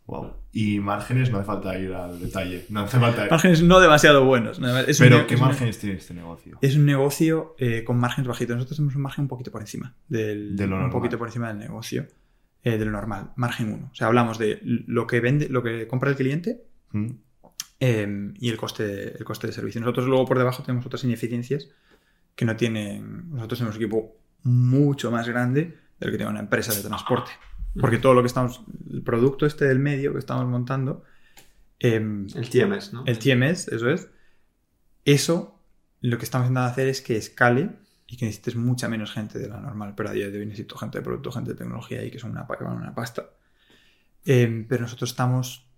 Wow. 0.06 0.34
Y 0.52 0.80
márgenes, 0.80 1.30
no 1.30 1.38
hace 1.38 1.46
falta 1.46 1.78
ir 1.78 1.94
al 1.94 2.20
detalle. 2.20 2.66
No 2.70 2.80
hace 2.82 3.00
falta 3.00 3.26
ir. 3.26 3.32
Márgenes 3.32 3.62
no 3.62 3.80
demasiado 3.80 4.26
buenos. 4.26 4.60
¿no? 4.60 4.76
Es 4.80 4.98
Pero, 4.98 5.28
¿qué 5.28 5.36
un- 5.36 5.42
márgenes 5.42 5.78
tiene 5.78 5.98
este 5.98 6.14
negocio? 6.16 6.58
Es 6.62 6.76
un 6.76 6.86
negocio 6.86 7.56
eh, 7.60 7.84
con 7.84 8.00
márgenes 8.00 8.28
bajitos. 8.28 8.56
Nosotros 8.56 8.78
tenemos 8.78 8.96
un 8.96 9.04
margen 9.04 9.24
un 9.24 9.28
poquito 9.28 9.52
por 9.52 9.62
encima 9.62 9.96
del 10.08 10.56
De 10.56 10.66
lo 10.66 10.76
un 10.78 10.82
normal. 10.82 10.92
poquito 10.92 11.18
por 11.20 11.28
encima 11.28 11.50
del 11.50 11.60
negocio 11.60 12.08
eh, 12.64 12.78
de 12.80 12.86
lo 12.86 12.92
normal. 12.92 13.32
Margen 13.36 13.72
1. 13.72 13.90
O 13.92 13.96
sea, 13.96 14.08
hablamos 14.08 14.40
de 14.40 14.60
lo 14.64 15.06
que 15.06 15.20
vende, 15.20 15.48
lo 15.48 15.62
que 15.62 15.88
compra 15.88 16.10
el 16.10 16.16
cliente 16.16 16.64
¿Mm? 16.92 17.10
Eh, 17.80 18.34
y 18.36 18.50
el 18.50 18.58
coste, 18.58 19.18
el 19.18 19.24
coste 19.24 19.48
de 19.48 19.54
servicio. 19.54 19.80
Nosotros 19.82 20.08
luego 20.08 20.26
por 20.26 20.38
debajo 20.38 20.64
tenemos 20.64 20.86
otras 20.86 21.04
ineficiencias 21.04 21.70
que 22.36 22.46
no 22.46 22.56
tienen. 22.56 23.32
Nosotros 23.32 23.60
tenemos 23.60 23.78
un 23.78 23.84
equipo 23.84 24.18
mucho 24.44 25.12
más 25.12 25.28
grande 25.28 25.78
del 26.00 26.12
que 26.12 26.18
tiene 26.18 26.32
una 26.32 26.40
empresa 26.40 26.74
de 26.74 26.82
transporte. 26.82 27.32
Porque 27.80 27.98
todo 27.98 28.14
lo 28.14 28.22
que 28.22 28.28
estamos. 28.28 28.62
El 28.90 29.04
producto 29.04 29.46
este 29.46 29.66
del 29.66 29.80
medio 29.80 30.14
que 30.14 30.20
estamos 30.20 30.46
montando. 30.48 31.04
em, 31.80 32.28
El 32.36 32.50
TMS, 32.50 32.94
¿no? 32.94 33.04
el 33.06 33.20
TMS, 33.20 33.70
eso 33.70 33.90
es. 33.90 34.10
Eso, 35.06 35.62
lo 36.02 36.18
que 36.18 36.26
estamos 36.26 36.48
intentando 36.48 36.72
hacer 36.72 36.88
es 36.88 37.02
que 37.02 37.16
escale 37.16 37.70
y 38.08 38.18
que 38.18 38.26
necesites 38.26 38.56
mucha 38.56 38.90
menos 38.90 39.12
gente 39.12 39.40
de 39.40 39.48
la 39.48 39.60
normal. 39.60 39.94
Pero 39.96 40.10
a 40.10 40.14
día 40.14 40.30
de 40.30 40.40
hoy 40.40 40.46
necesito 40.46 40.78
gente 40.78 40.98
de 40.98 41.04
producto, 41.04 41.32
gente 41.32 41.52
de 41.52 41.58
tecnología 41.58 42.04
y 42.04 42.12
que 42.12 42.20
son 42.20 42.32
una, 42.32 42.48
que 42.48 42.64
van 42.64 42.78
una 42.78 42.94
pasta. 42.94 43.30
Eh, 44.26 44.66
pero 44.68 44.82
nosotros 44.82 45.12
estamos. 45.12 45.69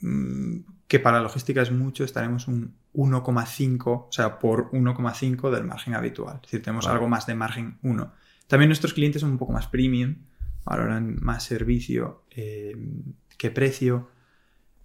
Mm, 0.00 0.56
que 0.88 1.00
para 1.00 1.20
logística 1.20 1.62
es 1.62 1.70
mucho, 1.72 2.04
estaremos 2.04 2.46
un 2.48 2.74
1,5, 2.94 4.06
o 4.08 4.12
sea, 4.12 4.38
por 4.38 4.70
1,5 4.72 5.50
del 5.50 5.64
margen 5.64 5.94
habitual. 5.94 6.36
Es 6.36 6.42
decir, 6.42 6.62
tenemos 6.62 6.84
Vale. 6.86 6.94
algo 6.96 7.08
más 7.08 7.26
de 7.26 7.34
margen 7.34 7.78
1. 7.82 8.12
También 8.46 8.68
nuestros 8.68 8.94
clientes 8.94 9.20
son 9.20 9.32
un 9.32 9.38
poco 9.38 9.52
más 9.52 9.66
premium, 9.66 10.16
valoran 10.64 11.16
más 11.20 11.42
servicio 11.44 12.24
eh, 12.30 12.76
que 13.36 13.50
precio. 13.50 14.10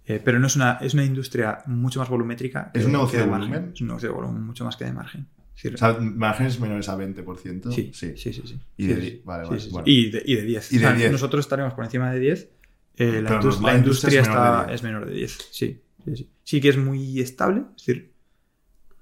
eh, 0.04 0.20
pero 0.24 0.40
no 0.40 0.48
es 0.48 0.56
una, 0.56 0.78
es 0.80 0.94
una 0.94 1.04
industria 1.04 1.58
mucho 1.66 2.00
más 2.00 2.08
volumétrica. 2.08 2.72
¿Es 2.74 2.84
un 2.84 2.92
negocio 2.92 3.20
de 3.20 3.26
margen. 3.26 3.50
volumen? 3.50 3.72
Es 3.72 3.80
un 3.80 3.86
negocio 3.86 4.08
de 4.08 4.14
volumen 4.16 4.42
mucho 4.42 4.64
más 4.64 4.76
que 4.76 4.84
de 4.84 4.92
margen. 4.92 5.28
Es 5.54 5.62
decir, 5.62 5.74
O 5.74 5.78
sea, 5.78 5.92
márgenes 6.00 6.58
menores 6.58 6.88
a 6.88 6.96
20%. 6.96 7.70
sí, 7.72 7.92
sí, 7.94 8.16
sí, 8.16 8.32
sí, 8.32 8.42
sí. 8.44 8.60
Y 8.76 8.82
Sí, 8.82 8.88
de 8.88 8.94
sí, 8.96 9.00
di- 9.00 9.10
sí. 9.10 9.22
vale, 9.24 9.44
Sí, 9.44 9.48
vale, 9.50 9.60
sí, 9.60 9.66
sí. 9.66 9.72
bueno. 9.72 9.84
Y 9.86 10.10
de, 10.10 10.22
y 10.26 10.34
de 10.34 10.42
10. 10.42 10.72
Y 10.72 10.78
de 10.78 10.84
O 10.86 10.88
sea, 10.88 10.96
10. 10.98 11.12
Nosotros 11.12 11.44
estaremos 11.44 11.72
por 11.74 11.84
encima 11.84 12.10
de 12.12 12.18
10. 12.18 12.48
Eh, 12.96 13.22
la, 13.22 13.74
industria 13.76 14.20
es 14.20 14.28
menor 14.28 14.42
de 14.42 14.52
está, 14.52 14.64
10. 14.66 14.74
es 14.74 14.82
menor 14.82 15.06
de 15.06 15.12
10. 15.14 15.38
Sí, 15.50 15.80
sí, 16.04 16.16
sí. 16.16 16.28
Sí 16.44 16.60
que 16.60 16.68
es 16.68 16.76
muy 16.76 17.20
estable. 17.20 17.62
Es 17.76 17.86
decir, 17.86 18.12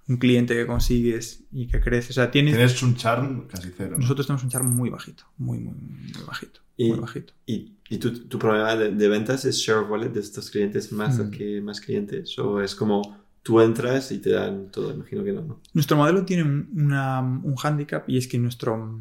un 0.09 0.17
cliente 0.17 0.55
que 0.55 0.67
consigues 0.67 1.45
y 1.53 1.67
que 1.67 1.81
crece. 1.81 2.11
O 2.11 2.15
sea, 2.15 2.31
tienes, 2.31 2.55
Tienes 2.55 2.83
un 2.83 2.97
charm 2.97 3.47
casi 3.47 3.71
cero. 3.77 3.93
¿no? 3.93 3.99
nosotros 3.99 4.27
tenemos 4.27 4.43
un 4.45 4.51
char 4.51 4.65
muy 4.65 4.91
bajito. 4.91 5.25
Muy, 5.39 5.59
muy, 5.59 5.75
muy 5.75 6.23
bajito. 6.27 6.61
Y- 6.77 6.89
Muy 6.91 6.99
bajito. 7.01 7.33
¿Y, 7.47 7.75
y 7.91 7.99
tu, 7.99 8.11
tu 8.27 8.39
problema 8.39 8.75
de, 8.75 8.91
de 8.93 9.09
ventas 9.09 9.45
es 9.45 9.57
share 9.57 9.83
wallet 9.91 10.09
de 10.09 10.21
estos 10.21 10.51
clientes 10.51 10.91
más 10.93 11.19
Mm. 11.19 11.31
que 11.31 11.61
más 11.61 11.81
clientes? 11.81 12.39
¿O 12.39 12.61
es 12.63 12.75
como 12.75 13.19
tú 13.43 13.61
entras 13.61 14.11
y 14.13 14.19
te 14.19 14.31
dan 14.31 14.71
todo? 14.71 14.93
Imagino 14.95 15.23
que 15.23 15.33
no, 15.33 15.43
¿no? 15.43 15.61
Nuestro 15.75 15.97
modelo 15.99 16.25
tiene 16.25 16.43
un, 16.45 16.69
una- 16.75 17.21
un 17.21 17.55
hándicap 17.57 18.09
y 18.09 18.17
es 18.17 18.27
que 18.27 18.39
nuestro, 18.39 19.01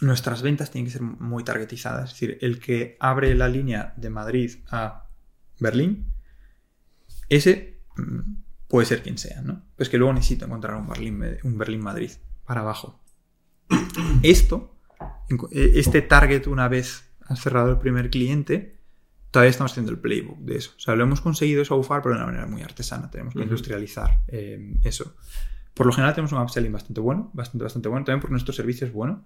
nuestras 0.00 0.42
ventas 0.42 0.70
tienen 0.70 0.86
que 0.86 0.92
ser 0.92 1.02
muy 1.02 1.44
targetizadas. 1.44 2.12
Es 2.12 2.20
decir, 2.20 2.38
el 2.40 2.58
que 2.58 2.96
abre 3.00 3.34
la 3.34 3.48
línea 3.48 3.94
de 3.96 4.10
Madrid 4.10 4.56
a 4.70 5.06
Berlín, 5.58 6.14
ese 7.28 7.80
mm, 7.96 8.20
puede 8.68 8.86
ser 8.86 9.02
quien 9.02 9.18
sea, 9.18 9.42
¿no? 9.42 9.62
Pues 9.76 9.88
que 9.88 9.98
luego 9.98 10.12
necesito 10.12 10.46
encontrar 10.46 10.76
un 10.76 10.88
Berlín, 10.88 11.22
un 11.42 11.58
Berlín 11.58 11.82
Madrid 11.82 12.10
para 12.44 12.60
abajo. 12.60 13.00
Esto, 14.22 14.76
este 15.52 16.02
target 16.02 16.46
una 16.46 16.68
vez 16.68 17.04
has 17.26 17.40
cerrado 17.40 17.70
el 17.70 17.78
primer 17.78 18.10
cliente, 18.10 18.80
todavía 19.30 19.50
estamos 19.50 19.72
haciendo 19.72 19.92
el 19.92 19.98
playbook 19.98 20.38
de 20.40 20.56
eso. 20.56 20.72
O 20.76 20.80
sea, 20.80 20.96
lo 20.96 21.04
hemos 21.04 21.20
conseguido 21.20 21.64
so 21.64 21.80
far, 21.82 22.02
pero 22.02 22.14
de 22.14 22.22
una 22.22 22.26
manera 22.26 22.46
muy 22.46 22.62
artesana. 22.62 23.10
Tenemos 23.10 23.34
que 23.34 23.42
industrializar 23.42 24.22
eh, 24.26 24.76
eso. 24.82 25.14
Por 25.74 25.86
lo 25.86 25.92
general 25.92 26.14
tenemos 26.14 26.32
un 26.32 26.40
upselling 26.40 26.72
bastante 26.72 27.00
bueno, 27.00 27.30
bastante, 27.32 27.62
bastante 27.64 27.88
bueno, 27.88 28.04
también 28.04 28.20
porque 28.20 28.32
nuestro 28.32 28.52
servicio 28.52 28.86
es 28.86 28.92
bueno. 28.92 29.24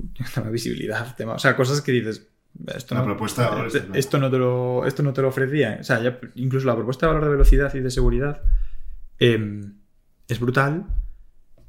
Tema 0.34 0.50
visibilidad, 0.50 1.14
tema, 1.16 1.34
o 1.34 1.38
sea, 1.38 1.56
cosas 1.56 1.80
que 1.80 1.92
dices, 1.92 2.28
esto 2.74 2.94
La 2.94 3.00
no, 3.00 3.06
propuesta 3.06 3.42
de 3.42 3.48
valor 3.48 3.66
está 3.66 3.78
eh, 3.78 3.82
clara. 3.82 3.98
esto 3.98 4.18
no 4.18 4.30
te 4.30 4.38
lo, 4.38 4.86
esto 4.86 5.02
no 5.02 5.12
te 5.12 5.22
lo 5.22 5.28
ofrecía. 5.28 5.78
O 5.80 5.84
sea, 5.84 6.02
ya 6.02 6.18
incluso 6.34 6.66
la 6.66 6.74
propuesta 6.74 7.06
de 7.06 7.12
valor 7.12 7.24
de 7.24 7.30
velocidad 7.32 7.74
y 7.74 7.80
de 7.80 7.90
seguridad 7.90 8.42
eh, 9.18 9.64
es 10.28 10.40
brutal, 10.40 10.86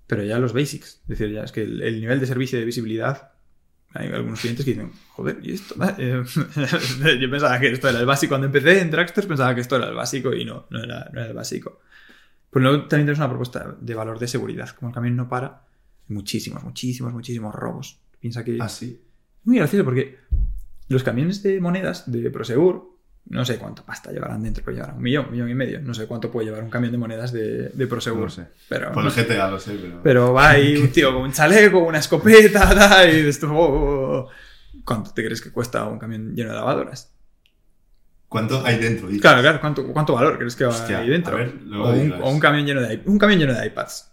pero 0.08 0.24
ya 0.24 0.40
los 0.40 0.54
basics. 0.54 1.02
Es 1.04 1.08
decir, 1.08 1.32
ya 1.32 1.44
es 1.44 1.52
que 1.52 1.64
el, 1.64 1.82
el 1.82 2.02
nivel 2.02 2.20
de 2.20 2.26
servicio 2.28 2.58
y 2.58 2.62
de 2.62 2.66
visibilidad, 2.66 3.32
hay 3.94 4.12
algunos 4.12 4.42
clientes 4.42 4.66
que 4.66 4.72
dicen, 4.72 4.92
joder, 5.10 5.40
¿y 5.42 5.54
esto? 5.54 5.76
Eh, 5.98 6.24
yo 7.22 7.30
pensaba 7.30 7.60
que 7.60 7.72
esto 7.72 7.90
era 7.90 8.00
el 8.00 8.06
básico. 8.06 8.32
Cuando 8.32 8.48
empecé 8.48 8.82
en 8.82 8.92
Dragster 8.92 9.28
pensaba 9.28 9.54
que 9.54 9.62
esto 9.62 9.76
era 9.76 9.88
el 9.88 9.96
básico 9.96 10.34
y 10.34 10.46
no, 10.46 10.66
no 10.70 10.84
era, 10.84 11.10
no 11.14 11.20
era 11.20 11.30
el 11.30 11.36
básico. 11.36 11.80
Pero 12.50 12.64
luego 12.64 12.78
también 12.88 13.08
tenemos 13.08 13.20
una 13.20 13.30
propuesta 13.30 13.76
de 13.80 13.96
valor 13.96 14.20
de 14.20 14.28
seguridad. 14.28 14.70
Como 14.70 14.90
el 14.90 14.96
camión 14.96 15.16
no 15.16 15.30
para, 15.30 15.64
muchísimos, 16.08 16.64
muchísimos, 16.64 17.14
muchísimos 17.14 17.54
robos. 17.54 18.00
Piensa 18.24 18.42
que... 18.46 18.58
Ah, 18.62 18.70
sí. 18.70 19.02
Muy 19.44 19.58
gracioso 19.58 19.84
porque 19.84 20.18
los 20.88 21.04
camiones 21.04 21.44
de 21.44 21.60
monedas 21.60 22.10
de 22.10 22.32
Prosegur, 22.32 22.98
no 23.26 23.44
sé 23.44 23.58
cuánto 23.58 23.84
pasta 23.84 24.14
llevarán 24.14 24.44
dentro, 24.44 24.64
pero 24.64 24.76
llevarán 24.78 24.96
un 24.96 25.04
millón, 25.04 25.26
un 25.26 25.32
millón 25.34 25.50
y 25.50 25.56
medio. 25.56 25.82
No 25.82 25.94
sé 25.94 26.08
cuánto 26.08 26.32
puede 26.32 26.46
llevar 26.46 26.64
un 26.64 26.70
camión 26.70 26.94
de 26.94 26.98
monedas 26.98 27.34
de, 27.34 27.68
de 27.68 27.88
Prosegur. 27.88 28.20
No 28.20 28.26
lo 28.28 28.32
sé. 28.32 28.46
Pero, 28.70 28.94
Por 28.94 29.04
el 29.06 29.12
GTA 29.12 29.52
lo 29.52 29.60
sé, 29.60 29.74
pero. 29.74 30.00
pero 30.02 30.32
va 30.34 30.52
ahí 30.52 30.78
un 30.78 30.88
tío 30.88 31.12
con 31.14 31.24
un 31.24 31.34
chaleco, 31.34 31.80
una 31.80 31.98
escopeta, 32.00 32.70
tal, 32.74 33.14
y 33.14 33.30
tú, 33.34 33.48
"Oh, 33.48 33.60
oh, 33.60 34.18
oh". 34.20 34.30
¿cuánto 34.86 35.12
te 35.14 35.22
crees 35.26 35.42
que 35.42 35.52
cuesta 35.52 35.86
un 35.86 36.00
camión 36.00 36.34
lleno 36.34 36.52
de 36.52 36.56
lavadoras? 36.56 37.14
¿Cuánto 38.30 38.66
hay 38.66 38.78
dentro? 38.80 39.08
Dices? 39.08 39.22
Claro, 39.22 39.42
claro, 39.42 39.60
¿cuánto, 39.60 39.86
cuánto 39.92 40.14
valor 40.14 40.38
crees 40.38 40.56
que 40.56 40.64
va 40.64 40.70
Hostia, 40.70 41.00
ahí 41.00 41.10
dentro? 41.10 41.36
ver, 41.36 41.56
o, 41.76 41.90
un, 41.92 42.14
o 42.14 42.30
un 42.30 42.40
camión 42.40 42.66
lleno 42.66 42.80
de, 42.82 43.02
un 43.06 43.20
camión 43.20 43.40
lleno 43.42 43.54
de 43.54 43.68
iPads. 43.68 44.12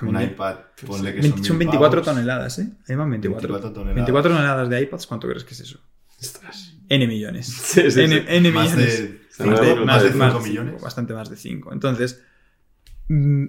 Un 0.00 0.20
iPad, 0.20 0.56
ponle 0.86 1.14
que 1.14 1.20
20 1.20 1.36
son, 1.38 1.44
son 1.46 1.58
mil 1.58 1.68
24 1.68 2.02
pavos. 2.02 2.14
toneladas, 2.16 2.58
¿eh? 2.58 2.68
Van 2.96 3.10
24. 3.10 3.48
24 3.48 3.72
toneladas. 3.72 3.94
24 3.96 4.32
toneladas 4.32 4.68
de 4.70 4.80
iPads, 4.82 5.06
¿cuánto 5.06 5.28
crees 5.28 5.44
que 5.44 5.54
es 5.54 5.60
eso? 5.60 5.78
Ostras. 6.20 6.74
N 6.88 7.06
millones. 7.06 7.46
Sí, 7.52 7.90
sí, 7.90 8.00
N, 8.00 8.18
sí. 8.20 8.24
N 8.28 8.50
Más 8.52 8.70
millones. 8.74 8.98
de 9.02 9.20
cinco- 9.30 9.60
de- 9.60 9.74
más 9.84 10.02
de 10.02 10.10
más 10.10 10.32
5 10.32 10.42
de 10.44 10.48
millones. 10.48 10.72
cinco, 10.72 10.84
bastante 10.84 11.12
más 11.14 11.30
de 11.30 11.36
5. 11.36 11.72
Entonces, 11.72 12.22
mm, 13.08 13.44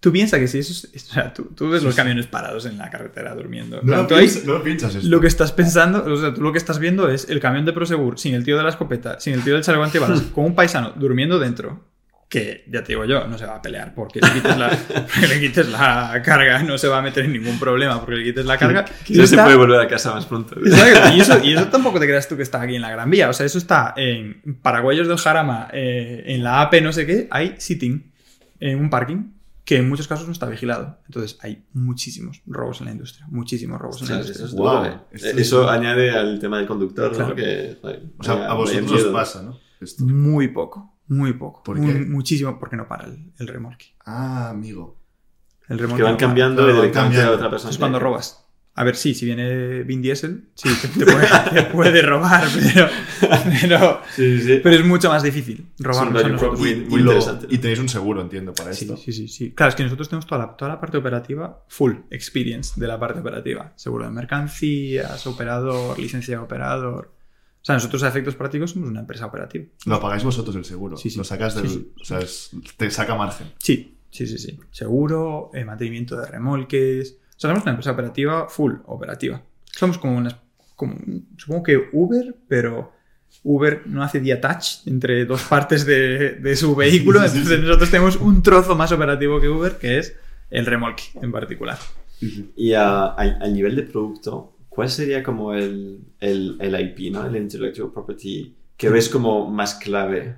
tú 0.00 0.12
piensas 0.12 0.40
que 0.40 0.48
si 0.48 0.58
eso 0.58 0.88
es. 0.92 1.04
O 1.10 1.14
sea, 1.14 1.32
tú, 1.34 1.44
tú 1.54 1.68
ves 1.70 1.82
los 1.82 1.94
camiones 1.94 2.26
parados 2.26 2.66
en 2.66 2.78
la 2.78 2.90
carretera 2.90 3.34
durmiendo. 3.34 3.80
No, 3.82 3.96
lo 4.02 4.06
piensas, 4.08 4.44
no 4.44 4.52
lo 4.54 4.62
piensas 4.62 4.94
esto. 4.94 5.08
lo 5.08 5.20
que 5.20 5.26
estás 5.26 5.52
pensando, 5.52 6.04
o 6.04 6.16
sea, 6.16 6.32
tú 6.34 6.40
lo 6.42 6.52
que 6.52 6.58
estás 6.58 6.78
viendo 6.78 7.08
es 7.08 7.28
el 7.28 7.40
camión 7.40 7.64
de 7.64 7.72
Prosegur 7.72 8.18
sin 8.18 8.34
el 8.34 8.44
tío 8.44 8.56
de 8.56 8.62
la 8.62 8.70
escopeta, 8.70 9.20
sin 9.20 9.34
el 9.34 9.42
tío 9.42 9.54
del 9.54 9.62
chaleco 9.62 9.84
antibalas, 9.84 10.22
con 10.34 10.44
un 10.44 10.54
paisano 10.54 10.92
durmiendo 10.96 11.38
dentro. 11.38 11.91
Que 12.32 12.64
ya 12.66 12.82
te 12.82 12.92
digo 12.92 13.04
yo, 13.04 13.26
no 13.28 13.36
se 13.36 13.44
va 13.44 13.56
a 13.56 13.60
pelear 13.60 13.94
porque 13.94 14.18
le 14.22 14.32
quites 14.32 14.56
la, 14.56 14.70
porque 14.70 15.28
le 15.28 15.38
quites 15.38 15.68
la 15.68 16.22
carga, 16.24 16.62
no 16.62 16.78
se 16.78 16.88
va 16.88 16.96
a 16.98 17.02
meter 17.02 17.26
en 17.26 17.34
ningún 17.34 17.58
problema 17.58 18.00
porque 18.00 18.16
le 18.16 18.24
quites 18.24 18.46
la 18.46 18.56
carga. 18.56 18.86
Quizás 19.04 19.28
se 19.28 19.34
Está- 19.34 19.44
puede 19.44 19.58
volver 19.58 19.78
a 19.80 19.86
casa 19.86 20.14
más 20.14 20.24
pronto. 20.24 20.56
Exacto, 20.58 21.14
Y 21.14 21.20
eso, 21.20 21.44
y 21.44 21.52
eso 21.52 21.68
tampoco 21.68 22.00
te 22.00 22.06
creas 22.06 22.26
tú 22.26 22.36
que 22.38 22.42
está 22.42 22.62
aquí 22.62 22.74
en 22.76 22.80
la 22.80 22.90
Gran 22.90 23.10
Vía. 23.10 23.28
O 23.28 23.34
sea, 23.34 23.44
eso 23.44 23.58
está 23.58 23.92
en 23.98 24.40
Paraguayos 24.62 25.08
del 25.08 25.18
Jarama, 25.18 25.68
eh, 25.74 26.22
en 26.28 26.42
la 26.42 26.62
AP 26.62 26.80
no 26.80 26.90
sé 26.94 27.04
qué, 27.04 27.28
hay 27.30 27.54
sitting 27.58 28.10
en 28.60 28.78
un 28.80 28.88
parking 28.88 29.32
que 29.66 29.76
en 29.76 29.88
muchos 29.90 30.08
casos 30.08 30.26
no 30.26 30.32
está 30.32 30.46
vigilado. 30.48 31.00
Entonces 31.06 31.38
hay 31.42 31.64
muchísimos 31.74 32.40
robos 32.46 32.80
en 32.80 32.86
la 32.86 32.92
industria. 32.92 33.26
Muchísimos 33.28 33.78
robos 33.78 34.00
en 34.00 34.08
la 34.08 34.14
eso 34.14 34.20
industria. 34.22 34.46
es 34.46 34.52
Wow, 34.54 34.68
duro, 34.78 34.86
¿eh? 34.86 34.98
esto 35.12 35.26
Eh, 35.26 35.30
es- 35.32 35.38
Eso 35.38 35.68
añade 35.68 36.10
al 36.10 36.38
tema 36.38 36.56
del 36.56 36.66
conductor, 36.66 37.14
¿no? 37.18 37.34
Que, 37.34 37.76
O 38.18 38.24
sea, 38.24 38.46
a 38.50 38.54
vosotros 38.54 38.90
os 39.04 39.12
pasa, 39.12 39.42
¿no? 39.42 39.58
Esto. 39.80 40.04
Muy 40.04 40.48
poco, 40.48 40.91
muy 41.12 41.32
poco. 41.34 41.62
¿Por 41.62 41.78
Muy- 41.78 41.92
qué? 41.92 41.98
muchísimo 42.00 42.58
porque 42.58 42.76
no 42.76 42.88
para 42.88 43.06
el, 43.06 43.32
el 43.38 43.48
remolque. 43.48 43.86
Ah, 44.04 44.50
amigo. 44.50 44.98
El 45.68 45.78
remolque 45.78 45.98
Que 45.98 46.02
van 46.04 46.12
no 46.12 46.18
cambiando 46.18 46.68
y 46.70 46.72
directamente 46.74 47.20
a 47.22 47.30
otra 47.30 47.48
persona. 47.50 47.70
Es 47.70 47.78
cuando 47.78 47.98
robas. 47.98 48.38
A 48.74 48.84
ver, 48.84 48.96
sí, 48.96 49.12
si 49.14 49.26
viene 49.26 49.82
Vin 49.82 50.00
Diesel, 50.00 50.48
sí, 50.54 50.70
te, 50.80 50.88
te 50.88 51.04
puede, 51.04 51.26
te 51.52 51.62
puede 51.64 52.00
robar, 52.00 52.42
pero, 52.72 52.88
pero, 53.60 54.00
Sí, 54.16 54.38
sí, 54.40 54.46
sí. 54.46 54.60
pero 54.62 54.76
es 54.76 54.84
mucho 54.86 55.10
más 55.10 55.22
difícil 55.22 55.66
Es 55.74 55.80
un 55.80 55.84
robarnos 55.84 56.58
muy, 56.58 56.70
Y, 56.70 56.76
muy 56.88 57.02
lo- 57.02 57.12
interesante. 57.12 57.46
y 57.50 57.58
tenéis 57.58 57.80
un 57.80 57.90
seguro, 57.90 58.22
entiendo, 58.22 58.54
para 58.54 58.72
Sí, 58.72 58.86
esto. 58.86 58.96
sí, 58.96 59.12
sí, 59.12 59.28
sí. 59.28 59.52
Claro, 59.52 59.68
es 59.68 59.74
que 59.76 59.82
nosotros 59.82 60.08
tenemos 60.08 60.26
toda 60.26 60.46
la, 60.46 60.56
toda 60.56 60.70
la 60.70 60.80
parte 60.80 60.96
operativa, 60.96 61.62
full 61.68 61.92
experience 62.10 62.80
de 62.80 62.86
la 62.86 62.98
parte 62.98 63.20
operativa. 63.20 63.74
Seguro 63.76 64.06
de 64.06 64.10
mercancías, 64.10 65.26
operador, 65.26 65.98
licencia 65.98 66.38
de 66.38 66.42
operador. 66.42 67.11
O 67.62 67.64
sea, 67.64 67.76
nosotros 67.76 68.02
a 68.02 68.08
efectos 68.08 68.34
prácticos 68.34 68.72
somos 68.72 68.88
una 68.90 69.00
empresa 69.00 69.26
operativa. 69.26 69.66
Lo 69.86 70.00
pagáis 70.00 70.24
vosotros 70.24 70.56
el 70.56 70.64
seguro. 70.64 70.96
Sí, 70.96 71.10
sí. 71.10 71.18
Lo 71.18 71.22
sacas 71.24 71.54
del. 71.54 71.68
Sí, 71.68 71.74
sí. 71.74 71.92
O 72.00 72.04
sea, 72.04 72.18
es- 72.18 72.50
te 72.76 72.90
saca 72.90 73.14
margen. 73.14 73.52
Sí, 73.58 73.96
sí, 74.10 74.26
sí, 74.26 74.36
sí. 74.38 74.58
Seguro, 74.72 75.50
eh, 75.54 75.64
mantenimiento 75.64 76.16
de 76.16 76.26
remolques. 76.26 77.18
O 77.36 77.40
sea, 77.40 77.50
somos 77.50 77.62
una 77.62 77.70
empresa 77.72 77.92
operativa 77.92 78.48
full 78.48 78.74
operativa. 78.86 79.42
Somos 79.64 79.98
como 79.98 80.16
una... 80.16 80.38
Como, 80.76 80.96
supongo 81.36 81.62
que 81.62 81.88
Uber, 81.92 82.34
pero 82.48 82.92
Uber 83.44 83.82
no 83.86 84.02
hace 84.02 84.18
día 84.20 84.40
touch 84.40 84.86
entre 84.86 85.24
dos 85.24 85.42
partes 85.44 85.86
de, 85.86 86.30
de 86.40 86.56
su 86.56 86.74
vehículo. 86.74 87.20
Sí, 87.22 87.26
sí, 87.28 87.32
sí, 87.32 87.38
entonces 87.38 87.60
sí. 87.60 87.66
nosotros 87.66 87.90
tenemos 87.90 88.16
un 88.16 88.42
trozo 88.42 88.74
más 88.74 88.90
operativo 88.90 89.40
que 89.40 89.48
Uber, 89.48 89.76
que 89.78 89.98
es 89.98 90.16
el 90.50 90.66
remolque 90.66 91.04
en 91.22 91.30
particular. 91.30 91.78
Y 92.56 92.72
a- 92.72 93.06
al, 93.06 93.38
al 93.40 93.54
nivel 93.54 93.76
de 93.76 93.82
producto, 93.84 94.51
¿cuál 94.74 94.88
sería 94.90 95.22
como 95.22 95.52
el, 95.54 96.00
el, 96.20 96.56
el 96.60 96.80
IP, 96.80 97.12
¿no? 97.12 97.26
el 97.26 97.36
Intellectual 97.36 97.92
Property, 97.92 98.56
que 98.76 98.88
ves 98.88 99.08
como 99.10 99.50
más 99.50 99.74
clave? 99.74 100.36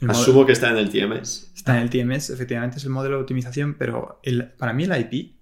El 0.00 0.10
Asumo 0.10 0.44
que 0.44 0.52
está 0.52 0.70
en 0.70 0.76
el 0.78 0.90
TMS. 0.90 1.52
Está 1.54 1.76
en 1.80 1.82
el 1.84 1.90
TMS, 1.90 2.30
efectivamente 2.30 2.78
es 2.78 2.84
el 2.84 2.90
modelo 2.90 3.16
de 3.16 3.22
optimización, 3.22 3.74
pero 3.78 4.18
el- 4.22 4.44
para 4.52 4.72
mí 4.72 4.84
el 4.84 4.92
IP 5.00 5.36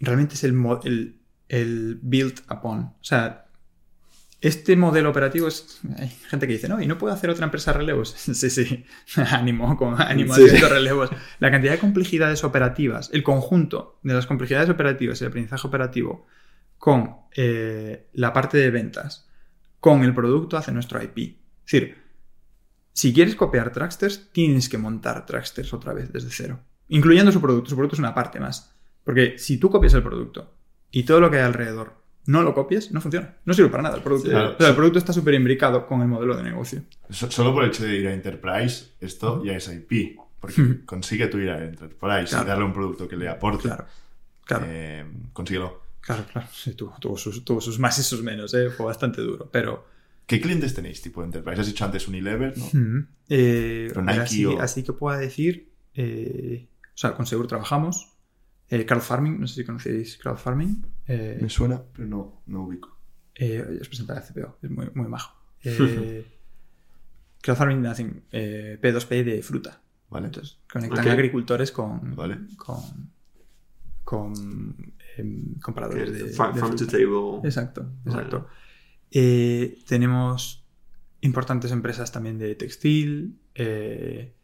realmente 0.00 0.34
es 0.34 0.44
el, 0.44 1.16
el, 1.48 1.98
build 2.02 2.40
upon. 2.50 2.80
O 2.80 2.94
sea, 3.02 3.46
este 4.40 4.76
modelo 4.76 5.10
operativo 5.10 5.48
es. 5.48 5.80
Hay 5.98 6.08
gente 6.08 6.46
que 6.46 6.52
dice, 6.54 6.68
no, 6.68 6.80
y 6.80 6.86
no 6.86 6.98
puedo 6.98 7.12
hacer 7.14 7.30
otra 7.30 7.44
empresa 7.44 7.72
relevos. 7.72 8.10
sí, 8.16 8.48
sí, 8.50 8.84
ánimo, 9.16 9.76
con 9.76 10.00
ánimo 10.00 10.34
Sí. 10.34 10.44
haciendo 10.44 10.68
relevos. 10.68 11.10
La 11.38 11.50
cantidad 11.50 11.72
de 11.72 11.78
complejidades 11.78 12.44
operativas, 12.44 13.10
el 13.12 13.22
conjunto 13.22 13.98
de 14.02 14.14
las 14.14 14.26
complejidades 14.26 14.70
operativas 14.70 15.20
y 15.20 15.24
el 15.24 15.28
aprendizaje 15.28 15.66
operativo 15.66 16.26
con 16.84 17.16
eh, 17.34 18.08
la 18.12 18.30
parte 18.34 18.58
de 18.58 18.70
ventas, 18.70 19.26
con 19.80 20.04
el 20.04 20.14
producto 20.14 20.58
hace 20.58 20.70
nuestro 20.70 21.02
IP. 21.02 21.16
Es 21.64 21.72
decir, 21.72 21.96
si 22.92 23.14
quieres 23.14 23.36
copiar 23.36 23.72
Tracksters, 23.72 24.28
tienes 24.32 24.68
que 24.68 24.76
montar 24.76 25.24
Tracksters 25.24 25.72
otra 25.72 25.94
vez 25.94 26.12
desde 26.12 26.28
cero. 26.30 26.60
Incluyendo 26.88 27.32
su 27.32 27.40
producto. 27.40 27.70
Su 27.70 27.76
producto 27.76 27.94
es 27.94 28.00
una 28.00 28.14
parte 28.14 28.38
más. 28.38 28.74
Porque 29.02 29.38
si 29.38 29.56
tú 29.56 29.70
copias 29.70 29.94
el 29.94 30.02
producto 30.02 30.52
y 30.90 31.04
todo 31.04 31.20
lo 31.20 31.30
que 31.30 31.38
hay 31.38 31.44
alrededor 31.44 31.94
no 32.26 32.42
lo 32.42 32.52
copies, 32.54 32.92
no 32.92 33.00
funciona. 33.00 33.34
No 33.46 33.54
sirve 33.54 33.70
para 33.70 33.82
nada 33.84 33.96
el 33.96 34.02
producto. 34.02 34.28
Sí. 34.28 34.36
O 34.36 34.58
sea, 34.58 34.68
el 34.68 34.76
producto 34.76 34.98
está 34.98 35.14
súper 35.14 35.32
imbricado 35.32 35.86
con 35.86 36.02
el 36.02 36.08
modelo 36.08 36.36
de 36.36 36.42
negocio. 36.42 36.82
So- 37.08 37.30
Solo 37.30 37.54
por 37.54 37.64
el 37.64 37.70
hecho 37.70 37.84
de 37.84 37.96
ir 37.96 38.08
a 38.08 38.12
Enterprise, 38.12 38.90
esto 39.00 39.42
ya 39.42 39.54
es 39.56 39.68
IP. 39.72 40.18
Porque 40.38 40.84
consigue 40.84 41.28
tú 41.28 41.38
ir 41.38 41.48
a 41.48 41.64
Enterprise 41.64 42.26
Claro. 42.28 42.44
y 42.44 42.48
darle 42.48 42.64
un 42.66 42.74
producto 42.74 43.08
que 43.08 43.16
le 43.16 43.30
aporte. 43.30 43.62
Claro. 43.68 43.86
Claro. 44.44 44.66
Eh, 44.68 45.06
consíguelo. 45.32 45.83
Claro, 46.04 46.24
claro. 46.30 46.48
Sí, 46.52 46.74
tuvo, 46.74 46.94
tuvo 47.00 47.16
sus, 47.16 47.44
tuvo 47.44 47.60
sus 47.60 47.78
más 47.78 47.98
y 47.98 48.02
sus 48.02 48.22
menos, 48.22 48.52
¿eh? 48.54 48.70
fue 48.70 48.86
bastante 48.86 49.20
duro. 49.22 49.48
Pero 49.50 49.86
¿Qué 50.26 50.40
clientes 50.40 50.74
tenéis 50.74 51.02
tipo 51.02 51.20
de 51.20 51.26
Enterprise? 51.26 51.60
Has 51.60 51.66
dicho 51.66 51.84
antes 51.84 52.08
Unilever, 52.08 52.56
¿no? 52.56 52.64
Mm, 52.72 53.08
eh, 53.28 53.92
Nike 53.96 54.20
así, 54.20 54.44
o- 54.46 54.60
así 54.60 54.82
que 54.82 54.92
pueda 54.94 55.18
decir, 55.18 55.70
eh, 55.94 56.66
o 56.94 56.96
sea, 56.96 57.14
con 57.14 57.26
Seguro 57.26 57.46
trabajamos. 57.48 58.10
Eh, 58.70 58.86
crowdfarming, 58.86 59.38
no 59.40 59.46
sé 59.46 59.56
si 59.56 59.64
conocéis 59.64 60.16
crowdfarming. 60.16 60.86
Eh, 61.06 61.38
Me 61.42 61.50
suena, 61.50 61.82
pero 61.92 62.08
no, 62.08 62.42
no 62.46 62.62
ubico. 62.64 62.96
eh, 63.34 63.78
os 63.80 63.88
presentaré 63.88 64.20
a 64.20 64.22
CPO, 64.22 64.58
es 64.62 64.70
muy, 64.70 64.90
muy 64.94 65.08
majo. 65.08 65.34
Eh, 65.64 66.24
crowdfarming 67.42 67.86
hacen 67.86 68.22
eh, 68.32 68.78
P2P 68.80 69.24
de 69.24 69.42
fruta. 69.42 69.80
¿Vale? 70.10 70.26
Entonces, 70.26 70.58
conectan 70.70 71.00
Ok. 71.06 71.12
agricultores 71.12 71.72
con, 71.72 72.14
Vale. 72.14 72.38
con, 72.56 73.10
con 74.04 74.93
em, 75.16 75.54
compradores 75.62 76.12
de, 76.12 76.28
Farm, 76.30 76.54
de 76.54 76.60
farm 76.60 76.76
to 76.76 76.86
table. 76.86 77.40
Exacto, 77.44 77.86
exacto. 78.06 78.48
Eh, 79.10 79.78
tenemos 79.86 80.64
importantes 81.20 81.70
empresas 81.72 82.10
también 82.12 82.38
de 82.38 82.54
textil. 82.54 83.38
eh, 83.54 84.34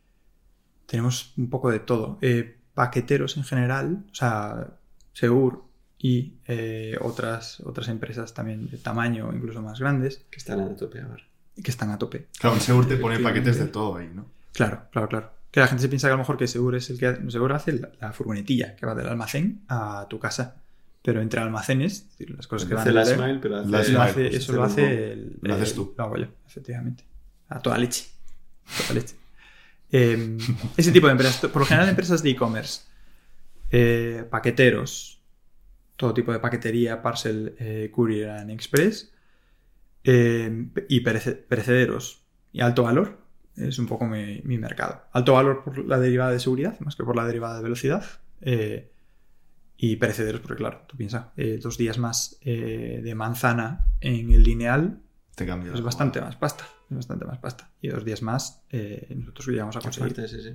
tenemos 0.86 1.34
un 1.36 1.48
poco 1.50 1.70
de 1.70 1.78
todo. 1.80 2.18
Eh, 2.20 2.58
paqueteros 2.74 3.36
en 3.36 3.44
general, 3.44 4.04
o 4.10 4.14
sea, 4.14 4.76
Segur 5.12 5.64
y 5.98 6.34
eh, 6.46 6.96
otras, 7.00 7.60
otras 7.60 7.88
empresas 7.88 8.32
también 8.34 8.68
de 8.70 8.78
tamaño 8.78 9.30
incluso 9.34 9.60
más 9.62 9.78
grandes 9.80 10.24
Que 10.30 10.38
están 10.38 10.60
a 10.60 10.74
tope 10.74 11.00
ahora. 11.00 11.22
que 11.62 11.70
están 11.70 11.90
a 11.90 11.98
tope. 11.98 12.26
Claro, 12.38 12.56
en 12.56 12.62
Segur 12.62 12.86
te 12.88 12.96
pone 12.96 13.18
paquetes 13.20 13.58
de 13.58 13.66
todo 13.66 13.96
ahí, 13.96 14.10
¿no? 14.14 14.26
Claro, 14.52 14.82
claro, 14.90 15.08
claro. 15.08 15.30
Que 15.50 15.60
la 15.60 15.66
gente 15.66 15.82
se 15.82 15.88
piensa 15.88 16.06
que 16.08 16.12
a 16.12 16.14
lo 16.14 16.18
mejor 16.18 16.36
que 16.36 16.46
Segur 16.46 16.74
es 16.76 16.90
el 16.90 16.98
que 16.98 17.06
hace, 17.08 17.30
Segur 17.30 17.52
hace 17.52 17.72
la, 17.72 17.90
la 18.00 18.12
furgonetilla 18.12 18.76
que 18.76 18.86
va 18.86 18.94
del 18.94 19.08
almacén 19.08 19.62
a 19.68 20.06
tu 20.08 20.18
casa. 20.18 20.62
Pero 21.02 21.22
entre 21.22 21.40
almacenes, 21.40 21.92
es 22.02 22.10
decir, 22.10 22.30
las 22.36 22.46
cosas 22.46 22.68
que 22.68 22.74
van 22.74 22.82
Hace 22.82 22.92
la 22.92 23.04
smile, 23.06 23.38
pero 23.40 23.56
hace... 23.56 23.70
Last 23.70 23.88
lo 23.90 23.98
Mile, 23.98 24.10
hace- 24.10 24.20
pues, 24.28 24.34
eso 24.34 24.52
lo 24.52 24.66
este 24.66 24.82
hace 24.84 25.12
el, 25.12 25.38
lo 25.40 25.54
haces 25.54 25.68
el- 25.70 25.74
tú. 25.74 25.94
Lo 25.96 26.04
hago 26.04 26.16
yo, 26.18 26.26
efectivamente. 26.46 27.04
A 27.48 27.58
toda 27.58 27.78
leche. 27.78 28.04
A 28.66 28.82
toda 28.82 28.94
leche. 29.00 29.14
Eh, 29.92 30.38
ese 30.76 30.92
tipo 30.92 31.06
de 31.06 31.12
empresas, 31.12 31.38
por 31.50 31.62
lo 31.62 31.66
general 31.66 31.88
empresas 31.88 32.22
de 32.22 32.30
e-commerce, 32.30 32.82
eh, 33.70 34.24
paqueteros, 34.30 35.20
todo 35.96 36.12
tipo 36.14 36.32
de 36.32 36.38
paquetería, 36.38 37.02
parcel, 37.02 37.56
eh, 37.58 37.90
courier 37.92 38.28
and 38.30 38.50
express, 38.50 39.10
eh, 40.04 40.68
y 40.88 41.00
perece- 41.00 41.32
perecederos 41.34 42.22
y 42.52 42.60
alto 42.60 42.82
valor, 42.84 43.18
es 43.56 43.78
un 43.78 43.86
poco 43.86 44.06
mi, 44.06 44.40
mi 44.44 44.58
mercado. 44.58 45.02
Alto 45.12 45.34
valor 45.34 45.62
por 45.64 45.78
la 45.86 45.98
derivada 45.98 46.30
de 46.32 46.40
seguridad, 46.40 46.78
más 46.80 46.96
que 46.96 47.04
por 47.04 47.16
la 47.16 47.24
derivada 47.26 47.56
de 47.56 47.62
velocidad. 47.62 48.04
eh, 48.40 48.86
y 49.82 49.96
perecederos, 49.96 50.42
porque 50.42 50.58
claro, 50.58 50.82
tú 50.86 50.94
piensas, 50.98 51.28
eh, 51.38 51.58
dos 51.62 51.78
días 51.78 51.96
más 51.96 52.36
eh, 52.42 53.00
de 53.02 53.14
manzana 53.14 53.86
en 54.02 54.30
el 54.30 54.42
lineal 54.42 55.00
Te 55.34 55.46
cambia. 55.46 55.72
es 55.72 55.80
bastante 55.80 56.20
más 56.20 56.36
pasta. 56.36 56.64
Es 56.90 56.96
bastante 56.96 57.24
más 57.24 57.38
pasta. 57.38 57.70
Y 57.80 57.88
dos 57.88 58.04
días 58.04 58.20
más 58.20 58.62
eh, 58.68 59.06
nosotros 59.16 59.46
llegamos 59.48 59.76
a 59.76 59.80
conseguir. 59.80 60.12
Aparte, 60.12 60.28
sí, 60.28 60.42
sí. 60.42 60.48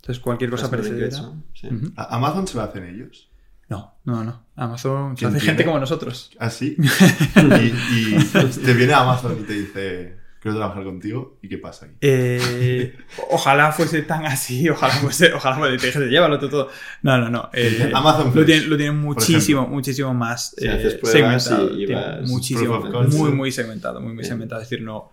Entonces 0.00 0.18
cualquier 0.20 0.50
cosa 0.50 0.68
perecedera. 0.68 1.06
goods, 1.06 1.22
¿no? 1.22 1.44
Sí. 1.54 1.68
Ujú. 1.68 1.92
¿A- 1.96 2.16
¿Amazon 2.16 2.48
se 2.48 2.56
lo 2.56 2.62
hacen 2.64 2.82
ellos? 2.84 3.30
No, 3.68 3.94
no, 4.04 4.24
no. 4.24 4.44
Amazon 4.56 5.16
se 5.16 5.20
¿Quién 5.20 5.28
hace 5.30 5.38
tiene? 5.38 5.52
gente 5.52 5.64
como 5.66 5.78
nosotros. 5.78 6.32
¿Ah, 6.40 6.50
sí? 6.50 6.76
y, 7.36 8.16
y 8.16 8.64
te 8.64 8.74
viene 8.74 8.92
Amazon 8.92 9.38
y 9.40 9.44
te 9.44 9.52
dice, 9.52 10.16
quiero 10.44 10.58
trabajar 10.58 10.84
contigo, 10.84 11.38
¿y 11.42 11.48
qué 11.48 11.58
pasa 11.58 11.86
aquí? 11.86 11.94
Eh, 12.02 12.94
ojalá 13.30 13.72
fuese 13.72 14.02
tan 14.02 14.26
así, 14.26 14.68
ojalá 14.68 14.92
fuese, 14.94 15.32
ojalá 15.32 15.56
fuese, 15.56 15.78
te 15.78 15.86
dijese, 15.86 16.06
llévalo 16.08 16.38
todo. 16.38 16.68
No, 17.02 17.18
no, 17.18 17.30
no. 17.30 17.50
eh, 17.52 17.90
Amazon 17.94 18.26
lo 18.26 18.32
Fresh, 18.32 18.46
tienen, 18.46 18.70
lo 18.70 18.76
tienen 18.76 18.98
muchísimo, 18.98 19.66
muchísimo 19.66 20.12
más 20.14 20.54
Sí, 20.56 20.66
eh, 20.68 20.98
segmentado. 21.02 21.70
y- 21.76 21.84
y 21.84 21.86
vas- 21.92 22.28
muchísimo, 22.28 22.80
muy, 23.10 23.32
muy 23.32 23.50
segmentado, 23.50 24.00
muy, 24.00 24.08
muy 24.12 24.16
Bien. 24.18 24.28
segmentado. 24.28 24.60
Es 24.62 24.68
decir, 24.70 24.84
no. 24.84 25.10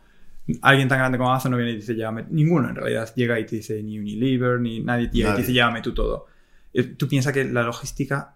Alguien 0.64 0.88
tan 0.90 0.98
grande 1.00 1.18
como 1.18 1.30
Amazon 1.30 1.52
no 1.52 1.58
viene 1.58 1.72
y 1.72 1.76
dice, 1.78 1.96
llévame. 1.96 2.26
Ninguno 2.30 2.68
en 2.70 2.76
realidad 2.76 3.10
llega 3.16 3.40
y 3.40 3.46
te 3.46 3.56
dice 3.56 3.82
ni 3.82 3.98
Unilever, 4.00 4.60
ni 4.60 4.82
nadie 4.82 5.06
llega 5.12 5.18
y 5.18 5.22
Nadie. 5.24 5.36
te 5.36 5.42
dice, 5.44 5.54
llévame 5.54 5.82
tú 5.82 5.94
todo. 5.94 6.26
Eh, 6.74 6.84
Tú 6.84 7.08
piensas 7.08 7.32
que 7.32 7.46
la 7.46 7.64
logística 7.64 8.36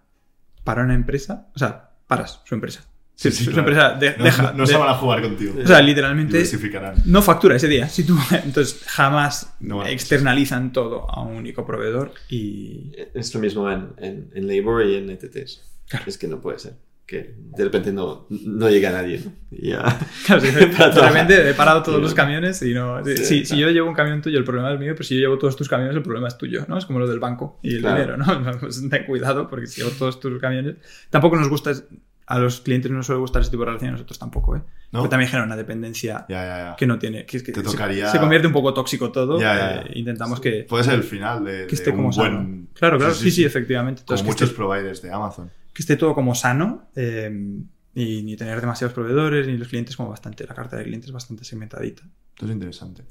para 0.63 0.83
una 0.83 0.93
empresa, 0.95 1.47
o 1.53 1.59
sea, 1.59 1.89
paras 2.07 2.41
su 2.45 2.55
empresa. 2.55 2.83
Sí, 3.15 3.31
su 3.31 3.37
sí, 3.37 3.43
su 3.45 3.51
claro. 3.51 3.69
empresa 3.69 3.91
de- 3.97 4.17
No, 4.17 4.23
deja. 4.25 4.43
no- 4.43 4.53
no 4.53 4.65
de- 4.65 4.67
se 4.67 4.77
van 4.77 4.89
a 4.89 4.93
jugar 4.95 5.21
contigo. 5.21 5.53
o 5.63 5.67
sea, 5.67 5.81
literalmente 5.81 6.43
no 7.05 7.21
factura 7.21 7.55
ese 7.55 7.67
día. 7.69 7.87
Si 7.87 8.03
tú, 8.03 8.17
entonces 8.43 8.83
jamás 8.87 9.55
No, 9.61 9.85
externalizan 9.85 10.73
todo 10.73 11.09
a 11.09 11.21
un 11.23 11.35
único 11.37 11.65
proveedor 11.65 12.11
y 12.29 12.91
Es 13.13 13.33
lo 13.33 13.39
mismo 13.39 13.71
en, 13.71 13.89
en, 13.97 14.31
en 14.33 14.47
Labor 14.47 14.85
y 14.85 14.95
en 14.95 15.09
ETTs. 15.09 15.61
Claro. 15.87 16.05
Es 16.07 16.17
que 16.17 16.27
no 16.27 16.41
puede 16.41 16.59
ser. 16.59 16.73
Que 17.07 17.35
de 17.37 17.63
repente 17.63 17.93
no, 17.93 18.25
no 18.29 18.67
llega 18.67 18.91
nadie. 18.91 19.21
ya. 19.51 19.83
Claro, 20.25 20.41
sí, 20.41 20.47
de 20.51 20.65
repente 20.65 21.49
he 21.51 21.53
parado 21.53 21.83
todos 21.83 22.01
los 22.01 22.15
camiones 22.15 22.61
y 22.63 22.73
no. 22.73 23.05
Sí, 23.05 23.15
si, 23.17 23.45
si 23.45 23.57
yo 23.57 23.69
llevo 23.69 23.87
un 23.87 23.93
camión 23.95 24.21
tuyo, 24.23 24.39
el 24.39 24.43
problema 24.43 24.73
es 24.73 24.79
mío, 24.79 24.93
pero 24.93 25.03
si 25.03 25.13
yo 25.15 25.21
llevo 25.21 25.37
todos 25.37 25.55
tus 25.55 25.69
camiones, 25.69 25.95
el 25.95 26.01
problema 26.01 26.27
es 26.27 26.37
tuyo, 26.37 26.65
¿no? 26.67 26.77
Es 26.79 26.85
como 26.87 26.97
lo 26.99 27.07
del 27.07 27.19
banco 27.19 27.59
y 27.61 27.75
el 27.75 27.81
Claro. 27.81 27.95
dinero, 27.99 28.17
¿no? 28.17 28.59
Pues 28.59 28.83
ten 28.89 29.05
cuidado, 29.05 29.47
porque 29.47 29.67
si 29.67 29.81
llevo 29.81 29.93
todos 29.97 30.19
tus 30.19 30.41
camiones. 30.41 30.77
Tampoco 31.11 31.35
nos 31.37 31.47
gusta. 31.47 31.71
A 32.27 32.39
los 32.39 32.61
clientes 32.61 32.89
no 32.89 32.97
nos 32.97 33.05
suele 33.05 33.19
gustar 33.19 33.41
ese 33.43 33.51
tipo 33.51 33.61
de 33.61 33.67
relación, 33.67 33.89
a 33.89 33.91
nosotros 33.93 34.17
tampoco, 34.17 34.55
¿eh? 34.55 34.61
¿No? 34.91 34.99
Porque 34.99 35.09
también 35.11 35.29
genera 35.29 35.45
una 35.45 35.55
dependencia 35.55 36.25
Ya, 36.29 36.43
ya, 36.45 36.57
ya. 36.71 36.75
que 36.75 36.87
no 36.87 36.97
tiene. 36.97 37.25
Que, 37.25 37.37
es 37.37 37.43
que 37.43 37.51
Te 37.51 37.59
se- 37.61 37.65
tocaría- 37.65 38.09
se, 38.11 38.19
convierte 38.19 38.47
un 38.47 38.53
poco 38.53 38.73
tóxico 38.73 39.11
todo. 39.11 39.39
Ya, 39.39 39.55
ya, 39.55 39.75
ya. 39.75 39.81
eh, 39.81 39.91
intentamos 39.95 40.39
que, 40.39 40.63
Puede 40.67 40.83
ser 40.85 40.93
el 40.95 41.03
final 41.03 41.43
de, 41.43 41.51
que 41.61 41.67
de 41.67 41.73
esté 41.75 41.89
un 41.91 41.97
como 41.97 42.11
sano. 42.13 42.37
buen... 42.37 42.69
Claro, 42.73 42.97
claro, 42.97 43.13
sí, 43.13 43.29
sí, 43.29 43.43
efectivamente. 43.43 44.01
Entonces, 44.01 44.25
muchos 44.25 44.49
esté- 44.49 44.55
providers 44.55 45.01
de 45.01 45.11
Amazon. 45.11 45.51
que 45.73 45.81
esté 45.81 45.97
todo 45.97 46.15
como 46.15 46.33
sano 46.33 46.89
eh, 46.95 47.29
y 47.93 48.23
ni 48.23 48.35
tener 48.35 48.59
demasiados 48.59 48.93
proveedores 48.93 49.45
ni 49.47 49.57
los 49.57 49.67
clientes 49.67 49.95
como 49.95 50.09
bastante, 50.09 50.45
la 50.47 50.55
carta 50.55 50.77
de 50.77 50.83
clientes 50.85 51.11
bastante 51.11 51.43
segmentadita. 51.43 52.03
Esto 52.33 52.45
es 52.45 52.51
interesante. 52.51 53.03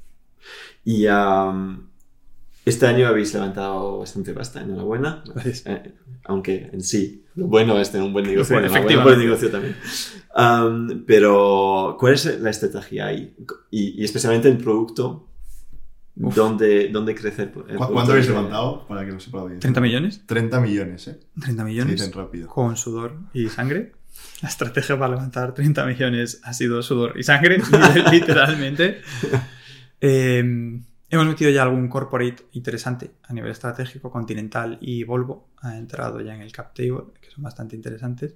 Y 0.83 1.07
um, 1.07 1.87
este 2.65 2.87
año 2.87 3.07
habéis 3.07 3.33
levantado 3.33 3.99
bastante 3.99 4.33
pasta. 4.33 4.61
Enhorabuena. 4.61 5.23
Gracias. 5.33 5.63
Eh, 5.65 5.93
aunque 6.25 6.69
en 6.73 6.81
sí, 6.81 7.23
lo 7.35 7.45
bueno 7.47 7.79
es 7.79 7.91
tener 7.91 8.05
un 8.05 8.13
buen 8.13 8.25
negocio. 8.25 8.55
Bueno, 8.55 8.67
efectivamente. 8.67 9.23
negocio 9.23 9.51
también. 9.51 9.75
Um, 10.35 11.05
pero, 11.05 11.95
¿cuál 11.99 12.13
es 12.13 12.41
la 12.41 12.49
estrategia 12.49 13.07
ahí? 13.07 13.35
Y, 13.71 14.01
y 14.01 14.03
especialmente 14.03 14.49
el 14.49 14.57
producto. 14.57 15.29
¿Dónde, 16.17 16.89
¿Dónde 16.93 17.13
crecer? 17.13 17.51
el. 17.67 17.75
¿Cuánto 17.77 18.13
habéis 18.13 18.27
levantado? 18.29 18.87
Para 18.87 19.05
que 19.05 19.11
lo 19.11 19.19
sepa 19.19 19.39
audiencia. 19.41 19.69
¿30 19.69 19.81
millones? 19.81 20.21
30 20.25 20.61
millones, 20.61 21.07
¿eh? 21.09 21.19
30 21.41 21.61
Se 21.61 21.67
millones 21.67 21.95
dicen 21.99 22.13
rápido. 22.13 22.47
con 22.47 22.77
sudor 22.77 23.17
y 23.33 23.49
sangre. 23.49 23.91
La 24.41 24.47
estrategia 24.47 24.97
para 24.97 25.15
levantar 25.15 25.53
30 25.53 25.85
millones 25.85 26.39
ha 26.43 26.53
sido 26.53 26.81
sudor 26.81 27.19
y 27.19 27.23
sangre, 27.23 27.57
literalmente. 28.11 29.01
Eh, 30.01 30.43
hemos 31.09 31.27
metido 31.27 31.51
ya 31.51 31.63
algún 31.63 31.87
corporate 31.87 32.45
interesante 32.53 33.11
a 33.23 33.33
nivel 33.33 33.51
estratégico. 33.51 34.11
Continental 34.11 34.77
y 34.81 35.03
Volvo 35.03 35.49
ha 35.61 35.77
entrado 35.77 36.21
ya 36.21 36.35
en 36.35 36.41
el 36.41 36.51
cap 36.51 36.73
table, 36.73 37.13
que 37.21 37.31
son 37.31 37.43
bastante 37.43 37.75
interesantes. 37.75 38.35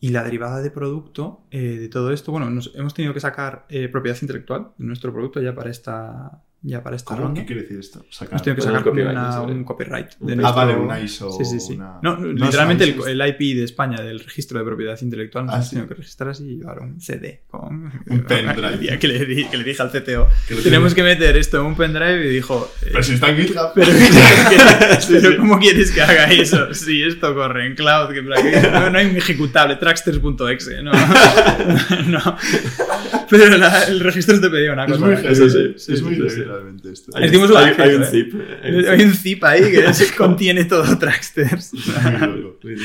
Y 0.00 0.08
la 0.08 0.24
derivada 0.24 0.60
de 0.60 0.70
producto 0.70 1.46
eh, 1.50 1.78
de 1.78 1.88
todo 1.88 2.12
esto, 2.12 2.32
bueno, 2.32 2.48
hemos 2.48 2.94
tenido 2.94 3.14
que 3.14 3.20
sacar 3.20 3.66
eh, 3.68 3.88
propiedad 3.88 4.18
intelectual 4.20 4.72
de 4.76 4.84
nuestro 4.84 5.12
producto 5.12 5.40
ya 5.40 5.54
para 5.54 5.70
esta, 5.70 6.42
ya 6.64 6.82
para 6.82 6.94
esta 6.96 7.14
¿Cómo? 7.14 7.26
ronda. 7.26 7.40
¿Qué 7.40 7.46
quiere 7.46 7.62
decir 7.62 7.78
esto? 7.80 8.04
Sacar. 8.10 8.40
Tenido 8.40 8.56
que 8.56 8.62
sacar 8.62 8.84
copyright, 8.84 9.10
una- 9.16 9.40
un 9.42 9.64
copyright. 9.64 10.10
De 10.20 10.32
Ah, 10.32 10.36
nuestro... 10.36 10.54
vale, 10.54 10.76
una 10.76 11.00
ISO, 11.00 11.32
Sí, 11.32 11.44
sí, 11.44 11.58
sí. 11.60 11.72
una- 11.74 11.98
No, 12.02 12.16
no 12.18 12.28
es 12.28 12.40
literalmente 12.40 12.84
el, 12.84 13.20
IP 13.28 13.56
de 13.56 13.64
España 13.64 14.00
del 14.00 14.20
registro 14.20 14.58
de 14.60 14.64
propiedad 14.64 14.96
intelectual 15.02 15.46
nos 15.46 15.54
Ah, 15.56 15.62
sí. 15.62 15.76
que 15.76 15.94
registrar 15.94 16.30
así 16.30 16.44
y 16.44 16.56
llevar 16.58 16.78
un 16.80 17.00
CD 17.00 17.42
con 17.48 17.90
Un 18.08 18.22
pendrive. 18.28 18.98
Que 19.02 19.08
le, 19.08 19.24
di- 19.26 19.44
que 19.46 19.56
le 19.56 19.64
dije 19.64 19.82
al 19.82 19.90
CTO, 19.90 20.28
Que 20.46 20.54
tenemos 20.56 20.94
que 20.94 21.02
meter 21.02 21.36
esto 21.36 21.58
en 21.58 21.66
un 21.66 21.74
pendrive 21.74 22.26
y 22.26 22.30
dijo, 22.30 22.70
eh, 22.82 22.88
Pero 22.92 23.02
si 23.02 23.14
está 23.14 23.30
en 23.30 23.36
GitHub. 23.42 23.72
pero, 23.74 23.90
pero 25.08 25.36
¿cómo 25.38 25.58
quieres 25.58 25.90
que 25.90 26.00
haga 26.02 26.30
eso? 26.32 26.72
Si 26.74 27.02
esto 27.02 27.34
corre 27.34 27.66
en 27.66 27.74
cloud, 27.74 28.12
que 28.12 28.22
no, 28.22 28.90
no 28.90 28.98
hay 28.98 29.06
un 29.06 29.16
ejecutable, 29.16 29.76
tracksters.exe, 29.76 30.82
no, 30.82 30.92
no. 32.06 32.36
Pero 33.32 33.56
la- 33.58 33.84
el 33.84 33.98
registro 34.00 34.38
te 34.40 34.48
pedía 34.50 34.72
una 34.74 34.84
Es 34.84 34.92
cosa. 34.92 35.04
muy 35.06 35.14
¿eh? 35.14 35.16
heavy, 35.16 35.32
Eso 35.32 35.48
sí, 35.48 35.72
es 35.74 35.82
sí, 35.84 35.92
muy 36.04 36.14
sí, 36.14 36.20
heavy 36.20 36.30
sí. 36.30 36.42
realmente 36.44 36.92
esto. 36.92 37.10
Hay, 37.16 37.28
un- 37.34 37.36
un 37.50 37.56
hay- 37.56 37.64
hay 37.78 37.94
un 37.94 38.02
acceso, 38.02 38.10
zip. 38.10 38.34
hay 38.62 38.74
un 38.74 38.86
Hay 38.88 39.02
un 39.04 39.14
zip 39.14 39.44
ahí 39.44 39.60
que 39.72 40.16
contiene 40.16 40.64
todo 40.66 40.98
Tracksters. 40.98 41.72
Muy. 41.72 42.76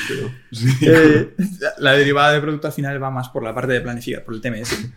Eh, 0.81 1.35
la 1.79 1.91
derivada 1.93 2.33
de 2.33 2.41
producto 2.41 2.67
al 2.67 2.73
final 2.73 3.01
va 3.01 3.11
más 3.11 3.29
por 3.29 3.43
la 3.43 3.53
parte 3.53 3.73
de 3.73 3.81
planificar, 3.81 4.23
por 4.23 4.33
el 4.33 4.41
TMS, 4.41 4.89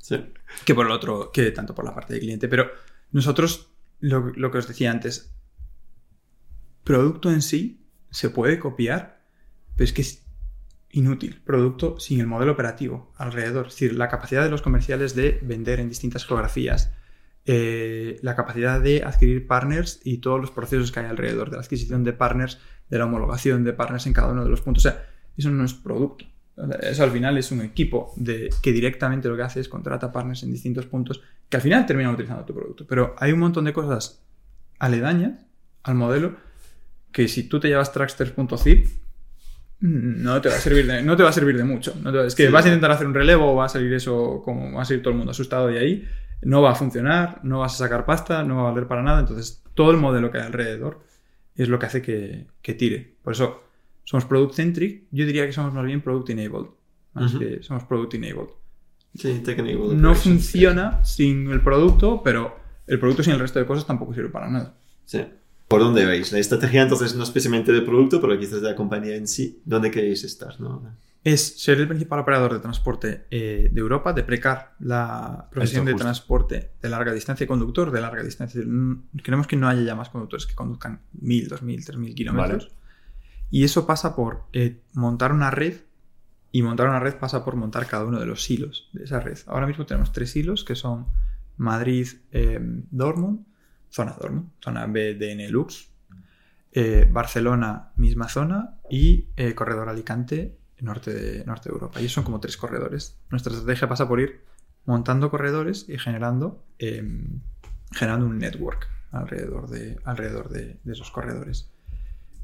Sí. 0.00 0.16
que 0.64 0.74
por 0.74 0.86
el 0.86 0.92
otro, 0.92 1.30
que 1.32 1.50
tanto 1.52 1.74
por 1.74 1.84
la 1.84 1.94
parte 1.94 2.14
de 2.14 2.20
cliente. 2.20 2.48
Pero 2.48 2.70
nosotros, 3.12 3.70
lo, 4.00 4.32
lo 4.36 4.50
que 4.50 4.58
os 4.58 4.68
decía 4.68 4.90
antes, 4.90 5.32
producto 6.84 7.30
en 7.30 7.42
sí 7.42 7.86
se 8.10 8.30
puede 8.30 8.58
copiar, 8.58 9.20
pero 9.76 9.84
es 9.84 9.92
que 9.92 10.02
es 10.02 10.25
inútil. 10.96 11.40
Producto 11.44 11.98
sin 12.00 12.20
el 12.20 12.26
modelo 12.26 12.52
operativo 12.52 13.12
alrededor. 13.16 13.66
Es 13.66 13.74
decir, 13.74 13.94
la 13.94 14.08
capacidad 14.08 14.42
de 14.42 14.50
los 14.50 14.62
comerciales 14.62 15.14
de 15.14 15.38
vender 15.42 15.80
en 15.80 15.88
distintas 15.88 16.24
geografías, 16.24 16.92
eh, 17.44 18.18
la 18.22 18.34
capacidad 18.34 18.80
de 18.80 19.02
adquirir 19.04 19.46
partners 19.46 20.00
y 20.04 20.18
todos 20.18 20.40
los 20.40 20.50
procesos 20.50 20.90
que 20.90 21.00
hay 21.00 21.06
alrededor 21.06 21.50
de 21.50 21.56
la 21.56 21.62
adquisición 21.62 22.02
de 22.02 22.12
partners, 22.12 22.58
de 22.88 22.98
la 22.98 23.04
homologación 23.04 23.64
de 23.64 23.72
partners 23.72 24.06
en 24.06 24.12
cada 24.12 24.32
uno 24.32 24.44
de 24.44 24.50
los 24.50 24.62
puntos. 24.62 24.86
O 24.86 24.90
sea, 24.90 25.06
eso 25.36 25.50
no 25.50 25.64
es 25.64 25.74
producto. 25.74 26.24
Eso 26.80 27.04
al 27.04 27.10
final 27.10 27.36
es 27.36 27.52
un 27.52 27.60
equipo 27.60 28.14
de, 28.16 28.48
que 28.62 28.72
directamente 28.72 29.28
lo 29.28 29.36
que 29.36 29.42
hace 29.42 29.60
es 29.60 29.68
contrata 29.68 30.10
partners 30.10 30.42
en 30.42 30.52
distintos 30.52 30.86
puntos 30.86 31.20
que 31.50 31.58
al 31.58 31.62
final 31.62 31.84
terminan 31.84 32.14
utilizando 32.14 32.44
tu 32.44 32.54
producto. 32.54 32.86
Pero 32.86 33.14
hay 33.18 33.32
un 33.32 33.40
montón 33.40 33.64
de 33.64 33.74
cosas 33.74 34.24
aledañas 34.78 35.44
al 35.82 35.96
modelo 35.96 36.36
que 37.12 37.28
si 37.28 37.44
tú 37.44 37.60
te 37.60 37.68
llevas 37.68 37.92
tracksters.zip 37.92 39.05
no 39.80 40.40
te 40.40 40.48
va 40.48 40.54
a 40.56 40.58
servir 40.58 40.86
de, 40.86 41.02
no 41.02 41.16
te 41.16 41.22
va 41.22 41.28
a 41.28 41.32
servir 41.32 41.56
de 41.56 41.64
mucho. 41.64 41.94
No 42.02 42.12
te 42.12 42.26
es 42.26 42.34
que 42.34 42.46
Sí. 42.46 42.52
vas 42.52 42.64
a 42.64 42.68
intentar 42.68 42.90
hacer 42.90 43.06
un 43.06 43.14
relevo, 43.14 43.54
va 43.54 43.66
a 43.66 43.68
salir 43.68 43.92
eso 43.92 44.40
como 44.44 44.72
va 44.76 44.82
a 44.82 44.84
salir 44.84 45.02
todo 45.02 45.12
el 45.12 45.18
mundo 45.18 45.30
asustado 45.32 45.66
de 45.68 45.78
ahí, 45.78 46.08
no 46.42 46.62
va 46.62 46.72
a 46.72 46.74
funcionar, 46.74 47.40
no 47.44 47.60
vas 47.60 47.74
a 47.74 47.78
sacar 47.78 48.04
pasta, 48.04 48.42
no 48.42 48.56
va 48.56 48.68
a 48.68 48.72
valer 48.72 48.86
para 48.88 49.02
nada. 49.02 49.20
Entonces, 49.20 49.62
todo 49.74 49.90
el 49.90 49.96
modelo 49.98 50.30
que 50.30 50.38
hay 50.38 50.44
alrededor 50.46 51.00
es 51.54 51.68
lo 51.68 51.78
que 51.78 51.86
hace 51.86 52.02
que, 52.02 52.46
que 52.62 52.74
tire. 52.74 53.16
Por 53.22 53.32
eso 53.34 53.62
somos 54.04 54.24
product 54.26 54.54
centric. 54.54 55.04
Yo 55.10 55.26
diría 55.26 55.46
que 55.46 55.52
somos 55.52 55.72
más 55.74 55.84
bien 55.84 56.00
product 56.02 56.30
enabled. 56.30 56.68
Más 57.14 57.34
que 57.34 57.62
somos 57.62 57.84
product 57.84 58.14
enabled. 58.14 58.48
Sí, 59.14 59.40
technical 59.42 59.98
No 60.00 60.14
funciona 60.14 61.02
sin 61.04 61.50
el 61.50 61.62
producto, 61.62 62.20
pero 62.22 62.58
el 62.86 62.98
producto 63.00 63.22
sin 63.22 63.32
el 63.32 63.38
resto 63.40 63.58
de 63.58 63.64
cosas 63.66 63.86
tampoco 63.86 64.12
sirve 64.12 64.28
para 64.28 64.50
nada. 64.50 64.74
Sí. 65.06 65.24
¿Por 65.68 65.80
dónde 65.80 66.06
vais? 66.06 66.30
La 66.32 66.38
estrategia 66.38 66.82
entonces 66.82 67.14
no 67.14 67.24
especialmente 67.24 67.72
de 67.72 67.82
producto, 67.82 68.20
pero 68.20 68.38
quizás 68.38 68.60
de 68.60 68.68
la 68.70 68.76
compañía 68.76 69.16
en 69.16 69.26
sí. 69.26 69.60
¿Dónde 69.64 69.90
queréis 69.90 70.22
estar? 70.24 70.60
¿no? 70.60 70.82
es 71.26 71.60
ser 71.60 71.80
el 71.80 71.88
principal 71.88 72.20
operador 72.20 72.52
de 72.52 72.60
transporte 72.60 73.26
eh, 73.32 73.68
de 73.72 73.80
Europa, 73.80 74.12
de 74.12 74.22
precar 74.22 74.76
la 74.78 75.48
profesión 75.50 75.84
de 75.84 75.94
transporte 75.94 76.70
de 76.80 76.88
larga 76.88 77.12
distancia 77.12 77.42
y 77.42 77.48
conductor 77.48 77.90
de 77.90 78.00
larga 78.00 78.22
distancia. 78.22 78.62
Mm, 78.64 79.08
Queremos 79.24 79.48
que 79.48 79.56
no 79.56 79.68
haya 79.68 79.82
ya 79.82 79.96
más 79.96 80.08
conductores 80.08 80.46
que 80.46 80.54
conduzcan 80.54 81.00
1000, 81.14 81.48
2000, 81.48 81.84
3000 81.84 82.14
kilómetros. 82.14 82.70
Y 83.50 83.64
eso 83.64 83.88
pasa 83.88 84.14
por 84.14 84.44
eh, 84.52 84.82
montar 84.92 85.32
una 85.32 85.50
red 85.50 85.78
y 86.52 86.62
montar 86.62 86.88
una 86.88 87.00
red 87.00 87.16
pasa 87.16 87.44
por 87.44 87.56
montar 87.56 87.88
cada 87.88 88.04
uno 88.04 88.20
de 88.20 88.26
los 88.26 88.48
hilos 88.48 88.88
de 88.92 89.02
esa 89.02 89.18
red. 89.18 89.38
Ahora 89.46 89.66
mismo 89.66 89.84
tenemos 89.84 90.12
tres 90.12 90.36
hilos 90.36 90.62
que 90.62 90.76
son 90.76 91.08
Madrid, 91.56 92.06
eh, 92.30 92.60
Dortmund, 92.92 93.44
zona 93.90 94.16
Dortmund, 94.20 94.50
zona 94.60 94.86
BDN 94.86 95.50
Lux, 95.50 95.88
eh, 96.72 97.08
Barcelona, 97.10 97.92
misma 97.96 98.28
zona, 98.28 98.78
y 98.90 99.26
eh, 99.36 99.54
Corredor 99.54 99.88
Alicante, 99.88 100.56
norte 100.80 101.12
de, 101.12 101.44
norte 101.44 101.68
de 101.68 101.74
Europa. 101.74 102.00
Y 102.00 102.08
son 102.08 102.24
como 102.24 102.40
tres 102.40 102.56
corredores. 102.56 103.18
Nuestra 103.30 103.52
estrategia 103.52 103.88
pasa 103.88 104.06
por 104.06 104.20
ir 104.20 104.42
montando 104.84 105.30
corredores 105.30 105.88
y 105.88 105.98
generando, 105.98 106.64
eh, 106.78 107.02
generando 107.92 108.26
un 108.26 108.38
network 108.38 108.88
alrededor 109.10 109.68
de, 109.68 109.98
alrededor 110.04 110.48
de, 110.50 110.78
de 110.82 110.92
esos 110.92 111.10
corredores. 111.10 111.70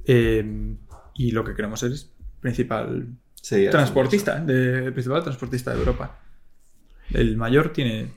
Eh, 0.05 0.77
y 1.15 1.31
lo 1.31 1.45
que 1.45 1.55
queremos 1.55 1.83
es 1.83 2.11
principal 2.41 3.07
transportista, 3.71 4.41
de, 4.41 4.93
principal 4.93 5.23
transportista 5.23 5.73
de 5.73 5.79
Europa. 5.79 6.19
El 7.11 7.37
mayor 7.37 7.73
tiene 7.73 8.11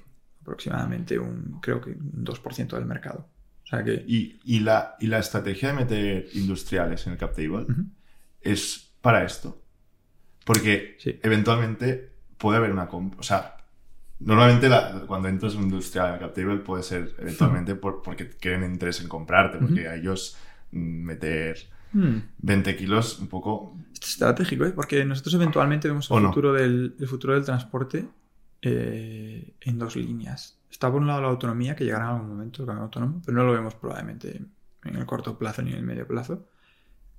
aproximadamente 0.46 1.18
un, 1.18 1.60
creo 1.62 1.82
que 1.82 1.90
un 1.92 2.24
2% 2.24 2.76
del 2.76 2.86
mercado. 2.86 3.28
O 3.64 3.68
sea 3.68 3.84
que... 3.84 4.06
Y, 4.08 4.40
y 4.46 4.60
la, 4.60 4.96
y 5.00 5.08
la 5.08 5.18
estrategia 5.20 5.70
de 5.70 5.74
meter 5.74 6.28
industriales 6.34 7.06
en 7.08 7.14
el 7.14 7.18
cap 7.20 7.34
table 7.36 7.64
Ujú. 7.64 7.86
es 8.42 8.92
para 9.02 9.24
esto. 9.26 9.60
Porque 10.46 10.96
Sí. 11.00 11.20
eventualmente 11.24 12.12
puede 12.38 12.58
haber 12.60 12.72
una 12.72 12.88
compra. 12.88 13.20
O 13.20 13.24
sea, 13.24 13.58
normalmente 14.20 14.70
la- 14.70 15.04
cuando 15.08 15.28
entras 15.30 15.56
un 15.56 15.64
industrial 15.64 16.10
en 16.10 16.14
el 16.14 16.20
cap 16.20 16.34
table 16.36 16.58
puede 16.58 16.84
ser 16.84 17.16
eventualmente 17.18 17.74
por- 17.84 18.02
porque 18.04 18.30
quieren 18.30 18.64
interés 18.64 19.02
en 19.02 19.08
comprarte, 19.08 19.58
porque 19.58 19.88
a 19.88 19.96
ellos 19.96 20.38
mm, 20.72 20.78
meter 21.04 21.58
Hmm. 21.94 22.18
20 22.40 22.76
kilos 22.76 23.20
un 23.20 23.28
poco. 23.30 23.78
Esto 23.94 24.06
es 24.06 24.12
estratégico, 24.14 24.66
¿eh? 24.66 24.72
porque 24.76 25.06
nosotros 25.06 25.34
eventualmente 25.36 25.88
vemos 25.88 26.12
¿O 26.12 26.18
el, 26.18 26.24
no? 26.24 26.30
futuro, 26.30 26.52
del, 26.52 26.94
el 27.00 27.08
futuro 27.08 27.34
del 27.36 27.46
transporte 27.46 28.06
eh, 28.62 29.56
en 29.62 29.80
dos 29.80 29.96
líneas. 29.96 30.60
Está 30.70 30.92
por 30.92 31.02
un 31.02 31.08
lado 31.08 31.22
la 31.22 31.28
autonomía, 31.28 31.76
que 31.76 31.86
llegará 31.86 32.06
en 32.06 32.12
algún 32.12 32.30
momento, 32.30 32.64
el 32.64 32.70
autónomo, 32.70 33.22
pero 33.26 33.38
no 33.38 33.44
lo 33.46 33.54
vemos 33.54 33.76
probablemente 33.76 34.42
en 34.84 34.96
el 34.96 35.06
corto 35.06 35.38
plazo 35.38 35.62
ni 35.62 35.72
en 35.72 35.78
el 35.78 35.84
medio 35.84 36.08
plazo. 36.08 36.48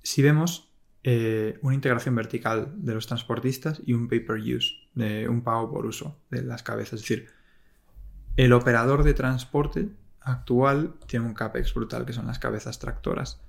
Si 0.03 0.21
vemos 0.21 0.71
eh, 1.03 1.57
una 1.61 1.75
integración 1.75 2.15
vertical 2.15 2.73
de 2.75 2.93
los 2.93 3.07
transportistas 3.07 3.81
y 3.85 3.93
un 3.93 4.07
pay-per-use, 4.07 4.75
de 4.93 5.27
un 5.27 5.41
pago 5.41 5.71
por 5.71 5.85
uso 5.85 6.19
de 6.29 6.43
las 6.43 6.63
cabezas. 6.63 7.01
Es 7.01 7.01
decir, 7.01 7.27
el 8.35 8.53
operador 8.53 9.03
de 9.03 9.13
transporte 9.13 9.89
actual 10.21 10.95
tiene 11.07 11.25
un 11.25 11.33
CAPEX 11.33 11.73
brutal, 11.73 12.05
que 12.05 12.13
son 12.13 12.27
las 12.27 12.39
cabezas 12.39 12.79
tractoras 12.79 13.41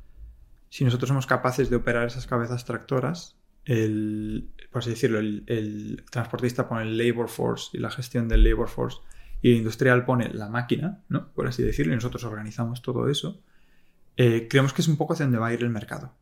si 0.71 0.85
nosotros 0.85 1.09
somos 1.09 1.27
capaces 1.27 1.71
de 1.71 1.77
operar 1.77 2.07
esas 2.07 2.27
cabezas 2.27 2.65
tractoras, 2.65 3.38
el, 3.69 4.49
por 4.73 4.81
así 4.83 4.91
decirlo, 4.91 5.19
el, 5.19 5.45
el 5.47 6.05
transportista 6.11 6.69
pone 6.69 6.83
el 6.83 6.97
labor 6.99 7.29
force 7.29 7.71
y 7.77 7.79
la 7.81 7.91
gestión 7.91 8.29
del 8.29 8.43
labor 8.43 8.69
force 8.69 8.99
y 9.43 9.51
el 9.53 9.57
industrial 9.59 10.05
pone 10.05 10.33
la 10.33 10.49
máquina, 10.49 11.03
¿no? 11.09 11.29
por 11.33 11.47
así 11.47 11.63
decirlo, 11.63 11.93
y 11.93 11.97
nosotros 11.97 12.25
organizamos 12.25 12.83
todo 12.83 13.09
eso, 13.09 13.41
eh, 14.17 14.49
creemos 14.51 14.73
que 14.73 14.83
es 14.83 14.89
un 14.89 14.97
poco 14.97 15.13
hacia 15.13 15.27
donde 15.27 15.39
va 15.39 15.49
a 15.49 15.53
ir 15.55 15.63
el 15.63 15.71
mercado. 15.71 16.13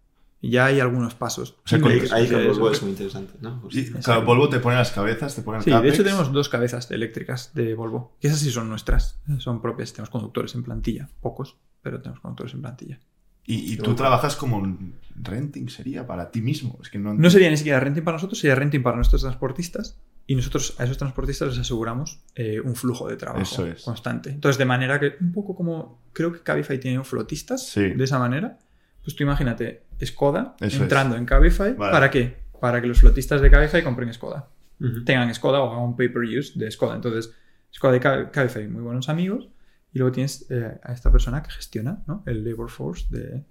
Ya 0.43 0.67
hay 0.67 0.81
algunos 0.81 1.15
pasos. 1.15 1.57
O 1.65 1.69
sea, 1.69 1.79
Ahí, 1.79 1.83
con- 1.83 2.13
ahí 2.13 2.29
con 2.29 2.47
Volvo 2.47 2.71
es 2.71 2.83
muy 2.83 2.91
interesante, 2.91 3.33
¿no? 3.41 3.59
Pues, 3.63 3.75
Y, 3.75 3.91
claro, 3.91 4.23
Volvo 4.27 4.51
te 4.51 4.61
pone 4.61 4.77
las 4.77 4.93
cabezas, 4.93 5.35
te 5.35 5.41
pone 5.43 5.59
el 5.59 5.65
Sí, 5.65 5.71
de 5.71 5.89
hecho 5.89 6.05
tenemos 6.05 6.31
dos 6.31 6.51
cabezas 6.51 6.91
eléctricas 6.91 7.55
de 7.55 7.75
Volvo, 7.75 8.15
que 8.21 8.29
esas 8.29 8.41
sí 8.41 8.51
son 8.51 8.69
nuestras, 8.69 9.19
son 9.39 9.63
propias, 9.63 9.93
tenemos 9.95 10.11
conductores 10.11 10.55
en 10.55 10.63
plantilla, 10.63 11.09
pocos, 11.23 11.57
pero 11.81 12.03
tenemos 12.03 12.21
conductores 12.21 12.53
en 12.53 12.61
plantilla. 12.61 13.01
Y, 13.47 13.73
y 13.75 13.77
tú 13.77 13.95
trabajas 13.95 14.35
como 14.37 14.77
renting, 15.15 15.69
sería 15.69 16.07
para 16.07 16.31
ti 16.31 16.41
mismo. 16.43 16.79
Es 16.83 16.91
que 16.91 16.99
no, 16.99 17.15
No 17.15 17.31
sería 17.31 17.49
ni 17.51 17.57
siquiera 17.57 17.81
renting 17.81 18.03
para 18.03 18.17
nosotros, 18.17 18.39
sería 18.39 18.55
renting 18.55 18.83
para 18.83 18.97
nuestros 18.97 19.23
transportistas. 19.23 19.99
Y 20.29 20.35
nosotros 20.35 20.75
a 20.79 20.85
esos 20.85 20.99
transportistas 20.99 21.49
les 21.51 21.59
aseguramos 21.59 22.21
eh, 22.35 22.59
un 22.61 22.75
flujo 22.75 23.09
de 23.09 23.17
trabajo 23.17 23.43
Eso 23.43 23.65
es. 23.65 23.83
constante. 23.85 24.31
Entonces, 24.31 24.59
de 24.59 24.65
manera 24.65 24.99
que, 24.99 25.15
un 25.21 25.33
poco 25.33 25.55
como 25.55 26.03
creo 26.13 26.33
que 26.33 26.41
Cabify 26.41 26.81
tiene 26.81 27.03
flotistas, 27.05 27.65
Sí. 27.69 27.91
de 27.91 28.03
esa 28.05 28.19
manera, 28.19 28.59
pues 29.05 29.15
tú 29.15 29.23
imagínate 29.23 29.85
Skoda 30.05 30.57
Eso 30.61 30.83
entrando 30.83 31.15
en 31.17 31.25
Cabify. 31.27 31.75
Vale. 31.75 31.93
¿Para 31.93 32.11
qué? 32.11 32.37
Para 32.61 32.81
que 32.81 32.89
los 32.89 32.99
flotistas 32.99 33.41
de 33.41 33.51
Cabify 33.51 33.85
compren 33.85 34.13
Skoda. 34.13 34.49
Ujú. 34.81 35.05
Tengan 35.05 35.33
Skoda 35.33 35.61
o 35.61 35.71
hagan 35.71 35.85
un 35.85 35.97
pay-per-use 35.97 36.59
de 36.59 36.69
Skoda. 36.73 36.97
Entonces, 36.97 37.33
Skoda 37.73 37.97
y 37.97 38.01
Ca- 38.01 38.31
Cabify, 38.33 38.67
muy 38.67 38.83
buenos 38.83 39.09
amigos. 39.09 39.49
Y 39.97 39.99
luego 39.99 40.13
tienes 40.13 40.45
eh, 40.51 40.79
a 40.83 40.93
esta 40.93 41.11
persona 41.11 41.43
que 41.43 41.51
gestiona 41.51 42.03
¿no? 42.07 42.23
el 42.27 42.45
labor 42.45 42.69
force 42.69 43.07
de, 43.09 43.47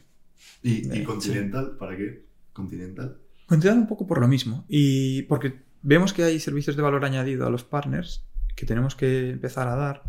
¿Y, 0.62 0.88
y 0.88 0.91
Sí. 0.91 1.04
Continental? 1.04 1.76
¿Para 1.80 1.98
qué? 1.98 2.24
Continental. 2.54 3.18
Continuando 3.48 3.82
un 3.82 3.88
poco 3.88 4.06
por 4.06 4.22
lo 4.22 4.28
mismo. 4.28 4.64
Y 4.68 5.24
porque 5.24 5.64
vemos 5.82 6.14
que 6.14 6.24
hay 6.24 6.39
servicios 6.39 6.76
de 6.76 6.84
valor 6.84 7.04
añadido 7.04 7.48
a 7.48 7.50
los 7.50 7.64
partners 7.64 8.28
que 8.56 8.68
tenemos 8.68 8.96
que 8.96 9.32
empezar 9.32 9.68
a 9.68 9.76
dar. 9.76 10.04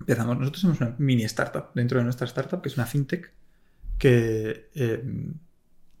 Empezamos, 0.00 0.36
nosotros 0.36 0.62
somos 0.62 0.80
una 0.80 0.96
mini 0.98 1.22
startup 1.22 1.66
dentro 1.76 1.98
de 1.98 2.04
nuestra 2.04 2.26
startup, 2.26 2.60
que 2.60 2.68
es 2.68 2.76
una 2.76 2.86
fintech, 2.86 3.32
que 3.98 4.68
eh, 4.74 5.04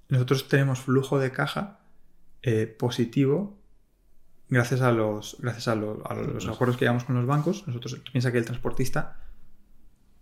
nosotros 0.08 0.48
tenemos 0.48 0.80
flujo 0.80 1.20
de 1.20 1.30
caja 1.30 1.78
eh, 2.42 2.66
positivo 2.66 3.60
gracias 4.48 4.80
a 4.80 4.90
los, 4.90 5.36
gracias 5.40 5.68
a, 5.68 5.76
lo- 5.76 6.02
a 6.04 6.14
los 6.14 6.48
acuerdos 6.48 6.76
que 6.78 6.84
llevamos 6.84 7.04
con 7.04 7.14
los 7.14 7.26
bancos. 7.26 7.64
Nosotros 7.68 8.02
piensa 8.10 8.32
que 8.32 8.38
el 8.38 8.44
transportista 8.44 9.20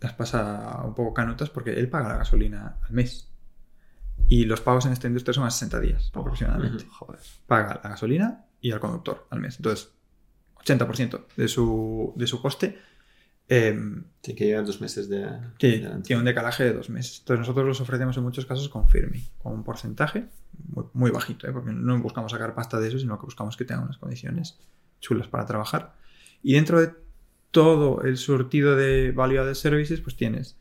las 0.04 0.12
pasa 0.12 0.82
un 0.84 0.94
poco 0.94 1.14
canutas 1.14 1.50
porque 1.50 1.72
él 1.72 1.88
paga 1.88 2.08
la 2.08 2.16
gasolina 2.18 2.78
al 2.82 2.92
mes. 2.92 3.30
Y 4.28 4.44
los 4.44 4.60
pagos 4.60 4.86
en 4.86 4.92
esta 4.92 5.08
industria 5.08 5.34
son 5.34 5.44
a 5.44 5.50
60 5.50 5.80
días 5.80 6.10
aproximadamente. 6.14 6.86
Joder. 6.88 7.20
Paga 7.46 7.80
la 7.82 7.90
gasolina 7.90 8.44
y 8.60 8.70
al 8.70 8.80
conductor 8.80 9.26
al 9.30 9.40
mes. 9.40 9.56
Entonces, 9.56 9.90
80% 10.56 11.26
de 11.36 11.48
su, 11.48 12.12
de 12.16 12.26
su 12.26 12.40
coste 12.40 12.78
eh, 13.48 13.78
Tiene 14.20 14.38
que 14.38 14.44
llegar 14.46 14.64
dos 14.64 14.80
meses 14.80 15.08
de. 15.08 15.20
Garantía. 15.20 16.02
tiene 16.02 16.20
un 16.20 16.24
decalaje 16.24 16.64
de 16.64 16.72
dos 16.72 16.88
meses. 16.88 17.18
Entonces 17.18 17.40
nosotros 17.40 17.66
los 17.66 17.80
ofrecemos 17.80 18.16
en 18.16 18.22
muchos 18.22 18.46
casos 18.46 18.68
con 18.68 18.88
Firmi, 18.88 19.22
con 19.38 19.52
un 19.52 19.64
porcentaje 19.64 20.28
muy, 20.68 20.84
muy 20.94 21.10
bajito, 21.10 21.46
¿eh? 21.46 21.52
porque 21.52 21.72
no 21.72 22.00
buscamos 22.00 22.32
sacar 22.32 22.54
pasta 22.54 22.80
de 22.80 22.88
eso, 22.88 22.98
sino 22.98 23.18
que 23.18 23.26
buscamos 23.26 23.56
que 23.56 23.64
tengan 23.64 23.84
unas 23.84 23.98
condiciones 23.98 24.58
chulas 25.00 25.28
para 25.28 25.44
trabajar. 25.44 25.94
Y 26.42 26.54
dentro 26.54 26.80
de 26.80 27.03
todo 27.54 28.02
el 28.02 28.18
surtido 28.18 28.74
de 28.74 29.12
value 29.12 29.38
added 29.38 29.54
services, 29.54 30.00
pues 30.00 30.16
tienes 30.16 30.58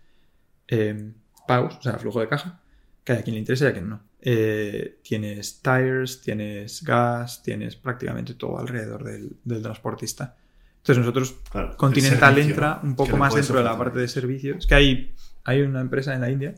eh, 0.68 1.11
pagos, 1.48 1.76
o 1.78 1.82
sea, 1.82 1.94
flujo 1.94 2.20
de 2.20 2.30
caja, 2.30 2.61
que 3.03 3.14
hay 3.14 3.20
a 3.20 3.24
quien 3.24 3.34
le 3.34 3.40
interesa 3.40 3.65
y 3.65 3.68
a 3.70 3.74
quien 3.74 3.90
no. 3.90 4.03
Eh, 4.22 4.99
tienes 5.02 5.60
tires, 5.61 6.22
tienes 6.22 6.84
gas, 6.84 7.41
tienes 7.41 7.76
prácticamente 7.76 8.36
todo 8.36 8.60
alrededor 8.60 9.03
del, 9.03 9.36
del 9.44 9.64
transportista. 9.64 10.38
Entonces 10.78 10.99
nosotros 10.99 11.36
Claro, 11.49 11.76
Continental 11.78 12.36
servicio, 12.36 12.52
entra 12.52 12.80
un 12.84 12.95
poco 12.95 13.18
más 13.18 13.34
dentro 13.34 13.57
de 13.57 13.64
la 13.64 13.76
parte 13.76 13.98
de 13.98 14.07
servicios. 14.07 14.57
Es 14.60 14.68
que 14.68 14.76
hay, 14.76 15.15
hay 15.45 15.61
una 15.61 15.82
empresa 15.82 16.14
en 16.14 16.22
la 16.22 16.30
India 16.30 16.53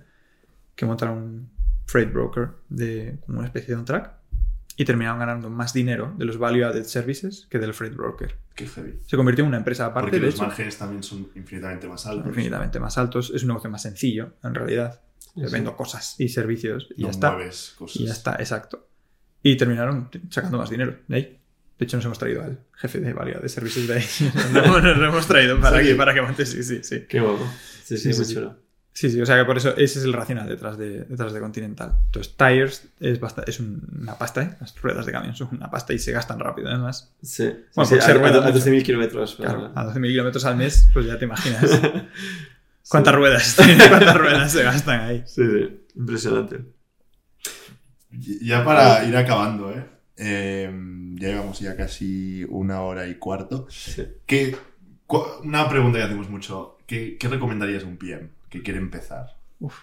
que 0.75 0.85
montaron 0.85 1.17
un 1.17 1.49
freight 1.85 2.11
broker 2.11 2.49
de 2.67 3.19
como 3.25 3.39
una 3.39 3.47
especie 3.47 3.73
de 3.73 3.79
un 3.79 3.85
track 3.85 4.11
y 4.75 4.83
terminaron 4.83 5.17
ganando 5.17 5.49
más 5.49 5.71
dinero 5.71 6.13
de 6.17 6.25
los 6.25 6.37
value 6.37 6.65
added 6.65 6.83
services 6.83 7.47
que 7.49 7.57
del 7.57 7.73
freight 7.73 7.95
broker. 7.95 8.35
Qué 8.55 8.67
heavy. 8.67 8.99
Se 9.05 9.17
convirtió 9.17 9.43
en 9.43 9.49
una 9.49 9.57
empresa 9.57 9.85
aparte, 9.87 10.05
Porque 10.11 10.19
de 10.19 10.25
los 10.27 10.35
hecho, 10.35 10.43
márgenes 10.45 10.77
también 10.77 11.03
son 11.03 11.27
infinitamente 11.35 11.87
más 11.87 12.05
altos. 12.05 12.27
infinitamente 12.27 12.79
más 12.79 12.97
altos. 12.97 13.31
Es 13.35 13.41
un 13.43 13.49
negocio 13.49 13.69
más 13.69 13.81
sencillo, 13.81 14.33
en 14.43 14.55
realidad. 14.55 15.01
Sí, 15.19 15.41
vendo 15.51 15.75
cosas 15.75 16.15
y 16.19 16.29
servicios 16.29 16.87
y 16.95 17.01
no 17.01 17.07
ya 17.09 17.11
está. 17.11 17.31
mueves 17.33 17.75
cosas. 17.77 17.97
Y 18.01 18.05
ya 18.05 18.13
está, 18.13 18.35
exacto. 18.39 18.87
Y 19.43 19.57
terminaron 19.57 20.09
sacando 20.29 20.57
más 20.57 20.69
dinero 20.69 20.97
de 21.07 21.15
ahí. 21.15 21.41
De 21.77 21.83
hecho, 21.85 21.97
nos 21.97 22.05
hemos 22.05 22.17
traído 22.17 22.41
al 22.41 22.63
jefe 22.73 23.01
de 23.01 23.11
variedad 23.11 23.41
de 23.41 23.49
servicios 23.49 23.85
de 23.87 23.95
ahí. 23.95 24.05
nos 24.53 24.97
lo 24.97 25.05
hemos 25.07 25.27
traído 25.27 25.59
para, 25.59 25.81
Sí. 25.81 25.87
que, 25.87 25.95
para 25.95 26.13
que 26.13 26.21
monte, 26.21 26.45
sí, 26.45 26.63
sí, 26.63 26.79
sí. 26.83 27.01
Qué 27.09 27.19
guapo. 27.19 27.45
Sí, 27.83 27.97
sí, 27.97 27.97
Sí, 27.97 28.07
muy 28.07 28.15
sí, 28.17 28.25
sí. 28.25 28.33
chulo. 28.35 28.57
Sí, 28.97 29.09
sí, 29.11 29.19
o 29.19 29.25
sea 29.25 29.37
que 29.37 29.43
por 29.43 29.57
eso 29.57 29.71
ese 29.75 29.99
es 29.99 30.05
el 30.05 30.13
racional 30.13 30.47
detrás 30.47 30.77
de, 30.77 31.01
detrás 31.03 31.33
de 31.33 31.41
Continental. 31.41 31.97
Entonces, 32.05 32.33
Tires 32.37 32.87
es, 33.01 33.19
basta- 33.19 33.43
es 33.45 33.59
un- 33.59 33.85
una 34.01 34.17
pasta, 34.17 34.41
¿eh? 34.41 34.55
Las 34.61 34.73
ruedas 34.81 35.05
de 35.05 35.11
camión 35.11 35.35
son 35.35 35.49
una 35.51 35.69
pasta 35.69 35.91
y 35.91 35.99
se 35.99 36.13
gastan 36.13 36.39
rápido, 36.39 36.69
además. 36.69 37.11
Sí, 37.21 37.43
Bueno, 37.75 37.89
sí, 37.89 37.95
por 37.95 38.03
ser 38.03 38.17
a, 38.17 38.25
a, 38.25 38.29
a 38.29 38.51
mucho. 38.51 38.53
12.000 38.53 38.83
kilómetros. 38.83 39.35
Claro, 39.35 39.73
para- 39.73 39.89
a 39.89 39.93
12.000 39.93 40.07
kilómetros 40.11 40.45
al 40.45 40.55
mes, 40.55 40.89
pues 40.93 41.05
ya 41.07 41.19
te 41.19 41.25
imaginas 41.25 41.61
cuántas 42.89 43.15
ruedas, 43.15 43.55
cuántas 43.89 44.15
ruedas 44.17 44.51
se 44.53 44.63
gastan 44.63 45.01
ahí. 45.01 45.23
Sí, 45.25 45.43
sí, 45.45 45.81
impresionante. 45.97 46.61
Ya 48.41 48.63
para 48.63 49.03
ir 49.03 49.17
acabando, 49.17 49.71
¿eh? 49.71 49.85
Eh, 50.17 50.71
ya 51.15 51.27
llevamos 51.29 51.59
ya 51.59 51.75
casi 51.75 52.45
una 52.47 52.79
hora 52.81 53.07
y 53.07 53.15
cuarto. 53.15 53.67
Sí. 53.69 54.03
¿Qué, 54.25 54.55
cu- 55.05 55.25
una 55.43 55.67
pregunta 55.67 55.97
que 55.99 56.05
hacemos 56.05 56.29
mucho. 56.29 56.77
¿Qué, 56.87 57.17
qué 57.19 57.27
recomendarías 57.27 57.83
a 57.83 57.87
un 57.87 57.97
PM 57.97 58.29
que 58.55 58.63
quiere 58.63 58.79
empezar? 58.79 59.37
Uf. 59.59 59.75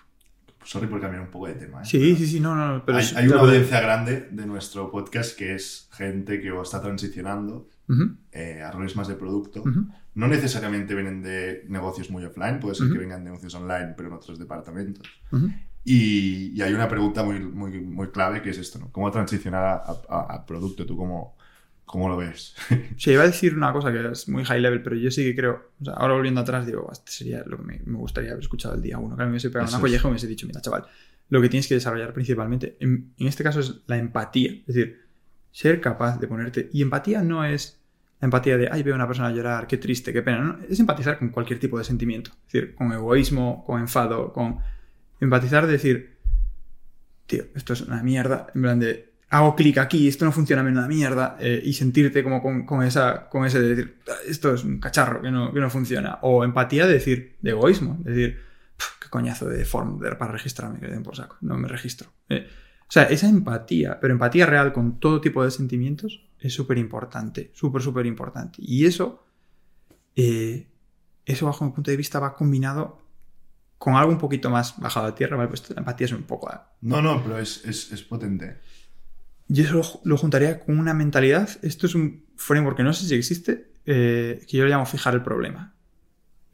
Sorry 0.64 0.86
por 0.86 1.00
cambiar 1.00 1.22
un 1.22 1.30
poco 1.30 1.48
de 1.48 1.54
tema. 1.54 1.82
¿eh? 1.82 1.84
Sí, 1.84 2.14
sí, 2.16 2.26
sí, 2.26 2.40
no, 2.40 2.54
no, 2.54 2.84
pero 2.84 2.98
hay, 2.98 3.26
una 3.26 3.40
audiencia 3.40 3.80
grande 3.80 4.28
de 4.30 4.46
nuestro 4.46 4.90
podcast 4.92 5.36
que 5.36 5.54
es 5.56 5.88
gente 5.92 6.40
que 6.40 6.52
o 6.52 6.62
está 6.62 6.80
transicionando 6.80 7.68
eh, 8.30 8.62
a 8.62 8.70
roles 8.70 8.94
más 8.96 9.08
de 9.08 9.16
producto. 9.16 9.62
No 10.14 10.28
necesariamente 10.28 10.94
vienen 10.94 11.20
de 11.22 11.64
negocios 11.68 12.10
muy 12.10 12.24
offline, 12.24 12.60
puede 12.60 12.74
ser 12.76 12.90
que 12.92 12.98
vengan 12.98 13.20
de 13.24 13.30
negocios 13.30 13.54
online, 13.56 13.94
pero 13.96 14.08
en 14.08 14.14
otros 14.14 14.38
departamentos. 14.38 15.06
Y, 15.84 16.52
y 16.56 16.62
hay 16.62 16.72
una 16.74 16.86
pregunta 16.88 17.24
muy, 17.24 17.40
muy, 17.40 17.80
muy 17.80 18.08
clave 18.10 18.40
que 18.40 18.50
es 18.50 18.58
esto, 18.58 18.78
¿no? 18.78 18.92
¿Cómo 18.92 19.10
transicionar 19.10 19.64
a, 19.64 19.82
a- 20.08 20.34
a 20.34 20.46
producto? 20.46 20.86
¿Tú 20.86 20.96
cómo, 20.96 21.36
cómo 21.92 22.08
lo 22.08 22.16
ves? 22.16 22.56
Sí, 22.96 23.10
iba 23.10 23.22
a 23.22 23.26
decir 23.26 23.54
una 23.54 23.70
cosa 23.70 23.92
que 23.92 24.12
es 24.12 24.26
muy 24.26 24.44
high 24.44 24.62
level, 24.62 24.82
pero 24.82 24.96
yo 24.96 25.10
sí 25.10 25.24
que 25.24 25.36
creo, 25.36 25.72
o 25.78 25.84
sea, 25.84 25.92
ahora 25.92 26.14
volviendo 26.14 26.40
atrás, 26.40 26.64
digo, 26.64 26.88
este 26.90 27.12
sería 27.12 27.44
lo 27.44 27.58
que 27.58 27.64
me, 27.64 27.80
me 27.84 27.98
gustaría 27.98 28.30
haber 28.30 28.42
escuchado 28.42 28.74
el 28.74 28.80
día 28.80 28.96
uno, 28.96 29.14
que 29.14 29.22
a 29.22 29.26
mí 29.26 29.28
me 29.28 29.34
hubiese 29.34 29.50
pegado 29.50 29.66
Eso 29.66 29.76
una 29.76 29.82
colleja 29.82 30.00
y 30.00 30.06
me 30.06 30.12
hubiese 30.12 30.26
dicho, 30.26 30.46
mira, 30.46 30.62
chaval, 30.62 30.86
lo 31.28 31.42
que 31.42 31.50
tienes 31.50 31.68
que 31.68 31.74
desarrollar 31.74 32.14
principalmente, 32.14 32.78
en, 32.80 33.12
en 33.18 33.26
este 33.26 33.44
caso 33.44 33.60
es 33.60 33.82
la 33.86 33.98
empatía, 33.98 34.52
es 34.52 34.66
decir, 34.74 35.02
ser 35.50 35.82
capaz 35.82 36.18
de 36.18 36.26
ponerte, 36.26 36.70
y 36.72 36.80
empatía 36.80 37.22
no 37.22 37.44
es 37.44 37.78
la 38.20 38.26
empatía 38.26 38.56
de, 38.56 38.70
ay, 38.72 38.82
veo 38.82 38.94
a 38.94 38.96
una 38.96 39.06
persona 39.06 39.30
llorar, 39.30 39.66
qué 39.66 39.76
triste, 39.76 40.14
qué 40.14 40.22
pena, 40.22 40.40
no, 40.40 40.58
es 40.66 40.80
empatizar 40.80 41.18
con 41.18 41.28
cualquier 41.28 41.60
tipo 41.60 41.76
de 41.76 41.84
sentimiento, 41.84 42.30
es 42.46 42.52
decir, 42.54 42.74
con 42.74 42.90
egoísmo, 42.90 43.64
con 43.66 43.80
enfado, 43.80 44.32
con 44.32 44.60
empatizar 45.20 45.66
de 45.66 45.72
decir, 45.72 46.16
tío, 47.26 47.44
esto 47.54 47.74
es 47.74 47.82
una 47.82 48.02
mierda, 48.02 48.46
en 48.54 48.62
plan 48.62 48.80
de, 48.80 49.11
hago 49.32 49.56
clic 49.56 49.78
aquí, 49.78 50.08
esto 50.08 50.26
no 50.26 50.32
funciona, 50.32 50.62
me 50.62 50.70
una 50.70 50.86
mierda, 50.86 51.36
eh, 51.40 51.60
y 51.64 51.72
sentirte 51.72 52.22
como 52.22 52.42
con, 52.42 52.66
con 52.66 52.82
esa, 52.84 53.28
con 53.30 53.46
ese 53.46 53.60
de 53.60 53.68
decir, 53.74 53.98
"Ah, 54.06 54.12
esto 54.28 54.54
es 54.54 54.62
un 54.62 54.78
cacharro 54.78 55.22
que 55.22 55.30
no, 55.30 55.52
que 55.52 55.58
no 55.58 55.70
funciona. 55.70 56.18
O 56.20 56.44
empatía 56.44 56.86
de 56.86 56.92
decir, 56.92 57.36
de 57.40 57.50
egoísmo, 57.50 57.96
de 58.00 58.10
decir, 58.12 58.40
"Pf, 58.76 58.90
qué 59.00 59.08
coñazo 59.08 59.48
de 59.48 59.64
form 59.64 60.00
para 60.18 60.32
registrarme, 60.32 60.78
que 60.80 60.86
den 60.86 61.02
por 61.02 61.16
saco, 61.16 61.38
no 61.40 61.56
me 61.56 61.66
registro. 61.66 62.10
Eh, 62.28 62.46
o 62.82 62.92
sea, 62.92 63.04
esa 63.04 63.26
empatía, 63.26 63.98
pero 63.98 64.12
empatía 64.12 64.44
real 64.44 64.72
con 64.74 65.00
todo 65.00 65.22
tipo 65.22 65.42
de 65.42 65.50
sentimientos, 65.50 66.28
es 66.38 66.52
súper 66.52 66.76
importante, 66.76 67.50
súper, 67.54 67.80
súper 67.80 68.04
importante. 68.04 68.58
Y 68.60 68.84
eso, 68.84 69.24
eh, 70.14 70.66
eso 71.24 71.46
bajo 71.46 71.64
mi 71.64 71.70
punto 71.70 71.90
de 71.90 71.96
vista 71.96 72.20
va 72.20 72.34
combinado 72.34 73.00
con 73.78 73.94
algo 73.94 74.12
un 74.12 74.18
poquito 74.18 74.50
más 74.50 74.78
bajado 74.78 75.06
a 75.06 75.14
tierra, 75.14 75.36
¿vale? 75.38 75.48
Pues 75.48 75.68
la 75.70 75.78
empatía 75.78 76.04
es 76.04 76.12
un 76.12 76.24
poco 76.24 76.50
No, 76.82 77.00
no, 77.00 77.22
pero 77.22 77.38
es, 77.38 77.64
es, 77.64 77.90
es 77.92 78.02
potente. 78.02 78.60
Yo 79.52 79.64
eso 79.64 80.00
lo, 80.04 80.16
juntaría 80.16 80.60
con 80.60 80.78
una 80.78 80.94
mentalidad. 80.94 81.50
Esto 81.62 81.86
es 81.86 81.94
un 81.94 82.24
framework 82.36 82.78
que 82.78 82.82
no 82.82 82.94
sé 82.94 83.06
si 83.06 83.14
existe, 83.14 83.72
eh, 83.84 84.42
que 84.48 84.56
yo 84.56 84.64
le 84.64 84.70
llamo 84.70 84.86
fijar 84.86 85.12
el 85.12 85.22
problema. 85.22 85.74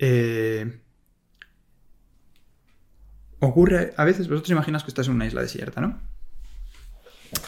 Eh, 0.01 0.81
ocurre 3.39 3.95
a 3.97 4.05
veces, 4.05 4.29
vosotros 4.29 4.51
imaginas 4.51 4.83
que 4.83 4.91
estás 4.91 5.07
en 5.07 5.15
una 5.15 5.27
isla 5.27 5.43
desierta, 5.43 5.81
¿no? 5.81 6.01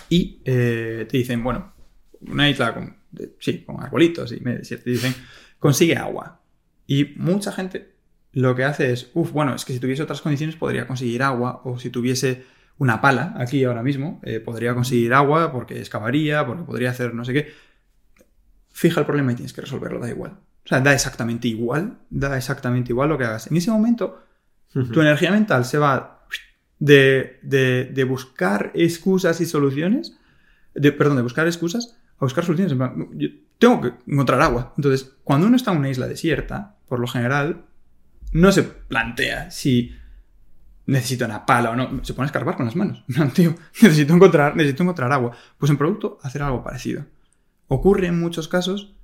Y 0.09 0.41
eh, 0.45 1.07
te 1.11 1.17
dicen, 1.17 1.43
bueno, 1.43 1.73
una 2.21 2.49
isla 2.49 2.73
con, 2.73 2.97
sí, 3.41 3.65
con 3.65 3.83
arbolitos 3.83 4.31
y 4.31 4.39
medio 4.41 4.59
desierto, 4.59 4.89
y 4.89 4.93
dicen, 4.93 5.15
consigue 5.59 5.97
agua. 5.97 6.43
Y 6.87 7.15
mucha 7.17 7.51
gente 7.51 7.97
lo 8.33 8.55
que 8.55 8.63
hace 8.63 8.93
es, 8.93 9.11
uff, 9.15 9.33
bueno, 9.33 9.53
es 9.57 9.65
que 9.65 9.73
si 9.73 9.81
tuviese 9.81 10.05
otras 10.05 10.21
condiciones 10.21 10.55
podría 10.55 10.87
conseguir 10.87 11.25
agua, 11.25 11.61
o 11.65 11.77
si 11.81 11.91
tuviese 11.91 12.45
una 12.81 13.01
pala 13.01 13.35
aquí 13.37 13.63
ahora 13.65 13.83
mismo, 13.83 14.21
eh, 14.25 14.41
podría 14.41 14.75
conseguir 14.75 15.13
agua 15.15 15.53
porque 15.53 15.79
excavaría, 15.79 16.45
porque 16.47 16.65
podría 16.65 16.91
hacer 16.91 17.15
no 17.15 17.25
sé 17.25 17.33
qué. 17.35 17.53
Fija 18.73 19.01
el 19.01 19.07
problema 19.07 19.33
y 19.33 19.35
tienes 19.35 19.53
que 19.53 19.61
resolverlo, 19.61 20.01
da 20.01 20.09
igual. 20.09 20.33
O 20.65 20.69
sea, 20.69 20.81
da 20.81 20.93
exactamente 20.95 21.47
igual, 21.49 21.99
da 22.11 22.37
exactamente 22.37 22.93
igual 22.93 23.09
lo 23.11 23.19
que 23.19 23.25
hagas. 23.25 23.49
En 23.51 23.57
ese 23.57 23.71
momento, 23.71 24.25
tu 24.93 25.01
energía 25.01 25.31
mental 25.31 25.65
se 25.65 25.79
va 25.79 26.27
de, 26.79 27.39
de- 27.43 27.85
de 27.93 28.05
buscar 28.05 28.71
excusas 28.75 29.41
y 29.41 29.47
soluciones, 29.47 30.17
de, 30.75 30.93
perdón, 30.93 31.17
de 31.17 31.23
buscar 31.23 31.47
excusas 31.47 31.97
a 32.19 32.25
buscar 32.25 32.45
soluciones. 32.45 32.75
Yo 33.13 33.29
tengo 33.59 33.81
que 33.83 33.93
encontrar 34.07 34.41
agua. 34.41 34.73
Entonces, 34.79 35.17
cuando 35.25 35.47
uno 35.49 35.57
está 35.57 35.73
en 35.73 35.79
una 35.79 35.91
isla 35.91 36.07
desierta, 36.09 36.77
por 36.89 36.99
lo 37.01 37.07
general, 37.07 37.65
no 38.33 38.53
se 38.53 38.63
plantea 38.63 39.51
si 39.51 39.95
necesito 40.91 41.25
una 41.25 41.47
pala 41.47 41.71
o 41.71 41.77
no. 41.77 42.05
Se 42.05 42.15
pone 42.15 42.25
a 42.25 42.27
escarbar 42.27 42.57
con 42.57 42.67
las 42.67 42.77
manos. 42.77 43.05
Plan, 43.15 43.31
Tío, 43.31 43.55
necesito 43.81 44.15
encontrar, 44.15 44.57
necesito 44.57 44.83
encontrar 44.83 45.13
agua. 45.13 45.33
Pues 45.59 45.71
en 45.71 45.79
producto, 45.79 46.19
hacer 46.23 46.43
algo 46.43 46.63
parecido. 46.63 47.07
Ocurre 47.69 48.09
en 48.09 48.19
muchos 48.19 48.49
casos 48.49 48.97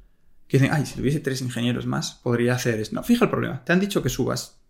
que 0.49 0.59
dicen, 0.59 0.75
ay, 0.75 0.87
si 0.87 0.97
tuviese 0.97 1.21
tres 1.21 1.41
ingenieros 1.43 1.87
más, 1.87 2.21
podría 2.23 2.55
hacer 2.55 2.81
esto. 2.81 2.95
No, 2.97 3.03
fija 3.03 3.25
el 3.25 3.31
problema. 3.31 3.65
Te 3.65 3.73
han 3.73 3.81
dicho 3.81 4.03
que 4.03 4.09
subas 4.09 4.61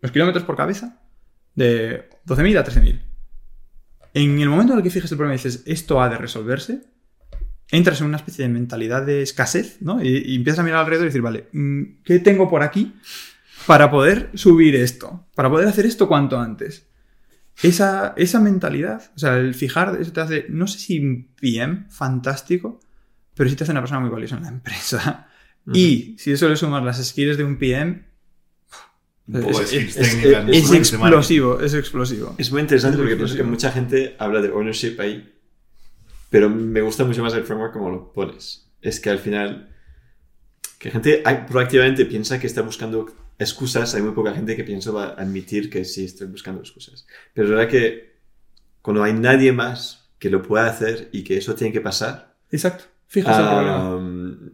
los 0.00 0.12
kilómetros 0.12 0.44
por 0.44 0.56
cabeza 0.56 1.00
de 1.54 2.08
12.000 2.26 2.58
a 2.58 2.64
13.000. 2.64 3.00
En 4.12 4.40
el 4.40 4.48
momento 4.48 4.72
en 4.72 4.78
el 4.78 4.82
que 4.82 4.90
fijas 4.90 5.10
el 5.12 5.18
problema 5.18 5.34
y 5.34 5.42
dices, 5.42 5.62
esto 5.66 6.02
ha 6.02 6.08
de 6.08 6.16
resolverse, 6.16 6.82
entras 7.70 8.00
en 8.00 8.08
una 8.08 8.16
especie 8.16 8.46
de 8.46 8.52
mentalidad 8.52 9.06
de 9.06 9.22
escasez, 9.22 9.80
¿no? 9.80 10.02
Y, 10.02 10.08
y 10.26 10.36
empiezas 10.36 10.60
a 10.60 10.62
mirar 10.62 10.80
alrededor 10.80 11.04
y 11.04 11.08
decir, 11.08 11.22
vale, 11.22 11.48
mm, 11.52 12.02
¿qué 12.02 12.18
tengo 12.18 12.48
por 12.48 12.62
aquí 12.62 12.94
para 13.66 13.90
poder 13.90 14.30
subir 14.34 14.74
esto? 14.76 15.26
Para 15.34 15.50
poder 15.50 15.68
hacer 15.68 15.86
esto 15.86 16.08
cuanto 16.08 16.38
antes. 16.38 16.86
Esa, 17.62 18.14
esa 18.16 18.40
mentalidad, 18.40 19.10
o 19.14 19.18
sea, 19.18 19.36
el 19.36 19.54
fijar, 19.54 19.98
eso 20.00 20.12
te 20.12 20.20
hace, 20.20 20.46
no 20.48 20.66
sé 20.66 20.78
si 20.78 20.98
un 20.98 21.28
PM 21.40 21.86
fantástico, 21.90 22.80
pero 23.34 23.50
sí 23.50 23.56
te 23.56 23.64
hace 23.64 23.72
una 23.72 23.80
persona 23.82 24.00
muy 24.00 24.08
valiosa 24.10 24.36
en 24.36 24.42
la 24.42 24.48
empresa. 24.48 25.26
Y 25.74 26.16
si 26.18 26.32
eso 26.32 26.48
le 26.48 26.56
sumas 26.56 26.82
las 26.82 27.04
skills 27.06 27.36
de 27.36 27.44
un 27.44 27.58
PM, 27.58 28.02
Es- 29.32 29.72
es- 29.72 29.96
es 29.96 30.72
explosivo, 30.72 31.60
es 31.60 31.74
explosivo. 31.74 32.34
Es 32.38 32.50
muy 32.50 32.62
interesante 32.62 32.96
Es 32.96 33.00
porque 33.00 33.16
pienso 33.16 33.34
que 33.34 33.42
explosivo. 33.42 33.50
mucha 33.50 33.70
gente 33.70 34.16
habla 34.18 34.40
de 34.40 34.50
ownership 34.50 34.96
ahí, 34.98 35.32
pero 36.30 36.48
me 36.48 36.80
gusta 36.80 37.04
mucho 37.04 37.22
más 37.22 37.34
el 37.34 37.44
framework 37.44 37.72
como 37.74 37.90
lo 37.90 38.12
pones. 38.12 38.68
Es 38.80 38.98
que 38.98 39.10
al 39.10 39.18
final, 39.18 39.68
que 40.78 40.90
gente 40.90 41.22
proactivamente 41.48 42.06
piensa 42.06 42.40
que 42.40 42.46
está 42.46 42.62
buscando 42.62 43.06
excusas, 43.40 43.94
hay 43.94 44.02
muy 44.02 44.12
poca 44.12 44.32
gente 44.32 44.54
que 44.54 44.62
piensa 44.64 44.90
va 44.92 45.06
a 45.06 45.08
admitir 45.22 45.68
que 45.70 45.84
sí 45.84 46.04
estoy 46.04 46.28
buscando 46.28 46.60
excusas. 46.60 47.06
Pero 47.34 47.46
es 47.48 47.50
verdad 47.54 47.68
que 47.68 48.14
cuando 48.82 49.02
hay 49.02 49.12
nadie 49.14 49.52
más 49.52 50.08
que 50.18 50.30
lo 50.30 50.42
pueda 50.42 50.66
hacer 50.66 51.08
y 51.12 51.24
que 51.24 51.36
eso 51.36 51.54
tiene 51.54 51.72
que 51.72 51.80
pasar, 51.80 52.36
Exacto. 52.52 52.84
Problema. 53.12 53.96
um, 53.96 54.50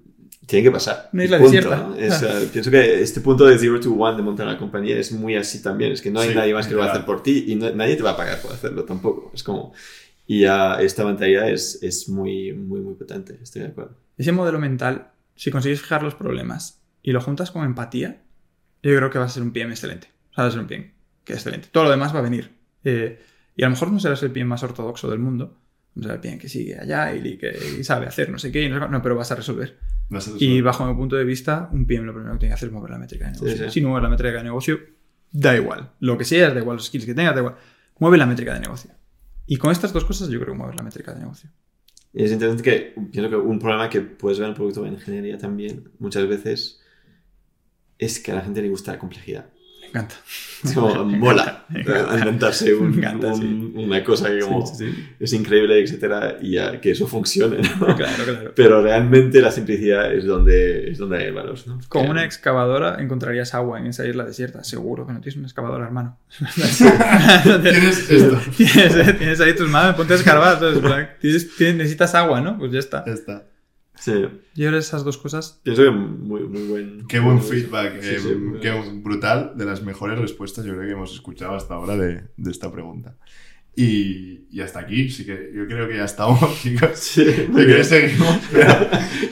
tiene 0.47 0.63
que 0.65 0.71
pasar. 0.71 1.11
Y 1.13 1.23
isla 1.25 1.39
punto, 1.39 1.53
desierta. 1.53 1.77
¿no? 1.89 1.97
Es, 1.97 2.23
uh, 2.23 2.49
pienso 2.53 2.71
que 2.71 3.03
este 3.03 3.21
punto 3.21 3.45
de 3.45 3.59
zero 3.59 3.79
to 3.81 3.93
one 3.93 4.17
de 4.17 4.23
montar 4.23 4.47
una 4.47 4.57
compañía 4.59 4.97
es 4.99 5.13
muy 5.13 5.35
así 5.37 5.61
también. 5.61 5.93
Es 5.93 6.01
que 6.01 6.11
no 6.11 6.21
hay 6.21 6.29
Sí, 6.31 6.35
nadie 6.35 6.55
más 6.55 6.67
que 6.67 6.75
lo 6.75 6.81
va 6.81 6.87
a 6.87 6.91
hacer 6.93 7.05
por 7.05 7.23
ti 7.23 7.45
y 7.49 7.57
no- 7.57 7.71
nadie 7.73 7.97
te 7.97 8.03
va 8.03 8.11
a 8.13 8.17
pagar 8.17 8.41
por 8.41 8.53
hacerlo 8.53 8.85
tampoco. 8.85 9.31
Es 9.35 9.43
como. 9.43 9.73
Y 10.27 10.47
uh, 10.47 10.79
esta 10.81 11.05
mentalidad 11.05 11.51
es, 11.51 11.81
es 11.83 12.09
muy, 12.09 12.53
muy, 12.53 12.81
muy 12.81 12.95
potente. 12.95 13.39
Estoy 13.43 13.63
de 13.63 13.69
acuerdo. 13.69 13.97
Ese 14.17 14.33
modelo 14.33 14.59
mental, 14.59 15.09
si 15.35 15.51
consigues 15.51 15.81
fijar 15.81 16.03
los 16.03 16.15
problemas 16.15 16.81
y 17.03 17.13
lo 17.13 17.21
juntas 17.21 17.51
con 17.51 17.65
empatía, 17.65 18.23
yo 18.91 18.97
creo 18.97 19.11
que 19.11 19.19
va 19.19 19.25
a 19.25 19.29
ser 19.29 19.43
un 19.43 19.53
PM 19.53 19.73
excelente. 19.73 20.09
Va 20.39 20.47
a 20.47 20.51
ser 20.51 20.61
un 20.61 20.67
PM 20.67 20.93
que 21.25 21.33
es 21.33 21.39
excelente. 21.39 21.69
Todo 21.73 21.85
lo 21.85 21.91
demás 21.91 22.15
va 22.15 22.21
a 22.21 22.23
venir. 22.23 22.51
Eh, 22.85 23.21
y 23.57 23.63
a 23.63 23.67
lo 23.67 23.71
mejor 23.71 23.91
no 23.91 23.99
serás 24.01 24.23
el 24.23 24.31
PM 24.31 24.49
más 24.49 24.63
ortodoxo 24.63 25.11
del 25.11 25.19
mundo. 25.19 25.59
No 25.95 26.03
será 26.03 26.15
el 26.15 26.21
PM 26.21 26.39
que 26.39 26.49
sigue 26.49 26.79
allá 26.79 27.15
y 27.15 27.37
que 27.39 27.57
y 27.81 27.85
sabe 27.85 28.07
hacer 28.07 28.29
no 28.31 28.39
sé 28.39 28.53
qué. 28.53 28.65
y 28.65 28.69
no, 28.69 28.87
no, 28.89 29.03
pero 29.03 29.17
vas 29.17 29.33
a 29.33 29.35
resolver. 29.35 29.79
Vas 30.09 30.29
a 30.29 30.31
Y 30.31 30.35
resolver. 30.35 30.63
bajo 30.63 30.87
mi 30.87 30.95
punto 30.95 31.17
de 31.17 31.25
vista, 31.25 31.69
un 31.73 31.87
PM 31.87 32.05
lo 32.07 32.13
primero 32.13 32.35
que 32.35 32.39
tiene 32.41 32.51
que 32.51 32.55
hacer 32.55 32.69
es 32.69 32.73
mover 32.75 32.91
la 32.91 32.99
métrica 32.99 33.25
de 33.27 33.33
negocio. 33.33 33.57
Sí, 33.57 33.65
sí. 33.65 33.71
Si 33.71 33.81
no 33.81 33.89
mueves 33.89 34.03
la 34.05 34.11
métrica 34.11 34.37
de 34.39 34.45
negocio, 34.45 34.79
da 35.33 35.57
igual. 35.57 35.93
Lo 36.01 36.17
que 36.19 36.25
seas, 36.25 36.55
da 36.55 36.61
igual 36.61 36.77
los 36.77 36.87
skills 36.87 37.07
que 37.07 37.15
tengas, 37.15 37.35
da 37.35 37.41
igual. 37.41 37.57
Mueve 37.99 38.19
la 38.19 38.27
métrica 38.27 38.53
de 38.55 38.61
negocio. 38.61 38.91
Y 39.47 39.57
con 39.57 39.73
estas 39.73 39.93
dos 39.93 40.05
cosas 40.05 40.29
yo 40.29 40.39
creo 40.41 40.53
que 40.53 40.59
mueves 40.59 40.77
la 40.77 40.83
métrica 40.83 41.13
de 41.15 41.21
negocio. 41.21 41.51
Y 42.13 42.25
es 42.25 42.33
interesante 42.33 42.63
que 42.63 42.95
pienso 43.11 43.31
que 43.31 43.37
un 43.37 43.59
problema 43.59 43.89
que 43.91 44.01
puedes 44.01 44.39
ver 44.39 44.47
en 44.47 44.51
el 44.51 44.57
producto 44.57 44.83
de 44.83 44.91
ingeniería 44.91 45.39
también 45.39 45.91
muchas 45.99 46.27
veces 46.29 46.81
es 47.99 48.19
que 48.21 48.33
a 48.33 48.37
la 48.37 48.41
gente 48.43 48.63
le 48.63 48.69
gusta 48.69 48.93
la 48.93 48.99
complejidad. 48.99 49.47
Me 49.81 50.01
encanta. 50.01 50.17
Es 50.65 50.73
como, 50.73 51.05
mola 51.05 51.65
Me 51.69 51.81
encanta. 51.83 52.19
inventarse 52.19 52.75
un- 52.75 52.91
Me 52.91 52.97
encanta, 52.97 53.29
un- 53.29 53.73
sí. 53.77 53.85
una 53.85 54.03
cosa 54.03 54.29
que 54.31 54.41
como 54.41 54.67
Sí, 54.67 54.91
sí, 54.93 55.09
es 55.21 55.33
increíble, 55.33 55.81
etcétera, 55.81 56.39
y 56.43 56.53
ya 56.55 56.81
que 56.81 56.91
eso 56.91 57.07
funcione, 57.07 57.59
¿no? 57.59 57.95
Claro, 57.97 58.25
claro. 58.25 58.53
Pero 58.55 58.83
realmente 58.83 59.41
la 59.41 59.53
simplicidad 59.53 60.13
es 60.13 60.25
donde, 60.25 60.91
es 60.91 60.99
donde 60.99 61.19
hay 61.19 61.25
el 61.27 61.35
valor, 61.35 61.57
¿no? 61.67 61.79
Con 61.89 62.03
Que- 62.05 62.11
una 62.11 62.25
excavadora 62.25 62.97
encontrarías 63.01 63.55
agua 63.55 63.79
en 63.79 63.87
esa 63.87 64.05
isla 64.07 64.25
desierta. 64.25 64.65
Seguro 64.65 65.07
que 65.07 65.13
no 65.13 65.21
tienes 65.21 65.37
una 65.37 65.47
excavadora, 65.47 65.85
hermano. 65.87 66.19
Tienes 67.63 68.11
esto. 68.11 68.41
tienes, 68.57 69.19
tienes 69.19 69.41
ahí 69.41 69.55
tus 69.55 69.69
manos, 69.69 69.95
ponte 69.97 70.15
a 70.15 70.17
escarbar. 70.17 70.55
entonces, 70.55 70.83
tienes- 71.21 71.57
tienes- 71.57 71.77
necesitas 71.77 72.15
agua, 72.15 72.41
¿no? 72.41 72.59
Pues 72.59 72.73
ya 72.73 72.79
está. 72.81 73.05
Ya 73.07 73.13
está. 73.13 73.45
Sí, 73.99 74.13
Yo 74.55 74.67
ahora 74.67 74.79
esas 74.79 75.05
dos 75.05 75.19
cosas. 75.19 75.61
pienso 75.63 75.83
que 75.85 75.91
muy, 75.91 76.43
muy 76.45 76.63
buen... 76.69 77.07
Qué 77.07 77.19
buen 77.19 77.41
feedback, 77.43 78.01
Sí, 78.03 78.09
eh, 78.11 78.19
sí, 78.21 78.29
qué 78.61 78.71
bien. 78.73 79.03
brutal, 79.03 79.53
de 79.57 79.65
las 79.65 79.83
mejores 79.83 80.19
respuestas 80.19 80.65
yo 80.65 80.75
creo 80.75 80.87
que 80.87 80.93
hemos 80.93 81.13
escuchado 81.15 81.55
hasta 81.55 81.75
ahora 81.75 81.97
de, 81.97 82.25
de 82.37 82.51
esta 82.51 82.71
pregunta. 82.71 83.17
Y, 83.79 84.47
y 84.51 84.61
hasta 84.63 84.81
aquí, 84.81 85.11
sí 85.11 85.27
que 85.27 85.51
yo 85.55 85.67
creo 85.67 85.87
que 85.87 85.97
ya 85.97 86.05
estamos, 86.05 86.41
chicos. 86.63 86.91
Sí, 86.95 87.25
seguimos, 87.85 88.39
pero 88.53 88.71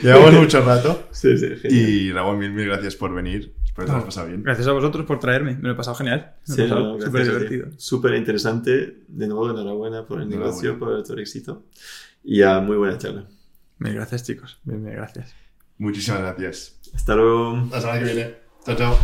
llevamos 0.03 0.33
mucho 0.33 0.61
rato. 0.61 1.07
Sí, 1.11 1.35
sí, 1.37 1.47
genial. 1.61 1.89
Y 1.89 2.11
Raúl, 2.11 2.37
mil, 2.37 2.51
mil 2.51 2.65
gracias 2.67 2.95
por 2.95 3.13
venir. 3.13 3.53
Espero 3.65 3.87
que 3.87 3.91
te 3.93 3.97
lo 3.99 4.05
pasado 4.05 4.27
bien. 4.27 4.43
Gracias 4.43 4.67
a 4.67 4.71
vosotros 4.71 5.05
por 5.05 5.19
traerme. 5.19 5.55
Me 5.55 5.63
lo 5.69 5.71
he 5.71 5.75
pasado 5.75 5.95
genial. 5.95 6.33
Me 6.47 6.55
Sí, 6.55 6.63
no, 6.69 7.01
súper 7.01 7.23
divertido. 7.23 7.67
Súper 7.77 8.13
interesante. 8.13 8.99
De 9.07 9.27
nuevo, 9.27 9.49
enhorabuena 9.49 10.05
por 10.05 10.19
el 10.21 10.27
Enhorabuena. 10.27 10.51
negocio, 10.51 10.77
por 10.79 11.03
tu 11.03 11.13
éxito. 11.13 11.65
Y 12.23 12.41
a 12.43 12.59
muy 12.59 12.77
buena 12.77 12.97
charla. 12.99 13.25
Mil 13.79 13.93
gracias, 13.93 14.23
chicos. 14.23 14.59
Mil, 14.63 14.79
mil 14.79 14.93
gracias. 14.93 15.33
Muchísimas 15.77 16.21
gracias. 16.21 16.79
Hasta 16.93 17.15
luego. 17.15 17.67
La 17.71 17.81
semana 17.81 17.99
que 17.99 18.05
viene. 18.05 18.35
Chao, 18.65 18.75
chao. 18.75 18.97